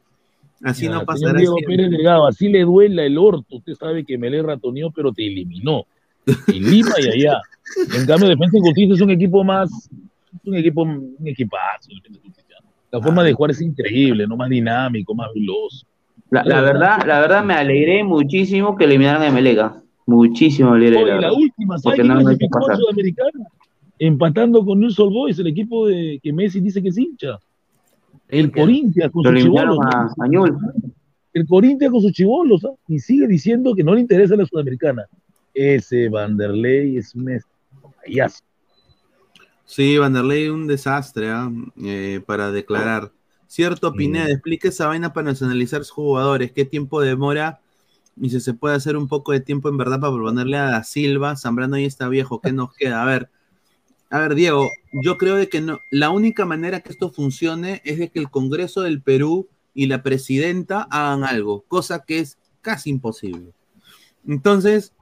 Así 0.62 0.84
Ya, 0.84 0.92
no 0.92 1.04
pasará 1.04 1.38
Diego 1.38 1.56
siempre. 1.56 1.76
Pérez 1.76 1.90
Delgado, 1.90 2.26
así 2.26 2.48
le 2.48 2.62
duela 2.62 3.02
el 3.02 3.16
orto. 3.18 3.56
Usted 3.56 3.74
sabe 3.74 4.04
que 4.04 4.18
Melé 4.18 4.42
ratoneó, 4.42 4.90
pero 4.90 5.12
te 5.12 5.26
eliminó. 5.26 5.86
En 6.26 6.34
Lima 6.70 6.94
y 6.98 7.08
allá. 7.08 7.40
En 7.94 8.06
cambio, 8.06 8.28
Defensa 8.28 8.58
y 8.58 8.60
Justicia 8.60 8.94
es 8.94 9.00
un 9.00 9.10
equipo 9.10 9.42
más, 9.42 9.90
un 10.44 10.54
equipo, 10.56 10.82
un 10.82 11.16
equipazo. 11.24 11.90
La 12.90 13.00
forma 13.00 13.22
de 13.22 13.32
jugar 13.32 13.50
es 13.50 13.60
increíble, 13.60 14.26
¿no? 14.26 14.36
Más 14.36 14.48
dinámico, 14.48 15.14
más 15.14 15.28
veloz. 15.34 15.86
La, 16.30 16.42
la 16.44 16.60
verdad, 16.60 16.98
la 17.06 17.20
verdad 17.20 17.44
me 17.44 17.54
alegré 17.54 18.02
muchísimo 18.02 18.76
que 18.76 18.84
eliminaran 18.84 19.22
a 19.22 19.30
Melega. 19.30 19.82
Muchísimo 20.06 20.70
me 20.70 20.76
alegré. 20.76 21.02
Oye, 21.02 21.14
la 21.14 21.20
la 21.20 21.32
última, 21.32 21.78
¿sabes 21.78 22.04
no 22.04 22.14
me. 22.16 22.36
Sudamericana? 22.36 23.46
Empatando 23.98 24.64
con 24.64 24.80
News 24.80 24.98
Old 24.98 25.12
Boys, 25.12 25.38
el 25.38 25.46
equipo 25.48 25.86
de 25.86 26.20
que 26.22 26.32
Messi 26.32 26.60
dice 26.60 26.82
que 26.82 26.88
es 26.88 26.98
hincha. 26.98 27.38
El 28.28 28.50
Corinthians 28.50 29.12
con 29.12 29.24
sus 29.24 29.42
chibolos. 29.42 29.78
a, 29.80 30.28
¿no? 30.28 30.44
a. 30.44 30.50
El 31.32 31.46
Corinthians 31.46 31.92
con 31.92 32.02
sus 32.02 32.12
chibolos, 32.12 32.64
¿ah? 32.64 32.72
Y 32.88 32.98
sigue 32.98 33.26
diciendo 33.26 33.74
que 33.74 33.84
no 33.84 33.94
le 33.94 34.00
interesa 34.00 34.36
la 34.36 34.46
Sudamericana. 34.46 35.04
Ese 35.54 36.08
Vanderlei 36.08 36.96
es 36.96 37.14
un 37.14 37.40
payaso. 38.04 38.42
Sí, 39.66 39.98
Vanderlei 39.98 40.48
un 40.48 40.66
desastre 40.66 41.30
¿ah? 41.30 41.50
Eh, 41.82 42.22
para 42.24 42.52
declarar. 42.52 43.12
Cierto, 43.48 43.92
Pineda, 43.92 44.30
explique 44.30 44.68
esa 44.68 44.86
vaina 44.86 45.12
para 45.12 45.30
nacionalizar 45.30 45.80
sus 45.80 45.90
jugadores. 45.90 46.52
¿Qué 46.52 46.64
tiempo 46.64 47.00
demora? 47.00 47.60
Y 48.20 48.30
si 48.30 48.40
se 48.40 48.54
puede 48.54 48.76
hacer 48.76 48.96
un 48.96 49.08
poco 49.08 49.32
de 49.32 49.40
tiempo 49.40 49.68
en 49.68 49.76
verdad 49.76 50.00
para 50.00 50.12
proponerle 50.12 50.56
a 50.56 50.70
Da 50.70 50.84
Silva. 50.84 51.36
Zambrano 51.36 51.78
ya 51.78 51.86
está 51.86 52.08
viejo. 52.08 52.40
¿Qué 52.40 52.52
nos 52.52 52.72
queda? 52.74 53.02
A 53.02 53.06
ver, 53.06 53.28
a 54.08 54.20
ver, 54.20 54.34
Diego, 54.34 54.70
yo 54.92 55.18
creo 55.18 55.36
de 55.36 55.48
que 55.48 55.60
no, 55.60 55.80
la 55.90 56.10
única 56.10 56.44
manera 56.44 56.80
que 56.80 56.90
esto 56.90 57.10
funcione 57.10 57.82
es 57.84 57.98
de 57.98 58.08
que 58.08 58.20
el 58.20 58.30
Congreso 58.30 58.82
del 58.82 59.02
Perú 59.02 59.48
y 59.74 59.86
la 59.86 60.02
presidenta 60.02 60.82
hagan 60.90 61.24
algo, 61.24 61.64
cosa 61.68 62.04
que 62.04 62.20
es 62.20 62.38
casi 62.62 62.90
imposible. 62.90 63.52
Entonces, 64.26 64.92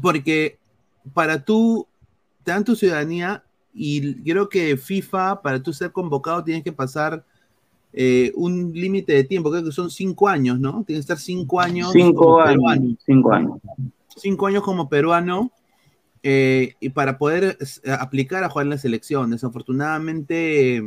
porque 0.00 0.58
para 1.14 1.44
tú, 1.44 1.86
te 2.44 2.52
dan 2.52 2.64
tu 2.64 2.76
ciudadanía 2.76 3.44
y 3.74 4.14
creo 4.22 4.48
que 4.48 4.76
FIFA, 4.76 5.40
para 5.42 5.62
tú 5.62 5.72
ser 5.72 5.92
convocado, 5.92 6.44
tienes 6.44 6.62
que 6.64 6.72
pasar 6.72 7.24
eh, 7.92 8.32
un 8.36 8.72
límite 8.72 9.12
de 9.12 9.24
tiempo, 9.24 9.50
creo 9.50 9.64
que 9.64 9.72
son 9.72 9.90
cinco 9.90 10.28
años, 10.28 10.58
¿no? 10.58 10.82
Tienes 10.86 11.04
que 11.06 11.12
estar 11.12 11.18
cinco 11.18 11.60
años 11.60 11.90
Cinco 11.92 12.24
como 12.24 12.38
años. 12.40 12.48
peruano. 12.54 12.96
Cinco 13.04 13.32
años. 13.32 13.52
Cinco 14.16 14.46
años 14.46 14.62
como 14.62 14.88
peruano 14.88 15.50
eh, 16.22 16.74
y 16.80 16.90
para 16.90 17.18
poder 17.18 17.58
aplicar 17.98 18.44
a 18.44 18.48
jugar 18.48 18.66
en 18.66 18.70
la 18.70 18.78
selección. 18.78 19.30
Desafortunadamente, 19.30 20.82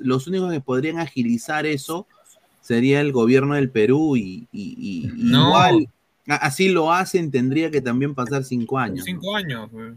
los 0.00 0.26
únicos 0.26 0.52
que 0.52 0.60
podrían 0.60 0.98
agilizar 0.98 1.66
eso 1.66 2.06
sería 2.60 3.00
el 3.00 3.12
gobierno 3.12 3.54
del 3.54 3.70
Perú 3.70 4.16
y, 4.16 4.46
y- 4.52 4.74
y- 4.78 5.06
y 5.16 5.22
No. 5.30 5.48
igual, 5.48 5.88
así 6.26 6.68
lo 6.68 6.92
hacen, 6.92 7.30
tendría 7.30 7.70
que 7.70 7.80
también 7.80 8.14
pasar 8.14 8.44
cinco 8.44 8.78
años. 8.78 9.04
Cinco 9.04 9.34
años. 9.36 9.68
pues. 9.70 9.94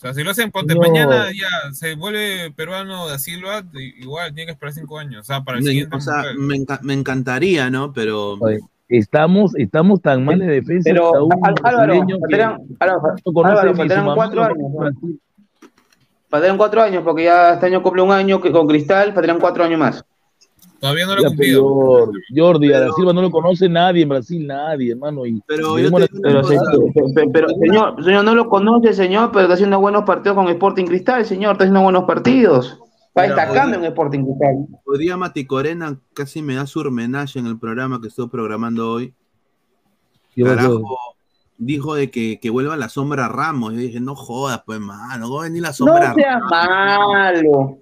O 0.00 0.02
sea, 0.02 0.14
si 0.14 0.24
lo 0.24 0.30
hacen, 0.30 0.50
ponte 0.50 0.74
No. 0.74 0.80
mañana 0.80 1.26
ya 1.30 1.72
se 1.74 1.94
vuelve 1.94 2.50
peruano 2.56 3.06
da 3.06 3.18
Silva, 3.18 3.62
i- 3.74 4.02
igual 4.02 4.32
tiene 4.32 4.46
que 4.46 4.52
esperar 4.52 4.72
cinco 4.72 4.98
años. 4.98 5.20
O 5.20 5.24
sea, 5.24 5.44
para 5.44 5.58
el 5.58 5.64
Me, 5.64 5.70
siguiente 5.72 5.94
o 5.94 6.00
sea, 6.00 6.22
me, 6.38 6.54
enca- 6.54 6.80
me 6.80 6.94
encantaría, 6.94 7.68
¿no? 7.68 7.92
Pero 7.92 8.38
Estamos, 8.88 9.54
estamos 9.56 10.00
tan 10.00 10.24
mal 10.24 10.38
de 10.38 10.46
defensa. 10.46 10.88
Pero, 10.90 11.06
hasta 11.08 11.22
un 11.22 11.32
Al- 11.46 11.54
Álvaro, 11.62 12.06
faltarían, 12.16 12.58
Álvaro, 12.70 14.04
no 14.04 14.14
cuatro 14.14 14.42
años. 14.42 14.94
Faltarían 16.28 16.56
cuatro 16.56 16.82
años, 16.82 17.02
porque 17.04 17.24
ya 17.24 17.52
este 17.54 17.66
año 17.66 17.82
cumple 17.82 18.02
un 18.02 18.10
año 18.12 18.40
que 18.40 18.50
con 18.50 18.66
Cristal, 18.66 19.12
faltarían 19.12 19.38
cuatro 19.38 19.64
años 19.64 19.78
más. 19.78 20.04
Todavía 20.80 21.06
no 21.06 21.16
Ya, 21.20 21.28
pero 21.36 21.62
Jordi, 21.62 22.18
Jordi, 22.34 22.72
a 22.72 22.80
Da 22.80 22.92
Silva 22.92 23.12
no 23.12 23.20
lo 23.20 23.30
conoce 23.30 23.68
nadie 23.68 24.02
en 24.02 24.08
Brasil, 24.08 24.46
nadie, 24.46 24.92
hermano. 24.92 25.26
Y 25.26 25.42
pero 25.46 25.74
tenemos 25.74 26.00
la- 26.00 26.06
Pero, 26.22 26.42
pero, 27.14 27.30
pero, 27.32 27.48
señor, 27.48 28.02
señor, 28.02 28.24
no 28.24 28.34
lo 28.34 28.48
conoce, 28.48 28.94
señor, 28.94 29.30
pero 29.30 29.42
está 29.42 29.54
haciendo 29.54 29.78
buenos 29.78 30.04
partidos 30.04 30.36
con 30.36 30.48
Sporting 30.48 30.86
Cristal, 30.86 31.26
señor, 31.26 31.52
está 31.52 31.64
haciendo 31.64 31.82
buenos 31.82 32.04
partidos. 32.04 32.78
Está 33.08 33.22
Pero, 33.22 33.34
destacando 33.36 33.76
en 33.76 33.84
Sporting 33.84 34.24
Cristal. 34.24 34.66
Hoy 34.86 34.98
día 34.98 35.16
Mati 35.18 35.44
Corena 35.44 35.98
casi 36.14 36.40
me 36.42 36.54
da 36.54 36.66
su 36.66 36.80
homenaje 36.80 37.38
en 37.38 37.46
el 37.46 37.58
programa 37.58 38.00
que 38.00 38.08
estuvo 38.08 38.28
programando 38.28 38.90
hoy. 38.90 39.12
Carajo, 40.42 40.82
dijo 41.58 41.94
de 41.94 42.10
que, 42.10 42.38
que 42.40 42.48
vuelva 42.48 42.76
la 42.76 42.88
sombra 42.88 43.28
Ramos. 43.28 43.74
Yo 43.74 43.80
dije, 43.80 44.00
no 44.00 44.14
jodas, 44.14 44.62
pues, 44.64 44.80
mano, 44.80 45.24
¿cómo 45.26 45.36
va 45.38 45.42
a 45.42 45.48
venir 45.48 45.60
la 45.62 45.68
No 45.68 45.74
sombra 45.74 46.14
seas 46.14 46.40
malo. 46.48 47.76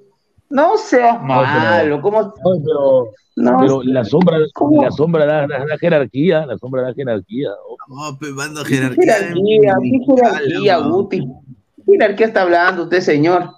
No 0.50 0.76
seas 0.78 1.22
malo. 1.22 2.00
¿Cómo? 2.00 2.22
No, 2.22 2.32
pero, 2.64 3.08
No, 3.36 3.56
pero 3.60 3.82
la 3.84 4.04
sombra, 4.04 4.38
¿cómo? 4.54 4.82
la 4.82 4.90
sombra 4.90 5.26
da, 5.26 5.46
da- 5.46 5.64
da 5.66 5.78
jerarquía, 5.78 6.46
la 6.46 6.56
sombra 6.58 6.82
da 6.82 6.94
jerarquía. 6.94 7.50
No, 7.88 8.16
pues, 8.18 8.32
mando 8.32 8.62
¿Qué 8.64 8.76
jerarquía. 8.76 9.14
jerarquía? 9.14 9.74
¿Qué 9.82 10.00
jerarquía, 10.06 10.78
Guti? 10.78 11.20
¿Qué 11.20 11.92
jerarquía 11.92 12.26
está 12.26 12.42
hablando 12.42 12.84
usted, 12.84 13.00
señor? 13.00 13.50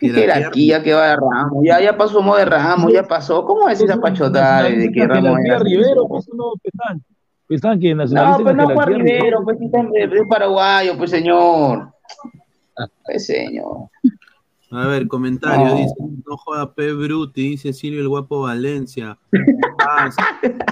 ¿Qué 0.00 0.08
Jerarquía. 0.10 0.34
jerarquía 0.36 0.82
que 0.82 0.94
va 0.94 1.06
de 1.08 1.16
Ramos? 1.16 1.64
Ya, 1.64 1.80
ya 1.80 1.96
pasó 1.96 2.22
modo 2.22 2.38
de 2.38 2.44
Ramos, 2.44 2.92
ya 2.92 3.02
pasó. 3.02 3.44
¿Cómo 3.44 3.68
es 3.68 3.80
esa 3.80 4.00
pachotada 4.00 4.62
de, 4.64 4.90
que 4.92 5.00
La 5.00 5.06
Ramos 5.08 5.38
era- 5.44 5.58
Rivero, 5.58 6.06
pues 6.08 6.28
no, 6.34 6.52
Pesán. 6.62 7.02
Pesán 7.48 7.80
que 7.80 7.94
No, 8.38 8.38
pues 8.42 8.54
no 8.56 8.64
fue 8.70 8.74
jerarquía 8.74 9.04
Rivero, 9.18 9.42
pues 9.44 9.58
es 9.60 9.70
paraguayo, 10.28 10.96
pues 10.96 11.10
señor. 11.10 11.88
Pues 13.04 13.26
señor. 13.26 13.88
A 14.70 14.86
ver, 14.86 15.08
comentario, 15.08 15.76
dice, 15.76 15.94
no 16.26 16.36
joda 16.36 16.74
P. 16.74 16.92
Bruti, 16.92 17.50
dice 17.50 17.72
Silvio 17.72 18.00
el 18.02 18.08
Guapo 18.08 18.42
Valencia. 18.42 19.18
Paz, 19.78 20.14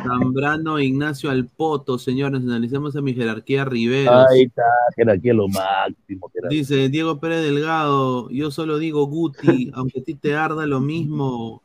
Zambrano 0.02 0.78
Ignacio 0.78 1.31
Alpoto, 1.31 1.98
señores, 1.98 2.43
analicemos 2.43 2.94
a 2.94 3.01
mi 3.01 3.14
jerarquía 3.14 3.64
Rivero. 3.64 4.12
Ahí 4.28 4.43
está, 4.43 4.64
jerarquía 4.97 5.32
lo 5.32 5.48
máximo. 5.48 6.31
jerarquía. 6.31 6.59
Dice 6.59 6.89
Diego 6.90 7.18
Pérez 7.20 7.43
Delgado, 7.43 8.28
yo 8.31 8.51
solo 8.51 8.78
digo 8.78 9.06
Guti, 9.06 9.70
aunque 9.73 10.01
a 10.01 10.05
ti 10.05 10.14
te 10.14 10.35
arda 10.35 10.66
lo 10.66 10.81
mismo. 10.81 11.62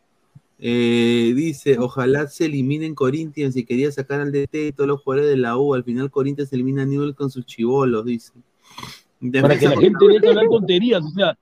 Eh, 0.64 1.34
dice, 1.36 1.80
ojalá 1.80 2.28
se 2.28 2.46
eliminen 2.46 2.96
Corinthians 2.96 3.58
y 3.58 3.66
quería 3.66 3.92
sacar 3.92 4.22
al 4.22 4.32
DT 4.32 4.68
y 4.68 4.72
todos 4.72 4.88
los 4.88 5.02
jugadores 5.02 5.30
de 5.30 5.38
la 5.38 5.58
U. 5.58 5.74
Al 5.74 5.84
final 5.84 6.12
Corinthians 6.12 6.54
elimina 6.54 6.84
a 6.84 6.86
Newell 6.86 7.16
con 7.16 7.30
sus 7.30 7.46
chivolos, 7.46 8.06
dice. 8.06 8.32
Para 9.42 9.58
que 9.58 9.68
la 9.68 9.78
gente 9.78 10.06
deje 10.08 10.20
de 10.20 10.30
hablar 10.30 10.46
tonterías. 10.50 11.04
O 11.04 11.10
sea, 11.10 11.38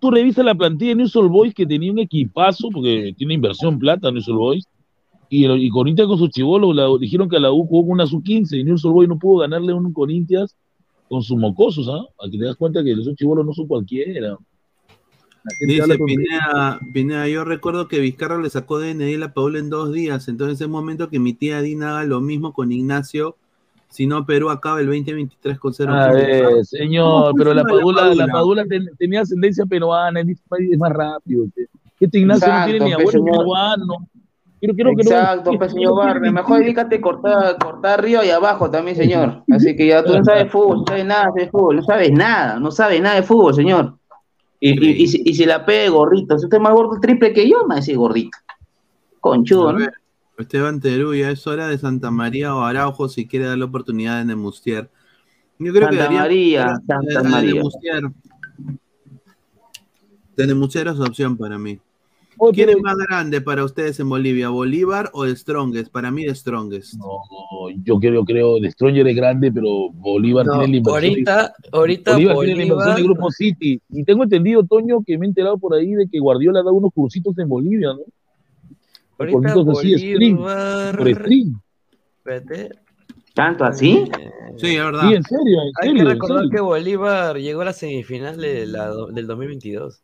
tú 0.00 0.10
revisas 0.10 0.44
la 0.44 0.54
plantilla 0.54 0.90
de 0.90 0.96
News 0.96 1.16
All 1.16 1.28
Boys 1.28 1.54
que 1.54 1.66
tenía 1.66 1.92
un 1.92 1.98
equipazo, 1.98 2.68
porque 2.70 3.14
tiene 3.16 3.34
inversión 3.34 3.78
plata 3.78 4.10
News 4.10 4.28
All 4.28 4.36
Boys, 4.36 4.68
y, 5.28 5.46
y 5.46 5.70
Corinthians 5.70 6.08
con 6.08 6.18
sus 6.18 6.30
chivolos 6.30 6.74
la, 6.74 6.86
dijeron 6.98 7.28
que 7.28 7.36
a 7.36 7.40
la 7.40 7.52
U 7.52 7.66
jugó 7.66 7.92
una 7.92 8.06
sub-15 8.06 8.58
y 8.58 8.64
News 8.64 8.84
All 8.84 8.92
Boys 8.92 9.08
no 9.08 9.18
pudo 9.18 9.40
ganarle 9.40 9.72
a 9.72 9.74
un 9.74 9.92
Corinthians 9.92 10.54
con 11.08 11.22
sus 11.22 11.36
mocosos, 11.36 11.88
¿ah? 11.88 12.04
Que 12.30 12.38
te 12.38 12.44
das 12.44 12.56
cuenta 12.56 12.82
que 12.82 12.92
esos 12.92 13.14
chivolos 13.16 13.44
no 13.44 13.52
son 13.52 13.66
cualquiera. 13.66 14.36
Dice. 15.60 15.98
Pineda, 15.98 16.80
Pineda, 16.94 17.28
yo 17.28 17.44
recuerdo 17.44 17.86
que 17.86 18.00
Vizcarra 18.00 18.40
le 18.40 18.48
sacó 18.48 18.78
DNI 18.78 19.14
a 19.14 19.18
la 19.18 19.34
Paula 19.34 19.58
en 19.58 19.68
dos 19.68 19.92
días, 19.92 20.28
entonces 20.28 20.60
es 20.60 20.68
momento 20.68 21.10
que 21.10 21.18
mi 21.18 21.34
tía 21.34 21.60
Dina 21.60 21.90
haga 21.90 22.04
lo 22.04 22.20
mismo 22.20 22.54
con 22.54 22.72
Ignacio, 22.72 23.36
si 23.94 24.06
no 24.08 24.26
Perú 24.26 24.50
acaba 24.50 24.80
el 24.80 24.86
2023 24.86 25.58
con 25.60 25.72
cero 25.72 25.92
A 25.94 26.08
puntos. 26.08 26.26
ver, 26.26 26.64
señor, 26.64 27.26
¿Cómo 27.26 27.34
pero 27.38 27.54
la 27.54 27.62
Padula, 27.62 28.14
la 28.14 28.26
Padula 28.26 28.64
ten- 28.66 28.90
tenía 28.98 29.20
ascendencia 29.20 29.64
peruana, 29.66 30.20
es 30.20 30.26
más- 30.26 30.60
es 30.60 30.78
más 30.78 30.92
rápido. 30.92 31.46
que- 31.54 31.66
Este 32.00 32.18
Ignacio 32.18 32.48
no 32.48 32.64
tiene 32.64 32.78
Exacto, 32.78 32.98
ni 32.98 33.04
pues, 33.04 33.14
abuelo 33.14 33.38
peruano. 33.38 33.94
Creo, 34.60 34.74
creo 34.74 34.96
que 34.96 35.04
no- 35.04 35.10
Exacto, 35.10 35.50
pues 35.58 35.72
señor 35.72 35.96
Barre, 35.96 36.32
mejor 36.32 36.58
dedícate 36.60 36.96
a 36.96 37.00
cortar, 37.00 37.56
cortar 37.58 37.98
arriba 38.00 38.24
y 38.24 38.30
abajo 38.30 38.68
también, 38.70 38.96
señor. 38.96 39.42
Así 39.50 39.76
que 39.76 39.86
ya 39.86 40.02
tú 40.04 40.12
no 40.18 40.24
sabes 40.24 40.50
fútbol, 40.52 40.78
no 40.78 40.84
sabes 40.88 41.04
nada 41.04 41.26
de 41.36 41.48
fútbol, 41.50 41.76
no 41.76 41.82
sabes 41.82 42.10
nada, 42.12 42.58
no 42.58 42.70
sabes 42.72 43.00
nada 43.00 43.14
de 43.16 43.22
fútbol, 43.22 43.54
señor. 43.54 43.94
Y, 44.58 44.70
y, 44.70 45.02
y, 45.02 45.06
si, 45.06 45.22
y 45.24 45.34
si 45.34 45.44
la 45.46 45.64
pega 45.64 45.90
gordito, 45.90 46.36
si 46.38 46.46
usted 46.46 46.56
es 46.56 46.62
más 46.62 46.72
gordo 46.72 46.98
triple 47.00 47.32
que 47.32 47.48
yo, 47.48 47.62
me 47.62 47.68
va 47.68 47.74
a 47.74 47.76
decir 47.76 47.96
gordito. 47.96 48.36
Conchudo, 49.20 49.68
A 49.68 49.72
¿no? 49.74 49.86
Esteban 50.38 50.80
Terú, 50.80 51.14
ya 51.14 51.30
es 51.30 51.46
hora 51.46 51.68
de 51.68 51.78
Santa 51.78 52.10
María 52.10 52.54
o 52.54 52.62
Araujo 52.62 53.08
si 53.08 53.26
quiere 53.26 53.46
dar 53.46 53.58
la 53.58 53.66
oportunidad 53.66 54.18
de 54.18 54.24
Nemustier. 54.24 54.90
Yo 55.58 55.72
creo 55.72 55.88
que 55.88 55.96
Santa 55.96 56.10
debería 56.10 56.20
María, 56.20 56.64
a- 56.64 56.76
Santa 56.86 57.16
a- 57.16 57.20
a 57.20 57.22
María. 57.22 57.54
Nemustier. 57.54 58.02
De 60.36 60.46
Nemustier 60.46 60.88
es 60.88 60.98
opción 60.98 61.36
para 61.36 61.58
mí. 61.58 61.78
¿Quién 62.52 62.68
es 62.68 62.80
más 62.82 62.96
grande 62.96 63.40
para 63.40 63.64
ustedes 63.64 64.00
en 64.00 64.08
Bolivia, 64.08 64.48
Bolívar 64.48 65.08
o 65.12 65.24
The 65.24 65.36
Strongest? 65.36 65.92
Para 65.92 66.10
mí 66.10 66.26
The 66.26 66.34
Strongest. 66.34 66.94
No, 66.94 67.06
yo 67.84 68.00
creo, 68.00 68.24
creo, 68.24 68.60
The 68.60 68.72
Stronger 68.72 69.06
es 69.06 69.14
grande, 69.14 69.52
pero 69.52 69.90
Bolívar 69.92 70.44
No, 70.44 70.54
tiene 70.58 70.68
la 70.68 70.76
inversión. 70.78 71.10
ahorita, 71.12 71.54
ahorita 71.70 72.12
Bolívar, 72.14 72.36
tiene 72.38 72.56
la 72.56 72.62
inversión 72.64 72.96
de 72.96 73.02
Grupo 73.04 73.30
City. 73.30 73.80
Y 73.88 74.02
tengo 74.02 74.24
entendido, 74.24 74.64
Toño, 74.64 74.98
que 75.06 75.16
me 75.16 75.26
he 75.26 75.28
enterado 75.28 75.56
por 75.58 75.74
ahí 75.74 75.92
de 75.92 76.08
que 76.08 76.18
Guardiola 76.18 76.64
da 76.64 76.72
unos 76.72 76.90
cursitos 76.92 77.38
en 77.38 77.48
Bolivia, 77.48 77.90
¿no? 77.92 78.00
Ahorita 79.18 79.38
Cursitos 79.54 79.78
así, 79.78 79.98
stream, 79.98 80.36
Bolívar- 80.36 80.96
por 80.98 81.14
stream. 81.14 81.60
Espérate. 82.18 82.70
¿Tanto 83.34 83.64
así? 83.64 84.04
Sí, 84.58 84.76
es 84.76 84.84
verdad. 84.84 85.08
Sí, 85.08 85.14
en 85.14 85.22
serio, 85.24 85.62
en 85.62 85.72
Hay 85.82 85.88
serio. 85.88 86.04
que 86.04 86.10
recordar 86.10 86.38
serio. 86.38 86.50
que 86.50 86.60
Bolívar 86.60 87.36
llegó 87.38 87.60
a 87.62 87.64
la 87.66 87.72
semifinal 87.72 88.36
de 88.36 88.66
la 88.66 88.90
del 89.12 89.26
2022. 89.26 90.00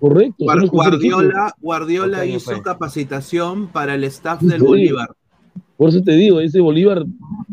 Correcto. 0.00 0.44
Guardiola, 0.72 1.54
Guardiola 1.60 2.16
¿Qué 2.18 2.22
año 2.24 2.36
hizo 2.38 2.50
fue? 2.50 2.62
capacitación 2.62 3.68
para 3.68 3.94
el 3.94 4.02
staff 4.04 4.40
del 4.42 4.60
Sí. 4.60 4.66
Bolívar. 4.66 5.08
Por 5.76 5.90
eso 5.90 6.02
te 6.02 6.12
digo, 6.12 6.40
ese 6.40 6.60
Bolívar 6.60 7.04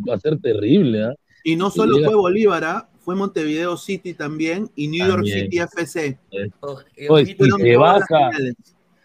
va 0.07 0.15
a 0.15 0.19
ser 0.19 0.39
terrible, 0.39 1.03
¿ah? 1.05 1.13
Y 1.43 1.55
no 1.55 1.69
solo 1.69 1.97
llega- 1.97 2.07
fue 2.07 2.15
Bolívar, 2.15 2.63
¿ah? 2.63 2.89
fue 2.99 3.15
Montevideo 3.15 3.77
City 3.77 4.13
también 4.15 4.69
y 4.75 4.87
New 4.87 5.07
York. 5.07 5.25
City 5.25 5.59
FC. 5.59 6.17
Oye, 7.09 7.25
si 7.27 7.35
Fueron 7.35 7.59
se 7.61 7.73
todas 7.73 7.99
las 7.99 8.09
baja, 8.09 8.29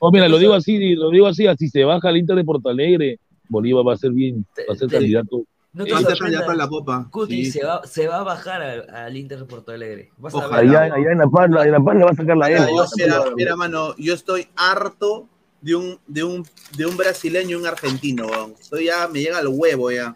oh, 0.09 0.13
mira, 0.13 0.29
lo 0.29 0.39
digo 0.39 0.55
así, 0.55 0.95
lo 0.95 1.11
digo 1.11 1.27
así, 1.27 1.47
así 1.47 1.69
se 1.69 1.85
baja 1.85 2.11
el 2.11 2.19
Inter 2.19 2.37
de 2.37 2.45
Porto 2.45 2.69
Alegre, 2.69 3.19
Bolívar 3.49 3.87
va 3.87 3.95
a 3.95 3.97
ser 3.97 4.13
bien, 4.13 4.47
va 4.69 4.75
a 4.75 4.77
ser 4.77 4.89
te- 4.89 4.95
candidato. 4.97 5.45
No 5.73 5.85
te 5.85 5.93
a 5.93 5.97
ser 5.99 6.11
sorprendas, 6.11 6.19
candidato 6.43 6.51
a 6.53 6.55
la 6.55 6.69
Copa. 6.69 7.09
Cuti 7.11 7.47
Sí. 7.47 7.51
se, 7.51 7.65
va, 7.65 7.85
se 7.85 8.07
va 8.07 8.19
a 8.21 8.23
bajar 8.23 8.63
al, 8.63 8.89
al 8.91 9.17
Inter 9.17 9.41
de 9.41 9.45
Porto 9.45 9.73
Alegre. 9.73 10.11
Vas 10.19 10.33
Ojalá. 10.35 10.59
Allá, 10.59 10.95
allá 10.95 11.11
en 11.13 11.19
La 11.19 11.27
Paz, 11.27 11.47
en 11.47 11.73
La 11.73 11.81
Paz 11.81 11.97
le 11.97 12.05
va 12.05 12.11
a 12.11 12.15
sacar 12.15 12.37
la 12.37 12.47
Mira, 12.47 12.69
yo- 12.69 12.85
mira, 12.97 13.23
mira, 13.37 13.57
mano, 13.57 13.95
yo 13.99 14.15
estoy 14.15 14.47
harto 14.55 15.29
de 15.61 15.75
un, 15.75 15.99
de 16.07 16.23
un, 16.23 16.45
de 16.77 16.87
un 16.87 16.97
brasileño 16.97 17.57
y 17.59 17.61
un 17.61 17.67
argentino, 17.67 18.27
weón. 18.27 18.55
Estoy 18.61 18.85
ya, 18.87 19.09
me 19.09 19.21
llega 19.21 19.39
al 19.39 19.49
huevo 19.49 19.91
ya. 19.91 20.15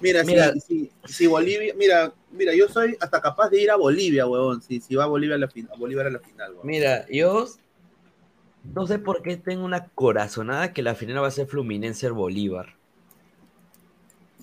Mira, 0.00 0.22
si- 0.22 0.26
Mira. 0.30 0.52
Si, 0.54 0.90
si, 1.04 1.26
Bolivia, 1.26 1.74
mira, 1.76 2.12
mira, 2.32 2.54
yo 2.54 2.66
soy 2.68 2.96
hasta 3.00 3.20
capaz 3.20 3.50
de 3.50 3.60
ir 3.62 3.70
a 3.70 3.76
Bolivia, 3.76 4.26
weón. 4.26 4.62
Si, 4.62 4.80
si 4.80 4.94
va 4.94 5.04
a 5.04 5.08
Bolivia 5.08 5.34
a 5.36 5.38
la 5.38 5.48
final, 5.48 5.72
a 5.74 5.76
Bolívar 5.78 6.06
a 6.06 6.10
la 6.10 6.20
final, 6.20 6.52
weón. 6.54 6.66
Mira, 6.66 7.04
yo 7.10 7.46
no 8.74 8.86
sé 8.86 8.98
por 8.98 9.22
qué 9.22 9.36
tengo 9.36 9.64
una 9.64 9.86
corazonada 9.94 10.72
que 10.72 10.82
la 10.82 10.94
final 10.94 11.22
va 11.22 11.28
a 11.28 11.30
ser 11.30 11.46
Fluminense 11.46 12.08
Bolívar. 12.10 12.74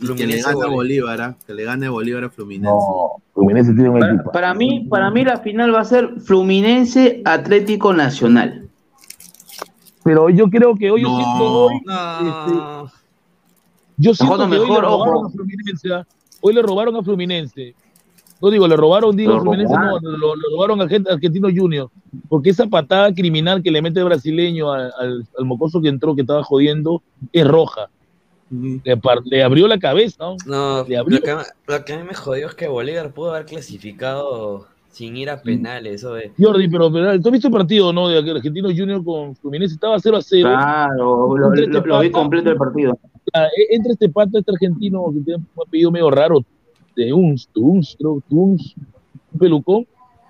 Y 0.02 0.14
que 0.16 0.26
le 0.26 0.42
gane 0.42 0.64
a 0.64 0.68
Bolívar, 0.70 1.22
¿ah? 1.22 1.36
que 1.46 1.54
le 1.54 1.64
gane 1.66 1.86
a 1.86 1.90
Bolívar 1.92 2.24
a 2.24 2.30
Fluminense. 2.30 2.70
No, 2.72 3.22
Fluminense 3.34 3.74
tiene 3.74 3.90
un 3.90 4.00
Para, 4.00 4.14
equipo. 4.14 4.32
para 4.32 4.54
mí, 4.56 4.88
para 4.90 5.12
mí 5.12 5.24
la 5.24 5.38
final 5.40 5.74
va 5.74 5.82
a 5.82 5.86
ser 5.86 6.20
Fluminense 6.20 7.22
Atlético 7.26 7.94
Nacional. 7.94 8.68
Pero 10.04 10.30
yo 10.30 10.50
creo 10.50 10.76
que 10.76 10.90
hoy 10.92 11.04
yo 11.04 11.10
No. 11.10 11.18
siento 11.18 11.44
hoy, 11.46 11.82
No. 11.86 12.92
yo 13.98 14.14
siento 14.16 14.38
Mejor, 14.38 14.50
que 14.50 14.56
hoy 14.58 14.68
mejor, 14.68 14.84
le 14.84 14.90
robaron 14.90 15.16
ojo. 15.18 15.28
a 15.28 15.30
Fluminense. 15.32 15.94
¿ah? 15.94 16.08
Hoy 16.42 16.54
le 16.54 16.62
robaron 16.64 16.96
a 16.96 17.04
Fluminense. 17.04 17.76
No 18.44 18.50
digo, 18.52 18.68
le 18.68 18.76
robaron, 18.76 19.16
digo, 19.16 19.34
Lo 19.36 19.42
Fluminense 19.42 19.74
no, 19.74 19.80
robaron. 19.80 20.20
lo, 20.20 20.36
lo 20.36 20.50
robaron 20.52 20.82
a 20.82 20.84
Argent- 20.84 21.10
Argentino 21.10 21.48
Junior. 21.56 21.90
Porque 22.28 22.50
esa 22.50 22.68
patada 22.68 23.14
criminal 23.14 23.64
que 23.64 23.72
le 23.72 23.82
mete 23.82 24.00
el 24.02 24.06
brasileño 24.06 24.72
al, 24.72 24.92
al- 25.00 25.26
al 25.40 25.46
mocoso 25.46 25.82
que 25.82 25.88
entró, 25.88 26.14
que 26.14 26.22
estaba 26.22 26.44
jodiendo, 26.44 27.02
es 27.32 27.48
roja. 27.48 27.90
Le, 28.52 29.42
abrió 29.44 29.68
la 29.68 29.80
cabeza, 29.80 30.18
¿no? 30.20 30.36
No, 30.46 30.86
Le 30.88 30.98
abrió. 30.98 31.18
lo 31.20 31.24
que, 31.24 31.36
lo 31.68 31.86
que 31.86 31.94
a 31.94 31.98
mí 31.98 32.04
me 32.04 32.14
jodió 32.14 32.48
es 32.48 32.54
que 32.56 32.68
Bolívar 32.68 33.12
pudo 33.14 33.32
haber 33.32 33.46
clasificado 33.46 34.68
sin 34.92 35.18
ir 35.18 35.30
a 35.30 35.42
penales. 35.42 35.96
Eso 35.96 36.14
de, 36.14 36.32
Jordi, 36.38 36.68
pero, 36.68 36.92
pero 36.92 37.20
tú 37.20 37.30
has 37.30 37.32
visto 37.32 37.48
el 37.48 37.54
partido, 37.54 37.92
¿no? 37.94 38.10
De 38.10 38.30
Argentino 38.30 38.68
Junior 38.70 39.04
con 39.04 39.36
Fluminense, 39.38 39.74
estaba 39.76 39.98
0 40.00 40.18
a 40.18 40.22
0. 40.22 40.50
Claro, 40.50 41.38
lo, 41.38 41.54
este 41.54 41.68
lo 41.88 42.00
vi 42.00 42.12
completo 42.12 42.52
el 42.52 42.58
partido. 42.58 42.98
ah, 43.34 43.48
e- 43.58 43.76
Entra 43.76 43.94
este 43.94 44.10
pata, 44.10 44.38
este 44.38 44.52
argentino, 44.52 45.04
que 45.14 45.22
tiene 45.22 45.44
un 45.56 45.64
apellido 45.68 45.92
medio 45.92 46.12
raro, 46.12 46.44
de 46.96 47.10
Tuns, 47.54 47.98
un 48.30 48.58
pelucón, 49.40 49.86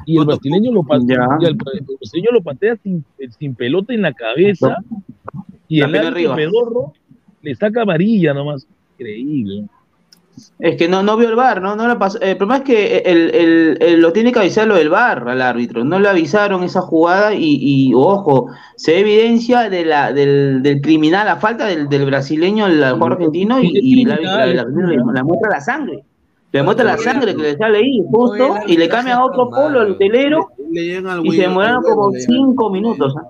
y 0.05 0.17
el 0.17 0.25
brasileño 0.25 0.71
lo 0.71 0.83
patea, 0.83 1.27
Ya. 1.39 1.47
y 1.47 1.51
el, 1.51 1.55
brasileño 1.55 2.31
lo 2.31 2.41
patea 2.41 2.75
sin, 2.83 3.03
sin 3.39 3.55
pelota 3.55 3.93
en 3.93 4.01
la 4.01 4.13
cabeza, 4.13 4.77
y 5.67 5.79
La 5.79 5.87
el 5.87 6.13
pedorro 6.35 6.93
le 7.41 7.55
saca 7.55 7.81
amarilla 7.83 8.33
nomás. 8.33 8.67
Increíble. 8.97 9.65
Es 10.57 10.77
que 10.77 10.87
no, 10.87 11.03
no 11.03 11.15
vio 11.15 11.29
el 11.29 11.35
bar, 11.35 11.61
¿no? 11.61 11.75
no 11.75 11.87
le 11.87 11.95
pasó. 11.95 12.19
El 12.19 12.37
problema 12.37 12.57
es 12.57 12.63
que 12.63 12.97
el, 13.05 13.35
el- 13.35 13.77
el- 13.81 14.01
lo 14.01 14.11
tiene 14.13 14.31
que 14.31 14.39
avisar 14.39 14.67
lo 14.67 14.75
del 14.75 14.89
bar 14.89 15.27
al 15.29 15.41
árbitro. 15.41 15.83
No 15.83 15.99
le 15.99 16.09
avisaron 16.09 16.63
esa 16.63 16.81
jugada 16.81 17.35
y, 17.35 17.57
y, 17.61 17.93
ojo, 17.93 18.47
se 18.75 18.99
evidencia 18.99 19.69
de 19.69 19.85
la, 19.85 20.11
del, 20.11 20.63
del 20.63 20.81
criminal, 20.81 21.27
la 21.27 21.35
falta 21.35 21.67
del, 21.67 21.87
del 21.87 22.05
brasileño, 22.07 22.65
el 22.65 22.77
jugador 22.77 23.13
argentino, 23.13 23.59
y, 23.61 24.01
el 24.03 24.11
árbitro 24.11 24.87
le, 24.87 25.13
le 25.13 25.23
muestra 25.23 25.51
la 25.51 25.61
sangre. 25.61 26.03
Le 26.53 26.63
muestra 26.63 26.85
la 26.85 26.97
sangre 26.97 27.35
que 27.35 27.41
le 27.41 27.57
sale 27.57 27.79
ahí, 27.79 27.99
justo, 28.09 28.55
y 28.67 28.77
le 28.77 28.87
cambia 28.87 29.15
a 29.15 29.25
otro 29.25 29.49
polo, 29.49 29.81
el 29.81 29.97
telero, 29.97 30.51
Le 30.71 30.97
al 30.97 31.25
y 31.25 31.31
se 31.31 31.41
demoraron 31.41 31.77
al 31.77 31.83
como 31.83 32.11
cinco 32.11 32.69
minutos. 32.69 33.15
¿ah? 33.17 33.29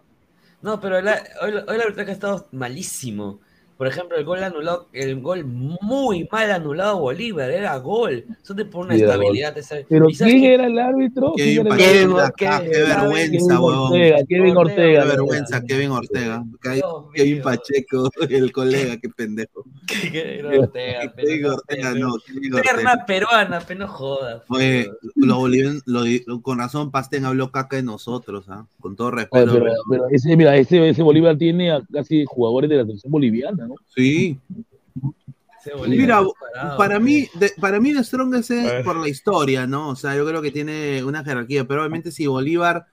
No, 0.62 0.80
pero 0.80 1.02
la- 1.02 1.24
hoy, 1.42 1.52
hoy 1.54 1.78
la 1.78 1.86
verdad 1.86 2.04
que 2.06 2.12
ha 2.12 2.14
estado 2.14 2.46
malísimo. 2.52 3.40
Por 3.78 3.88
ejemplo, 3.88 4.18
el 4.18 4.24
gol 4.24 4.44
anulado, 4.44 4.88
el 4.94 5.20
gol 5.20 5.44
muy 5.46 6.28
mal 6.32 6.52
anulado 6.52 6.92
a 6.98 7.00
Bolívar, 7.02 7.50
era 7.50 7.76
gol. 7.78 8.24
Eso 8.42 8.54
te 8.56 8.66
pone 8.66 8.86
una 8.86 8.96
era 8.96 9.06
estabilidad. 9.14 9.58
esa- 9.58 9.78
Pero 9.90 10.10
¿y 10.10 10.14
sabes 10.14 10.34
¿quién 10.34 10.44
qué? 10.44 10.54
era 10.54 10.68
el 10.68 10.80
árbitro? 10.80 11.34
Kevin 11.36 11.54
¿Quién 11.54 11.66
era 11.66 11.66
el 11.66 11.70
Pachela, 11.70 12.24
árbitro? 12.26 12.48
ah, 12.50 12.62
qué 12.64 12.70
vergüenza, 12.84 13.32
Kevin 13.32 13.62
weón. 13.64 13.80
Ortega, 13.80 14.18
Kevin 14.30 14.58
Ortega. 14.58 15.02
Qué 15.04 15.08
vergüenza, 15.10 15.62
Kevin 15.64 15.92
Ortega. 15.92 16.44
Ke- 16.62 16.82
Kevin 17.16 17.42
Pacheco, 17.42 18.10
el 18.30 18.52
colega, 18.52 18.98
qué 18.98 19.10
pendejo. 19.10 19.66
Kevin 19.88 20.46
Ortega, 20.46 21.14
Kevin 21.16 21.46
Ortega, 21.48 21.94
no, 21.96 22.14
Kevin. 22.26 22.52
Perna 22.54 23.06
peruana, 23.06 23.60
pero 23.68 23.80
no 23.82 23.88
jodas. 23.88 24.44
Oye, 24.50 24.90
los 25.16 25.38
bolivianos, 25.38 25.82
lo 25.86 26.04
di- 26.04 26.24
con 26.42 26.60
razón 26.60 26.92
Pastén 26.92 27.26
habló 27.26 27.52
caca 27.52 27.76
de 27.76 27.84
nosotros, 27.84 28.46
¿ah? 28.50 28.66
Con 28.80 28.96
todo 28.96 29.12
respeto. 29.12 29.60
pero 29.90 30.08
ese, 30.10 30.38
mira, 30.38 30.56
ese, 30.56 30.90
ese 30.90 31.02
Bolívar 31.04 31.38
tiene 31.38 31.72
a 31.72 31.82
casi 31.92 32.24
jugadores 32.26 32.70
de 32.70 32.78
la 32.78 32.86
selección 32.86 33.12
boliviana, 33.12 33.63
¿no? 33.68 33.76
Sí. 33.96 34.38
Mira, 35.88 36.22
parado. 36.40 36.78
para 36.78 37.00
mí, 37.00 37.26
de- 37.36 37.54
para 37.60 37.80
mí 37.80 37.94
The 37.94 38.04
Strongest 38.04 38.52
es 38.52 38.64
ver. 38.66 38.84
por 38.84 38.98
la 38.98 39.08
historia, 39.08 39.66
¿no? 39.66 39.90
O 39.90 39.96
sea, 39.96 40.16
yo 40.16 40.26
creo 40.28 40.42
que 40.42 40.52
tiene 40.52 41.02
una 41.04 41.24
jerarquía, 41.24 41.66
pero 41.66 41.82
obviamente 41.82 42.12
si 42.12 42.28
Bolívar 42.28 42.86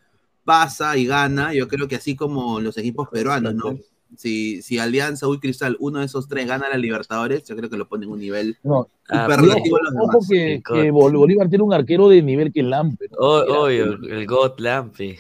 pasa 0.44 0.96
y 0.96 1.04
gana, 1.04 1.52
yo 1.52 1.66
creo 1.66 1.88
que 1.88 1.96
así 1.96 2.14
como 2.14 2.60
los 2.60 2.78
equipos 2.78 3.08
peruanos, 3.08 3.54
¿no? 3.54 3.76
Si, 4.16 4.60
si 4.62 4.78
Alianza 4.78 5.28
o 5.28 5.38
Cristal, 5.38 5.76
uno 5.80 6.00
de 6.00 6.06
esos 6.06 6.26
tres 6.28 6.46
gana 6.46 6.68
la 6.68 6.76
Libertadores, 6.76 7.44
yo 7.44 7.56
creo 7.56 7.70
que 7.70 7.76
lo 7.76 7.86
ponen 7.88 8.08
en 8.08 8.12
un 8.14 8.18
nivel 8.20 8.56
No, 8.64 8.88
Ah, 9.08 9.22
superlativo 9.24 9.76
a 9.76 10.02
ojo, 10.02 10.18
que, 10.28 10.62
que 10.64 10.90
Bol- 10.92 11.16
Bolívar 11.16 11.48
tiene 11.48 11.64
un 11.64 11.72
arquero 11.74 12.08
de 12.08 12.22
nivel 12.22 12.52
que 12.52 12.62
Lampe. 12.62 13.06
¿no? 13.10 13.16
Oh, 13.18 13.68
el 13.68 14.26
God 14.26 14.58
Lampe. 14.58 15.18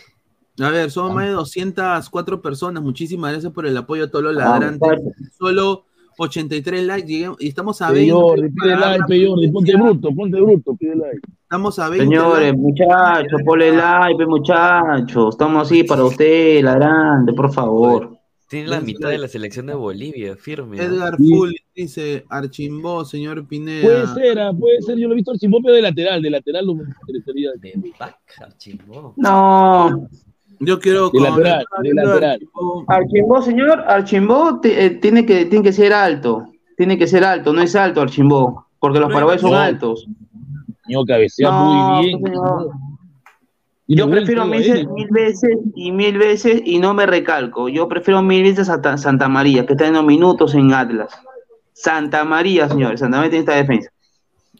A 0.60 0.70
ver, 0.70 0.90
somos 0.90 1.14
más 1.14 1.26
de 1.26 1.32
204 1.32 2.42
personas. 2.42 2.82
Muchísimas 2.82 3.32
gracias 3.32 3.52
por 3.52 3.66
el 3.66 3.76
apoyo 3.76 4.04
a 4.04 4.08
todos 4.10 4.24
los 4.24 4.36
Ah, 4.42 4.58
ladrantes. 4.58 5.00
Solo 5.38 5.84
83 6.18 6.84
likes. 6.84 7.06
lleguemos- 7.08 7.40
y 7.40 7.48
estamos 7.48 7.80
a 7.80 7.88
Pe 7.88 7.94
20. 7.94 8.12
Jordi, 8.12 8.48
pide 8.50 8.76
like, 8.76 8.98
la 8.98 9.06
pe 9.06 9.26
Jordi, 9.26 9.50
ponte 9.50 9.76
bruto, 9.76 10.14
ponte 10.14 10.40
bruto, 10.40 10.76
pide 10.76 10.96
like. 10.96 11.20
Estamos 11.42 11.78
a 11.78 11.88
20 11.88 12.04
Señores, 12.04 12.54
muchachos, 12.56 13.40
ponle 13.44 13.72
like, 13.72 14.26
muchachos. 14.26 15.34
Estamos 15.34 15.62
así 15.66 15.82
para 15.84 16.04
usted, 16.04 16.62
ladrante, 16.62 17.32
por 17.32 17.52
favor. 17.52 18.16
Tiene 18.48 18.68
la 18.68 18.80
mitad 18.80 19.08
de 19.10 19.18
la 19.18 19.28
selección 19.28 19.66
de 19.66 19.74
Bolivia, 19.74 20.34
firme. 20.36 20.76
¿no? 20.76 20.82
Edgar 20.82 21.16
Full 21.16 21.52
dice 21.74 22.24
Archimbó, 22.28 23.04
señor 23.04 23.46
Pineda. 23.46 23.82
Puede 23.82 24.06
ser, 24.08 24.38
ah, 24.40 24.52
puede 24.52 24.82
ser. 24.82 24.98
Yo 24.98 25.06
lo 25.06 25.14
he 25.14 25.16
visto 25.16 25.30
al 25.30 25.38
Chimbopio 25.38 25.72
de 25.72 25.80
lateral, 25.80 26.20
de 26.20 26.30
lateral 26.30 26.66
lo 26.66 26.74
me 26.74 26.82
interesaría. 26.82 27.50
De 27.60 27.72
vaca, 27.98 28.52
chingón. 28.58 29.12
No, 29.16 30.08
Yo 30.60 30.78
quiero 30.78 31.08
De 31.10 31.20
lateral, 31.20 31.64
de 31.82 31.94
lateral. 31.94 32.40
Archimbó, 32.86 33.40
señor, 33.42 33.80
Archimbó 33.88 34.60
eh, 34.62 34.90
tiene, 35.00 35.24
que, 35.24 35.46
tiene 35.46 35.64
que 35.64 35.72
ser 35.72 35.92
alto. 35.92 36.44
Tiene 36.76 36.98
que 36.98 37.06
ser 37.06 37.24
alto, 37.24 37.52
no 37.52 37.62
es 37.62 37.74
alto 37.76 38.00
Archimbó, 38.02 38.66
porque 38.78 39.00
los 39.00 39.12
paraguayos 39.12 39.40
son 39.42 39.52
No. 39.52 39.58
altos. 39.58 40.06
Señor, 40.86 41.06
cabecea 41.06 41.50
No, 41.50 41.64
muy 41.64 42.04
bien. 42.06 42.22
señor. 42.22 42.70
Y 43.86 43.96
Yo 43.96 44.08
prefiero 44.08 44.44
mil, 44.46 44.62
él. 44.70 44.88
mil 44.88 45.08
veces 45.10 45.56
y 45.74 45.90
mil 45.92 46.16
veces 46.16 46.62
y 46.64 46.78
no 46.78 46.94
me 46.94 47.06
recalco. 47.06 47.68
Yo 47.68 47.88
prefiero 47.88 48.22
mil 48.22 48.42
veces 48.44 48.60
a 48.68 48.74
Santa, 48.74 48.96
Santa 48.98 49.28
María, 49.28 49.66
que 49.66 49.72
está 49.72 49.86
en 49.88 49.94
los 49.94 50.04
minutos 50.04 50.54
en 50.54 50.72
Atlas. 50.72 51.10
Santa 51.72 52.24
María, 52.24 52.68
señores, 52.68 53.00
Santa 53.00 53.16
María 53.16 53.30
tiene 53.30 53.40
esta 53.44 53.56
defensa. 53.56 53.90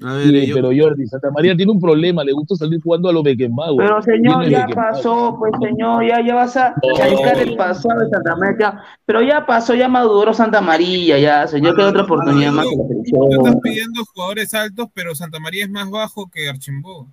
A 0.02 0.22
Sí, 0.22 0.32
ver, 0.32 0.46
yo- 0.46 0.54
pero 0.54 0.70
Jordi, 0.74 1.06
Santa 1.06 1.30
María 1.30 1.54
tiene 1.56 1.72
un 1.72 1.80
problema, 1.80 2.24
le 2.24 2.32
gusta 2.32 2.54
salir 2.56 2.80
jugando 2.82 3.08
a 3.08 3.12
los 3.12 3.22
Beckenbauer. 3.22 3.86
Pero 3.86 4.02
señor, 4.02 4.48
ya 4.48 4.66
pasó, 4.74 5.36
pues 5.38 5.52
señor, 5.60 6.06
ya, 6.06 6.24
ya 6.26 6.34
vas 6.34 6.56
a 6.56 6.74
calcar 6.96 7.38
el 7.38 7.54
pasado 7.56 8.00
de 8.00 8.08
Santa 8.08 8.34
María. 8.36 8.80
Pero 9.04 9.20
ya 9.22 9.44
pasó, 9.44 9.74
ya 9.74 9.88
maduró 9.88 10.32
Santa 10.32 10.60
María, 10.60 11.18
ya, 11.18 11.46
señor, 11.46 11.76
que 11.76 11.82
otra 11.82 12.02
oportunidad 12.04 12.52
más 12.52 12.66
Tú 12.66 13.28
estás 13.30 13.56
pidiendo 13.62 14.02
jugadores 14.14 14.54
altos, 14.54 14.88
pero 14.94 15.14
Santa 15.14 15.38
María 15.38 15.64
es 15.64 15.70
más 15.70 15.90
bajo 15.90 16.30
que 16.30 16.48
Archimbó. 16.48 17.06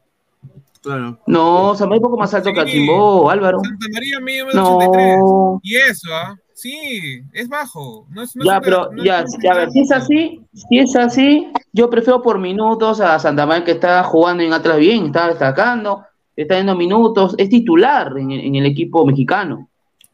Claro. 0.81 1.19
No, 1.27 1.76
Santa 1.76 1.88
María 1.88 1.97
es 1.97 2.03
un 2.03 2.09
poco 2.09 2.18
más 2.18 2.34
alto 2.34 2.53
que 2.53 2.59
Archimbó, 2.61 3.30
Álvaro. 3.30 3.59
Santa 3.64 3.85
María 3.93 4.19
mide 4.22 4.43
1,83. 4.45 5.18
No. 5.19 5.59
Y 5.64 5.76
eso, 5.76 6.07
¿ah? 6.14 6.38
Sí, 6.57 7.21
es 7.34 7.47
bajo. 7.47 8.07
No 8.09 8.23
es, 8.23 8.35
no 8.35 8.43
Ya, 8.43 8.59
pero 8.59 8.89
no 8.91 9.03
ya, 9.03 9.19
es 9.19 9.38
ya, 9.43 9.51
a 9.51 9.55
ver, 9.57 9.69
si 9.69 9.81
es 9.81 9.91
así, 9.91 10.41
si 10.53 10.79
es 10.79 10.95
así, 10.95 11.51
yo 11.71 11.88
prefiero 11.88 12.19
por 12.23 12.39
minutos 12.39 12.99
a 12.99 13.19
Santa 13.19 13.45
María 13.45 13.63
que 13.63 13.73
está 13.73 14.03
jugando 14.03 14.41
en 14.41 14.51
Atlas 14.53 14.79
bien, 14.79 15.05
está 15.05 15.27
destacando, 15.27 16.03
está 16.35 16.55
dando 16.55 16.75
minutos, 16.75 17.35
es 17.38 17.47
titular 17.49 18.11
en 18.17 18.31
el, 18.31 18.39
en 18.39 18.55
el 18.55 18.65
equipo 18.65 19.05
mexicano. 19.05 19.69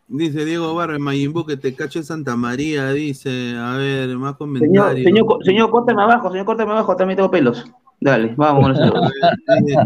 Dice 0.05 0.43
Diego 0.43 0.75
Barra, 0.75 0.99
Mayimbu, 0.99 1.45
que 1.45 1.55
te 1.55 1.73
cacho 1.73 1.99
en 1.99 2.05
Santa 2.05 2.35
María, 2.35 2.91
dice. 2.91 3.55
A 3.57 3.77
ver, 3.77 4.09
más 4.17 4.35
Señor, 4.37 4.37
comentarios. 4.37 5.03
señor, 5.05 5.25
co- 5.25 5.39
señor, 5.43 5.69
córtame 5.71 6.01
abajo, 6.03 6.29
señor, 6.29 6.45
córtame 6.45 6.71
abajo, 6.73 6.93
también 6.97 7.15
tengo 7.15 7.31
pelos. 7.31 7.63
Dale, 8.03 8.33
vamos 8.35 8.77
el 8.79 8.91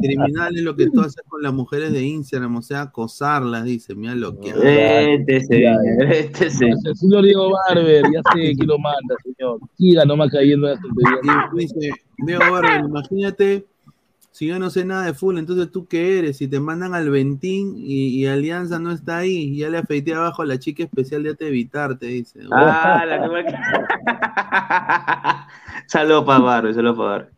criminal 0.01 0.55
es 0.55 0.63
lo 0.63 0.75
que 0.75 0.89
tú 0.89 1.01
haces 1.01 1.21
con 1.27 1.43
las 1.43 1.53
mujeres 1.53 1.91
de 1.93 2.01
Instagram, 2.01 2.55
o 2.55 2.61
sea, 2.63 2.81
acosarlas, 2.81 3.63
dice. 3.63 3.93
Mira 3.93 4.15
lo 4.15 4.39
que 4.39 4.49
Este 4.49 5.41
señor, 5.41 5.77
este 6.11 6.49
señor. 6.49 6.77
El 6.83 6.95
señor 6.95 7.23
Diego 7.23 7.51
Barber, 7.51 8.03
ya 8.11 8.21
sé 8.33 8.55
que 8.57 8.65
lo 8.65 8.79
manda, 8.79 9.15
señor. 9.23 9.59
Siga 9.77 10.03
nomás 10.05 10.31
cayendo 10.31 10.67
en. 10.69 10.79
Y 11.23 11.29
dice, 11.59 11.91
Diego 12.25 12.51
Barber, 12.51 12.81
imagínate, 12.85 13.65
si 14.31 14.47
yo 14.47 14.57
no 14.57 14.69
sé 14.71 14.83
nada 14.85 15.05
de 15.05 15.13
full, 15.13 15.37
entonces 15.37 15.71
tú 15.71 15.85
qué 15.87 16.17
eres, 16.19 16.37
si 16.37 16.47
te 16.47 16.59
mandan 16.59 16.93
al 16.95 17.09
Ventín 17.11 17.75
y, 17.77 18.09
y 18.19 18.25
Alianza 18.27 18.79
no 18.79 18.91
está 18.91 19.17
ahí, 19.17 19.55
ya 19.57 19.69
le 19.69 19.77
afeité 19.79 20.13
abajo 20.15 20.41
a 20.41 20.45
la 20.45 20.57
chica 20.59 20.83
especial 20.83 21.21
de 21.23 21.35
te 21.35 21.47
evitarte, 21.47 22.07
dice. 22.07 22.39
Ah, 22.51 23.03
la 23.07 23.21
que 23.21 23.29
me- 23.29 23.45
Saludos 25.87 26.25
para 26.25 26.39
Barrio, 26.39 26.73
saludos 26.73 26.97
para 26.97 27.09
Barrio. 27.09 27.29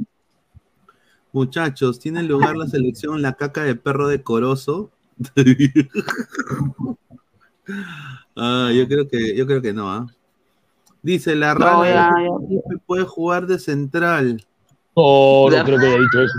Muchachos, 1.32 2.00
¿tiene 2.00 2.24
lugar 2.24 2.58
la 2.58 2.68
selección 2.68 3.22
La 3.22 3.34
Caca 3.34 3.64
de 3.64 3.76
Perro 3.76 4.08
decoroso? 4.08 4.90
ah, 8.36 8.72
yo 8.74 8.88
creo 8.88 9.08
que, 9.08 9.36
yo 9.36 9.46
creo 9.46 9.62
que 9.62 9.74
no, 9.74 9.92
¿ah? 9.92 10.08
Dice, 11.02 11.36
la 11.36 11.54
No, 11.54 11.60
rana 11.60 11.90
ya, 11.90 12.12
dice, 12.48 12.64
puede 12.86 13.04
jugar 13.06 13.46
de 13.48 13.60
central. 13.60 14.44
No, 14.96 15.50
no 15.50 15.64
creo 15.64 15.80
que 15.80 15.86
haya 15.86 16.00
dicho 16.00 16.22
eso. 16.24 16.34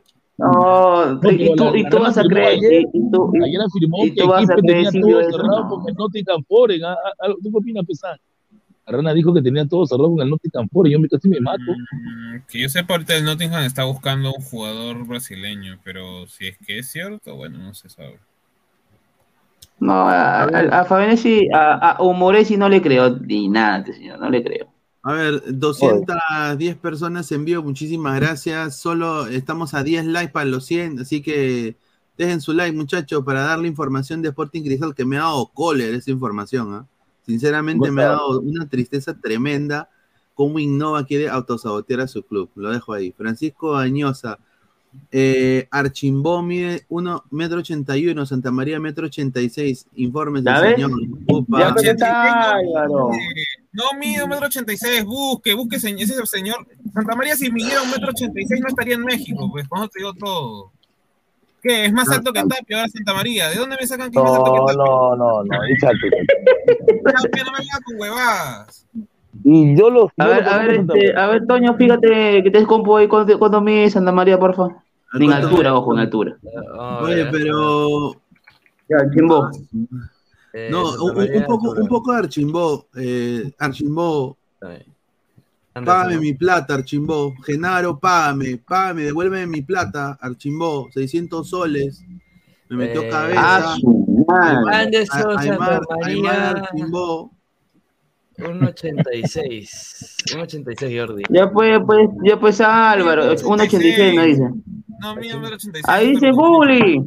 No, 0.38 1.18
y, 1.30 1.56
tú, 1.56 1.74
y 1.74 1.88
tú 1.88 1.98
vas 1.98 2.18
a 2.18 2.22
creer, 2.22 2.58
y, 2.62 2.86
y 2.92 3.10
tú, 3.10 3.32
Ayer 3.42 3.58
afirmó 3.58 4.04
y 4.04 4.12
que 4.12 4.20
tú 4.20 4.28
vas 4.28 4.50
a 4.50 4.54
creer 4.56 4.90
cerrado 4.90 5.62
no. 5.62 5.68
con 5.68 5.88
el 5.88 5.94
Nottingham 5.94 6.44
Forest. 6.46 6.84
Ah, 6.84 6.94
ah, 7.02 7.12
ah, 7.20 7.28
¿Tú 7.42 7.50
qué 7.50 7.56
opinas, 7.56 7.86
Pesán? 7.86 8.18
La 8.86 8.96
rana 8.98 9.12
dijo 9.14 9.34
que 9.34 9.42
tenía 9.42 9.66
todo 9.66 9.86
cerrado 9.86 10.10
con 10.10 10.20
el 10.22 10.30
Nottingham 10.30 10.68
Forest. 10.72 10.92
Yo 10.92 11.00
me 11.00 11.08
casi 11.08 11.28
me 11.28 11.40
mato. 11.40 11.80
Mm, 11.90 12.38
Que 12.48 12.60
yo 12.60 12.68
sepa, 12.68 12.94
ahorita 12.94 13.16
el 13.16 13.24
Nottingham 13.24 13.64
está 13.64 13.84
buscando 13.84 14.32
un 14.32 14.42
jugador 14.42 15.06
brasileño, 15.06 15.78
pero 15.84 16.26
si 16.28 16.48
es 16.48 16.58
que 16.58 16.78
es 16.78 16.90
cierto, 16.90 17.34
bueno, 17.36 17.58
no 17.58 17.74
se 17.74 17.88
sabe. 17.88 18.20
No, 19.78 19.92
a, 20.08 20.44
a, 20.44 20.80
a 20.80 20.84
Fabianesi, 20.84 21.48
a, 21.52 21.74
a 21.96 22.02
Umoresi 22.02 22.56
no 22.56 22.68
le 22.68 22.80
creo 22.80 23.10
ni 23.18 23.48
nada, 23.48 23.84
señor, 23.84 24.18
no 24.18 24.30
le 24.30 24.42
creo. 24.42 24.68
A 25.02 25.12
ver, 25.12 25.42
210 25.52 26.76
personas 26.76 27.30
en 27.30 27.44
vivo, 27.44 27.62
muchísimas 27.62 28.18
gracias. 28.18 28.76
Solo 28.80 29.26
estamos 29.26 29.74
a 29.74 29.82
10 29.84 30.06
likes 30.06 30.32
para 30.32 30.46
los 30.46 30.64
100, 30.66 31.00
así 31.00 31.22
que 31.22 31.76
dejen 32.16 32.40
su 32.40 32.52
like, 32.54 32.76
muchachos, 32.76 33.22
para 33.24 33.42
darle 33.42 33.68
información 33.68 34.22
de 34.22 34.30
Sporting 34.30 34.62
Cristal 34.62 34.94
que 34.94 35.04
me 35.04 35.16
ha 35.16 35.20
dado 35.20 35.46
cólera 35.54 35.96
esa 35.96 36.10
información. 36.10 36.74
¿ah? 36.74 36.86
Sinceramente 37.26 37.90
me 37.90 38.02
ha 38.02 38.06
dado 38.08 38.40
una 38.40 38.68
tristeza 38.68 39.14
tremenda 39.18 39.90
cómo 40.34 40.58
Innova 40.58 41.04
quiere 41.04 41.28
autosabotear 41.28 42.00
a 42.00 42.08
su 42.08 42.22
club. 42.22 42.50
Lo 42.54 42.70
dejo 42.70 42.92
ahí. 42.92 43.10
Francisco 43.12 43.74
Añosa, 43.76 44.38
eh, 45.10 45.66
Archimbó 45.70 46.42
mide 46.42 46.84
1 46.88 47.24
metro 47.30 47.58
81, 47.58 48.24
Santa 48.26 48.50
María 48.50 48.78
metro 48.80 49.06
86. 49.06 49.86
Informes 49.96 50.44
del 50.44 50.54
señor. 50.74 50.90
Upa. 51.28 51.74
Ya 51.82 51.90
está, 51.92 52.54
Álvaro. 52.54 53.10
No 53.72 53.84
mide 53.98 54.22
un 54.24 54.30
metro 54.30 54.46
ochenta 54.46 54.72
y 54.72 54.76
seis, 54.78 55.04
busque, 55.04 55.52
busque 55.52 55.78
se- 55.78 55.90
ese 55.90 56.14
señor. 56.24 56.66
Santa 56.94 57.14
María, 57.14 57.36
si 57.36 57.50
midiera 57.50 57.82
un 57.82 57.90
metro 57.90 58.08
ochenta 58.08 58.40
y 58.40 58.46
seis, 58.46 58.58
no 58.62 58.68
estaría 58.68 58.94
en 58.94 59.02
México, 59.02 59.50
pues, 59.50 59.66
eso 59.66 59.88
te 59.88 59.98
digo 59.98 60.14
todo. 60.14 60.72
¿Qué? 61.66 61.84
Es 61.86 61.92
más 61.92 62.08
alto 62.10 62.32
que 62.32 62.40
Tapia 62.42 62.78
ahora 62.78 62.88
Santa 62.88 63.14
María. 63.14 63.48
¿De 63.48 63.56
dónde 63.56 63.76
me 63.80 63.86
sacan 63.86 64.10
que 64.10 64.18
es 64.18 64.24
más 64.24 64.32
alto 64.34 64.52
que 64.52 64.58
No, 64.58 64.66
Tapia? 64.66 64.84
no, 64.84 65.16
no, 65.16 65.44
no. 65.44 65.50
Tapia 67.12 67.44
no 67.44 67.52
me 67.52 67.58
venga 67.58 67.80
con 67.84 68.00
huevadas. 68.00 68.86
Y 69.44 69.76
yo 69.76 69.90
los. 69.90 70.10
A 70.16 70.26
ver, 70.26 70.44
a 70.48 70.58
ver, 70.58 70.70
este, 70.72 71.16
a 71.16 71.26
ver, 71.28 71.46
Toño, 71.46 71.74
fíjate 71.76 72.42
que 72.42 72.50
te 72.50 72.64
compo 72.66 72.96
ahí 72.96 73.06
cuando, 73.08 73.38
cuando 73.38 73.60
mide 73.60 73.90
Santa 73.90 74.12
María, 74.12 74.38
porfa. 74.38 74.68
En 75.12 75.26
¿Cuánto 75.26 75.48
altura, 75.48 75.74
ojo, 75.74 75.92
en 75.94 75.98
altura. 76.00 76.36
Oye, 77.02 77.26
pero. 77.30 78.12
Ya, 78.88 78.98
Chimbo. 79.14 79.50
Eh, 80.52 80.68
No, 80.70 80.86
Santa 80.86 81.38
un, 81.38 81.44
poco, 81.44 81.70
un 81.72 81.88
poco 81.88 82.12
de 82.12 82.18
Archimbó. 82.18 82.86
Eh, 82.96 83.52
Archimbó, 83.58 84.36
Anda, 84.60 84.78
págame 85.84 86.18
mi 86.18 86.32
plata, 86.34 86.74
Archimbó. 86.74 87.34
Genaro, 87.44 87.98
págame, 87.98 88.56
págame, 88.58 89.02
devuélveme 89.02 89.46
mi 89.46 89.62
plata, 89.62 90.16
Archimbó. 90.20 90.88
600 90.92 91.48
soles. 91.48 92.02
Me 92.68 92.76
metió 92.76 93.02
Eh, 93.02 93.08
cabeza. 93.08 93.40
ah, 93.44 93.76
su 93.78 94.24
madre. 94.26 94.76
Anderson, 94.76 95.38
Aymar-. 95.38 95.80
Aymar 96.04 96.56
Archimbó. 96.58 97.30
Un 98.38 98.64
86. 98.64 100.16
Un 100.34 100.40
86, 100.40 101.00
Jordi. 101.00 101.22
Ya 101.30 101.50
pues, 101.50 101.80
pues, 101.86 102.08
ya 102.24 102.38
pues 102.38 102.60
Álvaro, 102.60 103.32
1.86 103.34 104.14
no 104.14 104.22
dice. 104.22 104.42
No, 104.98 105.22
y 105.22 105.28
seis. 105.28 105.84
Ahí 105.86 106.10
dice 106.12 106.30
Google. 106.32 107.02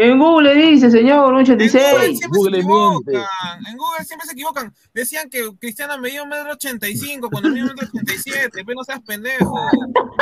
En 0.00 0.16
Google 0.16 0.54
dice, 0.54 0.92
señor, 0.92 1.40
En 1.40 1.44
Google 1.44 1.56
1.86. 1.56 2.16
siempre 2.16 2.40
se 2.40 2.58
equivocan. 2.60 3.24
En 3.68 3.76
Google 3.76 4.04
siempre 4.04 4.26
se 4.28 4.32
equivocan. 4.32 4.72
Decían 4.94 5.28
que 5.28 5.50
Cristiano 5.58 5.98
medía 5.98 6.22
un 6.22 6.28
metro 6.28 6.52
ochenta 6.52 6.88
y 6.88 6.96
cinco 6.96 7.28
cuando 7.28 7.48
mide 7.48 7.62
un 7.62 7.70
metro 7.70 7.88
ochenta 7.88 8.14
y 8.14 8.18
siete. 8.18 8.48
Pero 8.64 8.74
no 8.76 8.84
seas 8.84 9.00
pendejo. 9.00 9.58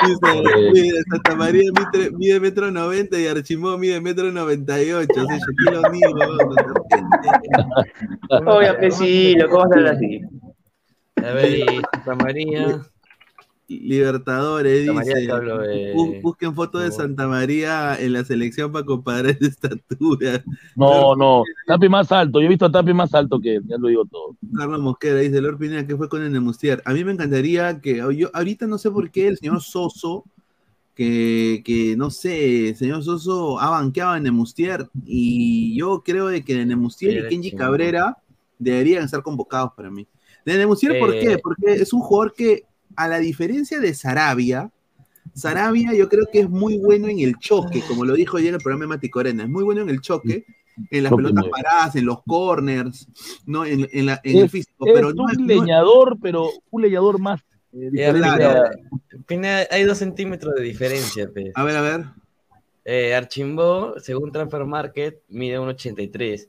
Dice, 0.06 0.70
mide, 0.72 1.02
Santa 1.10 1.34
María 1.36 1.70
mide, 1.92 2.10
mide 2.12 2.40
metro 2.40 2.70
90 2.70 3.20
y 3.20 3.26
Archimbó 3.26 3.76
mide 3.76 4.00
metro 4.00 4.32
98. 4.32 5.12
O 5.12 5.26
sea, 5.26 5.38
Shaquille 5.38 5.76
O'Neal, 5.76 6.14
weón. 6.14 6.54
Oye, 8.48 8.72
pues 8.78 8.96
sí, 8.96 9.34
lo 9.34 9.46
que 9.50 9.56
hablar 9.56 9.94
así. 9.94 10.22
A 11.16 11.32
ver, 11.32 11.66
Santa 11.92 12.14
María. 12.14 12.80
Libertadores, 13.68 14.82
dice. 14.82 15.14
de- 15.14 15.92
Bu- 15.94 16.20
Busquen 16.22 16.54
fotos 16.54 16.82
de 16.82 16.92
Santa 16.92 17.26
María 17.26 17.96
en 17.98 18.12
la 18.12 18.24
selección 18.24 18.70
para 18.72 18.84
comparar 18.84 19.36
de 19.38 19.46
estatura. 19.48 20.44
No, 20.76 21.16
no. 21.16 21.42
Tapi 21.66 21.88
más 21.88 22.10
alto. 22.12 22.40
Yo 22.40 22.46
he 22.46 22.48
visto 22.48 22.66
a 22.66 22.70
Tapi 22.72 22.94
más 22.94 23.12
alto 23.14 23.40
que 23.40 23.56
él. 23.56 23.64
Ya 23.66 23.76
lo 23.78 23.88
digo 23.88 24.04
todo. 24.04 24.36
Carlos 24.56 24.80
Mosquera 24.80 25.18
dice, 25.20 25.40
Lord 25.40 25.58
Pineda, 25.58 25.86
¿qué 25.86 25.96
fue 25.96 26.08
con 26.08 26.22
el 26.22 26.32
Nemustier? 26.32 26.80
A 26.84 26.92
mí 26.92 27.02
me 27.04 27.12
encantaría 27.12 27.80
que, 27.80 27.96
yo 28.16 28.30
ahorita 28.32 28.66
no 28.66 28.78
sé 28.78 28.90
por 28.90 29.10
qué 29.10 29.28
el 29.28 29.36
señor 29.38 29.60
Soso, 29.62 30.24
que, 30.94 31.62
que 31.64 31.94
no 31.96 32.10
sé, 32.10 32.68
el 32.70 32.76
señor 32.76 33.02
Soso 33.02 33.58
ha 33.60 33.70
banqueado 33.70 34.12
a 34.12 34.20
Nemustier 34.20 34.88
y 35.04 35.76
yo 35.76 36.02
creo 36.04 36.28
de 36.28 36.42
que 36.44 36.64
Nemustier 36.64 37.26
y 37.26 37.28
Kenji. 37.28 37.52
Cabrera 37.52 38.16
deberían 38.58 39.04
estar 39.04 39.22
convocados 39.22 39.72
para 39.76 39.90
mí. 39.90 40.06
De 40.44 40.56
Nemustier, 40.56 40.98
¿por 41.00 41.12
Eh. 41.14 41.18
qué? 41.20 41.38
Porque 41.38 41.72
es 41.74 41.92
un 41.92 42.00
jugador 42.00 42.32
que, 42.32 42.62
a 42.96 43.08
la 43.08 43.18
diferencia 43.18 43.78
de 43.80 43.94
Sarabia, 43.94 44.70
Sarabia 45.34 45.92
yo 45.94 46.08
creo 46.08 46.26
que 46.32 46.40
es 46.40 46.48
muy 46.48 46.78
bueno 46.78 47.08
en 47.08 47.20
el 47.20 47.36
choque, 47.38 47.82
como 47.86 48.04
lo 48.04 48.14
dijo 48.14 48.36
ayer 48.38 48.50
en 48.50 48.54
el 48.56 48.60
programa 48.60 48.84
de 48.84 48.88
Mati 48.88 49.10
Corena, 49.10 49.42
es 49.44 49.48
muy 49.48 49.64
bueno 49.64 49.82
en 49.82 49.90
el 49.90 50.00
choque, 50.00 50.44
en 50.90 51.02
las 51.04 51.12
pelotas 51.12 51.44
paradas, 51.50 51.96
en 51.96 52.06
los 52.06 52.22
corners, 52.24 53.08
¿no? 53.46 53.64
en, 53.64 53.88
en 53.92 54.06
la- 54.06 54.20
en 54.24 54.38
el 54.38 54.50
físico, 54.50 54.86
es 54.86 54.92
pero 54.94 55.12
no 55.12 55.28
es- 55.30 55.36
un 55.38 55.46
no 55.46 55.52
es- 55.54 55.60
leñador, 55.60 56.16
pero 56.22 56.48
un 56.70 56.82
leñador 56.82 57.18
más. 57.20 57.40
eh, 57.72 57.90
Claro. 58.14 58.62
Pineda, 59.26 59.66
hay 59.70 59.82
dos 59.84 59.98
centímetros 59.98 60.54
de 60.54 60.62
diferencia, 60.62 61.28
pues. 61.32 61.50
A 61.54 61.64
ver, 61.64 61.76
a 61.76 61.80
ver. 61.82 62.04
Eh, 62.84 63.14
Archimbó, 63.14 63.94
según 63.98 64.30
Transfer 64.32 64.64
Market, 64.64 65.20
mide 65.28 65.58
1,83. 65.58 66.48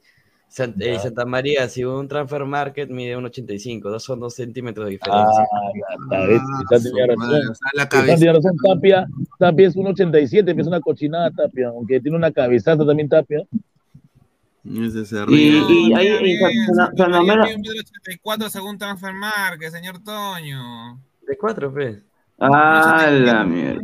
Eh. 0.79 0.97
Santa 0.99 1.25
María, 1.25 1.67
según 1.69 2.07
Transfer 2.07 2.45
Market, 2.45 2.89
mide 2.89 3.15
1,85. 3.17 3.81
Dos 3.89 4.03
son 4.03 4.19
dos 4.19 4.33
centímetros 4.33 4.85
de 4.85 4.91
diferencia. 4.91 5.43
Ah, 5.51 5.69
está, 5.75 6.25
ves, 6.25 6.41
Pesán 6.69 6.83
tenía 6.91 7.05
su 7.05 7.21
razón. 7.21 7.53
la 7.73 7.89
cabeza. 7.89 8.15
tenía 8.15 8.33
Tapia, 8.63 9.07
Tapia 9.37 9.67
es 9.67 9.75
un 9.75 9.87
87, 9.87 10.55
es 10.57 10.67
una 10.67 10.79
cochinada 10.81 11.29
Tapia, 11.31 11.67
aunque 11.67 11.99
tiene 11.99 12.17
una 12.17 12.31
cabezaza 12.31 12.85
también 12.85 13.09
Tapia. 13.09 13.43
Ese 14.65 15.05
se 15.05 15.15
Y, 15.17 15.25
ríe. 15.25 15.61
y 15.69 15.93
ahí 15.93 16.05
Mira 16.05 16.17
en 16.17 16.23
bien, 16.23 16.39
San- 16.39 16.75
Santa 16.75 17.03
San 17.03 17.11
María 17.11 17.19
Romero. 17.21 17.43
mide 17.43 17.55
un 17.55 17.61
metro 17.61 17.81
ochenta 17.81 18.11
y 18.13 18.17
cuatro 18.17 18.49
según 18.49 18.77
Transfer 18.77 19.13
Market, 19.13 19.71
señor 19.71 20.03
Toño. 20.03 21.01
De 21.27 21.37
cuatro, 21.37 21.71
pues. 21.73 21.99
Ah, 22.39 23.07
la 23.11 23.43
mierda. 23.43 23.81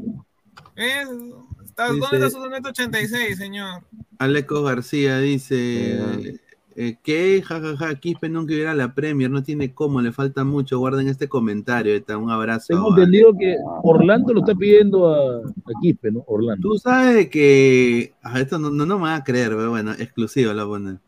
¿Ves? 0.76 1.10
Dice- 1.10 1.34
¿Dónde 1.77 2.18
está 2.18 2.30
su 2.30 2.40
metro 2.49 2.69
ochenta 2.72 2.99
y 3.02 3.07
seis, 3.07 3.38
señor? 3.38 3.81
Aleco 4.19 4.61
García 4.64 5.19
dice 5.19 6.40
eh, 6.76 6.98
que 7.04 7.41
jajaja, 7.41 7.95
Quispe 7.95 8.30
nunca 8.30 8.54
hubiera 8.54 8.74
la 8.74 8.94
Premier, 8.94 9.30
no 9.30 9.44
tiene 9.44 9.74
cómo, 9.74 10.02
le 10.02 10.12
falta 10.12 10.44
mucho. 10.44 10.80
Guarden 10.80 11.08
este 11.08 11.28
comentario, 11.28 11.94
está, 11.94 12.18
un 12.18 12.32
abrazo. 12.32 12.68
Tengo 12.70 12.90
entendido 12.90 13.34
que 13.38 13.56
Orlando 13.84 14.34
lo 14.34 14.40
está 14.40 14.56
pidiendo 14.56 15.14
a, 15.14 15.38
a 15.38 15.82
Quispe, 15.82 16.12
¿no? 16.12 16.24
Orlando. 16.28 16.70
Tú 16.70 16.78
sabes 16.78 17.30
que 17.30 18.14
ah, 18.24 18.40
esto 18.40 18.58
no, 18.58 18.70
no, 18.70 18.86
no 18.86 18.98
me 18.98 19.06
va 19.06 19.16
a 19.16 19.24
creer, 19.24 19.50
pero 19.50 19.70
bueno, 19.70 19.91
exclusivo 19.91 20.54
lo 20.54 20.68
voy 20.68 20.78
a 20.78 20.84
poner. 20.84 21.00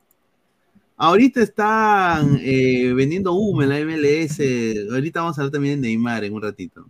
Ahorita 0.97 1.41
están 1.41 2.39
eh, 2.41 2.93
vendiendo 2.93 3.33
humo 3.33 3.63
en 3.63 3.69
la 3.69 3.79
MLS. 3.79 4.39
Ahorita 4.91 5.21
vamos 5.21 5.37
a 5.37 5.41
hablar 5.41 5.51
también 5.51 5.81
de 5.81 5.89
Neymar 5.89 6.23
en 6.23 6.33
un 6.33 6.41
ratito. 6.41 6.85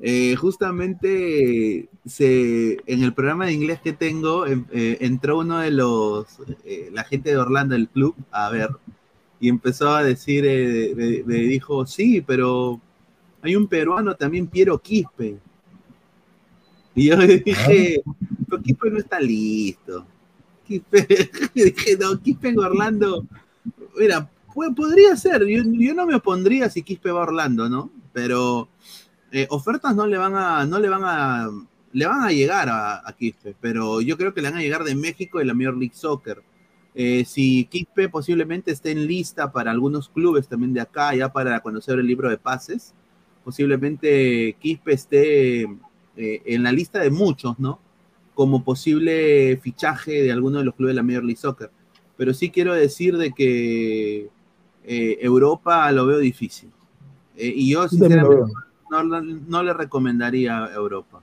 Eh, 0.00 0.36
justamente 0.36 1.88
se, 2.06 2.78
en 2.86 3.02
el 3.02 3.12
programa 3.12 3.46
de 3.46 3.52
inglés 3.52 3.80
que 3.82 3.92
tengo, 3.92 4.46
em- 4.46 4.64
eh, 4.72 4.98
entró 5.00 5.40
uno 5.40 5.58
de 5.58 5.72
los, 5.72 6.26
eh, 6.64 6.88
la 6.92 7.02
gente 7.02 7.30
de 7.30 7.36
Orlando 7.36 7.74
del 7.74 7.88
club 7.88 8.14
a 8.30 8.48
ver 8.50 8.70
y 9.40 9.48
empezó 9.48 9.90
a 9.90 10.04
decir, 10.04 10.44
me, 11.26 11.36
dijo, 11.36 11.86
sí, 11.86 12.20
pero 12.20 12.80
hay 13.42 13.56
un 13.56 13.66
peruano 13.66 14.14
también, 14.14 14.46
Piero 14.46 14.78
Quispe. 14.78 15.38
Y 16.94 17.06
yo 17.06 17.16
dije, 17.44 18.02
pero 18.48 18.62
Quispe 18.62 18.90
no 18.90 18.98
está 18.98 19.20
listo. 19.20 20.06
Quispe, 20.66 21.06
dije, 21.54 21.96
no, 21.98 22.20
Quispe 22.20 22.48
en 22.48 22.58
Orlando, 22.58 23.24
mira, 23.96 24.28
podría 24.74 25.16
ser, 25.16 25.46
yo, 25.46 25.62
yo 25.64 25.94
no 25.94 26.06
me 26.06 26.16
opondría 26.16 26.68
si 26.70 26.82
Quispe 26.82 27.10
va 27.10 27.20
a 27.20 27.24
Orlando, 27.24 27.68
¿no? 27.68 27.90
Pero 28.12 28.68
eh, 29.32 29.46
ofertas 29.50 29.94
no 29.94 30.06
le 30.06 30.16
van 30.16 30.34
a, 30.34 30.64
no 30.66 30.78
le 30.78 30.88
van 30.88 31.02
a, 31.04 31.50
le 31.92 32.06
van 32.06 32.22
a 32.22 32.30
llegar 32.30 32.68
a, 32.68 33.06
a 33.08 33.12
Quispe, 33.12 33.54
pero 33.60 34.00
yo 34.00 34.16
creo 34.16 34.34
que 34.34 34.42
le 34.42 34.50
van 34.50 34.58
a 34.58 34.62
llegar 34.62 34.84
de 34.84 34.94
México 34.94 35.40
y 35.40 35.44
la 35.44 35.54
Major 35.54 35.76
League 35.76 35.94
Soccer. 35.94 36.42
Eh, 36.94 37.24
si 37.24 37.64
Quispe 37.66 38.08
posiblemente 38.08 38.72
esté 38.72 38.90
en 38.90 39.06
lista 39.06 39.52
para 39.52 39.70
algunos 39.70 40.08
clubes 40.08 40.48
también 40.48 40.74
de 40.74 40.80
acá, 40.80 41.14
ya 41.14 41.32
para 41.32 41.60
conocer 41.60 41.98
el 41.98 42.06
libro 42.06 42.28
de 42.28 42.38
pases, 42.38 42.92
posiblemente 43.44 44.56
Quispe 44.58 44.94
esté 44.94 45.62
eh, 45.62 46.42
en 46.44 46.62
la 46.62 46.72
lista 46.72 46.98
de 46.98 47.10
muchos, 47.10 47.58
¿no? 47.60 47.78
Como 48.34 48.64
posible 48.64 49.58
fichaje 49.62 50.22
de 50.22 50.32
alguno 50.32 50.58
de 50.58 50.64
los 50.64 50.74
clubes 50.74 50.92
de 50.92 50.96
la 50.96 51.04
Major 51.04 51.22
League 51.22 51.40
Soccer. 51.40 51.70
Pero 52.16 52.34
sí 52.34 52.50
quiero 52.50 52.74
decir 52.74 53.16
de 53.16 53.32
que 53.32 54.28
eh, 54.84 55.18
Europa 55.20 55.90
lo 55.92 56.04
veo 56.06 56.18
difícil. 56.18 56.70
Y 57.36 57.70
yo, 57.70 57.88
sinceramente, 57.88 58.52
no, 58.90 59.02
no- 59.02 59.20
no 59.22 59.62
le 59.62 59.72
recomendaría 59.72 60.64
a 60.64 60.72
Europa. 60.74 61.20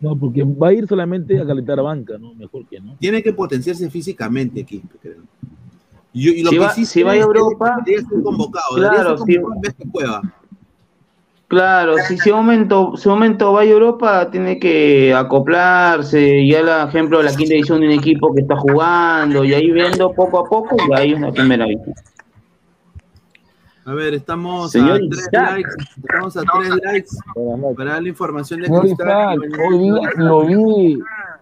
No, 0.00 0.14
porque 0.16 0.44
va 0.44 0.68
a 0.68 0.72
ir 0.72 0.86
solamente 0.86 1.40
a 1.40 1.46
calentar 1.46 1.82
banca, 1.82 2.16
¿no? 2.18 2.32
Mejor 2.34 2.64
que 2.66 2.78
no. 2.80 2.94
Tiene 3.00 3.22
que 3.22 3.32
potenciarse 3.32 3.90
físicamente, 3.90 4.62
Quispe, 4.64 4.96
creo. 5.02 5.22
Y, 6.12 6.28
y 6.30 6.42
lo 6.42 6.50
Si 6.50 6.56
que 6.56 6.60
va- 6.64 6.70
sí 6.70 6.84
si 6.86 7.02
va 7.02 7.12
a 7.12 7.14
es 7.16 7.20
que 7.20 7.26
Europa- 7.26 7.76
debería 7.84 8.08
ser 8.08 8.22
convocado. 8.22 8.76
Claro, 8.76 9.18
ser 9.18 9.36
convocado 9.40 9.54
en 9.56 9.60
vez 9.60 9.74
que 9.74 9.88
Cueva. 9.90 10.22
Claro, 11.48 11.96
si 12.06 12.14
ese 12.14 12.30
momento, 12.30 12.92
ese 12.94 13.08
momento 13.08 13.52
va 13.54 13.62
a 13.62 13.64
Europa, 13.64 14.30
tiene 14.30 14.58
que 14.58 15.14
acoplarse, 15.14 16.46
ya 16.46 16.60
el 16.60 16.88
ejemplo 16.88 17.18
de 17.18 17.24
la 17.24 17.34
quinta 17.34 17.54
edición 17.54 17.80
de 17.80 17.86
un 17.86 17.92
equipo 17.94 18.34
que 18.34 18.42
está 18.42 18.54
jugando, 18.56 19.42
y 19.44 19.54
ahí 19.54 19.70
viendo 19.70 20.12
poco 20.12 20.40
a 20.40 20.44
poco, 20.44 20.76
y 20.90 20.92
ahí 21.00 21.12
es 21.14 21.20
la 21.20 21.32
primera 21.32 21.66
vez. 21.66 21.78
A 23.88 23.94
ver, 23.94 24.12
estamos 24.12 24.70
Señor 24.70 24.96
a 24.96 24.98
tres 24.98 25.18
Isaac. 25.32 25.50
likes. 25.56 25.70
Estamos 26.04 26.36
a 26.36 26.42
tres 26.42 26.68
likes 26.84 27.74
para 27.74 27.90
dar 27.92 28.02
la 28.02 28.08
información 28.10 28.60
de 28.60 28.66
Señor 28.66 28.82
Cristal. 28.82 29.38
Hoy 29.66 29.78
día 29.78 30.10
lo 30.16 30.44
vi. 30.44 30.98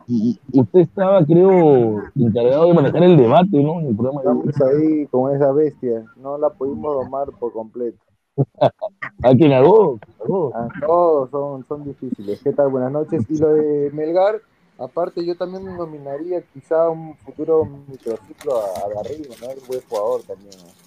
y 0.06 0.38
Usted 0.52 0.78
estaba, 0.78 1.24
creo, 1.24 2.04
encargado 2.14 2.66
de 2.68 2.74
manejar 2.74 3.02
el 3.02 3.16
debate, 3.16 3.60
¿no? 3.64 3.80
En 3.80 3.88
el 3.88 3.96
programa 3.96 4.22
de 4.22 4.48
Estamos 4.48 4.74
ahí 4.80 5.06
con 5.08 5.34
esa 5.34 5.50
bestia. 5.50 6.04
No 6.14 6.38
la 6.38 6.50
pudimos 6.50 6.94
domar 6.94 7.32
por 7.32 7.52
completo. 7.52 7.98
¿A 8.60 9.34
quién 9.36 9.52
hago? 9.52 9.98
Hago. 10.22 10.52
Ah, 10.54 10.68
Todos 10.86 11.30
son, 11.30 11.66
son 11.66 11.82
difíciles. 11.84 12.40
¿Qué 12.44 12.52
tal? 12.52 12.68
Buenas 12.68 12.92
noches. 12.92 13.24
Y 13.28 13.38
lo 13.38 13.54
de 13.54 13.90
Melgar, 13.92 14.40
aparte, 14.78 15.26
yo 15.26 15.34
también 15.36 15.64
nominaría 15.76 16.42
quizá 16.54 16.90
un 16.90 17.16
futuro 17.16 17.64
microciclo 17.88 18.58
a, 18.58 18.86
a 18.86 18.94
Garrido, 18.94 19.34
¿no? 19.42 19.50
Es 19.50 19.66
buen 19.66 19.80
jugador 19.88 20.22
también. 20.22 20.50
¿no? 20.64 20.85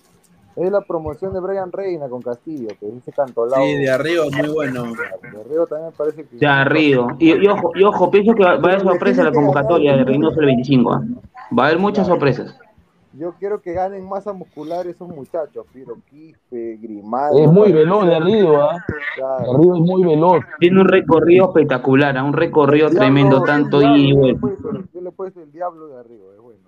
Es 0.60 0.70
la 0.70 0.82
promoción 0.82 1.34
de 1.34 1.40
Brian 1.40 1.72
Reina 1.72 2.10
con 2.10 2.22
Castillo, 2.22 2.68
que 2.78 2.86
dice 2.88 3.14
Cantolao. 3.14 3.64
Sí, 3.64 3.78
de 3.78 3.90
arriba, 3.90 4.26
muy 4.30 4.50
bueno. 4.50 4.84
De 4.84 5.40
arriba 5.40 5.66
también 5.66 5.92
me 5.92 5.96
parece 5.96 6.26
que. 6.26 6.38
Ya, 6.38 6.66
Río. 6.66 7.08
Y, 7.18 7.32
y 7.32 7.48
ojo, 7.48 7.72
y 7.76 7.84
ojo, 7.84 8.12
pienso 8.12 8.34
que 8.34 8.44
va 8.44 8.52
a 8.52 8.56
haber 8.56 8.82
sorpresa 8.82 9.22
en 9.22 9.28
la 9.28 9.32
convocatoria 9.32 9.96
de 9.96 10.04
Reynoso 10.04 10.42
el 10.42 10.48
25. 10.48 10.92
¿ah? 10.92 11.02
Va 11.58 11.64
a 11.64 11.68
haber 11.68 11.80
muchas 11.80 12.08
sorpresas. 12.08 12.60
Yo 13.14 13.36
quiero 13.40 13.62
que 13.62 13.72
ganen 13.72 14.08
masa 14.08 14.34
muscular 14.34 14.86
esos 14.86 15.08
muchachos, 15.08 15.66
Piro 15.74 15.96
Quispe, 16.10 16.78
Grimaldo. 16.82 17.40
Es 17.40 17.50
muy 17.50 17.72
veloz 17.72 18.06
de 18.06 18.16
arriba, 18.16 18.70
¿ah? 18.74 18.86
Claro. 19.16 19.44
De 19.44 19.50
arriba 19.52 19.78
es 19.78 19.82
muy 19.82 20.04
veloz. 20.04 20.44
Tiene 20.60 20.82
un 20.82 20.88
recorrido 20.90 21.46
espectacular, 21.46 22.18
¿ah? 22.18 22.24
un 22.24 22.34
recorrido 22.34 22.90
tremendo, 22.90 23.44
tanto 23.44 23.82
y 23.82 24.12
vuelta. 24.12 24.48
Yo 24.94 25.00
le 25.02 25.08
he 25.08 25.12
puesto 25.14 25.42
el 25.42 25.54
diablo 25.54 25.88
de 25.88 26.00
arriba, 26.02 26.26
es 26.36 26.42
bueno. 26.42 26.60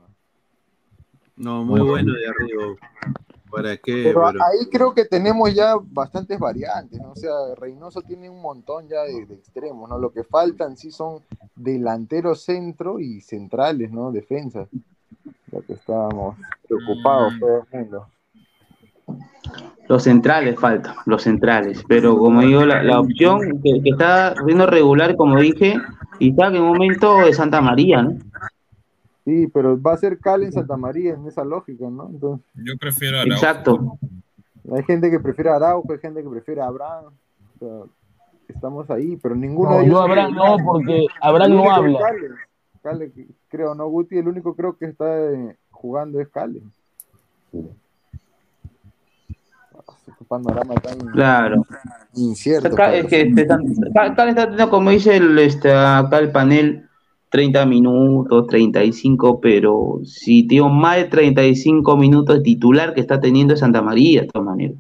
No, 1.35 1.65
muy 1.65 1.81
bueno 1.81 2.13
de 2.13 2.27
arriba. 2.27 2.63
¿Para 3.51 3.77
qué? 3.77 4.03
Pero 4.05 4.23
Pero- 4.31 4.43
ahí 4.43 4.65
creo 4.71 4.93
que 4.93 5.05
tenemos 5.05 5.53
ya 5.53 5.75
bastantes 5.81 6.39
variantes, 6.39 6.99
¿no? 6.99 7.11
O 7.11 7.15
sea, 7.15 7.31
Reynoso 7.57 8.01
tiene 8.01 8.29
un 8.29 8.41
montón 8.41 8.87
ya 8.87 9.03
de, 9.03 9.25
de 9.25 9.35
extremos, 9.35 9.89
¿no? 9.89 9.99
Lo 9.99 10.11
que 10.11 10.23
faltan 10.23 10.77
sí 10.77 10.91
son 10.91 11.21
delanteros 11.55 12.43
centro 12.43 12.99
y 12.99 13.21
centrales, 13.21 13.91
¿no? 13.91 14.11
Defensas. 14.11 14.67
Lo 15.51 15.61
que 15.61 15.73
estábamos 15.73 16.37
preocupados 16.67 17.33
todo 17.39 17.65
el 17.71 17.79
mundo. 17.79 18.07
Los 19.89 20.03
centrales 20.03 20.57
faltan, 20.57 20.95
los 21.05 21.23
centrales. 21.23 21.83
Pero 21.87 22.17
como 22.17 22.41
digo, 22.41 22.65
la, 22.65 22.81
la 22.81 22.99
opción 23.01 23.61
que, 23.61 23.81
que 23.83 23.89
está 23.89 24.33
viendo 24.45 24.65
regular, 24.65 25.15
como 25.17 25.37
dije, 25.39 25.75
Isaac 26.19 26.53
en 26.55 26.61
un 26.61 26.67
momento 26.69 27.17
de 27.17 27.33
Santa 27.33 27.59
María, 27.59 28.01
¿no? 28.03 28.17
Sí, 29.25 29.47
pero 29.53 29.79
va 29.79 29.93
a 29.93 29.97
ser 29.97 30.17
Cal 30.19 30.43
en 30.43 30.51
Santa 30.51 30.77
María 30.77 31.13
en 31.13 31.27
esa 31.27 31.43
lógica, 31.43 31.85
¿no? 31.89 32.09
Entonces, 32.09 32.45
Yo 32.55 32.73
prefiero 32.79 33.17
a 33.17 33.21
Araujo. 33.21 33.35
Exacto. 33.35 33.97
hay 34.75 34.83
gente 34.83 35.11
que 35.11 35.19
prefiere 35.19 35.49
a 35.51 35.55
Araujo, 35.57 35.91
hay 35.93 35.99
gente 35.99 36.23
que 36.23 36.29
prefiere 36.29 36.61
a 36.61 36.65
Abraham. 36.67 37.05
O 37.55 37.59
sea, 37.59 37.83
estamos 38.47 38.89
ahí, 38.89 39.17
pero 39.21 39.35
ninguno 39.35 39.69
No, 39.71 39.77
de 39.77 39.83
ellos. 39.83 39.93
yo 39.93 40.01
Abraham 40.01 40.33
no, 40.35 40.57
porque 40.65 41.05
Abraham 41.21 41.55
no 41.55 41.71
habla. 41.71 41.99
Cale. 42.81 43.11
Creo, 43.47 43.75
¿no, 43.75 43.87
Guti? 43.89 44.17
El 44.17 44.27
único 44.27 44.55
creo 44.55 44.75
que 44.75 44.85
está 44.85 45.05
eh, 45.31 45.55
jugando 45.69 46.19
es 46.19 46.27
Cale. 46.29 46.61
Panorama 50.27 50.75
tan 50.75 50.97
Claro. 51.11 51.65
incierto. 52.15 52.69
Es 52.69 53.05
que 53.07 53.21
este, 53.21 53.41
está 53.41 54.15
teniendo, 54.15 54.69
como 54.69 54.89
dice 54.89 55.17
el, 55.17 55.37
este, 55.39 55.73
acá 55.73 56.19
el 56.19 56.31
panel, 56.31 56.87
30 57.31 57.65
minutos, 57.65 58.45
35, 58.47 59.39
pero 59.41 60.01
si 60.03 60.45
tío, 60.47 60.69
más 60.69 60.97
de 60.97 61.05
35 61.05 61.95
minutos 61.97 62.37
de 62.37 62.43
titular 62.43 62.93
que 62.93 63.01
está 63.01 63.19
teniendo 63.19 63.55
Santa 63.55 63.81
María, 63.81 64.21
de 64.21 64.27
todas 64.27 64.45
maneras. 64.45 64.75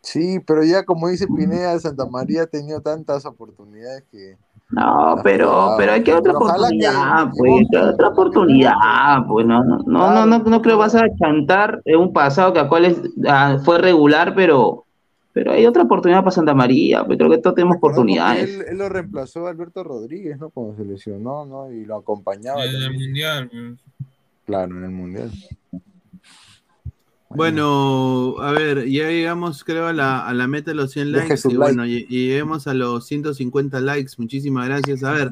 Sí, 0.00 0.38
pero 0.46 0.62
ya 0.64 0.84
como 0.84 1.08
dice 1.08 1.26
Pineda, 1.26 1.78
Santa 1.80 2.06
María 2.06 2.44
ha 2.44 2.46
tenido 2.46 2.80
tantas 2.80 3.26
oportunidades 3.26 4.04
que. 4.10 4.36
No, 4.70 5.16
pero, 5.24 5.74
pero 5.78 5.92
hay 5.92 6.02
que 6.02 6.14
otra 6.14 6.34
oportunidad, 6.34 7.30
pues, 7.36 7.52
hay 7.52 7.66
que 7.70 7.78
otra 7.78 8.08
oportunidad, 8.08 9.26
pues, 9.26 9.46
no, 9.46 9.64
no, 9.64 9.78
no, 9.86 10.10
no, 10.14 10.26
no, 10.26 10.38
no 10.38 10.62
creo 10.62 10.76
que 10.76 10.80
vas 10.80 10.94
a 10.94 11.06
chantar 11.16 11.80
en 11.86 11.98
un 11.98 12.12
pasado 12.12 12.52
que 12.52 12.60
a 12.60 12.68
cual 12.68 12.84
es- 12.84 13.02
ah, 13.26 13.58
fue 13.64 13.78
regular, 13.78 14.34
pero, 14.36 14.84
pero 15.38 15.52
hay 15.52 15.64
otra 15.66 15.84
oportunidad 15.84 16.18
para 16.24 16.32
Santa 16.32 16.52
María, 16.52 17.04
pues 17.04 17.16
creo 17.16 17.30
que 17.30 17.38
todos 17.38 17.54
tenemos 17.54 17.76
oportunidades. 17.76 18.50
Él, 18.50 18.64
él 18.70 18.78
lo 18.78 18.88
reemplazó 18.88 19.46
a 19.46 19.50
Alberto 19.50 19.84
Rodríguez, 19.84 20.36
¿no? 20.36 20.50
Cuando 20.50 20.74
se 20.74 20.84
lesionó, 20.84 21.46
¿no? 21.46 21.70
Y 21.72 21.84
lo 21.84 21.94
acompañaba. 21.94 22.64
En 22.64 22.74
el 22.74 22.92
mundial, 22.92 23.48
pues. 23.48 23.78
Claro, 24.46 24.76
en 24.78 24.82
el 24.82 24.90
mundial. 24.90 25.30
Bueno, 27.28 28.34
a 28.40 28.50
ver, 28.50 28.88
ya 28.88 29.10
llegamos, 29.10 29.62
creo, 29.62 29.86
a 29.86 29.92
la, 29.92 30.26
a 30.26 30.34
la 30.34 30.48
meta 30.48 30.72
de 30.72 30.74
los 30.74 30.90
100 30.90 31.12
Deje 31.12 31.28
likes. 31.28 31.42
Y 31.44 31.52
like. 31.52 31.56
bueno, 31.56 31.86
y, 31.86 32.04
y 32.08 32.26
lleguemos 32.26 32.66
a 32.66 32.74
los 32.74 33.06
150 33.06 33.80
likes. 33.80 34.14
Muchísimas 34.18 34.66
gracias. 34.66 35.04
A 35.04 35.12
ver, 35.12 35.30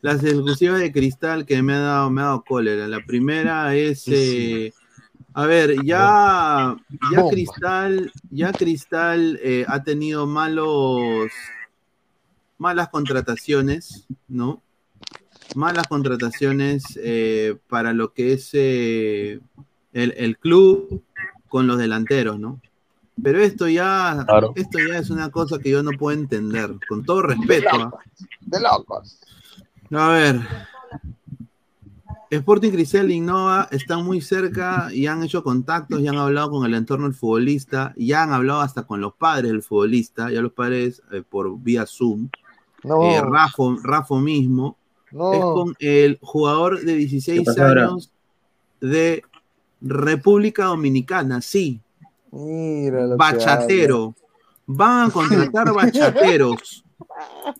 las 0.00 0.22
exclusivas 0.22 0.78
de 0.78 0.92
cristal 0.92 1.44
que 1.44 1.60
me 1.60 1.72
ha 1.72 1.80
dado, 1.80 2.10
me 2.12 2.20
ha 2.20 2.26
dado 2.26 2.44
cólera. 2.44 2.86
La 2.86 3.04
primera 3.04 3.74
es. 3.74 4.04
eh, 4.06 4.72
a 5.34 5.46
ver, 5.46 5.82
ya, 5.84 6.76
ya. 7.12 7.28
Cristal, 7.30 8.12
ya 8.30 8.52
Cristal 8.52 9.38
eh, 9.42 9.64
ha 9.68 9.82
tenido 9.82 10.26
malos, 10.26 11.30
malas 12.58 12.88
contrataciones, 12.88 14.06
¿no? 14.28 14.62
Malas 15.54 15.86
contrataciones 15.88 16.82
eh, 17.02 17.56
para 17.68 17.92
lo 17.92 18.12
que 18.12 18.32
es 18.34 18.50
eh, 18.52 19.40
el, 19.92 20.14
el 20.16 20.38
club 20.38 21.02
con 21.48 21.66
los 21.66 21.78
delanteros, 21.78 22.38
¿no? 22.38 22.60
Pero 23.22 23.40
esto 23.40 23.68
ya, 23.68 24.24
Claro. 24.26 24.52
esto 24.56 24.78
ya 24.78 24.98
es 24.98 25.10
una 25.10 25.30
cosa 25.30 25.58
que 25.58 25.70
yo 25.70 25.82
no 25.82 25.90
puedo 25.98 26.16
entender, 26.18 26.70
con 26.88 27.04
todo 27.04 27.22
respeto. 27.22 27.68
¿ah? 27.72 27.90
De 28.40 28.60
locos. 28.60 29.18
A 29.92 30.08
ver. 30.08 30.40
Sporting 32.30 32.70
Cristal 32.70 33.10
y 33.10 33.14
Innova 33.14 33.66
están 33.72 34.04
muy 34.04 34.20
cerca 34.20 34.88
y 34.92 35.06
han 35.08 35.22
hecho 35.24 35.42
contactos, 35.42 36.00
ya 36.00 36.10
han 36.10 36.18
hablado 36.18 36.50
con 36.52 36.64
el 36.64 36.74
entorno 36.74 37.06
del 37.06 37.14
futbolista, 37.14 37.92
ya 37.96 38.22
han 38.22 38.32
hablado 38.32 38.60
hasta 38.60 38.84
con 38.86 39.00
los 39.00 39.14
padres 39.14 39.50
del 39.50 39.62
futbolista, 39.62 40.30
ya 40.30 40.40
los 40.40 40.52
padres 40.52 41.02
eh, 41.10 41.22
por 41.28 41.58
vía 41.58 41.86
Zoom. 41.86 42.28
No. 42.84 43.02
Eh, 43.02 43.20
Rafo, 43.20 43.76
Rafo 43.82 44.20
mismo 44.20 44.76
No. 45.10 45.32
es 45.34 45.40
con 45.40 45.74
el 45.80 46.18
jugador 46.22 46.80
de 46.80 46.94
16 46.94 47.40
¿Qué 47.40 47.44
pasa 47.44 47.66
ahora? 47.68 47.86
años 47.88 48.10
de 48.80 49.22
República 49.80 50.66
Dominicana, 50.66 51.40
sí. 51.40 51.80
Mira 52.30 53.02
lo 53.02 53.10
que 53.10 53.16
Bachatero. 53.16 54.14
Van 54.66 55.08
a 55.08 55.10
contratar 55.10 55.72
bachateros. 55.74 56.84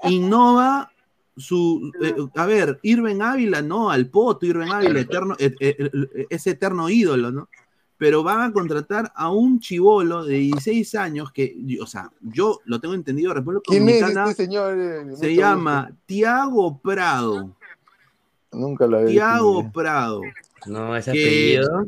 Innova 0.05 0.90
su. 1.36 1.93
eh, 2.02 2.15
a 2.35 2.47
ver, 2.47 2.78
Irven 2.82 3.23
Ávila, 3.23 3.62
no, 3.62 3.90
al 3.90 4.09
poto, 4.09 4.47
Irven 4.47 4.70
Ávila, 4.70 5.01
eterno, 5.01 5.35
eh, 5.39 5.55
eh, 5.61 5.77
eh, 5.78 6.27
es 6.28 6.47
eterno 6.47 6.89
ídolo, 6.89 7.31
¿no? 7.31 7.48
Pero 7.97 8.23
van 8.23 8.40
a 8.40 8.52
contratar 8.52 9.12
a 9.15 9.31
un 9.31 9.61
chivolo 9.61 10.24
de 10.24 10.36
16 10.36 10.94
años 10.94 11.32
que, 11.32 11.55
o 11.82 11.86
sea, 11.86 12.11
yo 12.20 12.61
lo 12.65 12.81
tengo 12.81 12.94
entendido, 12.94 13.35
República 13.35 13.65
¿Quién 13.66 13.89
es 13.89 14.01
Dominicana 14.01 14.31
este 14.31 14.44
señor? 14.44 14.78
Eh, 14.78 15.16
se 15.16 15.35
llama 15.35 15.93
Tiago 16.07 16.78
Prado. 16.78 17.55
Nunca 18.52 18.86
lo 18.86 18.98
había 18.98 19.11
Tiago 19.11 19.59
visto. 19.59 19.73
Prado. 19.73 20.23
No, 20.66 20.97
ese 20.97 21.11
apellido. 21.11 21.86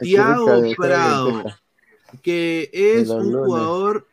Tiago 0.00 0.62
Prado, 0.76 1.44
que 2.22 2.70
es 2.72 3.08
un 3.08 3.32
jugador 3.32 4.06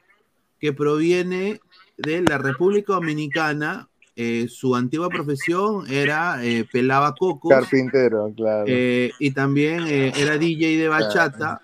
que 0.59 0.71
proviene 0.71 1.59
de 1.97 2.21
la 2.21 2.37
República 2.37 2.93
Dominicana. 2.93 3.89
Eh, 4.15 4.47
su 4.47 4.75
antigua 4.75 5.09
profesión 5.09 5.85
era 5.91 6.43
eh, 6.45 6.65
pelaba 6.71 7.15
cocos. 7.15 7.49
Carpintero, 7.51 8.31
claro. 8.35 8.65
eh, 8.67 9.11
y 9.19 9.31
también 9.31 9.85
eh, 9.87 10.13
era 10.15 10.37
DJ 10.37 10.77
de 10.77 10.87
bachata, 10.87 11.61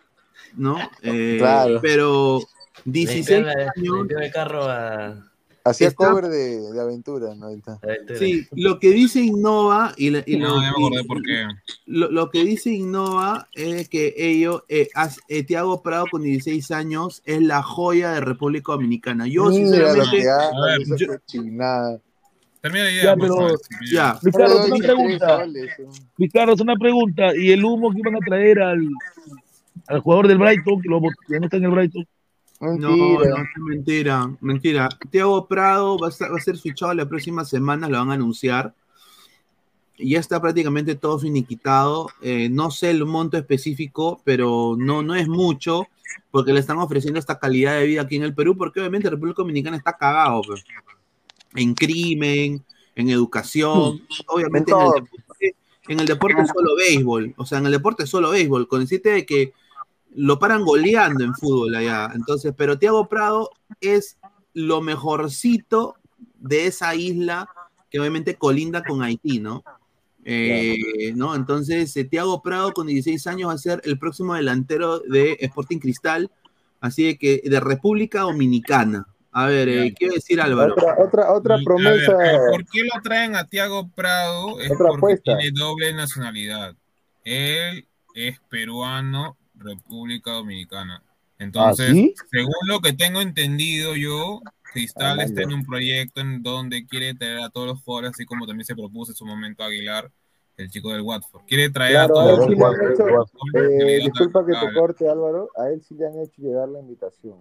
¿no? 0.55 0.77
Eh, 1.03 1.35
Claro. 1.39 1.79
Pero 1.81 2.39
Le 2.85 2.91
16 2.91 3.29
limpiaba- 3.29 3.53
le 3.53 3.69
años. 3.75 4.07
el 4.23 4.31
carro 4.31 4.63
a. 4.63 5.25
Hacía 5.65 5.89
está- 5.89 6.09
cover 6.09 6.29
de, 6.29 6.71
de 6.71 6.81
aventura, 6.81 7.35
¿no? 7.35 7.49
Está. 7.49 7.77
Sí, 8.17 8.47
lo 8.53 8.79
que 8.79 8.89
dice 8.91 9.19
Innova 9.19 9.93
y, 9.97 10.09
la- 10.09 10.23
y 10.25 10.37
No, 10.37 10.55
lo, 10.55 10.89
lo, 11.85 12.09
lo 12.11 12.29
que 12.31 12.43
dice 12.45 12.71
Innova 12.71 13.47
es 13.53 13.89
que 13.89 14.15
ellos, 14.17 14.63
eh, 14.69 14.87
has- 14.95 15.19
eh, 15.27 15.43
Tiago 15.43 15.83
Prado 15.83 16.05
con 16.09 16.23
16 16.23 16.71
años 16.71 17.21
es 17.25 17.41
la 17.43 17.61
joya 17.61 18.13
de 18.13 18.21
República 18.21 18.71
Dominicana. 18.71 19.27
Yo, 19.27 19.49
Mira 19.49 19.93
lo 19.93 20.03
sinceramente, 20.05 20.17
que 20.97 20.97
yo-. 21.05 21.99
Termina 22.61 22.83
la 22.85 22.91
idea, 22.91 23.03
Ya, 23.03 23.15
pero- 23.15 23.35
¿sabes? 23.35 23.59
ya, 23.91 24.19
Luis 24.21 24.35
Carlos, 24.35 24.57
Pero 24.61 24.75
una 24.75 24.85
pregunta. 24.85 25.45
¿no? 25.45 25.91
Luis 26.17 26.31
Carlos, 26.33 26.61
una 26.61 26.75
pregunta. 26.75 27.35
¿Y 27.35 27.51
el 27.51 27.63
humo 27.63 27.91
que 27.91 27.99
iban 27.99 28.15
a 28.15 28.19
traer 28.19 28.59
al, 28.61 28.89
al 29.87 29.99
jugador 30.01 30.27
del 30.27 30.37
Brighton, 30.37 30.81
que, 30.81 30.89
lo, 30.89 30.99
que 31.27 31.39
no 31.39 31.45
está 31.45 31.57
en 31.57 31.63
el 31.65 31.71
Brighton? 31.71 32.07
no, 32.61 32.67
Mentira. 32.89 33.29
no, 33.29 33.37
es 33.37 33.47
mentira, 33.57 34.31
mentira. 34.41 34.89
Tiago 35.09 35.47
Prado 35.47 35.97
va 35.97 36.07
a, 36.07 36.09
estar- 36.09 36.29
va 36.33 36.35
a 36.35 36.41
ser 36.41 36.57
fichado 36.57 36.93
la 36.93 37.07
próxima 37.07 37.45
semana, 37.45 37.87
lo 37.87 37.97
van 37.97 38.11
a 38.11 38.15
anunciar. 38.15 38.73
Ya 39.97 40.19
está 40.19 40.41
prácticamente 40.41 40.95
todo 40.95 41.19
finiquitado. 41.19 42.09
Eh, 42.21 42.49
no 42.49 42.71
sé 42.71 42.89
el 42.89 43.05
monto 43.05 43.37
específico, 43.37 44.21
pero 44.25 44.75
no, 44.77 45.01
no 45.01 45.15
es 45.15 45.27
mucho, 45.29 45.87
porque 46.31 46.51
le 46.53 46.59
están 46.59 46.77
ofreciendo 46.79 47.19
esta 47.19 47.39
calidad 47.39 47.79
de 47.79 47.85
vida 47.85 48.01
aquí 48.01 48.17
en 48.17 48.23
el 48.23 48.33
Perú, 48.33 48.57
porque 48.57 48.79
obviamente 48.81 49.09
República 49.09 49.41
Dominicana 49.41 49.77
está 49.77 49.93
cagado. 49.93 50.41
pues. 50.45 50.63
En 51.55 51.73
crimen, 51.73 52.63
en 52.95 53.09
educación, 53.09 54.01
obviamente 54.27 54.71
En 54.71 54.77
en 54.77 54.85
el, 54.85 54.93
deporte, 55.03 55.55
en 55.87 55.99
el 55.99 56.05
deporte 56.05 56.41
es 56.41 56.49
solo 56.49 56.75
béisbol. 56.75 57.33
O 57.37 57.45
sea, 57.45 57.57
en 57.57 57.65
el 57.65 57.71
deporte 57.71 58.03
es 58.03 58.09
solo 58.09 58.31
béisbol. 58.31 58.67
Con 58.67 58.85
de 58.85 59.25
que 59.25 59.53
lo 60.15 60.39
paran 60.39 60.63
goleando 60.63 61.23
en 61.23 61.33
fútbol 61.33 61.75
allá. 61.75 62.11
Entonces, 62.13 62.53
pero 62.55 62.77
Tiago 62.77 63.07
Prado 63.07 63.51
es 63.81 64.17
lo 64.53 64.81
mejorcito 64.81 65.95
de 66.39 66.67
esa 66.67 66.95
isla 66.95 67.49
que 67.89 67.99
obviamente 67.99 68.35
colinda 68.35 68.83
con 68.83 69.01
Haití, 69.01 69.39
¿no? 69.39 69.63
Eh, 70.25 71.13
¿no? 71.15 71.35
Entonces, 71.35 71.95
eh, 71.97 72.03
Tiago 72.03 72.41
Prado 72.41 72.73
con 72.73 72.87
16 72.87 73.25
años 73.27 73.49
va 73.49 73.53
a 73.53 73.57
ser 73.57 73.81
el 73.85 73.97
próximo 73.97 74.35
delantero 74.35 74.99
de 74.99 75.37
Sporting 75.39 75.79
Cristal, 75.79 76.29
así 76.81 77.03
de 77.03 77.17
que 77.17 77.41
de 77.43 77.59
República 77.59 78.21
Dominicana. 78.21 79.07
A 79.31 79.45
ver, 79.45 79.69
eh, 79.69 79.93
quiero 79.97 80.15
decir 80.15 80.41
Álvaro. 80.41 80.73
Otra, 80.73 80.95
otra, 80.99 81.33
otra 81.33 81.55
a 81.55 81.59
promesa. 81.63 82.15
ver, 82.17 82.17
pero 82.17 82.51
¿Por 82.51 82.65
qué 82.65 82.83
lo 82.83 83.01
traen 83.03 83.35
a 83.35 83.45
Tiago 83.47 83.89
Prado? 83.89 84.59
Es 84.59 84.71
Otra 84.71 84.87
porque 84.89 84.97
apuesta. 84.97 85.37
tiene 85.37 85.51
doble 85.57 85.93
nacionalidad. 85.93 86.75
Él 87.23 87.87
es 88.15 88.39
peruano, 88.49 89.37
República 89.55 90.31
Dominicana. 90.31 91.03
Entonces, 91.37 91.89
¿Ah, 91.89 91.93
sí? 91.93 92.13
según 92.31 92.53
lo 92.67 92.79
que 92.81 92.93
tengo 92.93 93.21
entendido 93.21 93.95
yo, 93.95 94.41
Cristal 94.73 95.19
Ah, 95.19 95.23
está 95.23 95.43
en 95.43 95.53
un 95.53 95.65
proyecto 95.65 96.21
en 96.21 96.41
donde 96.43 96.85
quiere 96.87 97.13
traer 97.13 97.39
a 97.41 97.49
todos 97.49 97.67
los 97.67 97.81
jugadores, 97.83 98.11
así 98.11 98.25
como 98.25 98.45
también 98.47 98.65
se 98.65 98.75
propuso 98.75 99.11
en 99.11 99.15
su 99.15 99.25
momento 99.25 99.63
Aguilar, 99.63 100.11
el 100.57 100.69
chico 100.69 100.91
del 100.91 101.01
Watford. 101.01 101.45
Quiere 101.47 101.69
traer 101.69 101.93
Claro, 101.93 102.19
a 102.19 102.23
a 102.23 102.25
todos 102.25 102.45
sí 102.45 102.49
los 102.51 102.57
jugadores. 102.57 102.99
eh, 103.53 103.99
disculpa 104.03 104.45
que 104.45 104.53
te 104.53 104.73
corte 104.73 105.07
Álvaro, 105.09 105.49
a 105.55 105.69
él 105.69 105.81
sí 105.81 105.95
le 105.95 106.07
han 106.07 106.19
hecho 106.19 106.41
llegar 106.41 106.67
la 106.67 106.79
invitación. 106.79 107.37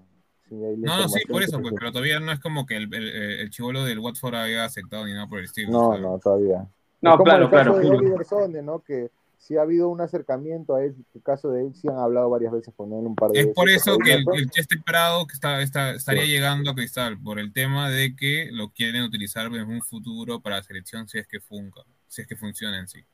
Sí, 0.48 0.54
No, 0.54 0.98
no, 1.02 1.08
sí, 1.08 1.20
por 1.28 1.42
eso, 1.42 1.60
pues, 1.60 1.74
pero 1.78 1.92
todavía 1.92 2.20
no 2.20 2.32
es 2.32 2.40
como 2.40 2.64
que 2.64 2.76
el, 2.76 2.92
el, 2.94 3.08
el 3.40 3.50
chivolo 3.50 3.84
del 3.84 3.98
Watford 3.98 4.34
haya 4.34 4.64
aceptado 4.64 5.04
ni 5.04 5.12
nada 5.12 5.28
por 5.28 5.38
el 5.40 5.44
estilo. 5.44 5.70
No, 5.70 5.98
no, 5.98 6.18
todavía. 6.18 6.66
No, 7.00 7.12
como 7.12 7.24
claro, 7.24 7.44
el 7.44 7.50
caso 7.50 7.72
claro. 7.74 7.78
de 7.90 7.90
Oliver 7.96 8.24
Sonde, 8.24 8.62
¿no? 8.62 8.80
Que 8.80 9.10
sí 9.36 9.56
ha 9.56 9.62
habido 9.62 9.88
un 9.88 10.00
acercamiento 10.00 10.74
a 10.74 10.82
él, 10.84 10.96
el 11.14 11.22
caso 11.22 11.50
de 11.50 11.66
él 11.66 11.74
sí 11.74 11.86
han 11.88 11.96
hablado 11.96 12.28
varias 12.28 12.52
veces 12.52 12.74
con 12.76 12.92
él 12.92 13.06
un 13.06 13.14
par 13.14 13.30
de 13.30 13.38
Es 13.38 13.44
veces. 13.46 13.54
por 13.54 13.70
eso 13.70 13.96
que 13.98 14.14
el, 14.14 14.24
el 14.34 14.50
Chester 14.50 14.82
Prado 14.84 15.26
que 15.26 15.34
está, 15.34 15.62
está, 15.62 15.90
estaría 15.92 16.24
llegando 16.24 16.70
a 16.70 16.74
Cristal, 16.74 17.18
por 17.20 17.38
el 17.38 17.52
tema 17.52 17.88
de 17.88 18.16
que 18.16 18.48
lo 18.50 18.70
quieren 18.70 19.02
utilizar 19.04 19.46
en 19.46 19.68
un 19.68 19.80
futuro 19.82 20.40
para 20.40 20.56
la 20.56 20.62
selección 20.64 21.06
si 21.08 21.18
es 21.18 21.26
que 21.28 21.40
funca, 21.40 21.82
si 22.08 22.22
es 22.22 22.26
que 22.26 22.36
funciona 22.36 22.78
en 22.78 22.88
sí. 22.88 23.04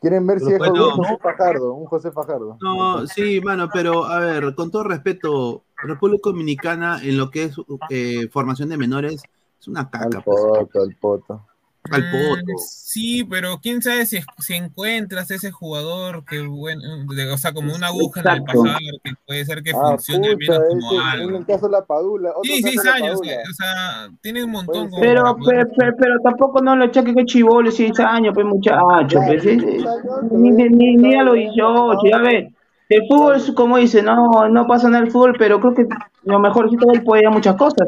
Quieren 0.00 0.26
ver 0.26 0.40
si 0.40 0.52
es 0.52 0.58
bueno, 0.58 0.88
un 0.88 0.90
José 0.92 1.18
Fajardo, 1.18 1.72
un 1.74 1.86
José 1.86 2.10
Fajardo. 2.12 2.56
No, 2.60 3.06
sí, 3.06 3.40
mano, 3.40 3.68
pero 3.72 4.04
a 4.04 4.18
ver, 4.18 4.54
con 4.54 4.70
todo 4.70 4.84
respeto, 4.84 5.64
República 5.76 6.30
Dominicana 6.30 7.00
en 7.02 7.16
lo 7.16 7.30
que 7.30 7.44
es 7.44 7.56
eh, 7.90 8.28
formación 8.30 8.68
de 8.68 8.76
menores 8.76 9.22
es 9.60 9.68
una 9.68 9.90
caca. 9.90 10.18
Al 10.18 10.24
pues. 10.24 10.96
poto, 11.00 11.46
al 11.90 12.10
poto. 12.10 12.36
Mm, 12.42 12.46
poto. 12.46 12.58
Sí, 12.58 13.24
pero 13.24 13.58
quién 13.62 13.82
sabe 13.82 14.06
si, 14.06 14.18
si 14.38 14.54
encuentras 14.54 15.30
ese 15.30 15.50
jugador 15.50 16.24
que 16.24 16.40
bueno, 16.40 16.80
de- 17.14 17.30
o 17.30 17.36
sea, 17.36 17.52
como 17.52 17.74
una 17.74 17.88
aguja 17.88 18.20
en 18.20 18.26
el 18.28 18.36
Exacto. 18.38 18.62
pasar, 18.62 18.78
que 19.04 19.10
puede 19.26 19.44
ser 19.44 19.62
que 19.62 19.70
Ah, 19.72 19.90
funcione 19.90 20.36
menos 20.36 20.58
como 20.70 20.92
ese- 20.92 21.02
algo. 21.12 21.28
en 21.30 21.36
el 21.36 21.46
caso 21.46 21.66
de 21.66 21.72
la 21.72 21.84
Padula. 21.84 22.30
Otro 22.30 22.42
Sí, 22.44 22.62
seis 22.62 22.86
años, 22.86 23.20
o 23.20 23.24
sea, 23.54 24.08
tiene 24.22 24.42
un 24.44 24.50
montón 24.52 24.88
como 24.88 25.02
Pero, 25.02 25.36
pero, 25.46 25.68
pero, 25.76 25.92
pero 25.98 26.14
tampoco 26.24 26.60
no 26.62 26.76
lo 26.76 26.86
choque 26.88 27.12
con 27.12 27.26
chivolo, 27.26 27.70
6 27.70 27.98
años, 28.00 28.32
pues 28.34 28.46
muchacho, 28.46 29.18
pues, 29.26 29.44
eh, 29.46 29.58
ni, 30.30 30.50
ni, 30.50 30.68
ni, 30.68 30.96
ni 30.96 31.14
a 31.14 31.22
los 31.24 31.34
18, 31.34 32.00
ya 32.10 32.18
ves. 32.18 32.52
El 32.88 33.06
fútbol, 33.06 33.36
es 33.36 33.50
como 33.52 33.76
dice, 33.76 34.02
no, 34.02 34.48
no 34.48 34.66
pasa 34.66 34.88
nada 34.88 35.04
el 35.04 35.10
fútbol, 35.10 35.34
pero 35.38 35.60
creo 35.60 35.74
que 35.74 35.86
lo 36.24 36.38
mejorcito 36.40 36.90
él 36.90 37.02
puede 37.02 37.20
ir 37.22 37.28
a 37.28 37.30
muchas 37.30 37.54
cosas. 37.56 37.86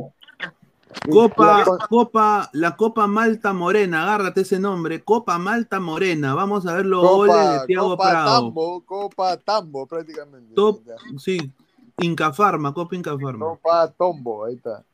Copa, 1.11 1.65
Copa, 1.89 2.51
la 2.53 2.77
Copa 2.77 3.07
Malta 3.07 3.53
Morena, 3.53 4.03
agárrate 4.03 4.43
ese 4.43 4.59
nombre, 4.59 5.03
Copa 5.03 5.39
Malta 5.39 5.81
Morena. 5.81 6.35
Vamos 6.35 6.67
a 6.67 6.75
ver 6.75 6.87
los 6.87 7.03
goles 7.03 7.37
de 7.61 7.67
Thiago 7.67 7.91
Copa 7.91 8.11
Prado. 8.11 8.41
Tambo, 8.43 8.81
Copa 8.85 9.37
Tambo 9.39 9.87
prácticamente. 9.87 10.55
Top, 10.55 10.83
sí, 11.19 11.39
Inca 12.01 12.33
Farma, 12.33 12.75
Copa 12.75 12.97
Inca 12.97 13.17
Farma. 13.19 13.47
Copa 13.47 13.89
Tombo, 13.93 14.45
ahí 14.45 14.55
está. 14.57 14.85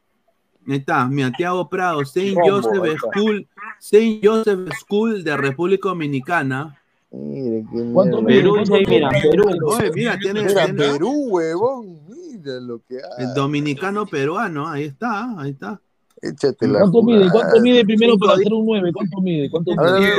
Ahí 0.68 0.76
está, 0.76 1.06
mira, 1.06 1.30
Thiago 1.32 1.68
Prado, 1.68 2.04
Saint 2.04 2.38
Joseph. 2.44 2.98
School, 2.98 3.48
Saint 3.78 4.24
Joseph 4.24 4.68
School 4.80 5.24
de 5.24 5.36
República 5.36 5.88
Dominicana. 5.88 6.76
Mire, 7.10 7.64
qué 7.72 7.90
¿Cuánto? 7.92 8.24
Perú, 8.24 8.56
mira, 8.86 9.08
Perú. 9.10 9.44
Oye, 9.66 9.90
mira, 9.92 10.18
tiene, 10.18 10.42
Mira, 10.42 10.64
tiene- 10.64 10.78
Perú, 10.92 11.28
huevón. 11.30 12.00
Mira 12.08 12.60
lo 12.60 12.80
que 12.80 12.96
hay. 12.96 13.24
el 13.24 13.34
dominicano 13.34 14.06
peruano, 14.06 14.68
ahí 14.68 14.84
está, 14.84 15.34
ahí 15.40 15.50
está. 15.50 15.80
Échate 16.22 16.66
la 16.66 16.80
¿Cuánto 16.80 17.02
mide? 17.02 17.30
¿Cuánto 17.30 17.60
mide 17.60 17.84
primero 17.84 18.12
Cinco 18.14 18.26
para 18.26 18.36
días. 18.38 18.46
hacer 18.46 18.54
un 18.54 18.66
9? 18.66 18.92
¿Cuánto 18.92 19.20
mide? 19.20 19.50
¿Cuánto 19.50 19.70
mide? 19.76 20.12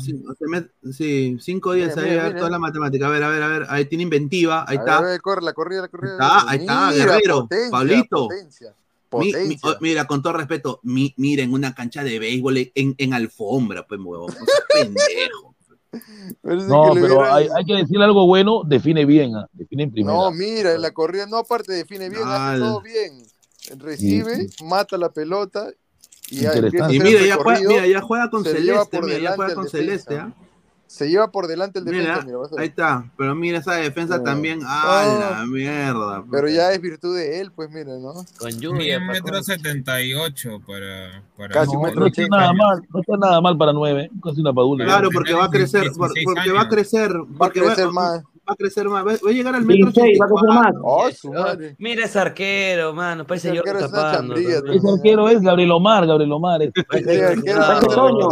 sí, 0.00 0.22
se 0.38 0.44
met- 0.46 0.70
sí, 0.92 1.36
cinco 1.40 1.72
días, 1.74 1.96
Mira, 1.96 2.02
ahí 2.02 2.10
mira, 2.10 2.20
a 2.20 2.24
ver 2.24 2.32
mira. 2.32 2.38
toda 2.38 2.50
la 2.50 2.58
matemática. 2.58 3.06
A 3.06 3.10
ver, 3.10 3.22
a 3.22 3.28
ver, 3.28 3.42
a 3.42 3.48
ver, 3.48 3.66
ahí 3.68 3.84
tiene 3.84 4.04
inventiva, 4.04 4.64
ahí 4.66 4.78
A 4.78 4.80
ver, 4.80 4.88
está. 4.88 4.98
a 4.98 5.02
ver, 5.02 5.20
corre 5.20 5.42
la 5.42 5.52
corrida, 5.52 5.82
la 5.82 5.88
corrida. 5.88 6.12
está, 6.12 6.50
ahí 6.50 6.58
está, 6.60 6.90
Mira, 6.92 7.04
Guerrero, 7.04 7.40
potencia, 7.42 7.70
Pablito. 7.70 8.28
Potencia, 8.28 8.74
Mi- 9.12 9.26
mi- 9.26 9.32
potencia. 9.32 9.70
oh, 9.70 9.74
mira, 9.80 10.06
con 10.06 10.22
todo 10.22 10.32
respeto, 10.32 10.80
mi, 10.82 11.12
miren, 11.18 11.52
una 11.52 11.74
cancha 11.74 12.02
de 12.02 12.18
béisbol 12.18 12.72
en, 12.74 12.94
en 12.96 13.12
alfombra, 13.14 13.86
pues, 13.86 14.00
huevón. 14.02 14.30
O 14.30 14.34
sea, 14.34 14.64
pendejo. 14.72 15.54
Parece 16.40 16.68
No, 16.68 16.94
que 16.94 17.00
pero 17.02 17.22
hay, 17.22 17.48
hay 17.54 17.64
que 17.66 17.74
decirle 17.74 18.04
algo 18.04 18.26
bueno, 18.26 18.62
define 18.64 19.04
bien, 19.04 19.36
ah, 19.36 19.46
define 19.52 19.82
en 19.82 19.92
primera. 19.92 20.16
No, 20.16 20.30
mira, 20.30 20.78
la 20.78 20.90
corrida 20.92 21.26
no 21.26 21.36
aparte 21.36 21.72
define 21.74 22.08
bien, 22.08 22.22
hace 22.24 22.58
todo 22.60 22.80
bien. 22.80 23.26
Recibe, 23.78 24.48
mata 24.64 24.96
la 24.98 25.10
pelota 25.10 25.70
y 26.30 26.44
Y 26.46 27.00
mira, 27.00 27.26
ya 27.26 27.36
juega, 27.36 27.60
mira, 27.68 27.86
ya 27.86 28.00
juega 28.00 28.30
con 28.30 28.44
se 28.44 28.52
Celeste, 28.52 28.96
por 28.98 29.06
mira, 29.06 29.18
ya 29.18 29.34
juega 29.36 29.54
con. 29.54 29.68
Celeste, 29.68 30.16
¿ah? 30.16 30.32
Se 30.86 31.08
lleva 31.08 31.30
por 31.30 31.46
delante 31.46 31.78
el 31.78 31.86
defensa, 31.86 32.20
Mira, 32.20 32.24
mira, 32.26 32.36
vas 32.38 32.52
a 32.52 32.60
ahí 32.60 32.68
está, 32.68 33.10
pero 33.16 33.34
mira 33.34 33.58
esa 33.58 33.74
defensa 33.76 34.18
No. 34.18 34.24
también, 34.24 34.60
¡ah, 34.62 35.04
la 35.38 35.46
mierda! 35.46 36.22
Pero 36.30 36.48
ya 36.50 36.70
es 36.72 36.80
virtud 36.82 37.16
de 37.16 37.40
él, 37.40 37.50
pues 37.50 37.70
mira, 37.70 37.96
¿no? 37.98 38.12
Con 38.36 38.60
lluvia, 38.60 38.98
un 38.98 39.06
metro 39.06 39.42
setenta 39.42 40.02
y 40.02 40.12
ocho 40.12 40.60
para, 40.66 41.22
para 41.34 41.54
Casi 41.54 41.74
un 41.74 41.80
No, 41.80 41.86
metro 41.86 42.00
no 42.00 42.06
está 42.08 42.26
nada 42.28 42.52
mal, 42.52 42.82
no 42.92 43.00
está 43.00 43.16
nada 43.16 43.40
mal 43.40 43.56
para 43.56 43.72
9, 43.72 44.10
casi 44.22 44.40
una 44.42 44.52
padula. 44.52 44.84
Claro, 44.84 45.08
Pero 45.08 45.18
porque 45.18 45.32
va 45.32 45.44
a 45.44 45.50
crecer, 45.50 45.92
por- 45.96 46.12
16 46.12 46.24
porque 46.24 46.50
va 46.50 46.60
a 46.60 46.68
crecer, 46.68 47.10
Va 47.40 47.46
a 47.46 47.50
crecer 47.50 47.88
más. 47.90 48.22
Va 48.52 48.54
a 48.54 48.56
crecer 48.56 48.88
más. 48.88 49.06
Va 49.06 49.12
va 49.12 49.30
a 49.30 49.32
llegar 49.32 49.54
al 49.54 49.64
metro 49.64 49.86
16, 49.90 50.18
va 50.20 50.24
a 50.24 50.28
crecer 50.28 50.48
más. 50.48 50.66
84. 50.68 50.80
Oh, 50.84 51.10
su 51.12 51.32
madre. 51.32 51.76
Mira 51.78 52.04
ese 52.04 52.18
arquero, 52.18 52.92
mano. 52.92 53.26
Parece 53.26 53.48
Ese 53.48 53.56
yo 53.56 53.62
arquero 53.62 53.88
tapando. 53.90 54.34
Ese 54.36 54.88
arquero 54.96 55.28
es 55.28 55.40
Gabriel 55.42 55.70
Omar, 55.72 56.06
Gabriel 56.06 56.32
Omar. 56.32 56.62
este. 56.62 56.84
Ese 56.92 57.24
arquero 57.24 57.60
me 57.60 57.66
Parece 57.66 57.86
Toño. 57.86 58.28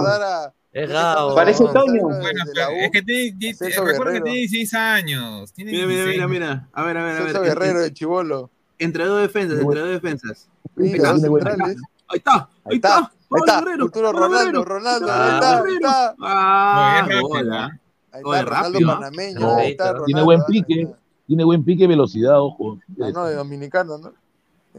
Es 0.73 0.89
Gabo. 0.89 1.35
Parece 1.35 1.65
Toño. 1.65 1.93
de- 1.93 2.01
Bueno, 2.01 2.21
de 2.23 2.53
pero 2.55 2.55
la 2.55 2.69
U. 2.71 2.73
es 2.77 2.91
que 2.93 3.03
tiene, 3.03 3.37
tiene- 3.39 3.55
Celso 3.57 3.85
recuerda 3.85 4.13
que 4.13 4.19
Guerrero. 4.21 4.25
tiene 4.25 4.39
16 4.39 4.75
años. 4.75 5.53
Tiene 5.53 5.73
Mira, 5.73 5.87
mira, 5.87 6.05
16. 6.05 6.29
mira, 6.29 6.29
mira. 6.47 6.69
A 6.73 6.85
ver, 6.85 6.97
a 6.97 7.03
ver, 7.05 7.11
a 7.11 7.15
ver. 7.15 7.23
Celso 7.25 7.39
En- 7.39 7.45
Guerrero 7.49 7.81
de 7.81 7.93
Chivolo. 7.93 8.51
Entre 8.79 9.05
dos 9.05 9.21
defensas, 9.21 9.61
entre 9.61 9.81
dos 9.81 9.89
defensas. 9.91 10.49
Mira, 10.77 11.13
dos 11.13 11.21
centrales. 11.23 11.77
Ahí 12.09 12.19
está, 12.19 12.49
ahí 12.65 12.77
está, 12.77 12.97
ahí 12.99 13.07
está. 13.07 13.13
Ronaldo, 13.31 13.89
Guerrero. 13.91 14.65
Ronaldo, 14.65 15.07
Pablo 15.07 15.25
ahí 15.25 15.35
está, 15.35 15.51
ahí 15.51 17.07
Guerrero. 17.07 17.37
está. 17.41 17.81
Ah. 18.13 18.17
Ahí 18.17 18.23
está, 18.23 18.43
Ronaldo 18.45 18.73
rápido. 18.79 18.95
panameño, 18.95 19.41
No, 19.41 19.57
ahí 19.57 19.71
está 19.71 19.85
tiene 19.85 19.93
Ronaldo. 19.93 20.05
Tiene 20.07 20.23
buen 20.23 20.41
ahí 20.41 20.47
pique, 20.49 20.89
tiene 21.27 21.45
buen 21.45 21.65
pique 21.65 21.85
y 21.85 21.87
velocidad, 21.87 22.41
ojo. 22.41 22.79
Ah, 23.01 23.11
no, 23.13 23.25
de 23.27 23.35
dominicano, 23.37 23.99
¿no? 23.99 24.13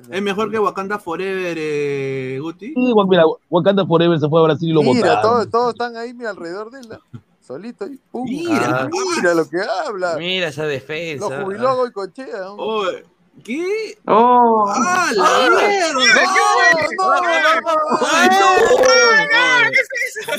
Es 0.10 0.22
mejor 0.22 0.50
que 0.50 0.58
Wakanda 0.58 1.00
Forever, 1.00 1.58
eh, 1.60 2.40
Guti. 2.42 2.74
Sí, 2.74 2.94
mira, 3.08 3.24
Wakanda 3.50 3.86
Forever 3.86 4.18
se 4.20 4.30
fue 4.30 4.40
a 4.40 4.44
Brasil 4.44 4.70
y 4.70 4.74
lo 4.74 4.82
Mira, 4.84 4.94
botaron. 4.94 5.22
todos, 5.22 5.50
todos 5.50 5.70
están 5.74 5.98
ahí 5.98 6.14
mira, 6.14 6.30
alrededor 6.30 6.72
de 6.72 6.80
él, 6.80 6.88
¿no? 6.90 7.00
solito 7.42 7.86
y 7.88 8.00
pum. 8.12 8.24
Mira. 8.24 8.84
Ah, 8.84 8.90
mira 9.18 9.34
lo 9.34 9.50
que 9.50 9.58
habla. 9.86 10.16
Mira 10.18 10.48
esa 10.48 10.62
Lo 10.64 10.70
defensa. 10.70 11.42
jubiló 11.44 11.76
Goicochea. 11.76 12.40
¿no? 12.40 12.56
¿Qué? 13.44 13.98
Oh, 14.08 14.66
¡Ah, 14.70 15.10
la 15.16 15.24
¡Ah! 15.26 15.50
mierda! 15.50 15.92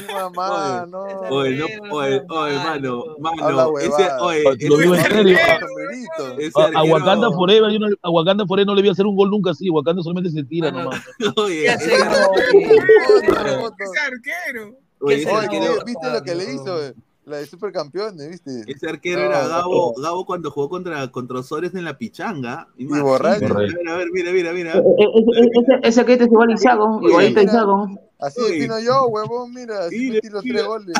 ¡No, 0.06 0.30
no, 0.30 0.86
no! 0.86 1.02
Oye, 1.30 1.56
no, 1.56 1.66
oye, 1.94 2.22
oye, 2.28 2.54
mano, 2.56 3.04
mano, 3.18 3.78
ese, 3.78 3.88
huevada. 3.90 4.22
oye, 4.22 4.44
Lo 4.68 4.76
digo 4.76 4.94
en 4.94 5.00
ese 5.00 5.10
serio. 5.10 5.38
Sombrerito. 5.60 6.38
ese 6.38 6.60
A, 6.60 6.64
a 6.64 6.68
arquero- 6.68 6.92
Wakanda 6.92 7.30
Forever, 7.32 7.70
yo 7.72 7.78
no, 7.78 7.86
a 8.02 8.10
Wakanda 8.10 8.46
Forever 8.46 8.66
no 8.66 8.74
le 8.74 8.82
voy 8.82 8.88
a 8.88 8.92
hacer 8.92 9.06
un 9.06 9.16
gol 9.16 9.30
nunca 9.30 9.50
así. 9.50 9.68
Wakanda 9.70 10.02
solamente 10.02 10.30
se 10.30 10.44
tira 10.44 10.68
Ah, 10.68 10.72
no. 10.72 10.82
nomás. 10.84 11.00
Oye, 11.36 11.66
ese 11.66 11.78
sé, 11.78 11.94
Otro, 12.02 13.64
otro. 13.64 13.76
Ese 13.78 14.00
arquero. 14.00 14.76
oye, 15.00 15.14
¿Qué 15.16 15.22
ese 15.22 15.30
se 15.30 15.36
Oye, 15.36 15.46
arquero- 15.46 15.72
¿viste- 15.74 15.84
¿viste 15.86 16.10
lo 16.10 16.22
que 16.22 16.34
le 16.34 16.44
hizo? 16.54 16.94
Eh? 17.24 17.30
La 17.30 17.36
de 17.38 17.46
supercampeones, 17.46 18.28
¿viste? 18.28 18.64
Ese 18.66 18.88
arquero 18.88 19.20
No, 19.20 19.26
era 19.26 19.42
no. 19.44 19.48
Gabo, 19.48 19.94
Gabo 19.94 20.26
cuando 20.26 20.50
jugó 20.50 20.68
contra, 20.68 21.08
contra 21.10 21.38
Osores 21.38 21.74
en 21.74 21.84
la 21.84 21.96
pichanga. 21.96 22.68
Imagínate. 22.76 23.02
borracho. 23.02 23.44
A 23.46 23.58
ver, 23.58 23.88
a 23.88 23.96
ver, 23.96 24.08
mira, 24.12 24.32
mira, 24.32 24.52
mira. 24.52 24.72
E- 24.74 24.78
e- 24.78 24.84
e- 25.04 25.80
ese, 25.88 26.04
que 26.04 26.12
este 26.14 26.24
es 26.24 26.30
igual 26.30 26.50
a 26.50 26.54
Isago, 26.54 27.00
igualito 27.06 27.40
a. 27.40 27.42
Isago. 27.44 27.88
Así 28.18 28.40
defino 28.42 28.78
yo, 28.80 29.06
huevón, 29.06 29.52
mira, 29.52 29.86
así 29.86 29.98
Mira, 29.98 30.14
metí 30.14 30.28
los 30.28 30.44
mira. 30.44 30.56
tres 30.58 30.66
goles. 30.66 30.96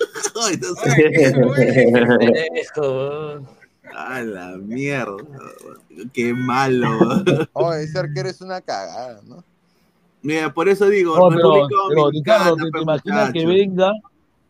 Ay, 0.42 0.58
no. 2.76 3.44
A 3.92 4.22
la 4.22 4.56
mierda. 4.56 5.16
Qué 6.12 6.32
malo. 6.32 6.88
Oye, 7.54 7.82
ese 7.82 7.98
arquero 7.98 8.28
es 8.28 8.40
una 8.40 8.60
cagada, 8.60 9.20
¿no? 9.26 9.42
Mira, 10.22 10.52
por 10.52 10.68
eso 10.68 10.86
digo, 10.88 11.16
No, 11.16 11.28
pero, 11.34 11.54
República 11.54 11.82
pero 11.88 12.02
Dominicana, 12.04 12.38
Ricardo, 12.38 12.56
¿te, 12.56 12.70
te 12.70 12.82
imaginas 12.82 13.32
que 13.32 13.46
venga, 13.46 13.92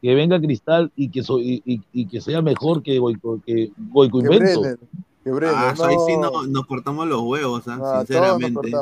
que 0.01 0.15
venga 0.15 0.41
Cristal 0.41 0.91
y 0.97 1.11
que, 1.11 1.23
so- 1.23 1.39
y, 1.39 1.63
y- 1.65 1.83
y 1.93 2.07
que 2.07 2.21
sea 2.21 2.41
mejor 2.43 2.83
que 2.83 2.99
Goico, 2.99 3.41
que 3.45 3.71
Goico 3.77 4.19
Que 4.21 4.25
Invento? 4.27 4.63
Que 5.23 5.31
Ah, 5.47 5.75
no. 5.77 5.85
ahí 5.85 5.97
sí 6.07 6.17
no- 6.17 6.47
nos 6.47 6.67
cortamos 6.67 7.07
los 7.07 7.21
huevos, 7.21 7.69
¿ah? 7.69 7.77
Nos 7.77 7.99
sinceramente. 8.07 8.73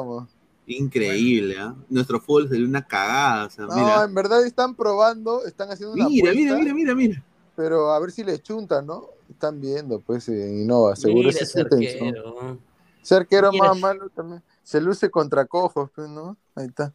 Increíble, 0.67 1.57
¿ah? 1.59 1.75
Nuestro 1.89 2.21
fútbol 2.21 2.49
sería 2.49 2.67
una 2.67 2.87
cagada, 2.87 3.47
o 3.47 3.51
sea, 3.51 3.67
No, 3.67 3.75
mira. 3.75 4.05
en 4.05 4.15
verdad 4.15 4.45
están 4.47 4.75
probando, 4.75 5.45
están 5.47 5.71
haciendo 5.71 5.95
una 5.95 6.09
Mira, 6.09 6.31
apuesta, 6.31 6.41
mira, 6.41 6.57
mira, 6.59 6.75
mira, 6.75 6.95
mira. 6.95 7.25
pero 7.57 7.91
a 7.91 7.99
ver 7.99 8.11
si 8.11 8.23
les 8.23 8.43
chuntan, 8.43 8.87
¿no? 8.87 9.07
Están 9.31 9.61
viendo, 9.61 10.01
pues, 10.01 10.29
en 10.29 10.63
Innova, 10.63 10.95
seguro 10.95 11.31
es 11.31 11.37
ese 11.37 11.47
su 11.47 11.59
intención. 11.61 12.09
arquero. 12.09 12.59
Ese 13.03 13.15
arquero 13.15 13.53
más 13.53 13.79
malo 13.81 14.09
también. 14.11 14.43
Se 14.63 14.81
luce 14.81 15.11
contra 15.11 15.47
cojos, 15.47 15.91
pues, 15.95 16.09
¿no? 16.11 16.37
Ahí 16.55 16.67
está. 16.67 16.93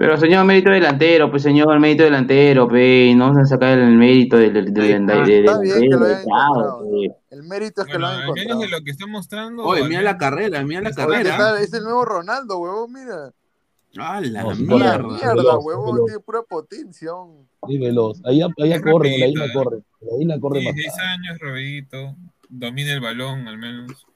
Pero 0.00 0.16
señor 0.16 0.46
mérito 0.46 0.70
delantero, 0.70 1.30
pues 1.30 1.42
señor 1.42 1.78
mérito 1.78 2.04
delantero, 2.04 2.66
pe, 2.66 3.12
no 3.14 3.34
se 3.34 3.44
sacar 3.44 3.78
el 3.78 3.96
mérito 3.98 4.38
del, 4.38 4.50
del, 4.54 4.72
del, 4.72 4.82
Ahí 4.82 4.92
del- 4.92 5.00
está. 5.10 5.24
del 5.26 5.44
Está 5.44 5.60
bien 5.60 5.80
que 5.82 5.88
lo 5.90 5.98
delantero, 5.98 6.06
hayan 6.06 6.20
encontrado, 6.22 6.78
chao, 6.80 6.90
pe. 6.90 7.16
El 7.36 7.42
mérito 7.42 7.80
es 7.82 7.86
que 7.86 7.92
Bueno, 7.92 8.00
lo 8.00 8.06
han 8.06 8.12
al 8.14 8.18
menos 8.20 8.36
encontrado. 8.38 8.60
de 8.62 8.68
lo 8.70 8.80
que 8.82 8.90
está 8.92 9.06
mostrando. 9.06 9.62
Oye, 9.64 9.84
mira 9.84 10.00
la 10.00 10.16
carrera, 10.16 10.62
mira 10.64 10.80
la 10.80 10.88
Oye, 10.88 10.96
¿qué 10.96 11.02
carrera. 11.28 11.60
Es 11.60 11.74
el 11.74 11.84
nuevo 11.84 12.04
Ronaldo, 12.06 12.58
huevón, 12.58 12.92
mira. 12.94 13.30
Ah, 13.98 14.20
la 14.22 14.42
No, 14.44 14.54
mierda. 14.54 15.02
mierda, 15.06 15.34
veloz, 15.34 15.64
huevón, 15.66 15.94
veloz. 15.96 16.06
tiene 16.06 16.20
pura 16.20 16.42
potencia. 16.48 17.10
Sí, 17.68 17.76
veloz. 17.76 18.22
Allá, 18.24 18.46
allá 18.58 18.76
Es 18.76 18.82
corren, 18.82 19.12
en 19.22 19.34
la 19.34 19.44
¿eh? 19.44 19.52
corre. 19.52 19.76
En 20.00 20.08
la 20.08 20.22
isla 20.22 20.40
corre 20.40 20.64
más. 20.64 20.74
16 20.76 20.98
años, 21.08 21.38
Robito. 21.40 22.16
Domina 22.48 22.92
el 22.94 23.00
balón, 23.00 23.46
al 23.48 23.58
menos. 23.58 24.06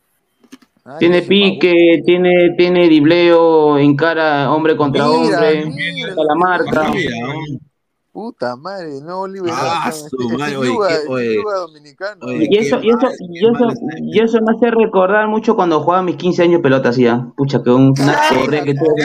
Tiene 0.99 1.23
que 1.23 1.29
pique, 1.29 2.03
tiene, 2.05 2.51
tiene 2.59 2.85
dribleo, 2.87 3.79
encara 3.79 4.53
hombre 4.53 4.77
contra 4.77 5.05
Mira, 5.07 5.37
hombre, 5.39 5.65
mira, 5.67 6.09
la 6.15 6.35
marca. 6.35 6.91
Mira. 6.93 7.17
Puta 8.13 8.55
madre, 8.55 9.01
no 9.03 9.21
Oliver. 9.21 9.51
Ah, 9.53 9.87
Atom, 9.89 10.09
su 10.09 10.29
madre, 10.39 10.57
oye, 10.59 10.69
Yuga, 10.69 10.89
qué- 10.89 11.09
oye. 11.13 11.35
Yuga 11.37 11.55
dominicano. 11.57 12.27
Oye, 12.27 12.47
Y 12.49 12.57
eso, 12.59 12.81
y 12.83 12.91
eso, 12.91 12.99
mal, 13.01 13.13
y 13.19 13.47
eso, 13.47 13.69
y 14.03 14.21
eso 14.21 14.39
me 14.43 14.53
hace 14.55 14.71
recordar 14.71 15.27
mucho 15.27 15.57
cuando 15.57 15.81
jugaba 15.81 16.03
mis 16.03 16.17
15 16.17 16.43
años 16.45 16.61
pelota, 16.61 16.91
así, 16.91 17.07
¿ah? 17.09 17.27
Pucha, 17.37 17.63
que 17.63 17.71
un- 17.71 17.93
una 17.99 18.17
correa 18.39 18.63
que 18.63 18.75
tuve. 18.75 19.03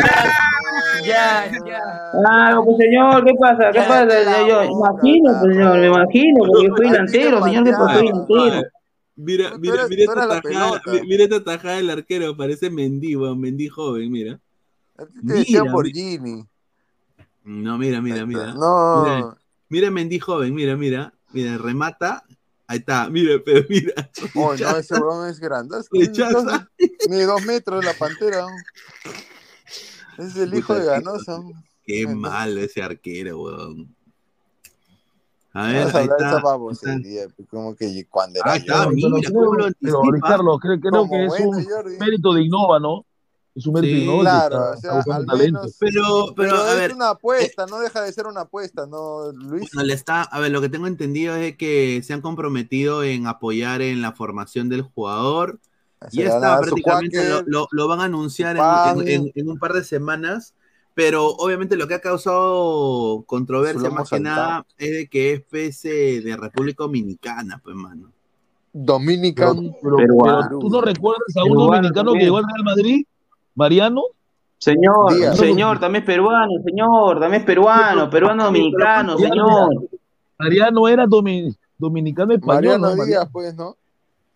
Ya, 1.07 1.49
ya. 1.65 1.79
Claro, 2.11 2.65
pues 2.65 2.77
señor, 2.77 3.23
¿qué 3.23 3.31
pasa? 3.39 3.71
¿Qué 3.71 3.79
pasa? 3.79 4.47
Yo, 4.47 4.63
imagino, 4.63 5.31
pues, 5.41 5.53
señor, 5.55 5.79
me 5.79 5.87
imagino, 5.87 6.39
porque 6.45 6.67
yo 6.67 6.75
fui 6.75 6.89
delantero, 6.91 7.43
señor, 7.45 7.63
que 7.63 7.71
pateaba. 7.71 7.93
soy 7.95 8.07
delantero. 8.07 8.69
Mira, 9.21 9.57
mira, 9.57 9.85
mira 9.89 10.03
esta 10.03 10.41
tajada, 10.41 10.81
mira 11.05 11.23
esta 11.25 11.43
tajada 11.43 11.75
del 11.75 11.89
arquero, 11.89 12.37
parece 12.37 12.69
Mendy, 12.69 13.17
weón, 13.17 13.37
Mendy 13.37 13.67
joven, 13.67 14.09
mira. 14.09 14.39
A 14.97 15.05
ti 15.05 15.19
te 15.27 15.33
decían 15.33 15.63
Mira, 15.63 15.73
Borgini. 15.73 16.45
No, 17.43 17.77
mira, 17.77 18.01
mira, 18.01 18.25
mira. 18.25 18.53
No. 18.53 19.03
Mira, 19.03 19.37
mira 19.67 19.91
Mendy 19.91 20.19
joven, 20.19 20.55
mira, 20.55 20.77
mira. 20.77 21.13
Mira, 21.33 21.57
remata. 21.57 22.23
Ahí 22.65 22.77
está, 22.77 23.09
mira, 23.09 23.41
pero 23.43 23.65
mira. 23.67 24.09
Oh, 24.35 24.55
no, 24.57 24.77
ese 24.77 24.93
huevón 24.93 25.27
es 25.27 25.39
grandazo. 25.41 25.89
Rechaza. 25.91 26.69
Mide 27.09 27.25
dos 27.25 27.43
metros 27.45 27.83
la 27.83 27.93
pantera. 27.95 28.45
Es 30.17 30.37
el 30.37 30.53
hijo 30.53 30.75
de 30.75 30.79
Puta, 30.81 30.95
qué- 30.95 31.03
Ganosa. 31.03 31.41
Qué 31.83 32.03
no. 32.03 32.15
malo 32.15 32.61
ese 32.61 32.81
arquero, 32.81 33.41
weón. 33.41 33.93
A 35.53 35.67
ver, 35.67 35.77
Vamos 35.79 35.95
a 35.95 35.99
de 35.99 36.05
esa 36.05 36.15
está. 36.17 36.41
babosería, 36.41 37.27
pues, 37.35 37.47
como 37.49 37.75
que 37.75 38.05
cuando 38.09 38.39
era 38.39 38.51
Ahí 38.51 38.59
está, 38.59 38.85
yo. 38.85 38.91
mira, 38.91 39.09
Pero, 39.29 39.39
cómo 39.39 39.55
lo 39.55 39.69
pero. 39.81 40.01
Ricardo, 40.11 40.59
creo, 40.59 40.79
creo 40.79 41.09
que 41.09 41.25
es 41.25 41.27
bueno, 41.29 41.49
un 41.49 41.65
Jordi. 41.65 41.97
mérito 41.97 42.33
de 42.33 42.41
Innova, 42.43 42.79
¿no? 42.79 43.05
Es 43.55 43.65
un 43.65 43.73
mérito 43.73 43.91
Sí, 43.91 43.97
de 43.97 44.03
Innova 44.03 44.21
Claro, 44.21 44.55
está, 44.55 44.71
o 44.71 44.75
está 44.75 45.03
sea, 45.03 45.15
al 45.15 45.25
menos. 45.37 45.75
Pero, 45.79 46.33
pero, 46.35 46.49
Pero 46.51 46.61
a 46.61 46.73
es 46.73 46.75
ver, 46.75 46.93
una 46.93 47.09
apuesta, 47.09 47.65
no 47.65 47.79
deja 47.79 48.01
de 48.03 48.13
ser 48.13 48.27
una 48.27 48.41
apuesta, 48.41 48.85
¿no, 48.85 49.31
Luis? 49.31 49.69
no 49.73 49.83
le 49.83 49.93
está, 49.93 50.21
a 50.21 50.39
ver, 50.39 50.51
lo 50.51 50.61
que 50.61 50.69
tengo 50.69 50.87
entendido 50.87 51.35
es 51.35 51.57
que 51.57 52.01
se 52.03 52.13
han 52.13 52.21
comprometido 52.21 53.03
en 53.03 53.27
apoyar 53.27 53.81
en 53.81 54.01
la 54.01 54.13
formación 54.13 54.69
del 54.69 54.83
jugador. 54.83 55.59
Se 56.07 56.17
Ya 56.17 56.23
le 56.23 56.29
van 56.29 56.37
a 56.37 56.45
está, 56.45 56.49
dar 56.55 56.59
su 56.65 56.65
prácticamente 56.65 57.23
lo, 57.23 57.35
cuáquer, 57.35 57.43
lo- 57.47 57.67
lo 57.71 57.87
van 57.87 57.99
a 58.01 58.03
anunciar 58.05 58.55
en, 58.57 58.63
en- 58.63 59.07
en- 59.07 59.31
en 59.35 59.49
un 59.49 59.59
par 59.59 59.73
de 59.73 59.83
semanas, 59.83 60.53
pero 60.99 61.27
obviamente 61.29 61.77
lo 61.77 61.87
que 61.87 61.93
ha 61.93 62.01
causado 62.01 63.23
controversia 63.25 63.89
más 63.89 64.09
que 64.09 64.19
nada 64.19 64.65
es 64.77 64.91
de 64.91 65.07
que 65.07 65.31
es 65.31 65.41
PC 65.41 66.19
de 66.19 66.35
República 66.35 66.83
Dominicana, 66.83 67.61
pues, 67.63 67.73
mano. 67.73 68.07
Pero, 68.73 68.83
Dominican. 68.83 69.73
pero, 69.81 70.59
tú 70.59 70.69
no 70.69 70.81
recuerdas 70.81 71.37
a 71.37 71.43
un 71.43 71.51
Peruano 71.51 71.71
dominicano 71.77 72.11
que 72.11 72.19
llegó 72.19 72.37
al 72.39 72.43
Real 72.43 72.63
Madrid, 72.65 73.05
Mariano. 73.55 74.01
Señor, 74.57 75.13
Díaz. 75.15 75.37
señor, 75.37 75.79
también 75.79 76.03
es 76.03 76.05
peruano, 76.05 76.51
señor, 76.65 77.17
también 77.21 77.43
es 77.43 77.45
peruano, 77.45 78.09
peruano 78.09 78.43
dominicano, 78.43 79.17
señor. 79.17 79.87
Mariano 80.37 80.85
era 80.89 81.05
domi- 81.05 81.55
dominicano 81.77 82.33
español, 82.33 82.77
Mariano 82.81 82.95
¿no? 82.97 83.05
Díaz, 83.05 83.29
pues, 83.31 83.55
¿no? 83.55 83.77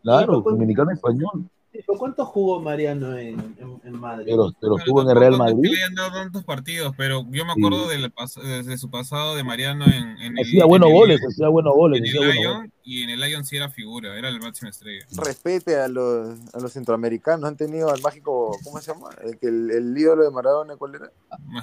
Claro, 0.02 0.36
Sí, 0.36 0.42
pues, 0.44 0.54
dominicano 0.56 0.92
español. 0.92 1.44
¿Pero 1.74 1.98
cuánto 1.98 2.24
jugó 2.26 2.62
Mariano 2.62 3.18
en, 3.18 3.40
en- 3.60 3.82
en 3.84 4.00
Madrid? 4.00 4.26
Pero, 4.28 4.52
pero 4.62 4.76
Pero 4.76 4.78
estuvo 4.78 5.02
en 5.02 5.10
el 5.10 5.16
Real 5.18 5.38
Madrid. 5.38 5.72
le 5.72 5.78
hayan 5.84 5.96
dado 5.96 6.12
tantos 6.12 6.44
partidos, 6.44 6.94
pero 6.96 7.24
yo 7.32 7.46
me 7.46 7.54
Sí. 7.56 7.60
acuerdo 7.66 7.88
del 7.90 8.14
pas- 8.14 8.40
desde 8.40 8.78
su 8.78 8.92
pasado 8.92 9.36
de 9.36 9.44
Mariano 9.44 9.86
en, 9.86 10.18
en 10.22 10.38
el, 10.38 10.46
Hacía 10.46 10.66
buenos 10.66 10.90
en 10.90 10.94
el- 10.96 11.00
goles, 11.02 11.22
hacía 11.28 11.48
buenos 11.50 11.74
goles, 11.74 12.00
en 12.00 12.06
el 12.06 12.72
y 12.86 13.02
en 13.04 13.10
el 13.10 13.20
Lyon 13.22 13.44
sí 13.46 13.56
era 13.58 13.70
figura, 13.70 14.16
era 14.18 14.30
el 14.30 14.40
máximo 14.40 14.70
estrella. 14.70 15.06
Respete 15.18 15.78
a 15.78 15.88
los, 15.88 16.38
a 16.54 16.60
los 16.60 16.72
centroamericanos. 16.74 17.46
Han 17.48 17.56
tenido 17.58 17.90
al 17.90 18.02
mágico, 18.02 18.52
¿cómo 18.64 18.80
se 18.80 18.92
llama? 18.94 19.10
El, 19.24 19.38
el, 19.42 19.72
el 19.72 19.98
ídolo 19.98 20.24
de 20.26 20.32
Maradona, 20.32 20.76
¿cuál 20.76 20.96
era? 20.96 21.12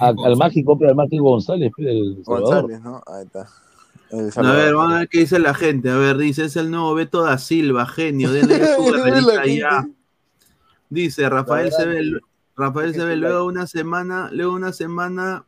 A- 0.01 0.07
al 0.25 0.35
mágico, 0.35 0.77
pero 0.77 0.89
al 0.89 0.95
mágico 0.95 1.23
González. 1.23 1.71
González, 2.25 2.81
¿no? 2.81 3.01
Ahí 3.07 3.23
está. 3.25 3.47
A 4.35 4.51
ver, 4.51 4.75
vamos 4.75 4.93
a 4.93 4.99
ver 4.99 5.07
qué 5.09 5.19
dice 5.19 5.39
la 5.39 5.53
gente. 5.53 5.89
A 5.89 5.95
ver, 5.95 6.17
dice, 6.17 6.43
es 6.43 6.57
el 6.57 6.69
nuevo 6.69 6.93
Beto 6.95 7.23
da 7.23 7.37
Silva, 7.37 7.85
genio. 7.85 8.29
Denle 8.31 8.57
su 8.75 8.83
ya. 9.57 9.87
Dice 10.91 11.29
Rafael 11.29 11.69
verdad, 11.71 11.77
Sebel, 11.77 12.21
Rafael 12.57 12.93
sí, 12.93 12.99
la- 12.99 13.15
luego 13.15 13.45
una 13.45 13.65
semana, 13.65 14.29
luego 14.33 14.53
una 14.53 14.73
semana 14.73 15.45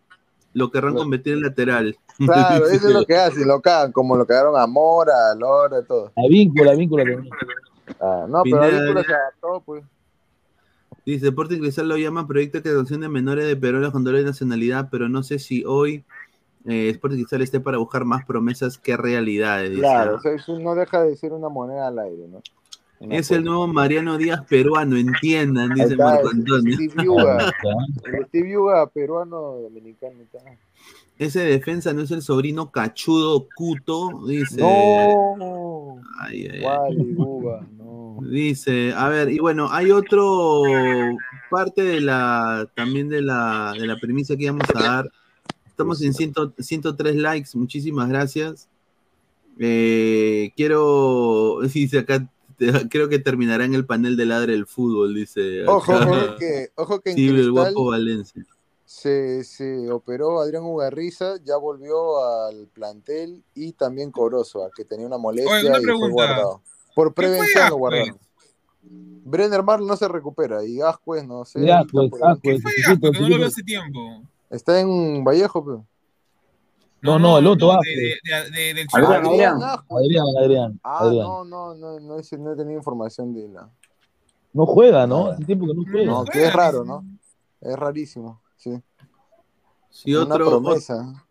lo 0.53 0.72
querrán 0.72 0.95
convertir 0.95 1.34
en 1.34 1.41
lateral. 1.41 1.98
Claro, 2.18 2.68
eso 2.68 2.88
es 2.88 2.94
lo 2.94 3.06
que 3.06 3.15
hacen, 3.15 3.48
lo 3.48 3.60
cagan, 3.60 3.91
como 3.91 4.15
lo 4.15 4.26
cagaron 4.26 4.56
a 4.56 4.65
Mora, 4.68 5.32
a 5.32 5.36
Lora, 5.36 5.82
todo. 5.84 6.14
La 6.15 6.28
víncula, 6.30 6.72
la 6.72 6.78
víncula 6.78 7.03
también. 7.03 7.34
Ah, 7.99 8.26
no, 8.30 8.44
pero 8.44 8.57
la 8.57 8.68
Pineda, 8.68 8.84
víncula 8.84 9.03
se 9.03 9.14
adaptó, 9.14 9.64
pues. 9.65 9.84
Dice, 11.06 11.28
Sporting 11.28 11.57
Cristal 11.60 11.90
lo 11.90 11.98
llama 11.98 12.26
Proyecto 12.28 12.61
de 12.61 12.70
Adopción 12.70 13.02
de 13.02 13.10
Menores 13.10 13.45
de 13.48 13.57
Peruanos 13.57 13.91
con 13.91 14.03
doble 14.06 14.24
nacionalidad, 14.24 14.88
pero 14.90 15.10
no 15.10 15.24
sé 15.24 15.40
si 15.40 15.65
hoy 15.65 16.06
eh, 16.65 16.90
Sporting 16.90 17.18
Cristal 17.18 17.41
esté 17.41 17.60
para 17.60 17.80
buscar 17.80 18.06
más 18.06 18.24
promesas 18.26 18.78
que 18.78 18.95
realidades. 18.95 19.78
Claro, 19.78 20.15
o 20.15 20.20
sea, 20.22 20.32
eso 20.34 20.57
no 20.60 20.76
deja 20.76 21.03
de 21.03 21.15
ser 21.18 21.34
una 21.34 21.49
moneda 21.49 21.88
al 21.88 21.99
aire, 21.99 22.28
¿no? 22.30 22.41
Es 23.09 23.31
el 23.31 23.43
nuevo 23.43 23.67
Mariano 23.67 24.17
Díaz 24.17 24.45
peruano, 24.47 24.97
entiendan, 24.97 25.73
dice 25.73 25.91
está, 25.93 26.05
Marco 26.05 26.30
Antonio. 26.30 26.75
Steve 26.75 27.03
Yuga, 27.03 27.53
el 28.05 28.25
Steve 28.27 28.51
Yuga 28.51 28.88
peruano 28.88 29.38
dominicano. 29.61 30.21
está. 30.21 30.39
Ese 31.17 31.41
defensa 31.41 31.93
no 31.93 32.01
es 32.01 32.11
el 32.11 32.21
sobrino 32.21 32.71
cachudo 32.71 33.47
Cuto, 33.55 34.25
dice. 34.27 34.61
No, 34.61 36.01
Ay, 36.19 36.47
ay, 36.51 36.59
ay. 36.59 36.63
Wally, 36.65 37.13
Buba, 37.13 37.67
no. 37.77 38.17
Dice, 38.30 38.93
a 38.95 39.09
ver, 39.09 39.30
y 39.30 39.39
bueno, 39.39 39.67
hay 39.71 39.91
otro 39.91 40.63
parte 41.49 41.84
de 41.84 42.01
la 42.01 42.67
también 42.75 43.09
de 43.09 43.21
la 43.21 43.73
de 43.77 43.85
la 43.85 43.97
premisa 43.97 44.35
que 44.35 44.43
íbamos 44.43 44.67
a 44.73 44.80
dar. 44.80 45.11
Estamos 45.67 46.01
en 46.01 46.13
100 46.13 46.34
103 46.57 47.15
likes, 47.15 47.49
muchísimas 47.55 48.09
gracias. 48.09 48.69
Eh, 49.59 50.51
quiero, 50.55 51.59
dice 51.73 51.99
acá, 51.99 52.27
creo 52.89 53.09
que 53.09 53.19
terminará 53.19 53.65
en 53.65 53.73
el 53.75 53.85
panel 53.85 54.15
de 54.17 54.25
ladre 54.25 54.53
del 54.53 54.65
fútbol, 54.65 55.13
dice. 55.15 55.65
Ojo, 55.67 55.93
que, 56.39 56.69
ojo 56.75 56.99
que 57.01 57.11
en 57.11 57.15
Sí, 57.17 57.27
el 57.30 57.51
guapo 57.51 57.85
Valencia. 57.88 58.45
se, 58.85 59.43
se 59.43 59.91
operó 59.91 60.39
Adrián 60.41 60.63
Ugarriza, 60.63 61.35
ya 61.43 61.57
volvió 61.57 62.23
al 62.23 62.67
plantel 62.67 63.43
y 63.55 63.73
también 63.73 64.11
Corozo, 64.11 64.69
que 64.75 64.85
tenía 64.85 65.07
una 65.07 65.17
molestia 65.17 65.53
Oye, 65.55 65.67
una 65.69 65.77
y 65.77 65.81
fue 65.81 65.84
pregunta. 65.85 66.11
guardado. 66.13 66.61
Por 66.95 67.13
¿Qué 67.13 67.13
fue 67.21 67.30
prevención 67.30 67.69
lo 67.69 67.75
guardaron. 67.77 68.19
Brenner 68.85 69.63
Marl 69.63 69.88
no 69.88 69.95
se 69.95 70.07
recupera 70.07 70.63
y 70.65 70.81
Ascuez 70.81 71.25
no 71.25 71.45
sé. 71.45 71.65
Ya, 71.65 71.84
pues. 71.89 72.11
Ascuez, 72.21 72.61
no 73.01 73.11
lo 73.30 73.38
veo 73.38 73.47
hace 73.47 73.63
tiempo. 73.63 74.21
Está 74.49 74.80
en 74.81 75.23
Vallejo, 75.23 75.63
pero. 75.63 75.85
No, 77.03 77.19
no, 77.19 77.38
el 77.38 77.47
otro 77.47 77.77
de, 77.84 78.19
de, 78.23 78.51
de, 78.51 78.51
de- 78.51 78.73
del 78.73 78.88
Adrián. 78.93 79.25
Adrián. 79.25 79.61
Adrián, 79.89 80.25
Adrián, 80.39 80.80
Ah, 80.84 81.01
no, 81.13 81.43
no, 81.43 81.75
no, 81.75 81.99
no, 81.99 82.17
no 82.17 82.17
he 82.19 82.55
tenido 82.55 82.77
información 82.77 83.34
de 83.34 83.49
la. 83.49 83.69
No 84.53 84.65
juega, 84.65 85.05
¿no? 85.05 85.27
Hace 85.27 85.43
tiempo 85.45 85.67
que 85.67 85.73
no 85.73 85.84
juega. 85.89 86.11
No, 86.11 86.25
que 86.25 86.45
es 86.45 86.53
raro, 86.53 86.85
¿no? 86.85 87.03
Es 87.59 87.75
rarísimo, 87.75 88.41
sí. 88.55 88.81
Sí, 89.89 90.15
otro, 90.15 90.49
promesa. 90.49 91.25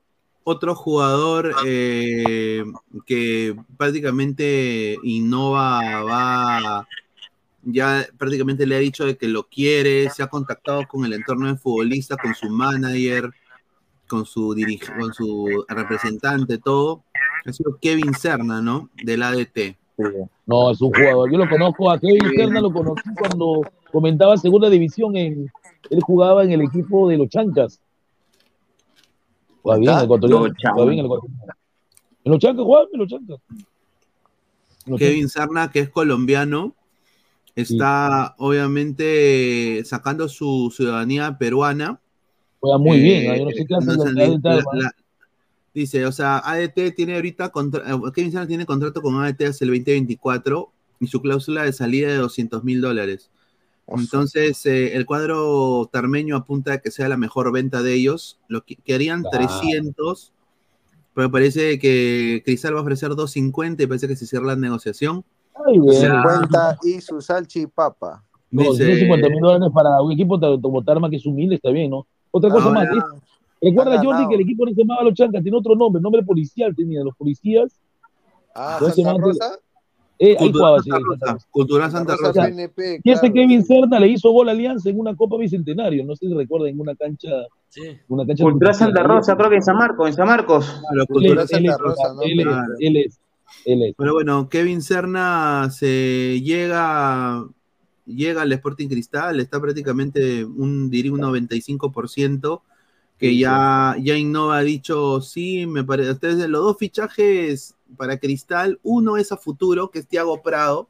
otro 0.45 0.75
jugador 0.75 1.53
eh, 1.67 2.63
que 3.07 3.57
prácticamente 3.77 4.97
innova, 5.03 6.03
va, 6.03 6.89
ya 7.63 8.07
prácticamente 8.19 8.67
le 8.67 8.77
ha 8.77 8.79
dicho 8.79 9.05
de 9.05 9.17
que 9.17 9.27
lo 9.29 9.45
quiere, 9.45 10.11
se 10.11 10.23
ha 10.23 10.27
contactado 10.29 10.87
con 10.87 11.05
el 11.05 11.13
entorno 11.13 11.47
del 11.47 11.59
futbolista, 11.59 12.17
con 12.17 12.35
su 12.35 12.49
manager, 12.51 13.31
con 14.13 14.27
su 14.27 14.53
dirige, 14.53 14.93
con 14.99 15.15
su 15.15 15.65
representante, 15.67 16.59
todo. 16.59 17.03
Ha 17.47 17.53
sido 17.53 17.79
Kevin 17.81 18.13
Serna, 18.13 18.61
¿no? 18.61 18.91
Del 19.03 19.23
ADT. 19.23 19.75
No, 20.45 20.71
es 20.71 20.83
un 20.83 20.93
jugador. 20.93 21.33
Yo 21.33 21.39
lo 21.39 21.49
conozco 21.49 21.91
a 21.91 21.99
Kevin 21.99 22.21
Serna, 22.37 22.61
lo 22.61 22.71
conocí 22.71 23.09
cuando 23.19 23.63
comentaba 23.91 24.37
segunda 24.37 24.69
división. 24.69 25.17
En, 25.17 25.51
él 25.89 26.01
jugaba 26.03 26.45
en 26.45 26.53
el 26.53 26.61
equipo 26.61 27.09
de 27.09 27.17
los 27.17 27.31
Chancas. 27.31 27.81
Juega 29.63 29.81
bien, 29.81 29.97
el 29.97 30.05
ecuatoriano. 30.05 30.43
Bien 30.43 30.99
el 30.99 31.07
ecuatoriano. 31.07 31.45
En 32.25 32.33
los 32.33 32.39
Chancas 32.39 32.65
jugaba, 32.65 32.87
en 32.93 33.01
los 33.01 33.09
Chancas. 33.09 33.39
En 34.85 34.93
los 34.93 34.99
Kevin 34.99 35.29
Serna, 35.31 35.71
que 35.71 35.81
es 35.81 35.89
colombiano, 35.89 36.75
está 37.57 38.35
obviamente 38.37 39.83
sacando 39.87 40.29
su 40.29 40.71
ciudadanía 40.77 41.39
peruana. 41.39 42.02
Juega 42.63 42.79
muy 42.79 42.97
Eh, 42.97 43.03
bien, 43.03 43.37
yo 43.39 43.45
no 43.45 43.51
sé 43.51 43.67
qué 43.67 43.75
hace 43.75 43.91
entonces, 43.91 44.15
la- 44.15 44.29
la- 44.29 44.57
la- 44.57 44.63
la- 44.85 44.95
Dice, 45.75 46.07
o 46.07 46.13
sea, 46.13 46.39
ADT 46.45 46.93
tiene 46.93 47.17
ahorita, 47.17 47.49
contra- 47.49 47.83
eh, 47.91 47.99
Kevin 48.15 48.31
Serna 48.31 48.47
tiene 48.47 48.67
contrato 48.67 49.03
con 49.03 49.17
ADT 49.17 49.47
hasta 49.47 49.65
el 49.65 49.71
2024 49.71 50.71
y 51.01 51.07
su 51.09 51.21
cláusula 51.21 51.65
de 51.65 51.73
salida 51.73 52.09
de 52.09 52.17
200 52.19 52.63
mil 52.63 52.81
dólares. 52.81 53.31
Entonces, 53.89 54.65
eh, 54.67 54.95
el 54.95 55.07
cuadro 55.07 55.89
tarmeño 55.93 56.37
apunta 56.37 56.75
a 56.75 56.79
que 56.79 56.91
sea 56.93 57.09
la 57.09 57.17
mejor 57.17 57.51
venta 57.53 57.83
de 57.83 57.95
ellos. 57.95 58.39
Lo 58.49 58.65
que 58.65 58.77
querían 58.77 59.23
Claro. 59.23 59.39
300, 59.49 60.33
pero 61.15 61.33
parece 61.33 61.79
que 61.81 62.43
Cristal 62.45 62.75
va 62.77 62.79
a 62.79 62.83
ofrecer 62.83 63.09
250 63.17 63.83
y 63.83 63.87
parece 63.89 64.07
que 64.07 64.15
se 64.15 64.27
cierra 64.27 64.47
la 64.49 64.57
negociación. 64.57 65.25
Ay, 65.67 65.79
O 65.81 65.91
sea, 65.91 66.23
50 66.23 66.79
y 66.85 67.01
su 67.01 67.21
salchipapa. 67.21 68.23
No, 68.51 68.63
Dice- 68.73 68.85
150 68.85 69.29
mil 69.31 69.41
dólares 69.41 69.69
para 69.75 70.01
un 70.03 70.13
equipo 70.13 70.39
como 70.61 70.85
Tarma 70.85 71.09
que 71.11 71.17
es 71.17 71.25
humilde, 71.27 71.55
está 71.57 71.71
bien, 71.71 71.91
¿no? 71.91 72.07
Otra 72.33 72.51
cosa 72.51 72.67
Ahora- 72.67 72.81
más, 72.81 72.97
es- 72.97 73.69
recuerda 73.71 74.03
Jordi 74.03 74.29
que 74.29 74.35
el 74.35 74.41
equipo 74.41 74.65
no 74.67 74.73
se 74.73 74.81
llamaba 74.83 75.05
Los 75.05 75.15
Chancas, 75.15 75.43
tiene 75.43 75.57
otro 75.57 75.77
nombre, 75.77 76.03
nombre 76.03 76.23
policial 76.25 76.75
tenía, 76.75 77.05
los 77.05 77.15
policías. 77.17 77.79
Ah, 78.55 78.77
¿cómo 78.81 78.91
se 78.91 79.03
Santa? 79.05 79.23
Rosa. 79.23 79.59
Eh, 80.19 80.37
ahí 80.39 80.51
Cultural 80.51 80.81
sí, 80.83 80.91
Santa 80.91 81.05
Rosa. 81.09 81.47
Cultural 81.51 81.91
Santa 81.91 82.13
Rosa 82.17 82.27
Rosa. 82.29 82.43
PNP, 82.45 83.01
Y 83.03 83.11
ese 83.11 83.21
claro. 83.21 83.35
Kevin 83.35 83.65
Serna 83.65 83.99
le 83.99 84.09
hizo 84.09 84.31
gol 84.31 84.49
a 84.49 84.53
Alianza 84.53 84.89
en 84.91 85.01
una 85.01 85.17
Copa 85.17 85.37
Bicentenario, 85.37 86.05
no 86.05 86.15
sé 86.17 86.27
si 86.29 86.35
recuerdan, 86.35 86.69
en 86.71 86.81
una 86.81 86.95
cancha. 86.95 87.29
Una 88.09 88.27
cancha 88.27 88.45
Cultural 88.45 88.75
Santa. 88.75 89.03
Rosa, 89.03 89.37
creo 89.37 89.49
que 89.51 89.57
en 89.57 89.63
San 89.63 89.77
Marcos, 89.79 90.09
en 90.09 90.15
San 90.15 90.27
Marcos. 90.27 90.81
Pero 90.91 91.03
Él 91.03 91.09
Cultural 91.09 91.45
es, 91.45 91.53
él 91.53 91.65
es, 91.67 91.71
Santa 91.73 91.83
Rosa, 91.85 92.15
¿no? 92.15 92.23
él 92.23 92.39
es, 92.41 92.45
Claro. 92.47 92.63
él 92.79 92.97
es, 92.99 93.21
él 93.65 93.83
es. 93.85 93.95
Pero 93.97 94.13
bueno, 94.13 94.49
Kevin 94.49 94.83
Serna 94.83 95.69
se 95.71 96.41
llega, 96.43 97.45
llega 98.05 98.43
al 98.43 98.53
Sporting 98.53 98.89
Cristal, 98.89 99.41
está 99.41 99.61
prácticamente 99.61 100.45
un, 100.45 100.91
diría 100.91 101.13
un 101.13 101.21
95%, 101.21 102.63
que 103.19 103.37
ya, 103.37 103.95
ya 104.01 104.17
Innova 104.17 104.59
ha 104.59 104.63
dicho, 104.63 105.21
sí, 105.21 105.65
me 105.67 105.85
parece, 105.85 106.11
ustedes 106.11 106.49
los 106.49 106.65
dos 106.65 106.77
fichajes 106.77 107.77
para 107.97 108.19
Cristal, 108.19 108.81
uno 108.83 109.17
es 109.17 109.31
a 109.31 109.37
futuro, 109.37 109.91
que 109.91 110.01
es 110.01 110.09
Tiago 110.09 110.43
Prado, 110.43 110.89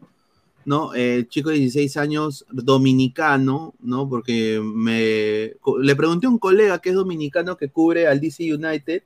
¿no? 0.64 0.94
El 0.94 1.28
chico 1.28 1.51
de 1.51 1.56
16 1.56 1.97
años, 1.98 2.47
dominicano, 2.51 3.74
¿no? 3.80 4.09
Porque 4.09 4.60
me, 4.62 5.52
le 5.80 5.97
pregunté 5.97 6.26
a 6.26 6.30
un 6.30 6.39
colega 6.39 6.78
que 6.78 6.90
es 6.90 6.94
dominicano 6.94 7.56
que 7.56 7.68
cubre 7.68 8.06
al 8.06 8.20
DC 8.20 8.55
United, 8.55 9.02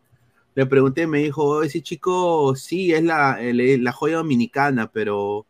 le 0.54 0.66
pregunté, 0.66 1.06
me 1.06 1.18
dijo, 1.18 1.44
"Oh, 1.44 1.62
ese 1.62 1.82
chico 1.82 2.54
sí 2.56 2.92
es 2.92 3.02
la, 3.02 3.38
la 3.40 3.92
joya 3.92 4.18
dominicana, 4.18 4.90
pero, 4.92 5.46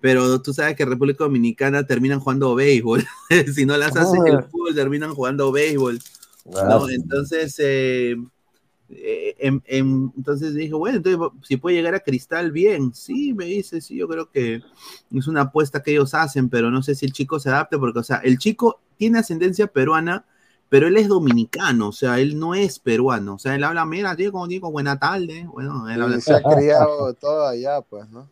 pero 0.00 0.40
tú 0.40 0.52
sabes 0.54 0.76
que 0.76 0.84
República 0.84 1.24
Dominicana 1.24 1.86
terminan 1.86 2.20
jugando 2.20 2.54
béisbol. 2.54 3.04
si 3.54 3.66
no 3.66 3.76
las 3.76 3.96
hacen 3.96 4.26
el 4.26 4.42
fútbol, 4.44 4.74
terminan 4.74 5.14
jugando 5.14 5.50
béisbol. 5.52 5.98
¿no? 6.44 6.84
Ah. 6.84 6.86
Entonces, 6.90 7.56
eh, 7.58 8.16
eh, 8.90 9.34
em- 9.38 9.60
em- 9.66 10.10
entonces 10.16 10.54
dije, 10.54 10.72
bueno, 10.74 10.98
entonces 10.98 11.20
si 11.46 11.56
puede 11.56 11.76
llegar 11.76 11.94
a 11.94 12.00
Cristal, 12.00 12.52
bien. 12.52 12.94
Sí, 12.94 13.34
me 13.34 13.46
dice, 13.46 13.80
sí, 13.80 13.96
yo 13.96 14.08
creo 14.08 14.30
que 14.30 14.62
es 15.12 15.26
una 15.26 15.42
apuesta 15.42 15.82
que 15.82 15.92
ellos 15.92 16.14
hacen, 16.14 16.48
pero 16.48 16.70
no 16.70 16.82
sé 16.82 16.94
si 16.94 17.06
el 17.06 17.12
chico 17.12 17.38
se 17.38 17.50
adapte, 17.50 17.78
porque, 17.78 17.98
o 17.98 18.04
sea, 18.04 18.16
el 18.18 18.38
chico 18.38 18.80
tiene 18.96 19.18
ascendencia 19.18 19.66
peruana, 19.66 20.24
pero 20.68 20.86
él 20.86 20.96
es 20.96 21.08
dominicano, 21.08 21.88
o 21.88 21.92
sea, 21.92 22.18
él 22.20 22.38
no 22.38 22.54
es 22.54 22.78
peruano, 22.78 23.34
o 23.34 23.38
sea, 23.38 23.54
él 23.54 23.64
habla, 23.64 23.84
mira, 23.86 24.14
tío, 24.16 24.32
como 24.32 24.46
digo, 24.46 24.70
buena 24.70 24.98
tarde, 24.98 25.46
bueno, 25.50 25.88
él 25.88 26.02
habla 26.02 26.20
se 26.20 26.34
ha 26.34 26.42
criado 26.42 27.14
todo 27.14 27.46
allá, 27.46 27.80
pues, 27.80 28.08
¿no? 28.10 28.28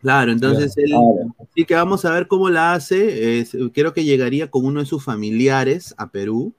Claro, 0.00 0.30
entonces 0.30 0.76
él 0.76 0.90
Claro. 0.90 1.34
sí 1.54 1.64
que 1.64 1.74
vamos 1.74 2.04
a 2.04 2.12
ver 2.12 2.28
cómo 2.28 2.50
la 2.50 2.74
hace. 2.74 3.40
es- 3.40 3.56
creo 3.74 3.92
que 3.92 4.04
llegaría 4.04 4.50
con 4.50 4.64
uno 4.64 4.80
de 4.80 4.86
sus 4.86 5.04
familiares 5.04 5.94
a 5.98 6.10
Perú, 6.10 6.54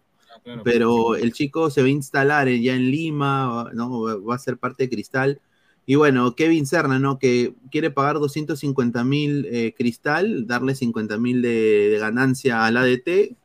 pero 0.63 1.15
el 1.15 1.31
chico 1.33 1.69
se 1.69 1.81
va 1.81 1.87
a 1.87 1.91
instalar 1.91 2.49
ya 2.49 2.75
en 2.75 2.91
Lima, 2.91 3.69
¿no? 3.73 4.01
Va- 4.01 4.17
va 4.17 4.35
a 4.35 4.39
ser 4.39 4.57
parte 4.57 4.83
de 4.83 4.89
Cristal. 4.89 5.39
Y 5.85 5.95
bueno, 5.95 6.35
Kevin 6.35 6.65
Serna, 6.67 6.99
¿no? 6.99 7.17
Que 7.17 7.53
quiere 7.71 7.91
pagar 7.91 8.19
250 8.19 9.03
mil 9.03 9.47
eh, 9.49 9.73
Cristal, 9.77 10.45
darle 10.45 10.75
50 10.75 11.17
mil 11.17 11.41
de, 11.41 11.89
de 11.89 11.97
ganancia 11.99 12.65
al 12.65 12.77
ADT 12.77 13.35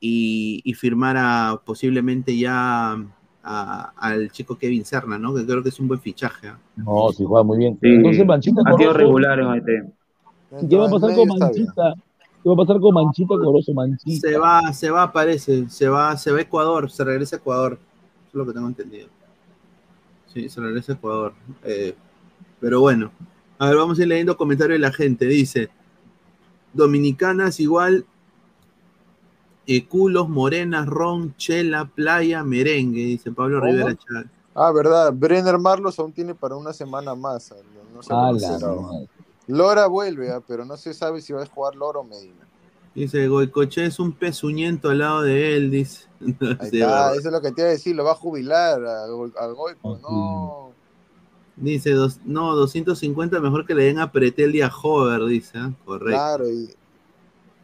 y, 0.00 0.60
y 0.64 0.74
firmar 0.74 1.16
a, 1.18 1.62
posiblemente 1.64 2.36
ya 2.38 2.96
a- 3.42 3.92
al 3.96 4.30
chico 4.30 4.56
Kevin 4.56 4.84
Serna, 4.84 5.18
¿no? 5.18 5.34
Que 5.34 5.44
creo 5.46 5.62
que 5.62 5.70
es 5.70 5.80
un 5.80 5.88
buen 5.88 6.00
fichaje. 6.00 6.48
¿ah? 6.48 6.58
No, 6.76 7.10
sí, 7.12 7.24
juega 7.24 7.42
muy 7.44 7.58
bien. 7.58 7.78
Sí, 7.80 7.88
Entonces, 7.88 8.26
Manchita 8.26 8.60
ha 8.64 8.76
sido 8.76 8.92
Corozo, 8.92 8.98
regular 8.98 9.38
en. 9.40 9.92
¿y 10.62 10.68
¿qué 10.68 10.76
va 10.76 10.86
a 10.86 10.90
pasar 10.90 11.14
con 11.14 11.28
Manchita? 11.28 11.94
¿Qué 12.42 12.48
va 12.48 12.54
a 12.54 12.56
pasar 12.56 12.80
con 12.80 12.94
Manchita 12.94 13.28
Corozo? 13.28 13.74
Manchita. 13.74 14.28
Se 14.28 14.38
va, 14.38 14.72
se 14.72 14.90
va, 14.90 15.12
parece, 15.12 15.68
se 15.68 15.88
va, 15.88 16.16
se 16.16 16.32
va 16.32 16.38
a 16.38 16.42
Ecuador, 16.42 16.90
se 16.90 17.04
regresa 17.04 17.36
a 17.36 17.38
Ecuador. 17.38 17.72
Eso 17.74 18.28
es 18.28 18.34
lo 18.34 18.46
que 18.46 18.52
tengo 18.52 18.68
entendido. 18.68 19.08
Sí, 20.26 20.48
se 20.48 20.60
regresa 20.60 20.92
a 20.92 20.96
Ecuador. 20.96 21.32
Eh, 21.64 21.94
pero 22.60 22.80
bueno, 22.80 23.10
a 23.58 23.66
ver, 23.68 23.76
vamos 23.76 23.98
a 23.98 24.02
ir 24.02 24.08
leyendo 24.08 24.36
comentarios 24.36 24.76
de 24.76 24.86
la 24.86 24.92
gente. 24.92 25.26
Dice, 25.26 25.70
Dominicanas 26.72 27.58
igual, 27.60 28.04
eh, 29.72 29.86
culos, 29.86 30.28
morenas, 30.28 30.86
ron, 30.86 31.34
chela, 31.36 31.84
playa, 31.84 32.42
merengue, 32.42 33.04
dice 33.04 33.30
Pablo 33.30 33.60
¿Cómo? 33.60 33.70
Rivera 33.70 33.94
Chávez. 33.96 34.26
Ah, 34.54 34.72
verdad. 34.72 35.12
Brenner 35.14 35.58
Marlos 35.58 35.98
aún 35.98 36.12
tiene 36.12 36.34
para 36.34 36.56
una 36.56 36.72
semana 36.72 37.14
más. 37.14 37.54
No 37.94 38.02
se 38.02 38.12
ha 38.12 38.28
Ah, 38.28 38.32
la. 38.32 39.06
Lora 39.46 39.86
vuelve, 39.86 40.30
ah, 40.32 40.42
pero 40.46 40.64
no 40.64 40.76
se 40.76 40.92
sabe 40.94 41.20
si 41.20 41.32
va 41.32 41.42
a 41.42 41.46
jugar 41.46 41.74
Lora 41.76 42.00
o 42.00 42.04
Medina. 42.04 42.46
Dice, 42.94 43.28
Goicoche 43.28 43.84
es 43.84 44.00
un 44.00 44.12
pezuñento 44.12 44.90
al 44.90 44.98
lado 44.98 45.22
de 45.22 45.56
él, 45.56 45.70
dice. 45.70 46.06
No 46.20 46.48
Ahí 46.58 46.70
sé, 46.70 46.80
está, 46.80 47.12
eso 47.14 47.28
es 47.28 47.32
lo 47.32 47.40
que 47.40 47.52
te 47.52 47.60
iba 47.62 47.68
a 47.68 47.72
decir, 47.72 47.96
lo 47.96 48.04
va 48.04 48.12
a 48.12 48.16
jubilar 48.16 48.84
a, 48.84 49.06
Go- 49.06 49.30
a 49.38 49.46
Goico. 49.46 49.98
No, 50.02 50.70
Dice, 51.56 51.92
dos, 51.92 52.20
no, 52.24 52.54
250 52.56 53.38
mejor 53.40 53.66
que 53.66 53.74
le 53.74 53.84
den 53.84 53.98
a 53.98 54.10
Pretel 54.10 54.54
y 54.54 54.62
a 54.62 54.68
Hover, 54.68 55.24
dice. 55.26 55.58
¿ah? 55.58 55.72
Correcto. 55.84 56.08
claro, 56.10 56.48
y, 56.48 56.70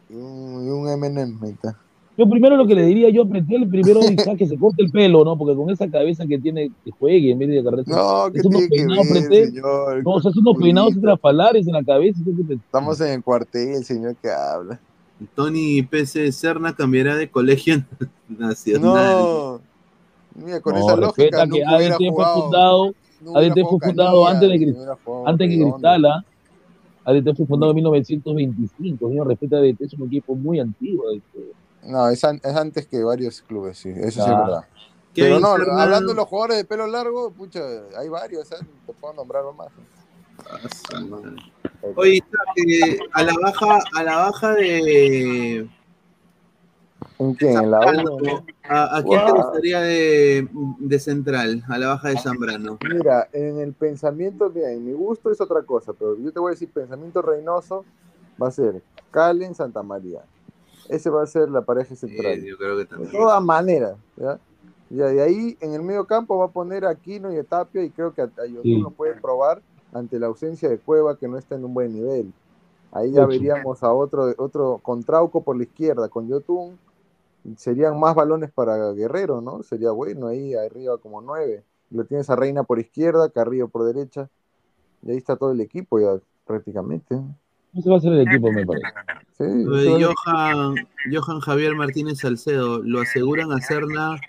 y 0.09 0.13
un, 0.15 0.65
y 0.65 0.69
un 0.69 0.87
M&M, 0.89 1.37
ahí 1.41 1.51
está. 1.51 1.77
Yo 2.17 2.27
primero 2.27 2.57
lo 2.57 2.65
que 2.65 2.73
le 2.73 2.83
diría, 2.83 3.09
yo 3.11 3.23
apreté 3.23 3.55
el 3.57 3.69
primero 3.69 3.99
quizás 4.09 4.35
que 4.37 4.47
se 4.47 4.57
corte 4.57 4.81
el 4.83 4.89
pelo, 4.91 5.23
¿no? 5.23 5.37
Porque 5.37 5.55
con 5.55 5.69
esa 5.69 5.87
cabeza 5.89 6.25
que 6.25 6.39
tiene, 6.39 6.71
que 6.83 6.91
juegue 6.91 7.31
en 7.31 7.37
vez 7.39 7.49
de 7.49 7.59
agarrar. 7.59 7.87
No, 7.87 8.31
¿qué 8.33 8.39
es 8.39 8.45
unos 8.45 8.67
tiene 8.67 8.69
que 8.69 8.75
peinados, 8.75 9.07
ver, 9.13 9.23
apreté. 9.25 9.45
señor? 9.47 10.03
No, 10.03 10.11
o 10.11 10.21
sea, 10.21 10.31
es 10.31 10.37
unos 10.37 10.57
peinados 10.57 10.95
estrafalares 10.95 11.67
en 11.67 11.73
la 11.73 11.83
cabeza. 11.83 12.19
¿qué 12.25 12.43
te- 12.43 12.53
Estamos 12.55 12.99
en 13.01 13.07
el 13.13 13.23
cuartel, 13.23 13.83
señor 13.83 14.15
que 14.15 14.29
habla. 14.31 14.79
Tony 15.35 15.81
PC 15.83 16.31
Serna 16.31 16.75
cambiará 16.75 17.15
de 17.15 17.29
colegio 17.29 17.83
nacional. 18.29 19.17
No, 19.17 19.61
mira, 20.35 20.59
con 20.61 20.73
No, 20.73 20.79
esa 20.79 20.95
lógica 20.95 21.43
que 21.43 21.47
nunca 21.47 21.75
hubiera 21.77 21.95
ADT 21.95 21.97
fue 21.97 22.09
jugado. 22.09 22.41
fundado, 22.41 22.85
no 23.21 23.31
hubiera 23.31 23.53
ADT 23.53 23.61
fue 23.69 23.79
fundado 23.79 24.23
Canilla, 24.25 24.31
antes 24.31 24.49
de, 24.49 24.55
hubiera 24.71 24.97
jugado 25.03 25.27
antes 25.27 25.49
que 25.49 25.55
León. 25.57 25.71
Cristal, 25.71 26.05
¿ah? 26.05 26.25
ADT 27.05 27.35
fue 27.37 27.45
fundado 27.45 27.71
en 27.71 27.75
1925, 27.75 29.07
señor, 29.09 29.27
respeta 29.27 29.57
ADT, 29.57 29.81
es 29.81 29.93
un 29.93 30.07
equipo 30.07 30.35
muy 30.35 30.59
antiguo. 30.59 31.03
este. 31.11 31.51
No, 31.83 32.09
es, 32.09 32.23
an- 32.23 32.41
es 32.43 32.55
antes 32.55 32.87
que 32.87 33.03
varios 33.03 33.41
clubes, 33.41 33.77
sí, 33.77 33.89
eso 33.89 34.11
sí 34.11 34.19
es 34.19 34.27
Ah. 34.27 34.43
verdad. 34.45 34.65
Pero 35.15 35.39
no, 35.39 35.47
hablando 35.53 36.11
de 36.11 36.15
los 36.15 36.27
jugadores 36.27 36.57
de 36.57 36.65
pelo 36.65 36.85
largo, 36.85 37.31
pucha, 37.31 37.59
hay 37.97 38.07
varios, 38.07 38.47
¿sabes? 38.47 38.65
Te 38.85 38.93
puedo 38.93 39.13
nombrar 39.15 39.43
más. 39.55 39.69
Oye, 41.95 42.21
eh, 42.55 42.99
a 43.13 43.23
la 43.23 43.33
baja, 43.41 43.79
a 43.95 44.03
la 44.03 44.17
baja 44.17 44.53
de 44.53 45.67
¿En 47.19 47.33
quién? 47.33 47.73
¿a, 47.73 49.03
quién 49.03 49.25
te 49.25 49.31
gustaría 49.31 49.81
de, 49.81 50.47
de 50.79 50.99
central? 50.99 51.63
A 51.67 51.79
la 51.79 51.87
baja 51.87 52.09
de 52.09 52.19
Zambrano. 52.19 52.77
Mira, 52.81 53.27
en 53.33 53.59
el 53.59 53.73
pensamiento, 53.73 54.51
mira, 54.53 54.71
en 54.71 54.85
mi 54.85 54.93
gusto 54.93 55.31
es 55.31 55.41
otra 55.41 55.63
cosa, 55.63 55.93
pero 55.93 56.15
yo 56.19 56.31
te 56.31 56.39
voy 56.39 56.49
a 56.49 56.51
decir, 56.51 56.69
pensamiento 56.71 57.21
reinoso 57.23 57.85
va 58.41 58.49
a 58.49 58.51
ser 58.51 58.83
Calen 59.09 59.55
Santa 59.55 59.81
María. 59.81 60.21
Ese 60.89 61.09
va 61.09 61.23
a 61.23 61.27
ser 61.27 61.49
la 61.49 61.61
pareja 61.61 61.95
central. 61.95 62.43
yo 62.43 62.57
creo 62.57 62.77
que 62.77 62.85
De 62.95 63.07
todas 63.07 63.43
maneras, 63.43 63.97
¿ya? 64.15 64.39
Ya 64.89 65.07
de 65.07 65.21
ahí 65.21 65.57
en 65.59 65.73
el 65.73 65.81
medio 65.81 66.05
campo 66.05 66.37
va 66.37 66.45
a 66.45 66.51
poner 66.51 66.85
a 66.85 66.89
Aquino 66.89 67.33
y 67.33 67.37
a 67.37 67.43
Tapia 67.43 67.83
y 67.83 67.89
creo 67.89 68.13
que 68.13 68.21
a, 68.21 68.25
a 68.25 68.45
Yotun 68.45 68.63
Sí. 68.63 68.79
lo 68.79 68.91
puede 68.91 69.15
probar 69.15 69.61
ante 69.91 70.17
la 70.19 70.27
ausencia 70.27 70.69
de 70.69 70.77
Cueva 70.79 71.17
que 71.17 71.27
no 71.27 71.37
está 71.37 71.55
en 71.55 71.65
un 71.65 71.73
buen 71.73 71.91
nivel. 71.93 72.31
Ahí 72.93 73.11
ya 73.11 73.25
veríamos 73.25 73.83
a 73.83 73.91
otro, 73.91 74.33
otro 74.37 74.79
con 74.81 75.03
Trauco 75.03 75.43
por 75.43 75.57
la 75.57 75.63
izquierda, 75.63 76.07
con 76.07 76.27
Yotun. 76.27 76.79
Serían 77.57 77.99
más 77.99 78.15
balones 78.15 78.51
para 78.51 78.91
Guerrero, 78.93 79.41
¿no? 79.41 79.61
Sería 79.63 79.91
bueno 79.91 80.27
ahí 80.27 80.53
arriba 80.53 80.97
como 80.97 81.21
nueve. 81.21 81.63
Lo 81.89 82.05
tienes 82.05 82.29
a 82.29 82.35
Reina 82.35 82.63
por 82.63 82.79
izquierda, 82.79 83.29
Carrillo 83.29 83.67
por 83.67 83.83
derecha. 83.85 84.29
Y 85.03 85.11
ahí 85.11 85.17
está 85.17 85.35
todo 85.35 85.51
el 85.51 85.61
equipo 85.61 85.99
ya 85.99 86.19
prácticamente. 86.45 87.19
Ese 87.73 87.89
va 87.89 87.97
a 87.97 87.99
ser 87.99 88.13
el 88.13 88.27
equipo, 88.27 88.51
me 88.51 88.65
parece. 88.65 88.87
Sí, 89.37 90.03
Johan, 90.03 90.75
Johan 91.11 91.39
Javier 91.41 91.75
Martínez 91.75 92.19
Salcedo, 92.19 92.81
lo 92.81 93.01
aseguran 93.01 93.51
a 93.51 93.59
Serna 93.59 94.19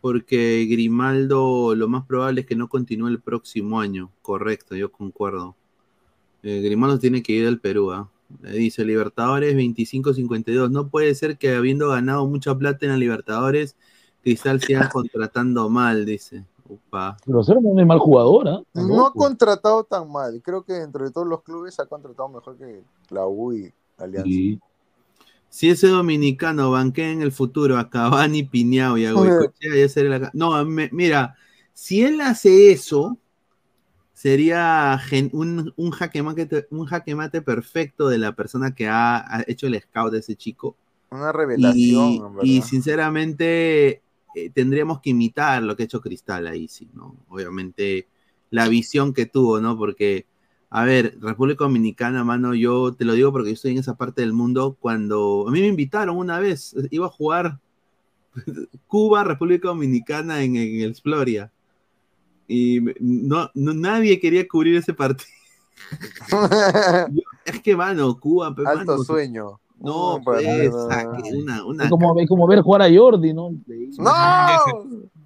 porque 0.00 0.66
Grimaldo 0.70 1.74
lo 1.74 1.88
más 1.88 2.06
probable 2.06 2.42
es 2.42 2.46
que 2.46 2.54
no 2.54 2.68
continúe 2.68 3.08
el 3.08 3.20
próximo 3.20 3.80
año. 3.80 4.12
Correcto, 4.22 4.76
yo 4.76 4.92
concuerdo. 4.92 5.56
Eh, 6.42 6.60
Grimaldo 6.62 6.98
tiene 6.98 7.22
que 7.22 7.32
ir 7.32 7.48
al 7.48 7.58
Perú. 7.58 7.92
Eh, 8.44 8.52
Dice 8.52 8.84
Libertadores 8.84 9.56
25-52. 9.56 10.70
No 10.70 10.88
puede 10.88 11.14
ser 11.14 11.38
que 11.38 11.54
habiendo 11.54 11.88
ganado 11.88 12.26
mucha 12.26 12.56
plata 12.56 12.86
en 12.86 12.92
la 12.92 12.98
Libertadores, 12.98 13.76
Cristal 14.22 14.60
siga 14.60 14.88
contratando 14.92 15.68
mal, 15.68 16.04
dice. 16.04 16.44
Upa. 16.68 17.16
Pero 17.24 17.42
Serna 17.42 17.70
no 17.72 17.80
es 17.80 17.86
mal 17.86 17.98
jugador, 17.98 18.48
¿ah? 18.48 18.62
No 18.74 19.06
ha 19.06 19.14
contratado 19.14 19.84
tan 19.84 20.10
mal. 20.10 20.40
Creo 20.42 20.64
que 20.64 20.74
dentro 20.74 21.04
de 21.04 21.10
todos 21.10 21.26
los 21.26 21.42
clubes 21.42 21.78
ha 21.80 21.86
contratado 21.86 22.28
mejor 22.28 22.56
que 22.56 22.84
la 23.10 23.26
U 23.26 23.52
y 23.52 23.72
Alianza. 23.96 24.30
Sí. 24.30 24.60
Si 25.50 25.70
ese 25.70 25.88
dominicano 25.88 26.70
banquea 26.70 27.10
en 27.10 27.22
el 27.22 27.32
futuro 27.32 27.78
a 27.78 27.90
Cavani, 27.90 28.42
Piñao 28.44 28.98
y 28.98 29.06
a 29.06 29.12
Goicoechea, 29.14 29.76
ya 29.76 29.88
sería 29.88 30.18
la... 30.18 30.30
No, 30.34 30.64
me- 30.64 30.90
mira, 30.92 31.36
si 31.72 32.02
él 32.02 32.20
hace 32.20 32.72
eso, 32.72 33.18
sería 34.12 34.98
gen- 34.98 35.30
un, 35.32 35.72
un, 35.76 35.90
jaque 35.90 36.22
mate, 36.22 36.66
un 36.70 36.86
jaque 36.86 37.14
mate 37.14 37.42
perfecto 37.42 38.08
de 38.08 38.18
la 38.18 38.34
persona 38.34 38.74
que 38.74 38.88
ha, 38.88 39.18
ha 39.18 39.44
hecho 39.46 39.66
el 39.66 39.80
scout 39.80 40.12
de 40.12 40.18
ese 40.20 40.36
chico. 40.36 40.76
Una 41.10 41.32
revelación, 41.32 42.36
Y, 42.42 42.58
y 42.58 42.62
sinceramente 42.62 44.02
eh, 44.46 44.50
tendríamos 44.50 45.00
que 45.00 45.10
imitar 45.10 45.62
lo 45.62 45.76
que 45.76 45.82
ha 45.82 45.86
hecho 45.86 46.00
Cristal 46.00 46.46
ahí, 46.46 46.68
sí, 46.68 46.88
¿no? 46.94 47.16
Obviamente 47.28 48.06
la 48.50 48.68
visión 48.68 49.12
que 49.12 49.26
tuvo, 49.26 49.60
¿no? 49.60 49.76
Porque, 49.76 50.26
a 50.70 50.84
ver, 50.84 51.16
República 51.20 51.64
Dominicana, 51.64 52.24
mano, 52.24 52.54
yo 52.54 52.94
te 52.94 53.04
lo 53.04 53.12
digo 53.14 53.32
porque 53.32 53.50
yo 53.50 53.54
estoy 53.54 53.72
en 53.72 53.78
esa 53.78 53.96
parte 53.96 54.22
del 54.22 54.32
mundo, 54.32 54.76
cuando 54.80 55.46
a 55.48 55.50
mí 55.50 55.60
me 55.60 55.66
invitaron 55.66 56.16
una 56.16 56.38
vez, 56.38 56.74
iba 56.90 57.06
a 57.06 57.10
jugar 57.10 57.58
Cuba, 58.86 59.24
República 59.24 59.68
Dominicana 59.68 60.42
en, 60.42 60.56
en 60.56 60.80
el 60.80 60.90
Exploria. 60.90 61.50
Y 62.46 62.80
no, 63.00 63.50
no- 63.54 63.74
nadie 63.74 64.18
quería 64.18 64.46
cubrir 64.48 64.76
ese 64.76 64.94
partido. 64.94 65.28
Es 67.44 67.60
que, 67.62 67.74
mano, 67.76 68.18
Cuba, 68.18 68.48
Alto 68.48 68.64
mano, 68.74 68.98
sueño. 68.98 69.60
No, 69.80 70.18
Mm, 70.18 70.24
pues, 70.24 70.44
una, 71.34 71.64
una 71.64 71.84
Es 71.84 71.90
como, 71.90 72.18
es 72.20 72.28
como 72.28 72.46
ver 72.46 72.60
jugar 72.62 72.82
a 72.82 72.88
Jordi, 72.92 73.32
¿no? 73.32 73.50
¡No! 73.98 74.12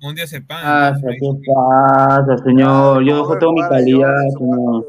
Un 0.04 0.14
día 0.14 0.26
se 0.26 0.40
¿Qué 0.40 0.46
paga. 0.46 0.92
pasa? 0.92 1.06
¿Qué 1.20 1.30
pasa, 1.54 2.38
señor? 2.44 3.04
Yo 3.04 3.16
dejo 3.18 3.38
toda 3.38 3.52
mi 3.52 3.62
calidad, 3.62 4.12
señor. 4.36 4.86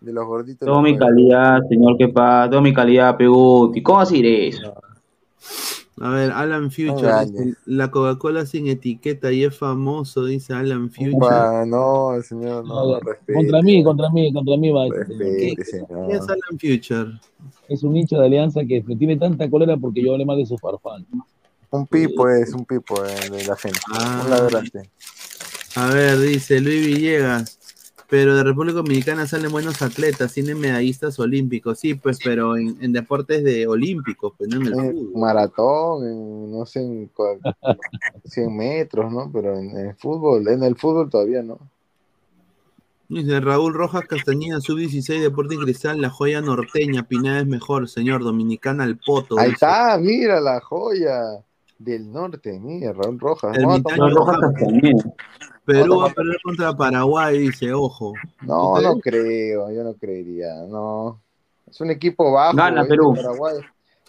De 0.00 0.12
los 0.12 0.26
gorditos. 0.26 0.66
Toda 0.66 0.82
mi 0.82 0.96
calidad, 0.98 1.60
señor, 1.68 1.96
¿qué 1.96 2.08
pasa? 2.08 2.50
Toda 2.50 2.60
mi 2.62 2.72
calidad, 2.72 3.16
Peguti. 3.16 3.82
¿Cómo 3.82 4.00
decir 4.00 4.26
eso? 4.26 4.74
A 6.04 6.10
ver, 6.10 6.32
Alan 6.32 6.68
Future, 6.72 7.26
dice, 7.26 7.54
la 7.64 7.92
Coca-Cola 7.92 8.44
sin 8.44 8.66
etiqueta 8.66 9.30
y 9.30 9.44
es 9.44 9.56
famoso, 9.56 10.24
dice 10.24 10.52
Alan 10.52 10.90
Future. 10.90 11.12
Upa, 11.14 11.64
no, 11.64 12.20
señor, 12.24 12.66
no, 12.66 12.94
No, 12.94 13.00
respete. 13.00 13.34
Contra 13.34 13.62
mí, 13.62 13.84
contra 13.84 14.10
mí, 14.10 14.32
contra 14.32 14.56
mí 14.56 14.70
va 14.70 14.86
este. 14.86 15.04
Respete, 15.04 15.64
señor. 15.64 16.08
¿Qué 16.08 16.16
es 16.16 16.22
Alan 16.22 16.58
Future? 16.58 17.20
Es 17.68 17.84
un 17.84 17.96
hincha 17.96 18.18
de 18.18 18.26
alianza 18.26 18.64
que 18.64 18.82
me 18.82 18.96
tiene 18.96 19.16
tanta 19.16 19.48
cólera 19.48 19.76
porque 19.76 20.02
yo 20.02 20.10
hablé 20.10 20.24
mal 20.24 20.38
de 20.38 20.46
su 20.46 20.58
farfán. 20.58 21.06
Un 21.70 21.86
pipo 21.86 22.28
es, 22.28 22.52
un 22.52 22.64
pipo 22.64 22.96
eh, 23.04 23.30
de 23.30 23.44
la 23.44 23.54
gente. 23.54 23.78
Ah. 23.92 24.22
Un 24.24 24.30
ladrante. 24.30 24.90
A 25.76 25.86
ver, 25.86 26.18
dice 26.18 26.60
Luis 26.60 26.84
Villegas, 26.84 27.60
pero 28.12 28.36
de 28.36 28.44
República 28.44 28.76
Dominicana 28.76 29.26
salen 29.26 29.50
buenos 29.50 29.80
atletas, 29.80 30.34
tienen 30.34 30.60
medallistas 30.60 31.18
olímpicos, 31.18 31.78
sí, 31.78 31.94
pues, 31.94 32.18
pero 32.22 32.58
en, 32.58 32.76
en 32.82 32.92
deportes 32.92 33.42
de 33.42 33.66
olímpicos, 33.66 34.34
pues 34.36 34.50
no 34.50 34.56
en 34.56 34.66
el 34.66 34.72
En 34.74 34.92
fútbol. 34.92 35.20
maratón, 35.22 36.06
en, 36.06 36.52
no 36.52 36.66
sé, 36.66 36.82
en 36.82 37.10
cua- 37.10 37.38
100 38.24 38.54
metros, 38.54 39.10
¿no? 39.10 39.30
Pero 39.32 39.56
en, 39.58 39.74
en 39.78 39.96
fútbol, 39.96 40.46
en 40.46 40.62
el 40.62 40.76
fútbol 40.76 41.08
todavía 41.08 41.42
no. 41.42 41.58
Dice 43.08 43.40
Raúl 43.40 43.72
Rojas 43.72 44.04
Castañeda, 44.06 44.60
sub-16, 44.60 45.22
Deporte 45.22 45.56
Cristal, 45.56 45.98
la 45.98 46.10
joya 46.10 46.42
norteña, 46.42 47.04
Pineda 47.08 47.40
es 47.40 47.46
mejor, 47.46 47.88
señor, 47.88 48.22
Dominicana 48.24 48.84
al 48.84 48.98
poto. 48.98 49.38
Ahí 49.38 49.52
dice. 49.52 49.54
está, 49.54 49.96
mira 49.98 50.38
la 50.38 50.60
joya 50.60 51.42
del 51.84 52.10
norte, 52.10 52.58
mira, 52.58 52.92
Raúl 52.92 53.18
Rojas. 53.18 53.56
El 53.56 53.62
tomar- 53.82 54.12
Rojas 54.12 54.38
Perú 55.64 55.90
Vamos 55.90 55.96
a 55.96 56.06
va 56.06 56.10
a 56.10 56.14
perder 56.14 56.36
contra 56.42 56.76
Paraguay, 56.76 57.38
dice, 57.38 57.72
ojo. 57.72 58.14
No, 58.42 58.74
¿Tú 58.76 58.82
no 58.82 58.98
creo, 58.98 59.70
yo 59.70 59.84
no 59.84 59.94
creería, 59.94 60.54
no. 60.68 61.20
Es 61.68 61.80
un 61.80 61.90
equipo 61.90 62.32
bajo. 62.32 62.56
Gana 62.56 62.82
este 62.82 62.90
Perú. 62.90 63.14
Paraguay. 63.14 63.60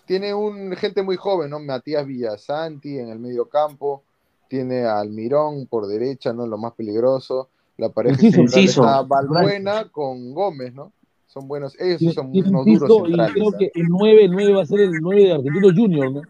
Tiene 0.05 0.33
un 0.33 0.75
gente 0.75 1.03
muy 1.03 1.15
joven, 1.15 1.49
¿no? 1.49 1.59
Matías 1.59 2.05
Villasanti 2.05 2.97
en 2.97 3.09
el 3.09 3.19
medio 3.19 3.47
campo, 3.47 4.03
tiene 4.49 4.83
a 4.83 4.99
Almirón 4.99 5.67
por 5.67 5.87
derecha, 5.87 6.33
¿no? 6.33 6.45
Lo 6.47 6.57
más 6.57 6.73
peligroso. 6.73 7.49
La 7.77 7.89
pareja 7.89 8.19
Enciso. 8.21 8.83
está 8.83 9.01
Balbuena 9.03 9.89
con 9.89 10.33
Gómez, 10.33 10.73
¿no? 10.73 10.91
Son 11.27 11.47
buenos, 11.47 11.75
ellos 11.79 11.97
sí 11.99 12.11
son 12.11 12.27
unos 12.27 12.65
duros 12.65 12.91
y 12.91 13.05
centrales. 13.07 13.33
creo 13.33 13.49
¿ah? 13.49 13.57
que 13.57 13.71
el 13.73 13.87
9, 13.87 14.25
el 14.25 14.31
9 14.31 14.53
va 14.53 14.61
a 14.61 14.65
ser 14.65 14.81
el 14.81 14.91
9 15.01 15.23
de 15.23 15.33
Argentino 15.33 15.67
Junior, 15.75 16.11
¿no? 16.11 16.21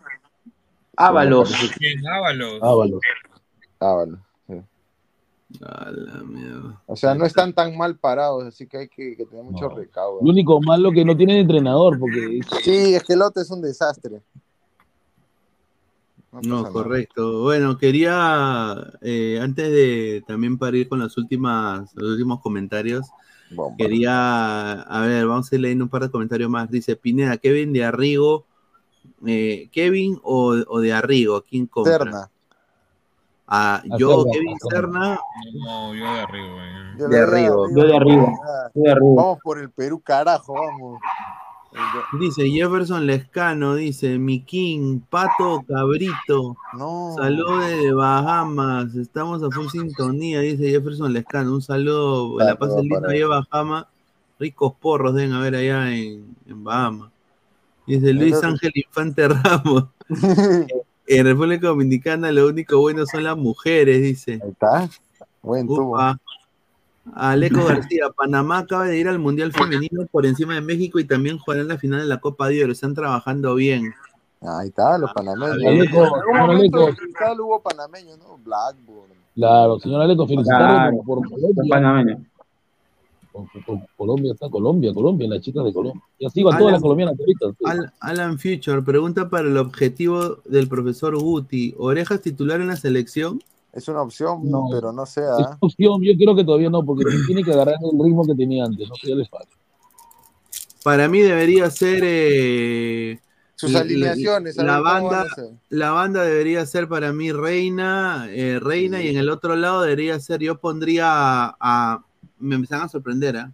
Ábalos. 0.98 1.53
Ábalos. 2.14 2.60
Ábalos. 2.61 3.02
Ábalos. 3.80 4.20
A 5.61 5.91
la 5.91 6.24
mierda. 6.24 6.82
O 6.88 6.95
sea, 6.95 7.14
no 7.14 7.26
están 7.26 7.53
tan 7.53 7.78
mal 7.78 7.95
parados, 7.98 8.44
así 8.44 8.65
que 8.65 8.78
hay 8.78 8.88
que, 8.88 9.15
que 9.15 9.26
tener 9.26 9.44
mucho 9.44 9.70
recaudo. 9.70 10.20
Lo 10.22 10.32
único 10.32 10.60
malo 10.61 10.91
que 10.91 11.06
no 11.06 11.15
tiene 11.15 11.40
entrenador, 11.40 11.99
porque 11.99 12.40
Sí, 12.64 12.95
es 12.95 13.03
que 13.03 13.14
el 13.14 13.22
otro 13.22 13.41
es 13.41 13.52
un 13.52 13.61
desastre. 13.61 14.22
No, 16.41 16.72
correcto. 16.72 17.44
Bueno, 17.44 17.78
quería, 17.78 18.76
eh, 19.02 19.40
antes 19.40 19.70
de 19.70 20.24
también 20.26 20.57
para 20.57 20.76
ir 20.76 20.90
con 20.90 20.99
las 20.99 21.15
últimas, 21.18 21.94
los 21.94 22.14
últimos 22.14 22.41
comentarios, 22.41 23.06
quería, 23.78 24.82
a 24.82 25.02
ver, 25.02 25.28
vamos 25.28 25.52
a 25.52 25.56
ir 25.56 25.61
leyendo 25.61 25.84
un 25.86 25.90
par 25.91 26.02
de 26.02 26.10
comentarios 26.10 26.49
más. 26.49 26.72
Dice 26.72 26.95
Pineda, 26.95 27.38
Kevin 27.38 27.72
de 27.72 27.86
Arrigo, 27.86 28.45
eh, 29.25 29.69
Kevin 29.71 30.19
o, 30.23 30.55
o 30.67 30.80
de 30.80 30.93
Arrigo, 30.93 31.41
¿quién 31.41 31.67
compra? 31.67 31.97
Serna. 31.97 32.30
Ah, 33.47 33.84
yo, 33.97 34.23
Serna, 34.23 34.31
Kevin 34.34 34.53
a 34.53 34.69
Serna. 34.69 35.19
Serna, 35.43 35.65
No, 35.65 35.93
yo 35.95 36.03
de 36.13 36.19
arriba. 36.19 36.67
eh. 36.67 36.95
Yo 36.99 37.07
De 37.09 37.19
arriba. 37.19 37.55
Yo 37.75 37.84
de 37.88 37.95
arriba. 37.95 38.34
Yo 38.73 38.81
de 38.84 38.91
arriba. 38.91 39.15
Vamos 39.15 39.38
por 39.43 39.59
el 39.59 39.69
Perú, 39.71 39.99
carajo, 39.99 40.53
vamos. 40.53 40.99
dice 42.19 42.47
Jefferson 42.49 43.05
Lescano, 43.07 43.73
dice 43.75 44.19
mi 44.19 44.41
King, 44.41 44.99
Pato 45.09 45.63
Cabrito, 45.67 46.55
No. 46.77 47.15
saludos 47.17 47.65
de 47.67 47.91
Bahamas, 47.93 48.93
estamos 48.95 49.41
a 49.41 49.49
full 49.49 49.67
sintonía, 49.69 50.41
dice 50.41 50.69
Jefferson 50.69 51.11
Lescano, 51.11 51.51
un 51.55 51.61
saludo, 51.63 52.38
la 52.38 52.55
paz 52.55 52.69
Saludos 52.69 52.84
linda 52.84 52.99
para 53.01 53.13
ahí 53.13 53.19
él. 53.21 53.23
a 53.23 53.27
Bahamas, 53.49 53.85
ricos 54.39 54.73
porros 54.80 55.15
deben 55.15 55.34
haber 55.34 55.55
allá 55.55 55.91
en, 55.95 56.35
en 56.47 56.63
Bahamas. 56.63 57.09
Dice 57.88 58.14
Luis 58.14 58.34
Entonces- 58.35 58.49
Ángel 58.51 58.72
Infante 58.76 59.27
Ramos. 59.27 59.85
En 61.05 61.26
República 61.26 61.68
Dominicana 61.68 62.31
lo 62.31 62.47
único 62.47 62.80
bueno 62.80 63.05
son 63.05 63.23
las 63.26 63.35
mujeres, 63.35 64.01
dice. 64.01 64.39
Ahí 64.41 64.51
está. 64.51 64.89
Buen 65.41 65.68
tubo. 65.68 65.97
Aleco 67.14 67.65
García, 67.68 68.05
Panamá 68.15 68.60
acaba 68.60 68.85
de 68.85 68.97
ir 68.97 69.10
al 69.10 69.19
Mundial 69.19 69.51
Femenino 69.51 70.05
por 70.10 70.26
encima 70.26 70.55
de 70.55 70.61
México 70.61 70.99
y 70.99 71.03
también 71.03 71.38
jugará 71.38 71.61
en 71.61 71.68
la 71.68 71.77
final 71.77 71.99
de 71.99 72.05
la 72.05 72.19
Copa 72.22 72.47
de 72.47 72.64
Oro. 72.64 72.72
Están 72.72 72.93
trabajando 72.93 73.53
bien. 73.55 73.93
Ahí 74.41 74.69
está, 74.69 74.97
los 74.97 75.11
panameños. 75.14 75.57
bien. 75.57 75.73
En 75.73 75.81
algún 75.81 76.10
señor 76.10 76.47
momento 76.47 76.77
Aleco. 76.77 76.89
en 76.89 76.95
Cristal 76.95 77.41
hubo 77.41 77.61
panameños, 77.61 78.18
¿no? 78.19 78.38
Blackburn. 78.38 79.11
Claro, 79.35 79.80
señor 79.80 80.01
Aleco, 80.03 80.26
felicitarlo 80.26 80.68
Claro. 80.68 80.97
por, 81.05 81.30
por 81.30 81.68
panameño. 81.69 82.23
Colombia 83.97 84.34
está 84.34 84.49
Colombia, 84.49 84.93
Colombia, 84.93 85.27
las 85.27 85.41
chicas 85.41 85.64
de 85.65 85.73
Colombia. 85.73 86.01
Y 86.19 86.26
así 86.26 86.43
van 86.43 86.57
todas 86.57 86.73
las 86.73 86.81
colombianas 86.81 87.15
ahorita. 87.19 87.91
Alan 87.99 88.38
Future 88.39 88.81
pregunta 88.81 89.30
para 89.30 89.47
el 89.47 89.57
objetivo 89.57 90.38
del 90.45 90.68
profesor 90.68 91.18
Guti. 91.18 91.73
¿Orejas 91.77 92.22
titular 92.22 92.61
en 92.61 92.68
la 92.68 92.76
selección? 92.76 93.41
Es 93.73 93.88
una 93.88 94.03
opción, 94.03 94.41
No. 94.49 94.68
pero 94.72 94.91
no 94.91 95.05
sé. 95.05 95.22
Es 95.22 95.47
¿ah? 95.47 95.57
opción, 95.60 96.01
yo 96.03 96.14
creo 96.15 96.35
que 96.35 96.43
todavía 96.43 96.69
no, 96.69 96.85
porque 96.85 97.05
tiene 97.26 97.43
que 97.43 97.51
agarrar 97.51 97.76
el 97.81 97.99
ritmo 98.03 98.23
que 98.26 98.35
tenía 98.35 98.65
antes, 98.65 98.88
no 98.88 98.95
sé, 98.95 99.10
ya 99.10 99.15
les 99.15 99.27
falta. 99.30 99.49
Para 100.84 101.07
mí 101.07 101.22
debería 101.22 101.69
ser 101.72 102.01
eh, 102.03 103.19
Sus 103.55 103.73
alineaciones, 103.73 104.57
La, 104.57 104.80
banda, 104.80 105.26
la 105.69 105.91
banda 105.91 106.23
debería 106.23 106.65
ser 106.65 106.88
para 106.88 107.14
mí 107.14 107.31
Reina, 107.31 108.27
eh, 108.30 108.60
Reina 108.61 109.01
y 109.01 109.07
en 109.07 109.18
el 109.18 109.30
otro 109.30 109.55
lado 109.55 109.81
debería 109.81 110.19
ser, 110.19 110.41
yo 110.41 110.60
pondría 110.60 111.05
a, 111.07 111.55
a- 111.60 112.03
me 112.44 112.56
empiezan 112.56 112.82
a 112.82 112.88
sorprender, 112.90 113.38
¿ah? 113.38 113.52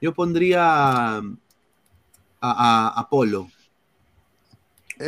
yo 0.00 0.14
pondría 0.14 0.62
a, 1.16 1.22
a, 2.40 2.92
a 2.96 3.08
Polo. 3.08 3.48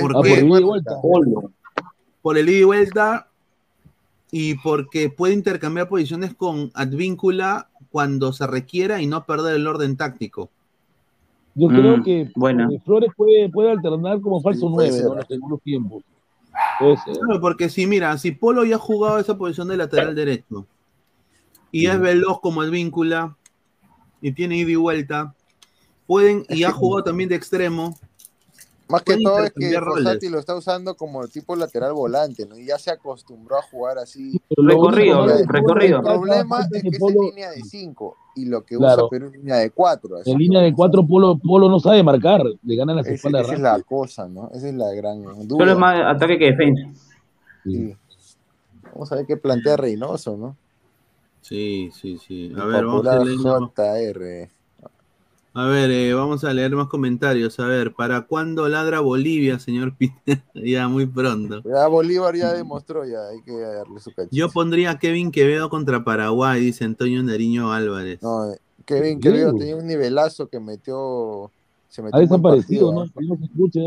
¿Por 0.01 0.11
Ah, 0.13 0.15
por 0.15 0.25
qué? 0.25 0.41
ida 0.45 0.61
y 0.61 0.65
vuelta. 0.65 1.01
Polo. 1.01 1.53
por 2.23 2.39
el 2.39 2.49
ida 2.49 2.59
y 2.59 2.65
vuelta 2.65 3.29
y 4.31 4.55
porque 4.57 5.11
puede 5.11 5.35
intercambiar 5.35 5.89
posiciones 5.89 6.35
con 6.35 6.71
Advíncula 6.75 7.69
cuando 7.91 8.33
se 8.33 8.47
requiera 8.47 9.01
y 9.01 9.07
no 9.07 9.25
perder 9.25 9.55
el 9.57 9.67
orden 9.67 9.97
táctico. 9.97 10.51
Yo 11.55 11.69
creo 11.69 11.99
Mm, 11.99 12.03
que 12.03 12.21
eh, 12.23 12.81
Flores 12.85 13.11
puede, 13.17 13.49
puede 13.49 13.71
alternar 13.71 14.21
como 14.21 14.41
falso 14.41 14.67
Sí, 14.69 14.75
puede 14.75 14.89
9, 14.91 14.93
ser. 14.93 15.05
¿no? 15.05 15.13
En 15.13 15.19
los 15.19 15.27
segundos 15.29 15.61
tiempos. 15.63 16.03
Puede 16.81 16.97
ser. 16.97 17.17
Claro, 17.19 17.41
porque 17.41 17.69
si 17.69 17.87
mira, 17.87 18.19
si 18.19 18.33
Polo 18.33 18.65
ya 18.65 18.77
ha 18.77 18.79
jugado 18.81 19.19
esa 19.21 19.37
posición 19.39 19.69
de 19.69 19.77
lateral 19.77 20.15
derecho 20.17 20.67
y 21.83 21.87
es 21.87 21.99
veloz 22.01 22.41
como 22.41 22.61
Advíncula 22.61 23.37
y 24.21 24.33
tiene 24.33 24.57
ida 24.57 24.71
y 24.71 24.77
vuelta, 24.77 25.35
pueden 26.07 26.45
y 26.49 26.65
ha 26.65 26.71
jugado 26.71 27.05
también 27.05 27.29
de 27.29 27.35
extremo. 27.35 27.97
Más 28.87 29.03
que 29.03 29.17
todo 29.17 29.43
es 29.43 29.53
que. 29.53 29.73
Fossati 29.81 30.29
lo 30.29 30.39
está 30.39 30.55
usando 30.55 30.95
como 30.95 31.27
tipo 31.27 31.57
lateral 31.57 31.95
volante, 31.95 32.47
¿no? 32.47 32.57
Y 32.59 32.67
ya 32.67 32.79
se 32.79 32.91
acostumbró 32.91 33.57
a 33.59 33.63
jugar 33.63 33.97
así. 33.99 34.41
Recorrido, 34.57 35.25
El 35.25 35.49
recorrido. 35.49 36.03
problema 36.03 36.41
es 36.43 36.49
Falta 36.49 36.81
que 36.81 36.89
es 36.89 37.01
en 37.03 37.15
línea 37.21 37.51
de 37.51 37.63
5 37.63 38.17
y 38.37 38.45
lo 38.45 38.63
que 38.65 38.77
Claro. 38.77 39.07
usa 39.07 39.11
Perú 39.11 39.27
es 39.29 39.33
línea 39.39 39.57
de 39.57 39.71
4. 39.71 40.19
En 40.27 40.39
línea 40.39 40.61
de 40.61 40.75
cuatro, 40.75 41.05
Polo, 41.07 41.39
Polo 41.39 41.69
no 41.71 41.81
sabe 41.81 42.03
marcar, 42.03 42.43
le 42.63 42.77
ganan 42.77 42.97
las 42.97 43.07
espaldas 43.07 43.47
esa 43.47 43.55
es 43.55 43.61
la 43.61 43.81
cosa, 43.83 44.29
¿no? 44.29 44.51
Esa 44.55 44.69
es 44.69 44.75
la 44.75 44.93
gran 44.93 45.23
Solo 45.23 45.41
es 45.43 45.49
duda. 45.49 45.75
más 45.77 46.15
ataque 46.17 46.39
que 46.39 46.45
defensa. 46.53 46.83
Sí. 47.65 47.97
Vamos 48.93 49.11
a 49.11 49.17
ver 49.17 49.27
qué 49.27 49.37
plantea 49.39 49.77
Reynoso, 49.79 50.37
¿no? 50.37 50.57
Sí, 51.45 51.91
sí, 51.93 52.19
sí. 52.27 52.53
A 52.57 52.63
El 52.63 52.69
ver, 52.69 52.85
vamos 52.87 53.07
a 53.07 53.19
leer, 53.23 53.37
JR. 53.37 54.51
a 55.53 55.67
ver, 55.67 55.91
eh, 55.91 56.15
vamos 56.15 56.43
a 56.43 56.55
leer 56.55 56.75
más 56.75 56.89
comentarios. 56.89 57.61
A 57.61 57.67
ver, 57.67 57.93
¿para 57.93 58.23
cuándo 58.23 58.67
ladra 58.67 59.01
Bolivia, 59.01 59.59
señor 59.59 59.95
Pineda? 59.99 60.43
ya 60.55 60.89
muy 60.89 61.05
pronto. 61.05 61.61
Ya 61.63 61.87
Bolívar 61.87 62.35
ya 62.35 62.55
demostró, 62.55 63.05
ya 63.05 63.29
hay 63.29 63.43
que 63.43 63.53
darle 63.53 64.01
su 64.01 64.11
cachito. 64.15 64.35
Yo 64.35 64.49
pondría 64.49 64.93
a 64.93 64.99
Kevin 64.99 65.31
Quevedo 65.31 65.69
contra 65.69 66.03
Paraguay, 66.03 66.61
dice 66.63 66.85
Antonio 66.85 67.23
Nariño 67.23 67.73
Álvarez. 67.73 68.23
No, 68.23 68.51
eh, 68.51 68.59
Kevin 68.87 69.21
Quevedo 69.21 69.53
tenía 69.53 69.77
un 69.77 69.87
nivelazo 69.87 70.49
que 70.49 70.61
metió. 70.61 71.51
Se 71.91 72.03
metió 72.03 72.17
Ha 72.19 72.21
desaparecido, 72.23 72.89
partido, 72.89 73.05
¿no? 73.05 73.13
Que 73.13 73.27
no 73.27 73.37
se 73.37 73.45
escucha. 73.45 73.81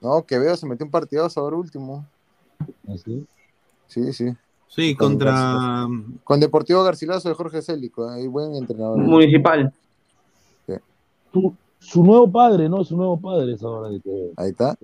No, 0.00 0.26
Quevedo 0.26 0.56
se 0.56 0.66
metió 0.66 0.84
un 0.84 0.90
partidazo 0.90 1.40
ahora 1.40 1.56
último. 1.56 2.04
Así. 2.92 3.24
Sí, 3.86 4.12
sí. 4.12 4.36
Sí, 4.68 4.94
Con 4.94 5.12
contra. 5.12 5.86
Con 6.24 6.40
Deportivo 6.40 6.82
Garcilaso 6.84 7.28
de 7.28 7.34
Jorge 7.34 7.62
Célico, 7.62 8.08
ahí 8.08 8.26
buen 8.26 8.54
entrenador. 8.54 8.98
Municipal. 8.98 9.72
Su, 11.32 11.54
su 11.78 12.04
nuevo 12.04 12.30
padre, 12.30 12.68
¿no? 12.68 12.84
Su 12.84 12.96
nuevo 12.96 13.18
padre 13.20 13.52
es 13.54 13.62
ahora 13.62 13.88
de 13.90 14.00
que. 14.00 14.30
Ahí 14.36 14.50
está. 14.50 14.76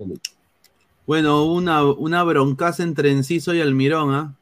Bueno, 1.07 1.45
una, 1.45 1.83
una 1.83 2.23
broncaza 2.23 2.83
entre 2.83 3.11
Enciso 3.11 3.53
y 3.53 3.61
Almirón, 3.61 4.13
¿ah? 4.13 4.33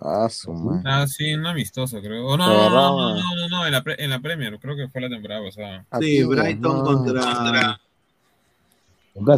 Ah, 0.00 0.28
su 0.30 0.52
madre. 0.52 0.82
Ah, 0.86 1.06
sí, 1.06 1.34
un 1.34 1.46
amistoso, 1.46 2.00
creo. 2.00 2.26
Oh, 2.26 2.36
no, 2.36 2.46
no, 2.46 2.70
no, 2.70 2.70
no, 2.70 3.14
no, 3.14 3.34
no, 3.36 3.48
no, 3.48 3.66
en 3.66 3.72
la, 3.72 3.82
pre- 3.82 4.02
en 4.02 4.10
la 4.10 4.20
Premier, 4.20 4.58
creo 4.58 4.76
que 4.76 4.88
fue 4.88 5.00
la 5.02 5.08
temporada 5.08 5.42
pasada. 5.44 5.80
Sí, 6.00 6.18
Aquí, 6.20 6.24
Brighton 6.24 6.78
no. 6.78 6.84
contra. 6.84 7.80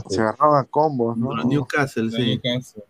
Se 0.09 0.21
agarraban 0.21 0.67
combos, 0.71 1.17
¿no? 1.17 1.35
Newcastle, 1.45 2.11
sí. 2.11 2.23
Newcastle. 2.23 2.85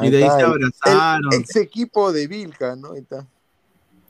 Y 0.00 0.10
de 0.10 0.18
ahí 0.18 0.22
está 0.24 0.38
se 0.38 0.44
abrazaron. 0.44 1.32
El 1.32 1.40
ex 1.40 1.56
equipo 1.56 2.12
de 2.12 2.26
Vilca, 2.26 2.76
¿no? 2.76 2.92
Ahí 2.92 3.00
está. 3.00 3.26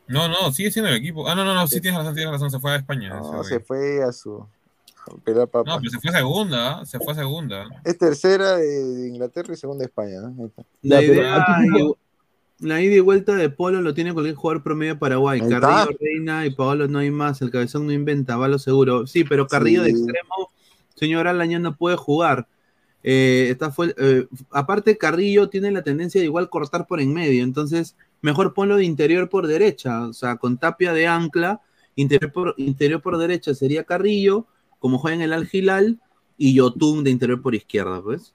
No, 0.06 0.28
no, 0.28 0.52
sigue 0.52 0.70
siendo 0.70 0.90
el 0.90 0.96
equipo. 0.96 1.28
Ah, 1.28 1.34
no, 1.34 1.44
no, 1.44 1.54
no, 1.54 1.66
sí 1.66 1.80
tienes 1.80 1.98
razón, 1.98 2.14
tienes 2.14 2.32
razón, 2.32 2.50
se 2.50 2.60
fue 2.60 2.72
a 2.72 2.76
España. 2.76 3.08
No, 3.08 3.42
se 3.44 3.60
fue 3.60 4.02
a 4.02 4.12
su. 4.12 4.46
No, 5.08 5.20
pero 5.24 5.48
se 5.90 5.98
fue 5.98 6.10
a 6.10 6.18
segunda, 6.18 6.78
¿ah? 6.78 6.86
se 6.86 7.00
fue 7.00 7.12
a 7.12 7.16
segunda. 7.16 7.66
Es 7.84 7.98
tercera 7.98 8.56
de, 8.56 9.08
Inglaterra 9.08 9.52
y 9.52 9.56
segunda 9.56 9.82
de 9.82 9.86
España, 9.86 10.20
¿no? 10.20 10.28
Ahí 10.38 10.46
está. 10.46 10.62
La 10.82 10.98
pero 10.98 11.12
idea, 11.14 11.46
la 12.60 12.80
ida 12.80 12.94
y 12.94 13.00
vuelta 13.00 13.34
de 13.34 13.50
Polo 13.50 13.80
lo 13.80 13.94
tiene 13.94 14.12
cualquier 14.12 14.36
jugador 14.36 14.62
promedio 14.62 14.94
de 14.94 15.00
Paraguay. 15.00 15.40
Ahí 15.40 15.46
está. 15.46 15.60
Carrillo, 15.60 15.98
Reina 16.00 16.46
y 16.46 16.50
Paolo 16.50 16.86
no 16.86 17.00
hay 17.00 17.10
más. 17.10 17.42
El 17.42 17.50
cabezón 17.50 17.86
no 17.86 17.92
inventa, 17.92 18.36
va 18.36 18.46
lo 18.46 18.58
seguro. 18.58 19.06
Sí, 19.08 19.24
pero 19.24 19.48
Carrillo 19.48 19.82
de 19.82 19.90
extremo, 19.90 20.50
señor 20.94 21.26
Alaña 21.26 21.58
no 21.58 21.76
puede 21.76 21.96
jugar. 21.96 22.46
Eh, 23.04 23.48
está 23.50 23.70
fue, 23.70 23.94
eh, 23.98 24.26
aparte, 24.50 24.96
Carrillo 24.96 25.48
tiene 25.48 25.70
la 25.70 25.82
tendencia 25.82 26.20
de 26.20 26.26
igual 26.26 26.48
cortar 26.48 26.86
por 26.86 27.00
en 27.00 27.12
medio. 27.12 27.42
Entonces, 27.42 27.96
mejor 28.20 28.54
ponlo 28.54 28.76
de 28.76 28.84
interior 28.84 29.28
por 29.28 29.46
derecha. 29.46 30.06
O 30.06 30.12
sea, 30.12 30.36
con 30.36 30.58
tapia 30.58 30.92
de 30.92 31.06
ancla, 31.06 31.60
interior 31.96 32.32
por, 32.32 32.54
interior 32.58 33.02
por 33.02 33.18
derecha 33.18 33.54
sería 33.54 33.84
Carrillo, 33.84 34.46
como 34.78 34.98
juega 34.98 35.16
en 35.16 35.22
el 35.22 35.32
Al 35.32 35.48
Hilal, 35.50 36.00
y 36.36 36.54
Yotun 36.54 37.04
de 37.04 37.10
interior 37.10 37.40
por 37.40 37.54
izquierda, 37.54 38.02
pues. 38.02 38.34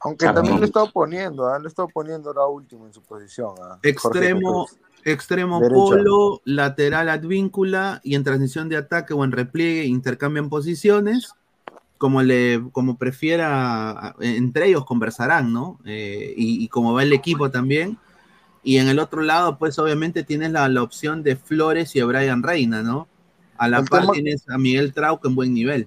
Aunque 0.00 0.26
también 0.26 0.56
lo 0.56 0.62
he 0.62 0.66
estado 0.66 0.90
poniendo, 0.90 1.46
¿ah? 1.46 1.58
lo 1.58 1.66
he 1.66 1.68
estado 1.68 1.88
poniendo 1.88 2.30
ahora 2.30 2.46
último 2.46 2.86
en 2.86 2.92
su 2.92 3.00
posición. 3.02 3.54
¿ah? 3.62 3.78
Extremo, 3.84 4.66
extremo 5.04 5.60
Derecha. 5.60 5.74
polo, 5.74 6.42
lateral 6.44 7.08
advíncula 7.08 8.00
y 8.02 8.16
en 8.16 8.24
transición 8.24 8.68
de 8.68 8.78
ataque 8.78 9.14
o 9.14 9.22
en 9.22 9.30
repliegue 9.30 9.84
intercambian 9.84 10.48
posiciones. 10.48 11.32
Como, 12.02 12.20
le, 12.20 12.60
como 12.72 12.96
prefiera, 12.98 14.16
entre 14.18 14.66
ellos 14.66 14.84
conversarán, 14.84 15.52
¿no? 15.52 15.78
Eh, 15.84 16.34
y, 16.36 16.64
y 16.64 16.66
como 16.66 16.92
va 16.92 17.04
el 17.04 17.12
equipo 17.12 17.48
también. 17.48 17.96
Y 18.64 18.78
en 18.78 18.88
el 18.88 18.98
otro 18.98 19.22
lado, 19.22 19.56
pues 19.56 19.78
obviamente 19.78 20.24
tienes 20.24 20.50
la, 20.50 20.68
la 20.68 20.82
opción 20.82 21.22
de 21.22 21.36
Flores 21.36 21.94
y 21.94 22.00
a 22.00 22.04
Brian 22.04 22.42
Reina, 22.42 22.82
¿no? 22.82 23.06
A 23.56 23.68
la 23.68 23.78
El 23.78 23.84
par 23.84 24.00
tema- 24.00 24.12
tienes 24.14 24.48
a 24.48 24.58
Miguel 24.58 24.92
Trauco 24.92 25.28
en 25.28 25.36
buen 25.36 25.54
nivel. 25.54 25.86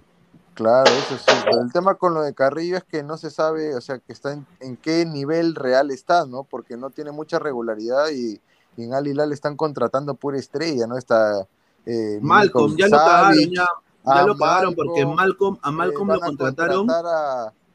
Claro, 0.54 0.86
eso 0.90 1.18
sí. 1.18 1.34
Pero 1.44 1.62
el 1.64 1.74
tema 1.74 1.96
con 1.96 2.14
lo 2.14 2.22
de 2.22 2.34
Carrillo 2.34 2.78
es 2.78 2.86
que 2.86 3.04
no 3.04 3.18
se 3.18 3.30
sabe, 3.30 3.76
o 3.76 3.82
sea, 3.82 4.00
que 4.00 4.14
está 4.14 4.32
en, 4.32 4.46
en 4.62 4.78
qué 4.78 5.06
nivel 5.06 5.54
real 5.54 5.92
está, 5.92 6.26
¿no? 6.26 6.46
Porque 6.46 6.78
no 6.78 6.92
tiene 6.92 7.12
mucha 7.12 7.40
regularidad 7.40 8.06
y, 8.10 8.40
y 8.78 8.84
en 8.86 8.94
Al 8.94 9.06
Hilal 9.06 9.34
están 9.34 9.58
contratando 9.58 10.16
pura 10.16 10.40
estrella, 10.40 10.88
¿no? 10.88 10.98
Está 10.98 11.46
eh, 11.86 12.20
Malcolm, 12.22 12.78
ya 12.78 12.88
lo 12.88 12.98
cagaron, 12.98 13.52
ya, 13.54 13.68
ya 14.06 14.26
lo 14.26 14.36
cagaron 14.38 14.76
porque 14.76 15.06
Malcolm, 15.06 15.16
Malcolm, 15.16 15.58
a 15.62 15.70
eh, 15.70 15.72
Malcolm 15.72 16.08
lo 16.12 16.20
contrataron. 16.20 16.78
contratar 16.88 17.06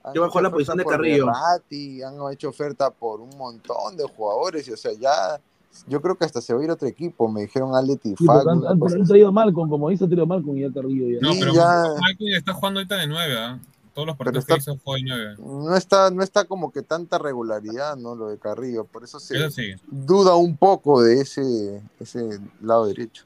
a, 0.05 0.13
Yo 0.15 0.27
la 0.41 0.51
posición 0.51 0.79
de 0.79 0.85
Carrillo. 0.85 1.27
Berratti, 1.27 2.03
han 2.03 2.15
hecho 2.33 2.49
oferta 2.49 2.91
por 2.91 3.21
un 3.21 3.31
montón 3.37 3.97
de 3.97 4.05
jugadores, 4.05 4.67
y, 4.69 4.73
o 4.73 4.77
sea, 4.77 4.93
ya, 4.93 5.41
yo 5.87 6.01
creo 6.01 6.17
que 6.17 6.25
hasta 6.25 6.41
se 6.41 6.55
va 6.55 6.61
a 6.61 6.65
ir 6.65 6.71
otro 6.71 6.89
equipo, 6.89 7.29
me 7.29 7.43
dijeron 7.43 7.75
Aleti 7.75 8.15
Sí, 8.17 8.25
han, 8.29 8.49
han- 8.49 8.67
han 8.83 9.07
traído 9.07 9.31
Malcolm, 9.33 9.69
como 9.69 9.89
dice, 9.91 10.07
traído 10.07 10.27
Malcolm 10.27 10.57
y 10.57 10.63
ya 10.63 10.73
Carrillo 10.73 11.07
ya. 11.21 11.27
No, 11.27 11.35
pero 11.39 11.53
ya- 11.53 11.85
Michael 12.07 12.35
está 12.35 12.55
jugando 12.55 12.81
ahorita 12.81 12.97
de 12.97 13.07
9, 13.07 13.35
¿ah? 13.39 13.59
Todos 13.93 14.07
los 14.07 14.17
partidos 14.17 14.45
está- 14.45 14.55
que 14.55 14.61
hizo 14.61 14.77
fue 14.79 15.01
de 15.01 15.05
9. 15.09 15.35
no 15.39 15.77
está, 15.77 16.11
no 16.11 16.23
está 16.23 16.45
como 16.45 16.71
que 16.73 16.81
tanta 16.83 17.19
regularidad, 17.19 17.97
¿no? 17.97 18.15
Lo 18.15 18.29
de 18.29 18.39
Carrillo, 18.39 18.85
por 18.85 19.05
eso 19.05 19.21
se 19.21 19.37
Eso 19.37 19.51
sí. 19.51 19.75
duda 19.91 20.37
un 20.37 20.57
poco 20.57 21.03
de 21.03 21.21
ese, 21.21 21.83
ese 21.99 22.41
lado 22.63 22.87
derecho. 22.87 23.25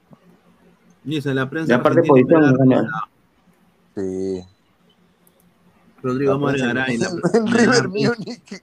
Dice 1.04 1.34
la 1.34 1.48
prensa. 1.48 1.72
Y 1.72 1.76
aparte 1.76 2.02
posición. 2.02 2.56
Sí. 3.96 4.42
Rodrigo 6.02 6.32
en 6.50 7.46
River 7.52 7.88
Múnich. 7.88 8.62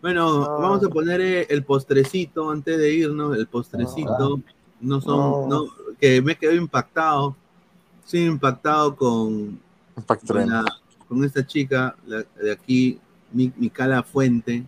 Bueno, 0.00 0.40
No. 0.40 0.58
vamos 0.58 0.84
a 0.84 0.88
poner 0.88 1.20
eh, 1.20 1.46
el 1.50 1.64
postrecito 1.64 2.50
antes 2.50 2.76
de 2.78 2.92
irnos. 2.94 3.36
El 3.36 3.46
postrecito. 3.46 4.40
No 4.80 5.00
son. 5.00 5.48
No. 5.48 5.64
No, 5.64 5.70
que 6.00 6.20
me 6.22 6.36
quedo 6.36 6.52
impactado. 6.54 7.36
Sí, 8.04 8.24
impactado 8.24 8.96
con, 8.96 9.60
con, 9.94 10.48
la- 10.48 10.64
con 11.08 11.24
esta 11.24 11.46
chica 11.46 11.94
la- 12.06 12.24
de 12.42 12.50
aquí, 12.52 12.98
Mi- 13.32 13.52
Micala 13.56 14.02
Fuente. 14.02 14.64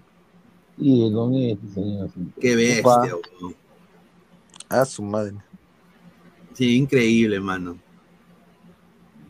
Sí, 0.79 1.11
con 1.13 1.35
este 1.35 1.69
señor. 1.69 2.11
Qué 2.41 2.55
bestia, 2.57 3.17
weón. 3.41 3.55
A 4.69 4.85
su 4.85 5.03
madre. 5.03 5.35
Sí, 6.55 6.77
increíble, 6.77 7.41
mano. 7.41 7.79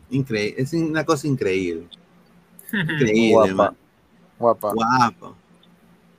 Increíble. 0.09 0.61
Es 0.61 0.73
una 0.73 1.03
cosa 1.03 1.27
increíble. 1.27 1.87
Increíble, 2.73 3.53
Guapa. 3.53 3.75
Guapa. 4.39 4.73
Guapo. 4.73 5.35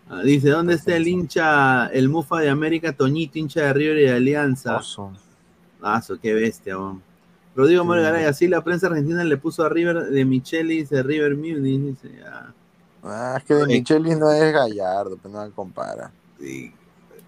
Ah, 0.09 0.23
dice, 0.23 0.51
¿dónde 0.51 0.75
está 0.75 0.95
el 0.97 1.09
hincha, 1.09 1.87
el 1.87 2.09
mufa 2.09 2.41
de 2.41 2.49
América, 2.49 2.93
Toñito, 2.93 3.39
hincha 3.39 3.63
de 3.63 3.73
River 3.73 3.99
y 3.99 4.03
de 4.03 4.13
Alianza? 4.13 4.81
Ah, 5.83 6.01
su, 6.03 6.19
qué 6.21 6.33
bestia, 6.33 6.79
weón. 6.79 7.03
Rodrigo 7.57 7.83
Sí. 7.83 7.89
Morgaray, 7.89 8.25
así 8.25 8.47
la 8.47 8.63
prensa 8.63 8.87
argentina 8.87 9.25
le 9.25 9.37
puso 9.37 9.65
a 9.65 9.69
River 9.69 10.05
de 10.11 10.25
Michelis, 10.25 10.91
de 10.91 11.03
River 11.03 11.37
Munich, 11.37 11.99
dice, 12.01 12.21
ah. 12.25 12.53
Ah, 13.03 13.35
es 13.39 13.45
que 13.45 13.55
de 13.55 13.63
Oye. 13.65 13.79
Michelis 13.79 14.19
no 14.19 14.31
es 14.31 14.53
Gallardo, 14.53 15.19
pero 15.23 15.35
no 15.35 15.51
compara. 15.53 16.13
Sí. 16.39 16.73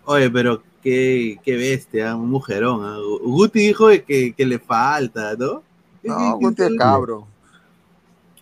Oye, 0.05 0.31
pero 0.31 0.63
qué, 0.89 1.40
qué 1.44 1.56
bestia, 1.56 2.16
un 2.16 2.31
mujerón. 2.31 2.81
ah. 2.85 2.98
Guti 3.23 3.59
dijo 3.60 3.89
de 3.89 4.02
que, 4.05 4.32
que 4.35 4.47
le 4.47 4.59
falta, 4.59 5.35
¿no? 5.36 5.62
No, 6.02 6.39
Guti 6.39 6.62
es 6.62 6.70
cabro. 6.78 7.27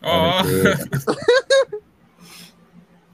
Oh. 0.03 0.31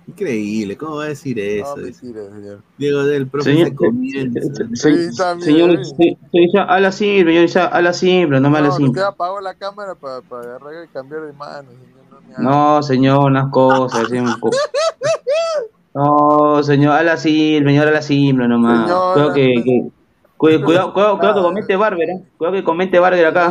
Increíble, 0.09 0.77
¿cómo 0.77 0.97
va 0.97 1.05
a 1.05 1.09
decir 1.09 1.39
eso? 1.39 1.77
No, 1.77 1.83
mentira, 1.85 2.23
señor. 2.35 2.63
Diego 2.77 3.05
del 3.05 3.29
profe 3.29 3.51
Señor- 3.53 3.69
se 3.69 3.75
comienza. 3.77 4.41
Se- 4.75 4.77
Sí, 5.11 5.17
también. 5.17 5.41
Señor, 5.51 5.85
se- 5.87 6.19
señor, 6.33 6.67
habla 6.71 6.93
simple, 6.93 7.33
señor, 7.33 7.47
ya, 7.49 7.67
habla 7.67 7.93
simple, 7.93 8.41
no 8.41 8.51
me 8.51 8.61
No, 8.61 8.69
usted 8.69 8.85
simple. 8.85 9.03
apagó 9.03 9.41
la 9.41 9.55
cámara 9.55 9.95
para 9.95 10.17
agarrar 10.17 10.85
y 10.85 10.89
cambiar 10.89 11.23
de 11.23 11.33
mano. 11.33 11.69
señor, 11.71 12.39
no. 12.39 12.51
No, 12.77 12.83
señor, 12.83 13.25
unas 13.31 13.51
cosas, 13.51 14.09
poco. 14.41 14.51
No, 15.95 16.63
señor, 16.63 16.97
habla 16.97 17.17
simple, 17.17 17.71
señor, 17.71 17.89
habla 17.89 18.03
simple 18.03 18.49
nomás. 18.49 18.87
Señor, 18.87 19.13
Cuidado 19.15 19.35
que, 19.35 19.55
que- 19.65 19.91
cu- 20.37 20.49
cuidado, 20.65 20.93
cuidado, 20.95 21.19
cuidado 21.19 21.35
que 21.37 21.43
comente 21.43 21.77
Barber, 21.77 22.09
¿eh? 22.11 22.25
Cuidado 22.39 22.57
que 22.57 22.65
comente 22.65 22.99
Barber 22.99 23.27
acá. 23.27 23.49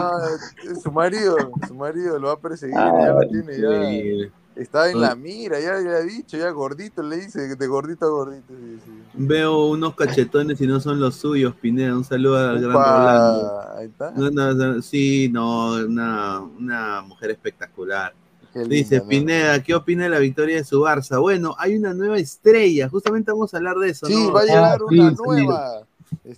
No, 0.65 0.72
es 0.72 0.81
su 0.81 0.91
marido, 0.91 1.51
su 1.68 1.76
marido 1.76 2.18
lo 2.19 2.27
va 2.27 2.34
a 2.34 2.39
perseguir, 2.39 2.76
Ah, 2.77 2.91
ya 2.99 3.13
lo 3.13 3.19
tiene, 3.27 3.57
ya. 3.61 3.68
increíble. 3.68 4.31
Está 4.53 4.91
en 4.91 4.99
la 4.99 5.15
mira, 5.15 5.59
ya 5.61 5.76
le 5.76 5.89
ha 5.95 6.01
dicho, 6.01 6.35
ya 6.38 6.49
gordito 6.49 7.01
le 7.01 7.15
dice, 7.18 7.55
de 7.55 7.68
gordito 7.68 8.05
a 8.05 8.09
gordito. 8.09 8.47
sí, 8.49 8.80
sí. 8.85 8.91
Veo 9.13 9.68
unos 9.68 9.95
cachetones 9.95 10.59
y 10.59 10.68
no 10.68 10.80
son 10.81 10.99
los 10.99 11.15
suyos, 11.15 11.55
Pineda. 11.55 11.95
Un 11.95 12.03
saludo 12.03 12.38
al 12.38 12.59
gran 12.59 12.73
Rolando. 12.73 13.61
ahí 13.77 13.85
está. 13.85 14.11
No, 14.11 14.30
no, 14.30 14.53
no, 14.53 14.81
sí, 14.81 15.30
no, 15.31 15.76
una, 15.76 16.41
una 16.41 17.01
mujer 17.01 17.31
espectacular. 17.31 18.13
Dice 18.53 18.98
¿no? 18.99 19.07
Pineda, 19.07 19.64
¿qué 19.64 19.73
opina 19.76 20.03
de 20.03 20.10
la 20.10 20.19
victoria 20.19 20.57
de 20.57 20.64
su 20.64 20.82
Barça? 20.82 21.19
Bueno, 21.22 21.56
hay 21.57 21.76
una 21.76 21.94
nueva 21.94 22.18
estrella, 22.18 22.90
justamente 22.90 23.32
vamos 23.32 23.53
a 23.53 23.57
hablar 23.57 23.78
de 23.78 23.90
eso. 23.90 24.06
Sí, 24.07 24.14
¿no? 24.28 24.34
va 24.34 24.41
a 24.41 24.45
llegar 24.45 24.80
Ah, 24.82 24.86
una 24.90 25.10
sí. 25.11 25.15
nueva. 25.26 25.82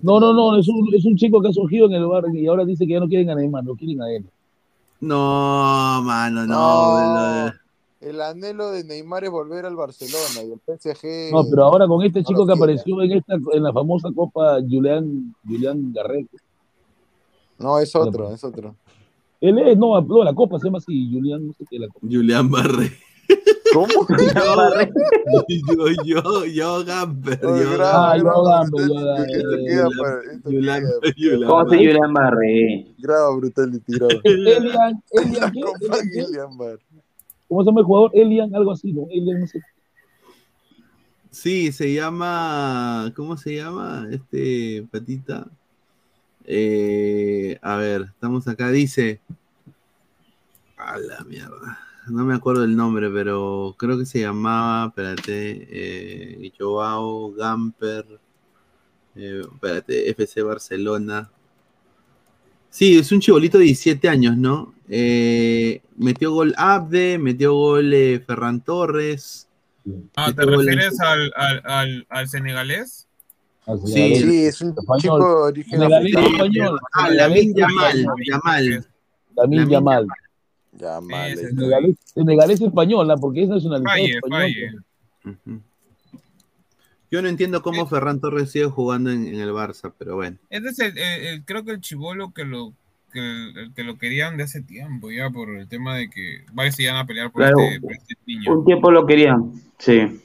No, 0.02 0.20
no, 0.20 0.34
no, 0.34 0.58
es 0.58 0.68
un, 0.68 0.88
es 0.94 1.04
un 1.06 1.16
chico 1.16 1.42
que 1.42 1.48
ha 1.50 1.54
surgido 1.54 1.88
en 1.88 1.94
el 1.94 2.06
bar 2.06 2.26
y 2.34 2.46
ahora 2.48 2.64
dice 2.66 2.86
que 2.86 2.94
ya 2.94 3.00
no 3.00 3.08
quieren 3.08 3.30
a 3.32 3.36
Neymar, 3.36 3.64
no 3.64 3.76
quieren 3.76 4.02
a 4.02 4.12
él. 4.12 4.24
No, 5.02 6.02
mano, 6.04 6.46
no. 6.46 6.54
No, 6.56 7.48
lo- 7.50 7.54
el 8.02 8.22
anhelo 8.22 8.70
de 8.72 8.84
Neymar 8.84 9.24
es 9.24 9.32
volver 9.32 9.66
al 9.66 9.76
Barcelona 9.78 10.44
y 10.46 10.52
el 10.52 10.60
PSG. 10.60 11.32
No, 11.32 11.44
pero 11.50 11.64
ahora 11.64 11.88
con 11.88 12.04
este 12.04 12.20
no 12.22 12.26
chico 12.28 12.42
lo 12.42 12.48
que 12.48 12.54
quiere. 12.54 12.74
apareció 12.74 13.02
en 13.02 13.12
esta 13.14 13.34
en 13.54 13.64
la 13.64 13.72
famosa 13.74 14.10
Copa 14.14 14.58
Julián 14.62 15.34
Julián 15.48 15.94
Garreto. 15.94 16.38
No, 17.58 17.80
es 17.80 17.96
otro, 17.96 18.34
es 18.34 18.44
otro. 18.44 18.76
Él 19.44 19.60
es, 19.60 19.78
no, 19.78 20.00
no, 20.00 20.24
la 20.24 20.34
Copa 20.34 20.58
se 20.58 20.66
llama 20.68 20.78
así, 20.78 21.12
Julián, 21.12 21.46
no 21.48 21.54
sé 21.54 21.66
qué, 21.70 21.78
la 21.78 21.88
Copa. 21.90 22.08
Julián 22.10 22.50
Barré. 22.50 22.92
¿Cómo? 23.74 23.88
yo, 25.48 25.88
yo, 26.06 26.46
yo, 26.46 26.86
Gamper. 26.86 27.40
Yo, 27.42 27.50
Ah, 27.82 28.16
yo 28.18 28.44
Gamper, 28.44 28.88
yo 28.88 28.94
Gamper. 28.94 29.36
esto 29.36 29.58
queda 29.66 29.88
para, 30.00 30.22
esto 30.32 30.50
Julián, 30.50 30.82
queda- 30.84 31.14
Julián 31.16 31.48
¿Cómo 31.50 31.70
se 31.70 31.76
Barré. 31.76 31.92
Julián 31.92 32.14
Barré? 32.14 32.96
graba 33.00 33.36
Brutality, 33.36 33.94
graba. 33.94 34.14
Elian, 34.24 35.04
Elian, 35.12 35.54
Elian, 36.28 36.58
Bar. 36.58 36.80
¿Cómo 37.48 37.62
se 37.64 37.66
llama 37.70 37.80
el 37.82 37.86
jugador? 37.86 38.12
Elian, 38.14 38.56
algo 38.56 38.72
así, 38.72 38.94
¿no? 38.94 39.08
Elian, 39.12 39.40
no 39.42 39.48
sé. 39.48 39.60
Sí, 41.32 41.72
se 41.72 41.94
llama. 41.94 43.12
¿Cómo 43.16 43.36
se 43.38 43.56
llama? 43.56 44.08
Este 44.12 44.86
patita. 44.92 45.48
Eh, 46.46 47.58
a 47.62 47.76
ver, 47.78 48.02
estamos 48.14 48.48
acá. 48.48 48.70
Dice. 48.70 49.22
A 50.78 50.98
la 50.98 51.24
mierda. 51.24 51.80
No 52.08 52.26
me 52.26 52.36
acuerdo 52.36 52.64
el 52.66 52.76
nombre, 52.76 53.10
pero 53.10 53.76
creo 53.78 53.98
que 53.98 54.06
se 54.06 54.20
llamaba. 54.22 54.88
Espérate. 54.88 55.68
Eh, 55.70 56.52
Joao 56.58 57.32
Gamper. 57.34 58.06
eh, 59.16 59.42
espérate, 59.42 60.10
FC 60.10 60.42
Barcelona. 60.42 61.30
Sí, 62.70 62.98
es 62.98 63.12
un 63.12 63.20
chibolito 63.20 63.60
de 63.60 63.66
17 63.66 64.10
años, 64.10 64.36
¿no? 64.36 64.74
Eh, 64.90 65.82
metió 65.96 66.32
gol 66.32 66.56
Abde, 66.58 67.20
metió 67.20 67.54
gol 67.54 67.94
eh, 67.94 68.20
Ferran 68.26 68.62
Torres. 68.62 69.48
Ah, 70.16 70.34
¿te 70.34 70.44
refieres 70.46 71.00
al, 71.00 71.32
al, 71.36 71.62
al, 71.66 72.08
al 72.10 72.28
senegalés? 72.28 73.03
Sí, 73.86 74.16
Sí, 74.16 74.46
es 74.46 74.62
un 74.62 74.70
Español. 74.78 75.00
chico 75.00 75.48
africano. 75.48 76.28
español. 76.28 76.80
Ah, 76.94 77.10
Lamin 77.10 77.54
Yamal. 77.56 78.06
Yamal. 78.26 78.88
Lamin 79.36 79.70
Yamal. 79.70 80.08
Ya, 80.74 81.00
mal. 81.02 81.32
ese 81.32 81.44
eh. 81.46 81.50
es 81.50 81.98
Senegalés, 82.14 82.60
española, 82.62 83.16
porque 83.16 83.44
es 83.44 83.50
nacionalizado 83.50 83.96
Falle, 83.96 84.16
español. 84.16 84.42
falle. 84.42 84.72
Ujú. 85.54 85.62
Yo 87.12 87.22
no 87.22 87.28
entiendo 87.30 87.62
cómo 87.62 87.86
Ferran 87.86 88.20
Torres 88.20 88.50
sigue 88.52 88.66
jugando 88.66 89.12
en, 89.12 89.28
en 89.28 89.40
el 89.40 89.52
Barça, 89.52 89.94
pero 89.98 90.16
bueno. 90.16 90.38
Ese 90.50 90.70
es 90.70 90.80
el, 90.80 90.98
el- 90.98 91.26
el- 91.28 91.46
creo 91.46 91.64
que 91.64 91.72
el 91.72 91.80
chivolo 91.80 92.34
que 92.34 92.44
lo 92.44 92.74
que, 93.12 93.20
el 93.20 93.72
que 93.76 93.84
lo 93.84 94.00
querían 94.00 94.36
de 94.36 94.44
hace 94.44 94.62
tiempo 94.62 95.12
ya 95.12 95.30
por 95.30 95.50
el 95.56 95.68
tema 95.68 95.96
de 95.96 96.10
que 96.10 96.44
varios 96.52 96.76
se 96.76 96.84
iban 96.84 96.96
a 96.98 97.06
pelear 97.06 97.32
por, 97.32 97.44
Claro. 97.44 97.60
este, 97.60 97.80
por 97.80 97.92
este 97.94 98.16
niño. 98.26 98.52
Un 98.58 98.66
tiempo 98.66 98.90
lo 98.90 99.06
querían, 99.06 99.52
sí. 99.78 100.23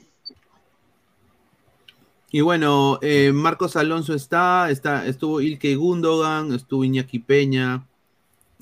Y 2.30 2.40
bueno, 2.42 2.98
eh, 3.00 3.32
Marcos 3.32 3.76
Alonso 3.76 4.14
está, 4.14 4.70
está, 4.70 5.06
estuvo 5.06 5.40
Ilke 5.40 5.74
Gundogan, 5.76 6.52
estuvo 6.52 6.84
Iñaki 6.84 7.18
Peña. 7.20 7.86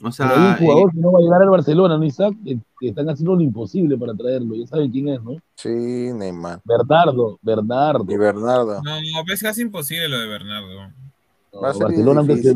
O 0.03 0.11
Pero 0.11 0.31
hay 0.35 0.37
un 0.39 0.47
sea, 0.47 0.57
jugador 0.59 0.89
eh, 0.91 0.93
que 0.95 1.01
no 1.01 1.13
va 1.13 1.19
a 1.19 1.23
llegar 1.23 1.43
al 1.43 1.49
Barcelona, 1.51 1.99
¿no, 1.99 2.05
Isaac? 2.05 2.35
Que, 2.45 2.59
que 2.79 2.89
están 2.89 3.09
haciendo 3.09 3.35
lo 3.35 3.41
imposible 3.41 3.97
para 3.97 4.15
traerlo. 4.15 4.55
Ya 4.55 4.67
saben 4.67 4.91
quién 4.93 5.09
es, 5.09 5.23
¿no? 5.23 5.41
Sí, 5.57 5.69
Neymar. 5.71 6.61
Bernardo, 6.65 7.39
Bernardo. 7.43 8.05
Y 8.09 8.17
Bernardo. 8.17 8.83
No, 8.83 9.01
no, 9.01 9.33
es 9.33 9.43
casi 9.43 9.63
imposible 9.63 10.09
lo 10.09 10.19
de 10.21 10.27
Bernardo. 10.27 10.69
No, 11.53 11.61
Va 11.61 11.71
a 11.71 11.73
ser 11.73 11.85
Barcelona, 11.85 12.21
aunque 12.21 12.37
se, 12.43 12.55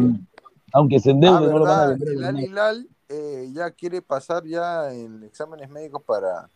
aunque 0.73 1.01
se 1.01 1.09
Ah, 1.09 1.13
endeude, 1.13 1.47
no 1.51 1.59
lo 1.59 1.65
van 1.65 1.73
a 1.73 1.87
verdad, 1.87 1.89
vender. 1.99 2.09
el 2.15 2.25
Al 2.25 2.41
Hilal 2.41 2.89
eh, 3.09 3.49
ya 3.53 3.71
quiere 3.71 4.03
pasar 4.03 4.45
ya 4.45 4.93
en 4.93 5.23
exámenes 5.25 5.71
médicos 5.71 6.03
para 6.07 6.49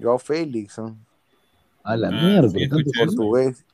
Joao 0.00 0.18
Félix, 0.20 0.78
¿no? 0.78 0.96
A 1.82 1.96
la 1.96 2.08
Ah, 2.08 2.12
mierda. 2.12 2.48
sí, 2.50 2.68
portugués. 2.96 3.64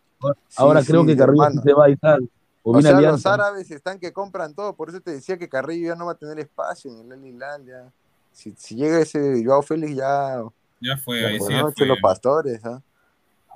Ahora 0.56 0.80
Sí, 0.82 0.86
creo 0.88 1.00
sí, 1.02 1.06
que 1.08 1.16
Carrillo 1.16 1.42
hermano. 1.44 1.62
se 1.62 1.72
va 1.72 1.90
y 1.90 1.96
tal. 1.96 2.28
O, 2.62 2.70
O 2.70 2.80
los 2.80 3.26
árabes 3.26 3.70
están 3.70 3.98
que 3.98 4.12
compran 4.12 4.54
todo, 4.54 4.74
por 4.74 4.88
eso 4.88 5.00
te 5.00 5.10
decía 5.10 5.36
que 5.36 5.48
Carrillo 5.48 5.88
ya 5.88 5.96
no 5.96 6.06
va 6.06 6.12
a 6.12 6.16
tener 6.16 6.38
espacio 6.38 6.90
en 6.90 7.00
el 7.00 7.12
Al 7.12 7.24
Hilal 7.24 7.64
ya. 7.66 7.92
Si, 8.32 8.54
si 8.56 8.74
llega 8.74 8.98
ese 9.00 9.42
Joao 9.44 9.62
Félix 9.62 9.94
ya, 9.96 10.42
Ya 10.80 10.96
fue, 10.96 11.20
ya 11.20 11.28
ahí 11.28 11.38
sí 11.40 11.52
ya 11.52 11.66
fue. 11.76 11.86
los 11.86 11.98
pastores, 12.00 12.64
¿ah? 12.64 12.80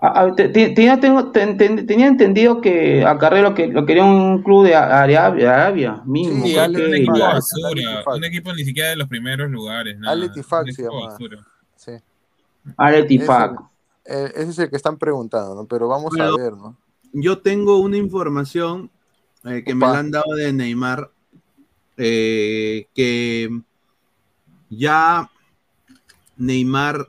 Ah, 0.00 0.12
ah, 0.14 0.32
te- 0.36 0.48
te- 0.50 0.68
Tenía, 0.70 1.00
tengo- 1.00 1.32
te- 1.32 1.54
te- 1.54 1.82
tenía 1.82 2.06
entendido 2.06 2.60
que 2.60 3.04
a 3.04 3.18
Carrero 3.18 3.52
que 3.54 3.66
lo 3.66 3.84
quería 3.84 4.04
un 4.04 4.42
club 4.44 4.64
de 4.66 4.76
Arabia, 4.76 5.54
Arabia 5.54 6.02
mismo. 6.04 6.44
Sí, 6.46 6.52
creo 6.52 6.62
Ale 6.64 6.76
que- 6.78 6.84
Un 6.86 6.94
equipo 6.94 7.18
basura, 7.18 8.04
un 8.50 8.56
ni 8.56 8.64
siquiera 8.64 8.90
de 8.90 8.96
los 8.96 9.08
primeros 9.08 9.50
lugares, 9.50 9.98
nada. 9.98 10.12
Al 10.12 10.22
Ittifaq 10.22 10.60
un 10.66 10.72
se 10.72 10.82
equipo 10.82 11.00
llama. 11.00 11.12
basura. 11.12 11.46
Sí. 11.74 11.92
Aretifac. 12.76 13.60
Ese, 14.08 14.24
eh, 14.24 14.32
ese 14.36 14.50
es 14.50 14.58
el 14.58 14.70
que 14.70 14.76
están 14.76 14.96
preguntando, 14.96 15.54
¿no? 15.54 15.66
Pero 15.66 15.86
vamos 15.86 16.10
Bueno, 16.16 16.24
a 16.24 16.36
ver, 16.36 16.54
¿no? 16.54 16.76
Yo 17.12 17.38
tengo 17.38 17.78
una 17.78 17.98
información 17.98 18.90
eh, 19.44 19.62
que 19.64 19.74
me 19.74 19.86
la 19.86 19.98
han 19.98 20.10
dado 20.10 20.34
de 20.34 20.52
Neymar, 20.52 21.10
eh, 21.98 22.86
que 22.94 23.50
ya 24.70 25.30
Neymar 26.36 27.08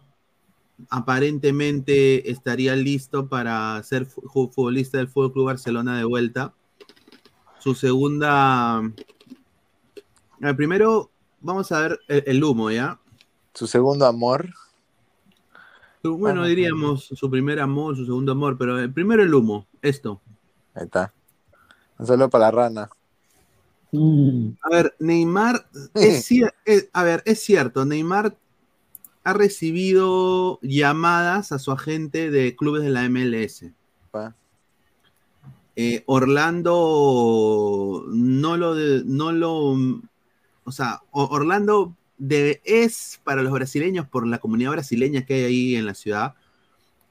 aparentemente 0.89 2.29
estaría 2.31 2.75
listo 2.75 3.27
para 3.27 3.81
ser 3.83 4.05
futbolista 4.05 4.97
del 4.97 5.07
Fútbol 5.07 5.33
Club 5.33 5.45
Barcelona 5.45 5.97
de 5.97 6.03
vuelta. 6.03 6.53
Su 7.59 7.75
segunda. 7.75 8.81
primero, 10.55 11.09
vamos 11.41 11.71
a 11.71 11.81
ver 11.81 11.99
el, 12.07 12.23
el 12.25 12.43
humo, 12.43 12.71
¿ya? 12.71 12.99
Su 13.53 13.67
segundo 13.67 14.05
amor. 14.05 14.49
Bueno, 16.03 16.45
diríamos 16.45 17.05
su 17.05 17.29
primer 17.29 17.59
amor, 17.59 17.95
su 17.97 18.05
segundo 18.05 18.31
amor, 18.31 18.57
pero 18.57 18.79
el 18.79 18.91
primero 18.91 19.23
el 19.23 19.33
humo, 19.33 19.67
esto. 19.81 20.21
Ahí 20.73 20.85
está. 20.85 21.13
Un 21.97 22.07
saludo 22.07 22.29
para 22.29 22.45
la 22.45 22.51
rana. 22.51 22.89
A 24.61 24.69
ver, 24.69 24.95
Neymar, 24.99 25.67
es 25.95 26.31
es- 26.65 26.89
a 26.93 27.03
ver, 27.03 27.23
es 27.25 27.41
cierto, 27.41 27.85
Neymar 27.85 28.37
ha 29.23 29.33
recibido 29.33 30.59
llamadas 30.61 31.51
a 31.51 31.59
su 31.59 31.71
agente 31.71 32.31
de 32.31 32.55
clubes 32.55 32.83
de 32.83 32.89
la 32.91 33.03
MLS. 33.05 33.73
Pa. 34.11 34.35
Eh, 35.75 36.03
Orlando 36.05 38.05
no 38.07 38.57
lo, 38.57 38.75
de- 38.75 39.03
no 39.05 39.31
lo, 39.31 39.75
o 40.63 40.71
sea, 40.71 41.01
Orlando 41.11 41.95
de- 42.19 42.61
es 42.63 43.19
para 43.23 43.41
los 43.41 43.51
brasileños, 43.51 44.07
por 44.07 44.27
la 44.27 44.37
comunidad 44.37 44.71
brasileña 44.71 45.25
que 45.25 45.33
hay 45.33 45.43
ahí 45.45 45.75
en 45.75 45.85
la 45.87 45.95
ciudad, 45.95 46.35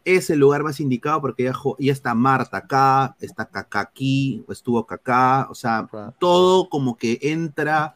es 0.04 0.30
el 0.30 0.38
lugar 0.38 0.62
más 0.62 0.80
indicado 0.80 1.20
porque 1.20 1.42
ya, 1.42 1.52
ya 1.78 1.92
está 1.92 2.14
Marta 2.14 2.58
acá, 2.58 3.16
está 3.20 3.44
Kaká 3.46 3.80
aquí, 3.80 4.42
estuvo 4.48 4.86
Kaká, 4.86 5.48
o 5.50 5.54
sea, 5.54 5.88
todo 6.18 6.68
como 6.68 6.96
que 6.96 7.18
entra, 7.22 7.94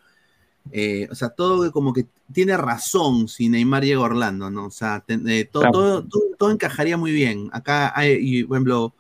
eh, 0.73 1.09
o 1.11 1.15
sea, 1.15 1.31
todo 1.31 1.71
como 1.73 1.93
que 1.93 2.07
tiene 2.33 2.57
razón 2.57 3.29
si 3.29 3.49
Neymar 3.49 3.85
llega 3.85 4.01
a 4.01 4.05
Orlando, 4.05 4.51
¿no? 4.51 4.67
O 4.67 4.71
sea, 4.71 5.01
te- 5.07 5.15
eh, 5.27 5.45
todo, 5.45 5.63
Claro. 5.63 5.73
todo, 5.79 6.05
todo- 6.05 6.23
todo 6.39 6.51
encajaría 6.51 6.97
muy 6.97 7.13
bien. 7.13 7.49
Acá 7.53 7.93
hay, 7.99 8.17
y, 8.21 8.45
por 8.45 8.57
ejemplo, 8.57 8.95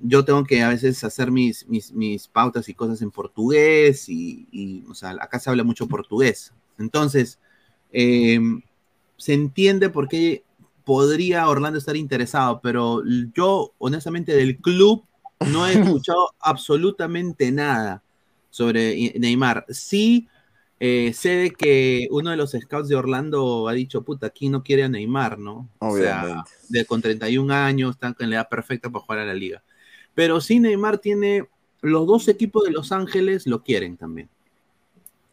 yo 0.00 0.24
tengo 0.24 0.44
que 0.44 0.62
a 0.62 0.68
veces 0.68 1.02
hacer 1.04 1.30
mis, 1.30 1.66
mis, 1.68 1.92
mis 1.92 2.28
pautas 2.28 2.68
y 2.68 2.74
cosas 2.74 3.00
en 3.00 3.10
portugués 3.10 4.08
y, 4.10 4.46
y, 4.50 4.84
o 4.90 4.94
sea, 4.94 5.10
acá 5.20 5.38
se 5.38 5.48
habla 5.48 5.64
mucho 5.64 5.86
portugués. 5.86 6.52
Entonces, 6.78 7.38
eh, 7.92 8.38
se 9.16 9.34
entiende 9.34 9.88
por 9.88 10.08
qué 10.08 10.44
podría 10.84 11.48
Orlando 11.48 11.78
estar 11.78 11.96
interesado, 11.96 12.60
pero 12.62 13.02
yo, 13.34 13.72
honestamente, 13.78 14.36
del 14.36 14.58
club 14.58 15.04
no 15.50 15.66
he 15.66 15.72
escuchado 15.98 16.30
absolutamente 16.40 17.50
nada 17.50 18.02
sobre 18.50 19.12
Neymar. 19.18 19.66
Sí, 19.68 20.28
eh, 20.78 21.12
sé 21.14 21.30
de 21.30 21.50
que 21.50 22.06
uno 22.10 22.30
de 22.30 22.36
los 22.36 22.52
scouts 22.52 22.88
de 22.88 22.96
Orlando 22.96 23.66
ha 23.68 23.72
dicho, 23.72 24.02
puta, 24.02 24.28
aquí 24.28 24.48
no 24.48 24.62
quiere 24.62 24.84
a 24.84 24.88
Neymar, 24.88 25.38
¿no? 25.38 25.68
O 25.78 25.96
sea, 25.96 26.22
Obviamente. 26.22 26.50
de, 26.68 26.84
con 26.84 27.02
31 27.02 27.52
años, 27.52 27.96
está 27.96 28.14
en 28.18 28.30
la 28.30 28.36
edad 28.36 28.48
perfecta 28.48 28.90
para 28.90 29.04
jugar 29.04 29.18
a 29.20 29.26
la 29.26 29.34
liga. 29.34 29.62
Pero 30.14 30.40
sí, 30.40 30.60
Neymar 30.60 30.98
tiene, 30.98 31.48
los 31.80 32.06
dos 32.06 32.28
equipos 32.28 32.64
de 32.64 32.70
Los 32.70 32.92
Ángeles 32.92 33.46
lo 33.46 33.62
quieren 33.62 33.96
también. 33.96 34.28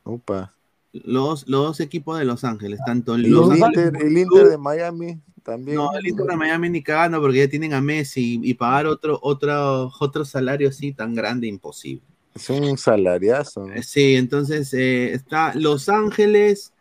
Upa. 0.03 0.53
Los, 0.93 1.47
los 1.47 1.65
dos 1.65 1.79
equipos 1.79 2.19
de 2.19 2.25
Los 2.25 2.43
Ángeles, 2.43 2.79
tanto 2.85 3.17
los 3.17 3.51
el 3.51 3.63
Ángeles 3.63 3.87
Inter, 3.87 4.05
el 4.05 4.17
Inter 4.17 4.47
de 4.47 4.57
Miami 4.59 5.19
también. 5.43 5.77
no, 5.77 5.91
el 5.97 6.05
Inter 6.07 6.27
de 6.27 6.35
Miami 6.37 6.69
ni 6.69 6.83
cagando 6.83 7.19
porque 7.19 7.39
ya 7.39 7.47
tienen 7.49 7.73
a 7.73 7.81
Messi 7.81 8.39
y 8.43 8.53
pagar 8.53 8.85
otro, 8.85 9.19
otro, 9.23 9.91
otro 9.99 10.23
salario 10.23 10.69
así 10.69 10.93
tan 10.93 11.15
grande 11.15 11.47
imposible. 11.47 12.03
Es 12.35 12.49
un 12.49 12.77
salariazo. 12.77 13.67
¿no? 13.67 13.73
Eh, 13.73 13.81
Sí, 13.83 14.15
entonces 14.15 14.71
eh, 14.73 15.13
está 15.13 15.53
Los 15.55 15.89
Ángeles, 15.89 16.73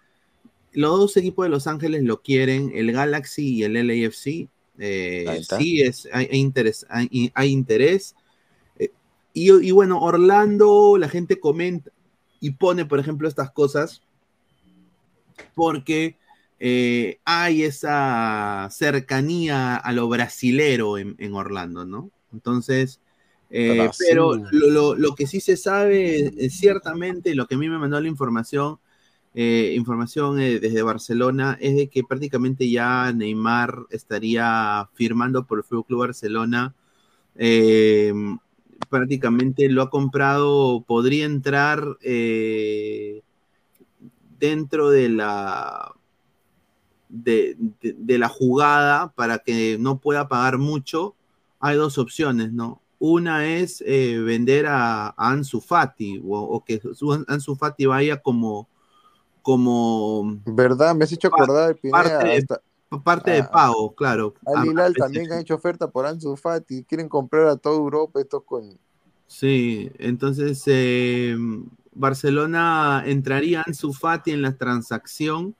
los 0.72 0.98
dos 0.98 1.16
equipos 1.16 1.47
de 1.47 1.51
Los 1.51 1.66
Ángeles 1.66 2.02
lo 2.02 2.20
quieren, 2.20 2.70
el 2.74 2.93
Galaxy 2.93 3.56
y 3.56 3.62
el 3.64 3.74
LAFC. 3.74 4.48
eh, 4.78 5.43
sí, 5.59 5.80
es, 5.82 6.06
hay, 6.12 6.28
hay 6.30 6.39
interés. 6.39 6.86
Hay, 6.90 7.32
hay 7.34 7.51
interés. 7.51 8.14
Eh, 8.78 8.90
y, 9.32 9.51
y 9.52 9.70
bueno, 9.70 10.01
Orlando, 10.01 10.97
la 10.98 11.09
gente 11.09 11.40
comenta 11.40 11.90
y 12.43 12.52
pone, 12.52 12.85
por 12.86 13.01
ejemplo, 13.01 13.28
estas 13.28 13.52
cosas 13.52 14.02
porque 15.55 16.16
eh, 16.59 17.19
hay 17.24 17.64
esa 17.64 18.69
cercanía 18.70 19.77
a 19.77 19.93
lo 19.93 20.09
brasilero 20.09 20.98
en, 20.98 21.16
en 21.19 21.35
Orlando, 21.35 21.85
¿no? 21.85 22.10
Entonces, 22.32 23.01
eh, 23.51 23.90
Brasil. 23.94 24.09
pero 24.09 24.35
lo, 24.51 24.70
lo- 24.70 24.94
lo 24.94 25.14
que 25.14 25.27
sí 25.27 25.40
se 25.40 25.56
sabe 25.56 26.32
eh, 26.36 26.51
ciertamente, 26.51 27.35
lo 27.35 27.47
que 27.47 27.56
a 27.56 27.59
mí 27.59 27.69
me 27.69 27.78
mandó 27.78 28.01
la 28.01 28.09
información, 28.09 28.78
eh, 29.35 29.74
información 29.77 30.36
desde 30.39 30.82
Barcelona, 30.82 31.59
es 31.60 31.77
de 31.77 31.89
que 31.89 32.05
prácticamente 32.05 32.70
ya 32.70 33.12
Neymar 33.12 33.86
estaría 33.90 34.89
firmando 34.94 35.47
por 35.47 35.59
el 35.59 35.64
Fútbol 35.64 35.86
Club 35.86 36.01
Barcelona. 36.01 36.74
Prácticamente 38.93 39.69
lo 39.70 39.82
ha 39.82 39.90
comprado, 39.90 40.85
podría 40.86 41.24
entrar 41.24 41.82
eh, 42.02 43.23
dentro 44.39 44.90
de 44.90 45.09
la 45.09 45.94
de, 47.09 47.56
de- 47.81 47.94
de 47.98 48.19
la 48.19 48.28
jugada 48.28 49.12
para 49.14 49.39
que 49.39 49.77
no 49.81 49.98
pueda 49.98 50.28
pagar 50.28 50.59
mucho, 50.59 51.14
hay 51.60 51.77
dos 51.77 51.98
opciones, 51.98 52.52
¿no? 52.52 52.81
Una 52.98 53.47
es 53.47 53.82
eh, 53.86 54.19
vender 54.20 54.66
a, 54.66 55.09
a 55.09 55.14
Ansu 55.16 55.60
Fati 55.60 56.23
o, 56.24 56.39
o 56.39 56.64
que 56.64 56.81
su- 56.94 57.24
Ansu 57.28 57.56
Fati 57.56 57.86
vaya 57.86 58.19
como 58.23 58.69
como 59.43 60.36
¿Verdad? 60.47 60.94
Me 60.94 61.05
has 61.05 61.12
hecho 61.12 61.28
acordar 61.28 61.69
de 61.69 61.74
Pineda. 61.74 62.23
parte, 62.23 62.47
parte 63.01 63.31
de 63.31 63.40
Ah. 63.40 63.51
pago, 63.51 63.94
claro. 63.94 64.35
Al 64.44 64.66
Hilal 64.66 64.94
también 64.94 65.32
han 65.32 65.40
hecho 65.40 65.55
oferta 65.55 65.90
por 65.90 66.06
Ansu 66.06 66.36
Fati. 66.36 66.85
Quieren 66.85 67.09
comprar 67.09 67.47
a 67.47 67.56
toda 67.56 67.77
Europa 67.77 68.20
estos 68.20 68.43
con... 68.44 68.78
Sí, 69.27 69.90
entonces 69.98 70.62
eh, 70.66 71.36
Barcelona 71.94 73.02
entraría 73.06 73.62
Ansu 73.66 73.93
Fati 73.93 74.32
en 74.32 74.43
la 74.43 74.56
transacción, 74.56 75.55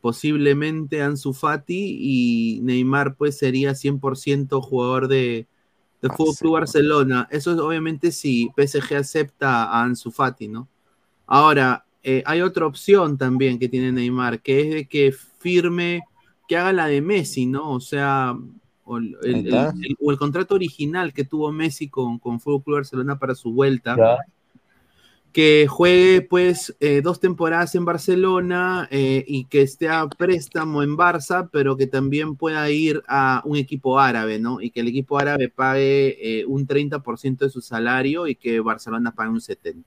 posiblemente 0.00 1.02
Ansu 1.02 1.32
Fati 1.32 1.98
y 2.00 2.60
Neymar 2.62 3.16
pues 3.16 3.36
sería 3.38 3.74
100% 3.74 4.62
jugador 4.62 5.08
de, 5.08 5.46
de 6.00 6.08
Fútbol 6.08 6.36
Club 6.36 6.52
Barcelona. 6.54 7.28
Eso 7.30 7.52
es 7.52 7.58
obviamente 7.58 8.12
si 8.12 8.50
PSG 8.56 8.96
acepta 8.96 9.64
a 9.64 9.82
Ansu 9.82 10.10
Fati, 10.10 10.48
¿no? 10.48 10.68
Ahora, 11.26 11.84
eh, 12.02 12.22
hay 12.26 12.40
otra 12.40 12.66
opción 12.66 13.16
también 13.16 13.58
que 13.58 13.68
tiene 13.68 13.92
Neymar, 13.92 14.40
que 14.42 14.60
es 14.60 14.74
de 14.74 14.88
que 14.88 15.12
firme, 15.38 16.02
que 16.52 16.58
haga 16.58 16.74
la 16.74 16.86
de 16.86 17.00
Messi, 17.00 17.46
¿no? 17.46 17.70
O 17.70 17.80
sea, 17.80 18.36
o 18.84 18.98
el, 18.98 19.16
el- 19.22 19.34
Ahí 19.36 19.40
está. 19.46 19.70
el- 19.82 19.96
o 19.98 20.10
el 20.10 20.18
contrato 20.18 20.54
original 20.54 21.14
que 21.14 21.24
tuvo 21.24 21.50
Messi 21.50 21.88
con, 21.88 22.18
con 22.18 22.40
Fútbol 22.40 22.62
Club 22.62 22.76
Barcelona 22.76 23.18
para 23.18 23.34
su 23.34 23.52
vuelta. 23.54 23.96
Ya. 23.96 24.18
Que 25.32 25.66
juegue 25.66 26.20
pues 26.20 26.76
eh, 26.78 27.00
dos 27.02 27.18
temporadas 27.20 27.74
en 27.74 27.86
Barcelona 27.86 28.86
eh, 28.90 29.24
y 29.26 29.46
que 29.46 29.62
esté 29.62 29.88
a 29.88 30.06
préstamo 30.06 30.82
en 30.82 30.94
Barça, 30.94 31.48
pero 31.50 31.74
que 31.78 31.86
también 31.86 32.36
pueda 32.36 32.68
ir 32.70 33.02
a 33.08 33.40
un 33.46 33.56
equipo 33.56 33.98
árabe, 33.98 34.38
¿no? 34.38 34.60
Y 34.60 34.68
que 34.70 34.80
el 34.80 34.88
equipo 34.88 35.18
árabe 35.18 35.48
pague 35.48 36.18
eh, 36.40 36.44
un 36.44 36.66
30% 36.66 37.38
de 37.46 37.50
su 37.50 37.62
salario 37.62 38.26
y 38.26 38.34
que 38.34 38.60
Barcelona 38.60 39.12
pague 39.12 39.30
un 39.30 39.40
70%. 39.40 39.84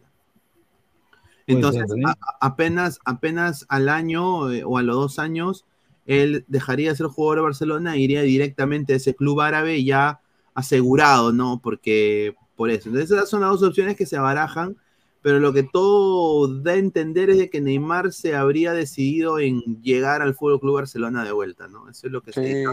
Entonces, 1.45 1.83
a- 2.03 2.09
a- 2.09 2.17
apenas, 2.47 2.97
apenas 3.05 3.67
al 3.69 3.87
año 3.89 4.51
eh, 4.51 4.63
o 4.65 4.79
a 4.79 4.81
los 4.81 4.95
dos 4.95 5.19
años, 5.19 5.63
él 6.05 6.45
dejaría 6.47 6.91
de 6.91 6.95
ser 6.95 7.07
jugador 7.07 7.37
de 7.37 7.43
Barcelona 7.43 7.95
e 7.95 7.99
iría 7.99 8.21
directamente 8.21 8.93
a 8.93 8.97
ese 8.97 9.15
club 9.15 9.41
árabe 9.41 9.83
ya 9.83 10.21
asegurado, 10.53 11.33
¿no? 11.33 11.59
Porque 11.63 12.35
por 12.55 12.69
eso. 12.69 12.89
Entonces, 12.89 13.11
esas 13.11 13.29
son 13.29 13.41
las 13.41 13.51
dos 13.51 13.63
opciones 13.63 13.95
que 13.97 14.05
se 14.05 14.17
barajan, 14.17 14.77
pero 15.21 15.39
lo 15.39 15.53
que 15.53 15.63
todo 15.63 16.47
da 16.47 16.73
a 16.73 16.75
entender 16.75 17.29
es 17.29 17.37
de 17.37 17.49
que 17.49 17.61
Neymar 17.61 18.13
se 18.13 18.35
habría 18.35 18.73
decidido 18.73 19.39
en 19.39 19.81
llegar 19.81 20.21
al 20.21 20.35
Fútbol 20.35 20.59
Club 20.59 20.75
Barcelona 20.75 21.23
de 21.23 21.31
vuelta, 21.31 21.67
¿no? 21.67 21.89
Eso 21.89 22.07
es 22.07 22.13
lo 22.13 22.21
que 22.21 22.31
se 22.31 22.41
dice. 22.41 22.65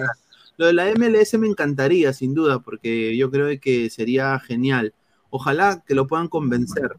Lo 0.58 0.66
de 0.66 0.74
la 0.74 0.92
MLS 0.92 1.38
me 1.38 1.48
encantaría, 1.48 2.12
sin 2.12 2.34
duda, 2.34 2.60
porque 2.60 3.16
yo 3.16 3.30
creo 3.30 3.58
que 3.58 3.88
sería 3.88 4.38
genial. 4.38 4.92
Ojalá 5.30 5.82
que 5.86 5.94
lo 5.94 6.06
puedan 6.06 6.28
convencer, 6.28 6.96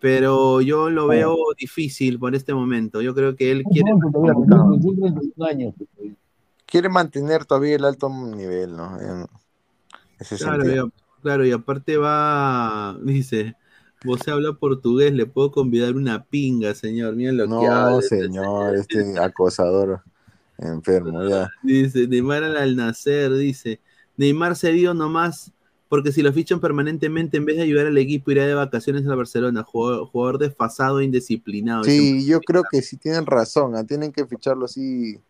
pero 0.00 0.60
yo 0.60 0.90
lo 0.90 1.06
veo 1.06 1.36
difícil 1.58 2.18
por 2.18 2.34
este 2.34 2.54
momento. 2.54 3.00
Yo 3.02 3.14
creo 3.14 3.34
que 3.36 3.50
él 3.50 3.64
quiere. 3.64 3.90
Quiere 6.66 6.88
mantener 6.88 7.44
todavía 7.44 7.76
el 7.76 7.84
alto 7.84 8.08
nivel, 8.08 8.76
¿no? 8.76 9.00
En 9.00 9.26
ese 10.18 10.36
Claro, 10.36 10.64
y, 10.86 10.92
claro, 11.22 11.46
y 11.46 11.52
aparte 11.52 11.96
va, 11.96 12.96
dice, 13.02 13.54
vos 14.04 14.26
habla 14.28 14.52
portugués, 14.54 15.12
le 15.12 15.26
puedo 15.26 15.52
convidar 15.52 15.94
una 15.94 16.24
pinga, 16.24 16.74
señor. 16.74 17.14
Miren 17.14 17.36
lo 17.36 17.44
que 17.44 17.50
No, 17.50 17.70
habla. 17.70 18.02
señor, 18.02 18.76
este 18.76 19.18
acosador. 19.20 20.02
Enfermo, 20.58 21.22
ya. 21.28 21.50
Dice, 21.62 22.08
Neymar 22.08 22.42
al, 22.42 22.56
al 22.56 22.76
nacer, 22.76 23.32
dice. 23.34 23.80
Neymar 24.16 24.56
se 24.56 24.72
dio 24.72 24.94
nomás 24.94 25.52
porque 25.88 26.12
si 26.12 26.22
lo 26.22 26.32
fichan 26.32 26.60
permanentemente, 26.60 27.36
en 27.36 27.44
vez 27.44 27.56
de 27.56 27.62
ayudar 27.62 27.86
al 27.86 27.98
equipo, 27.98 28.30
irá 28.30 28.46
de 28.46 28.54
vacaciones 28.54 29.06
a 29.06 29.14
Barcelona. 29.14 29.62
Jugador, 29.62 30.06
jugador 30.06 30.38
desfasado 30.38 31.00
e 31.00 31.04
indisciplinado. 31.04 31.84
Sí, 31.84 32.26
yo 32.26 32.40
creo 32.40 32.64
que 32.70 32.82
sí 32.82 32.96
tienen 32.96 33.26
razón. 33.26 33.76
ah, 33.76 33.84
Tienen 33.84 34.12
que 34.12 34.26
ficharlo 34.26 34.64
así 34.64 35.20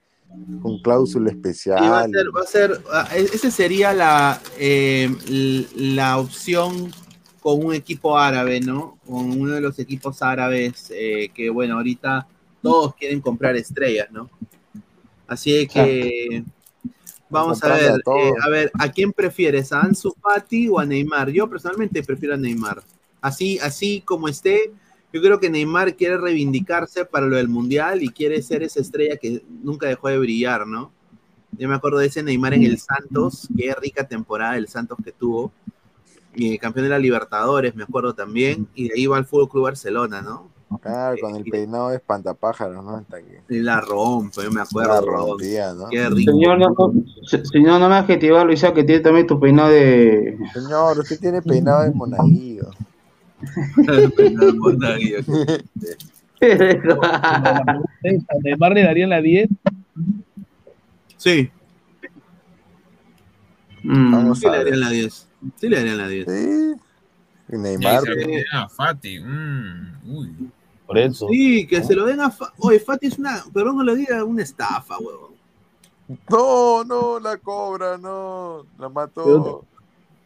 con 0.62 0.78
cláusula 0.80 1.30
especial. 1.30 1.84
Y 1.84 1.88
va 1.88 2.00
a 2.00 2.08
ser, 2.08 2.36
va 2.36 2.40
a 2.40 2.46
ser, 2.46 2.80
ah, 2.92 3.08
e- 3.14 3.30
esa 3.34 3.50
sería 3.50 3.92
la, 3.92 4.40
eh, 4.58 5.10
la 5.76 6.18
opción 6.18 6.90
con 7.40 7.64
un 7.64 7.74
equipo 7.74 8.18
árabe, 8.18 8.60
¿no? 8.60 8.98
Con 9.06 9.40
uno 9.40 9.52
de 9.52 9.60
los 9.60 9.78
equipos 9.78 10.22
árabes 10.22 10.90
eh, 10.94 11.30
que, 11.34 11.50
bueno, 11.50 11.76
ahorita 11.76 12.26
todos 12.62 12.94
quieren 12.96 13.20
comprar 13.20 13.54
estrellas, 13.56 14.08
¿no? 14.10 14.28
Así 15.28 15.66
que 15.66 16.44
vamos 17.28 17.62
a 17.62 17.74
ver, 17.74 17.90
a 17.90 17.94
eh, 17.94 18.32
a 18.44 18.48
ver, 18.48 18.70
¿a 18.78 18.90
quién 18.90 19.12
prefieres? 19.12 19.72
¿A 19.72 19.80
Ansu 19.80 20.14
Fati 20.20 20.68
o 20.68 20.78
a 20.78 20.86
Neymar? 20.86 21.30
Yo 21.30 21.48
personalmente 21.48 22.02
prefiero 22.02 22.34
a 22.34 22.36
Neymar. 22.36 22.82
Así, 23.20 23.58
así 23.58 24.02
como 24.02 24.28
esté, 24.28 24.72
yo 25.12 25.20
creo 25.20 25.40
que 25.40 25.50
Neymar 25.50 25.96
quiere 25.96 26.18
reivindicarse 26.18 27.04
para 27.04 27.26
lo 27.26 27.36
del 27.36 27.48
Mundial 27.48 28.02
y 28.02 28.10
quiere 28.10 28.42
ser 28.42 28.62
esa 28.62 28.80
estrella 28.80 29.16
que 29.16 29.42
nunca 29.62 29.88
dejó 29.88 30.08
de 30.08 30.18
brillar, 30.18 30.66
¿no? 30.66 30.92
Yo 31.52 31.68
me 31.68 31.74
acuerdo 31.74 31.98
de 31.98 32.06
ese 32.06 32.22
Neymar 32.22 32.54
en 32.54 32.64
el 32.64 32.78
Santos, 32.78 33.48
qué 33.56 33.74
rica 33.74 34.06
temporada 34.06 34.54
del 34.54 34.68
Santos 34.68 34.98
que 35.02 35.12
tuvo. 35.12 35.52
Y 36.34 36.58
campeón 36.58 36.84
de 36.84 36.90
la 36.90 36.98
Libertadores, 36.98 37.74
me 37.74 37.84
acuerdo 37.84 38.14
también. 38.14 38.68
Y 38.74 38.88
de 38.88 38.94
ahí 38.94 39.06
va 39.06 39.16
al 39.16 39.24
Fútbol 39.24 39.48
Club 39.48 39.64
Barcelona, 39.64 40.20
¿no? 40.20 40.50
Claro, 40.82 41.16
con 41.20 41.36
el 41.36 41.44
peinado 41.44 41.90
de 41.90 41.96
espantapájaros, 41.96 42.84
¿no? 42.84 42.96
Hasta 42.96 43.18
que 43.22 43.40
Y 43.48 43.60
la 43.60 43.80
rompe, 43.80 44.42
yo 44.42 44.50
me 44.50 44.60
acuerdo. 44.60 44.94
la 44.94 45.00
rompía, 45.00 45.72
¿no? 45.74 45.88
Qué 45.88 46.08
rico. 46.08 46.32
Señor, 46.32 46.58
no, 46.58 46.68
no, 46.76 46.92
se- 47.24 47.44
señor, 47.46 47.80
no 47.80 47.88
me 47.88 47.94
adjetiva, 47.94 48.44
Luisa, 48.44 48.74
que 48.74 48.82
tiene 48.84 49.00
también 49.00 49.26
tu 49.28 49.38
peinado 49.38 49.68
de. 49.70 50.36
Señor, 50.52 50.98
usted 50.98 51.20
tiene 51.20 51.40
peinado 51.40 51.82
de 51.84 51.90
monaguillo. 51.92 52.70
¿A 58.28 58.38
Neymar 58.42 58.72
le 58.72 58.82
darían 58.82 59.10
la 59.10 59.20
10? 59.20 59.48
Sí. 61.16 61.50
Vamos 63.82 64.40
sí 64.40 64.46
a 64.46 64.50
le 64.52 64.58
darían 64.58 64.80
la 64.80 64.90
10. 64.90 65.28
Sí 65.56 65.68
le 65.68 65.76
darían 65.76 65.98
la 65.98 66.08
10. 66.08 66.26
Sí. 66.28 66.72
Y 67.52 67.56
Neymar. 67.58 68.02
Se 68.02 68.44
a 68.52 68.68
Fati. 68.68 69.20
mm, 69.20 70.10
uy. 70.16 70.50
Por 70.86 70.98
eso. 70.98 71.26
Sí, 71.28 71.66
que 71.66 71.82
se 71.82 71.94
lo 71.94 72.06
den 72.06 72.20
a 72.20 72.30
Fati. 72.30 72.52
Oye, 72.58 72.78
Fati 72.78 73.06
es 73.06 73.18
una, 73.18 73.44
perdón 73.52 73.78
que 73.78 73.84
lo 73.84 73.94
diga, 73.94 74.24
una 74.24 74.42
estafa, 74.42 74.98
huevón. 74.98 75.34
No, 76.30 76.84
no, 76.84 77.18
la 77.18 77.36
cobra, 77.38 77.98
no. 77.98 78.64
La 78.78 78.88
mató. 78.88 79.24
Pero, 79.24 79.64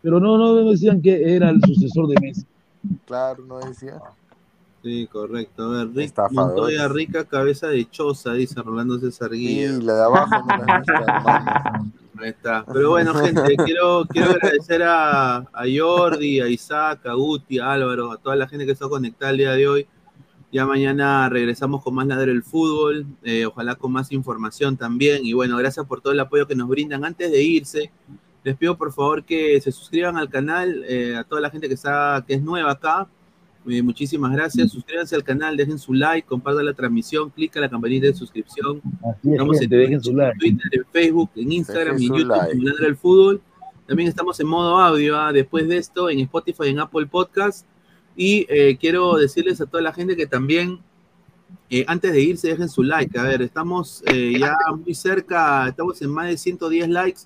pero 0.02 0.20
no, 0.20 0.36
no 0.36 0.70
decían 0.70 1.00
que 1.00 1.34
era 1.34 1.50
el 1.50 1.60
sucesor 1.62 2.08
de 2.08 2.20
Messi. 2.20 2.46
Claro, 3.06 3.44
no 3.46 3.58
decía. 3.58 4.00
Sí, 4.82 5.06
correcto. 5.10 5.64
A 5.64 5.84
ver, 5.84 5.94
Rick. 5.94 6.14
Montoya 6.30 6.88
rica 6.88 7.24
cabeza 7.24 7.68
de 7.68 7.88
choza, 7.88 8.32
dice 8.32 8.62
Rolando 8.62 8.98
César 8.98 9.30
Guía. 9.30 9.74
Sí, 9.74 9.82
la 9.82 9.94
de 9.94 10.02
abajo 10.02 10.44
no 10.46 10.56
la 10.56 10.82
hermano. 10.86 11.92
Ahí 12.18 12.30
está. 12.30 12.64
Pero 12.70 12.90
bueno, 12.90 13.14
gente, 13.14 13.56
quiero, 13.64 14.04
quiero 14.06 14.30
agradecer 14.30 14.82
a, 14.82 15.36
a 15.36 15.64
Jordi, 15.74 16.40
a 16.40 16.48
Isaac, 16.48 17.06
a 17.06 17.14
Guti, 17.14 17.58
a 17.58 17.72
Álvaro, 17.72 18.12
a 18.12 18.16
toda 18.18 18.36
la 18.36 18.48
gente 18.48 18.66
que 18.66 18.72
está 18.72 18.88
conectada 18.88 19.30
el 19.32 19.38
día 19.38 19.52
de 19.52 19.68
hoy. 19.68 19.86
Ya 20.52 20.66
mañana 20.66 21.28
regresamos 21.28 21.82
con 21.82 21.94
más 21.94 22.08
Ladre 22.08 22.32
el 22.32 22.42
Fútbol, 22.42 23.06
eh, 23.22 23.46
ojalá 23.46 23.76
con 23.76 23.92
más 23.92 24.10
información 24.10 24.76
también. 24.76 25.24
Y 25.24 25.32
bueno, 25.32 25.56
gracias 25.56 25.86
por 25.86 26.00
todo 26.00 26.12
el 26.12 26.20
apoyo 26.20 26.46
que 26.46 26.56
nos 26.56 26.68
brindan. 26.68 27.04
Antes 27.04 27.30
de 27.30 27.42
irse, 27.42 27.92
les 28.42 28.56
pido 28.56 28.76
por 28.76 28.92
favor 28.92 29.24
que 29.24 29.60
se 29.60 29.70
suscriban 29.70 30.16
al 30.16 30.28
canal, 30.28 30.84
eh, 30.88 31.14
a 31.16 31.22
toda 31.22 31.40
la 31.40 31.50
gente 31.50 31.68
que, 31.68 31.74
está, 31.74 32.24
que 32.26 32.34
es 32.34 32.42
nueva 32.42 32.72
acá. 32.72 33.08
Eh, 33.68 33.80
muchísimas 33.82 34.32
gracias. 34.32 34.72
Suscríbanse 34.72 35.14
al 35.14 35.22
canal, 35.22 35.56
dejen 35.56 35.78
su 35.78 35.92
like, 35.92 36.26
compartan 36.26 36.64
la 36.64 36.74
transmisión, 36.74 37.30
clica 37.30 37.60
la 37.60 37.68
campanita 37.68 38.06
de 38.06 38.14
suscripción. 38.14 38.80
Así 39.02 39.28
es, 39.28 39.32
Estamos 39.32 39.60
gente, 39.60 39.74
en 39.76 39.80
dejen 39.82 40.02
su 40.02 40.16
like. 40.16 40.38
Twitter, 40.38 40.70
en 40.72 40.84
Facebook, 40.90 41.30
en 41.36 41.52
Instagram 41.52 41.98
y 41.98 42.06
en 42.06 42.12
Dejen 42.12 42.26
su 42.26 42.28
YouTube 42.28 42.36
like. 42.36 42.64
Ladra 42.64 42.86
el 42.88 42.96
Fútbol. 42.96 43.42
También 43.86 44.08
estamos 44.08 44.40
en 44.40 44.46
modo 44.46 44.78
audio, 44.78 45.16
ah, 45.18 45.32
después 45.32 45.68
de 45.68 45.76
esto, 45.76 46.10
en 46.10 46.20
Spotify, 46.20 46.68
en 46.68 46.80
Apple 46.80 47.06
Podcast. 47.06 47.66
Y 48.22 48.44
eh, 48.50 48.76
quiero 48.78 49.14
decirles 49.14 49.62
a 49.62 49.66
toda 49.66 49.82
la 49.82 49.94
gente 49.94 50.14
que 50.14 50.26
también, 50.26 50.78
eh, 51.70 51.86
antes 51.88 52.12
de 52.12 52.20
irse, 52.20 52.48
dejen 52.48 52.68
su 52.68 52.82
like. 52.82 53.18
A 53.18 53.22
ver, 53.22 53.40
estamos 53.40 54.02
eh, 54.04 54.38
ya 54.38 54.58
muy 54.76 54.94
cerca, 54.94 55.66
estamos 55.66 56.02
en 56.02 56.10
más 56.10 56.26
de 56.26 56.36
110 56.36 56.90
likes. 56.90 57.20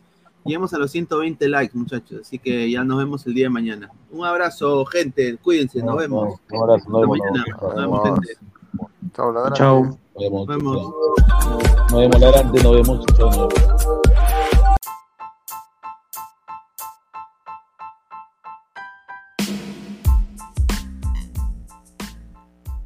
Llegamos 0.44 0.72
a 0.72 0.78
los 0.78 0.92
120 0.92 1.48
likes, 1.48 1.76
muchachos. 1.76 2.20
Así 2.20 2.38
que 2.38 2.70
ya 2.70 2.84
nos 2.84 2.98
vemos 2.98 3.26
el 3.26 3.34
día 3.34 3.46
de 3.46 3.50
mañana. 3.50 3.90
Un 4.12 4.24
abrazo, 4.24 4.84
gente. 4.84 5.36
Cuídense, 5.38 5.82
nos 5.82 5.96
vemos. 5.96 6.38
Un 6.52 6.62
abrazo, 6.62 6.88
nos 6.88 7.00
vemos, 7.00 7.18
mañana. 7.18 7.44
nos 7.60 7.74
vemos. 7.74 8.04
gente. 8.04 8.38
Chao. 9.16 9.52
Chao. 9.52 9.82
Nos 9.82 9.98
vemos. 10.14 10.46
Nos 10.46 10.56
vemos. 10.56 10.94
Nos 11.90 12.00
vemos, 12.00 12.16
adelante, 12.22 12.62
nos 12.62 12.72
vemos. 12.72 13.06
Chao, 13.16 13.30
nos 13.30 13.48
vemos. 13.48 14.14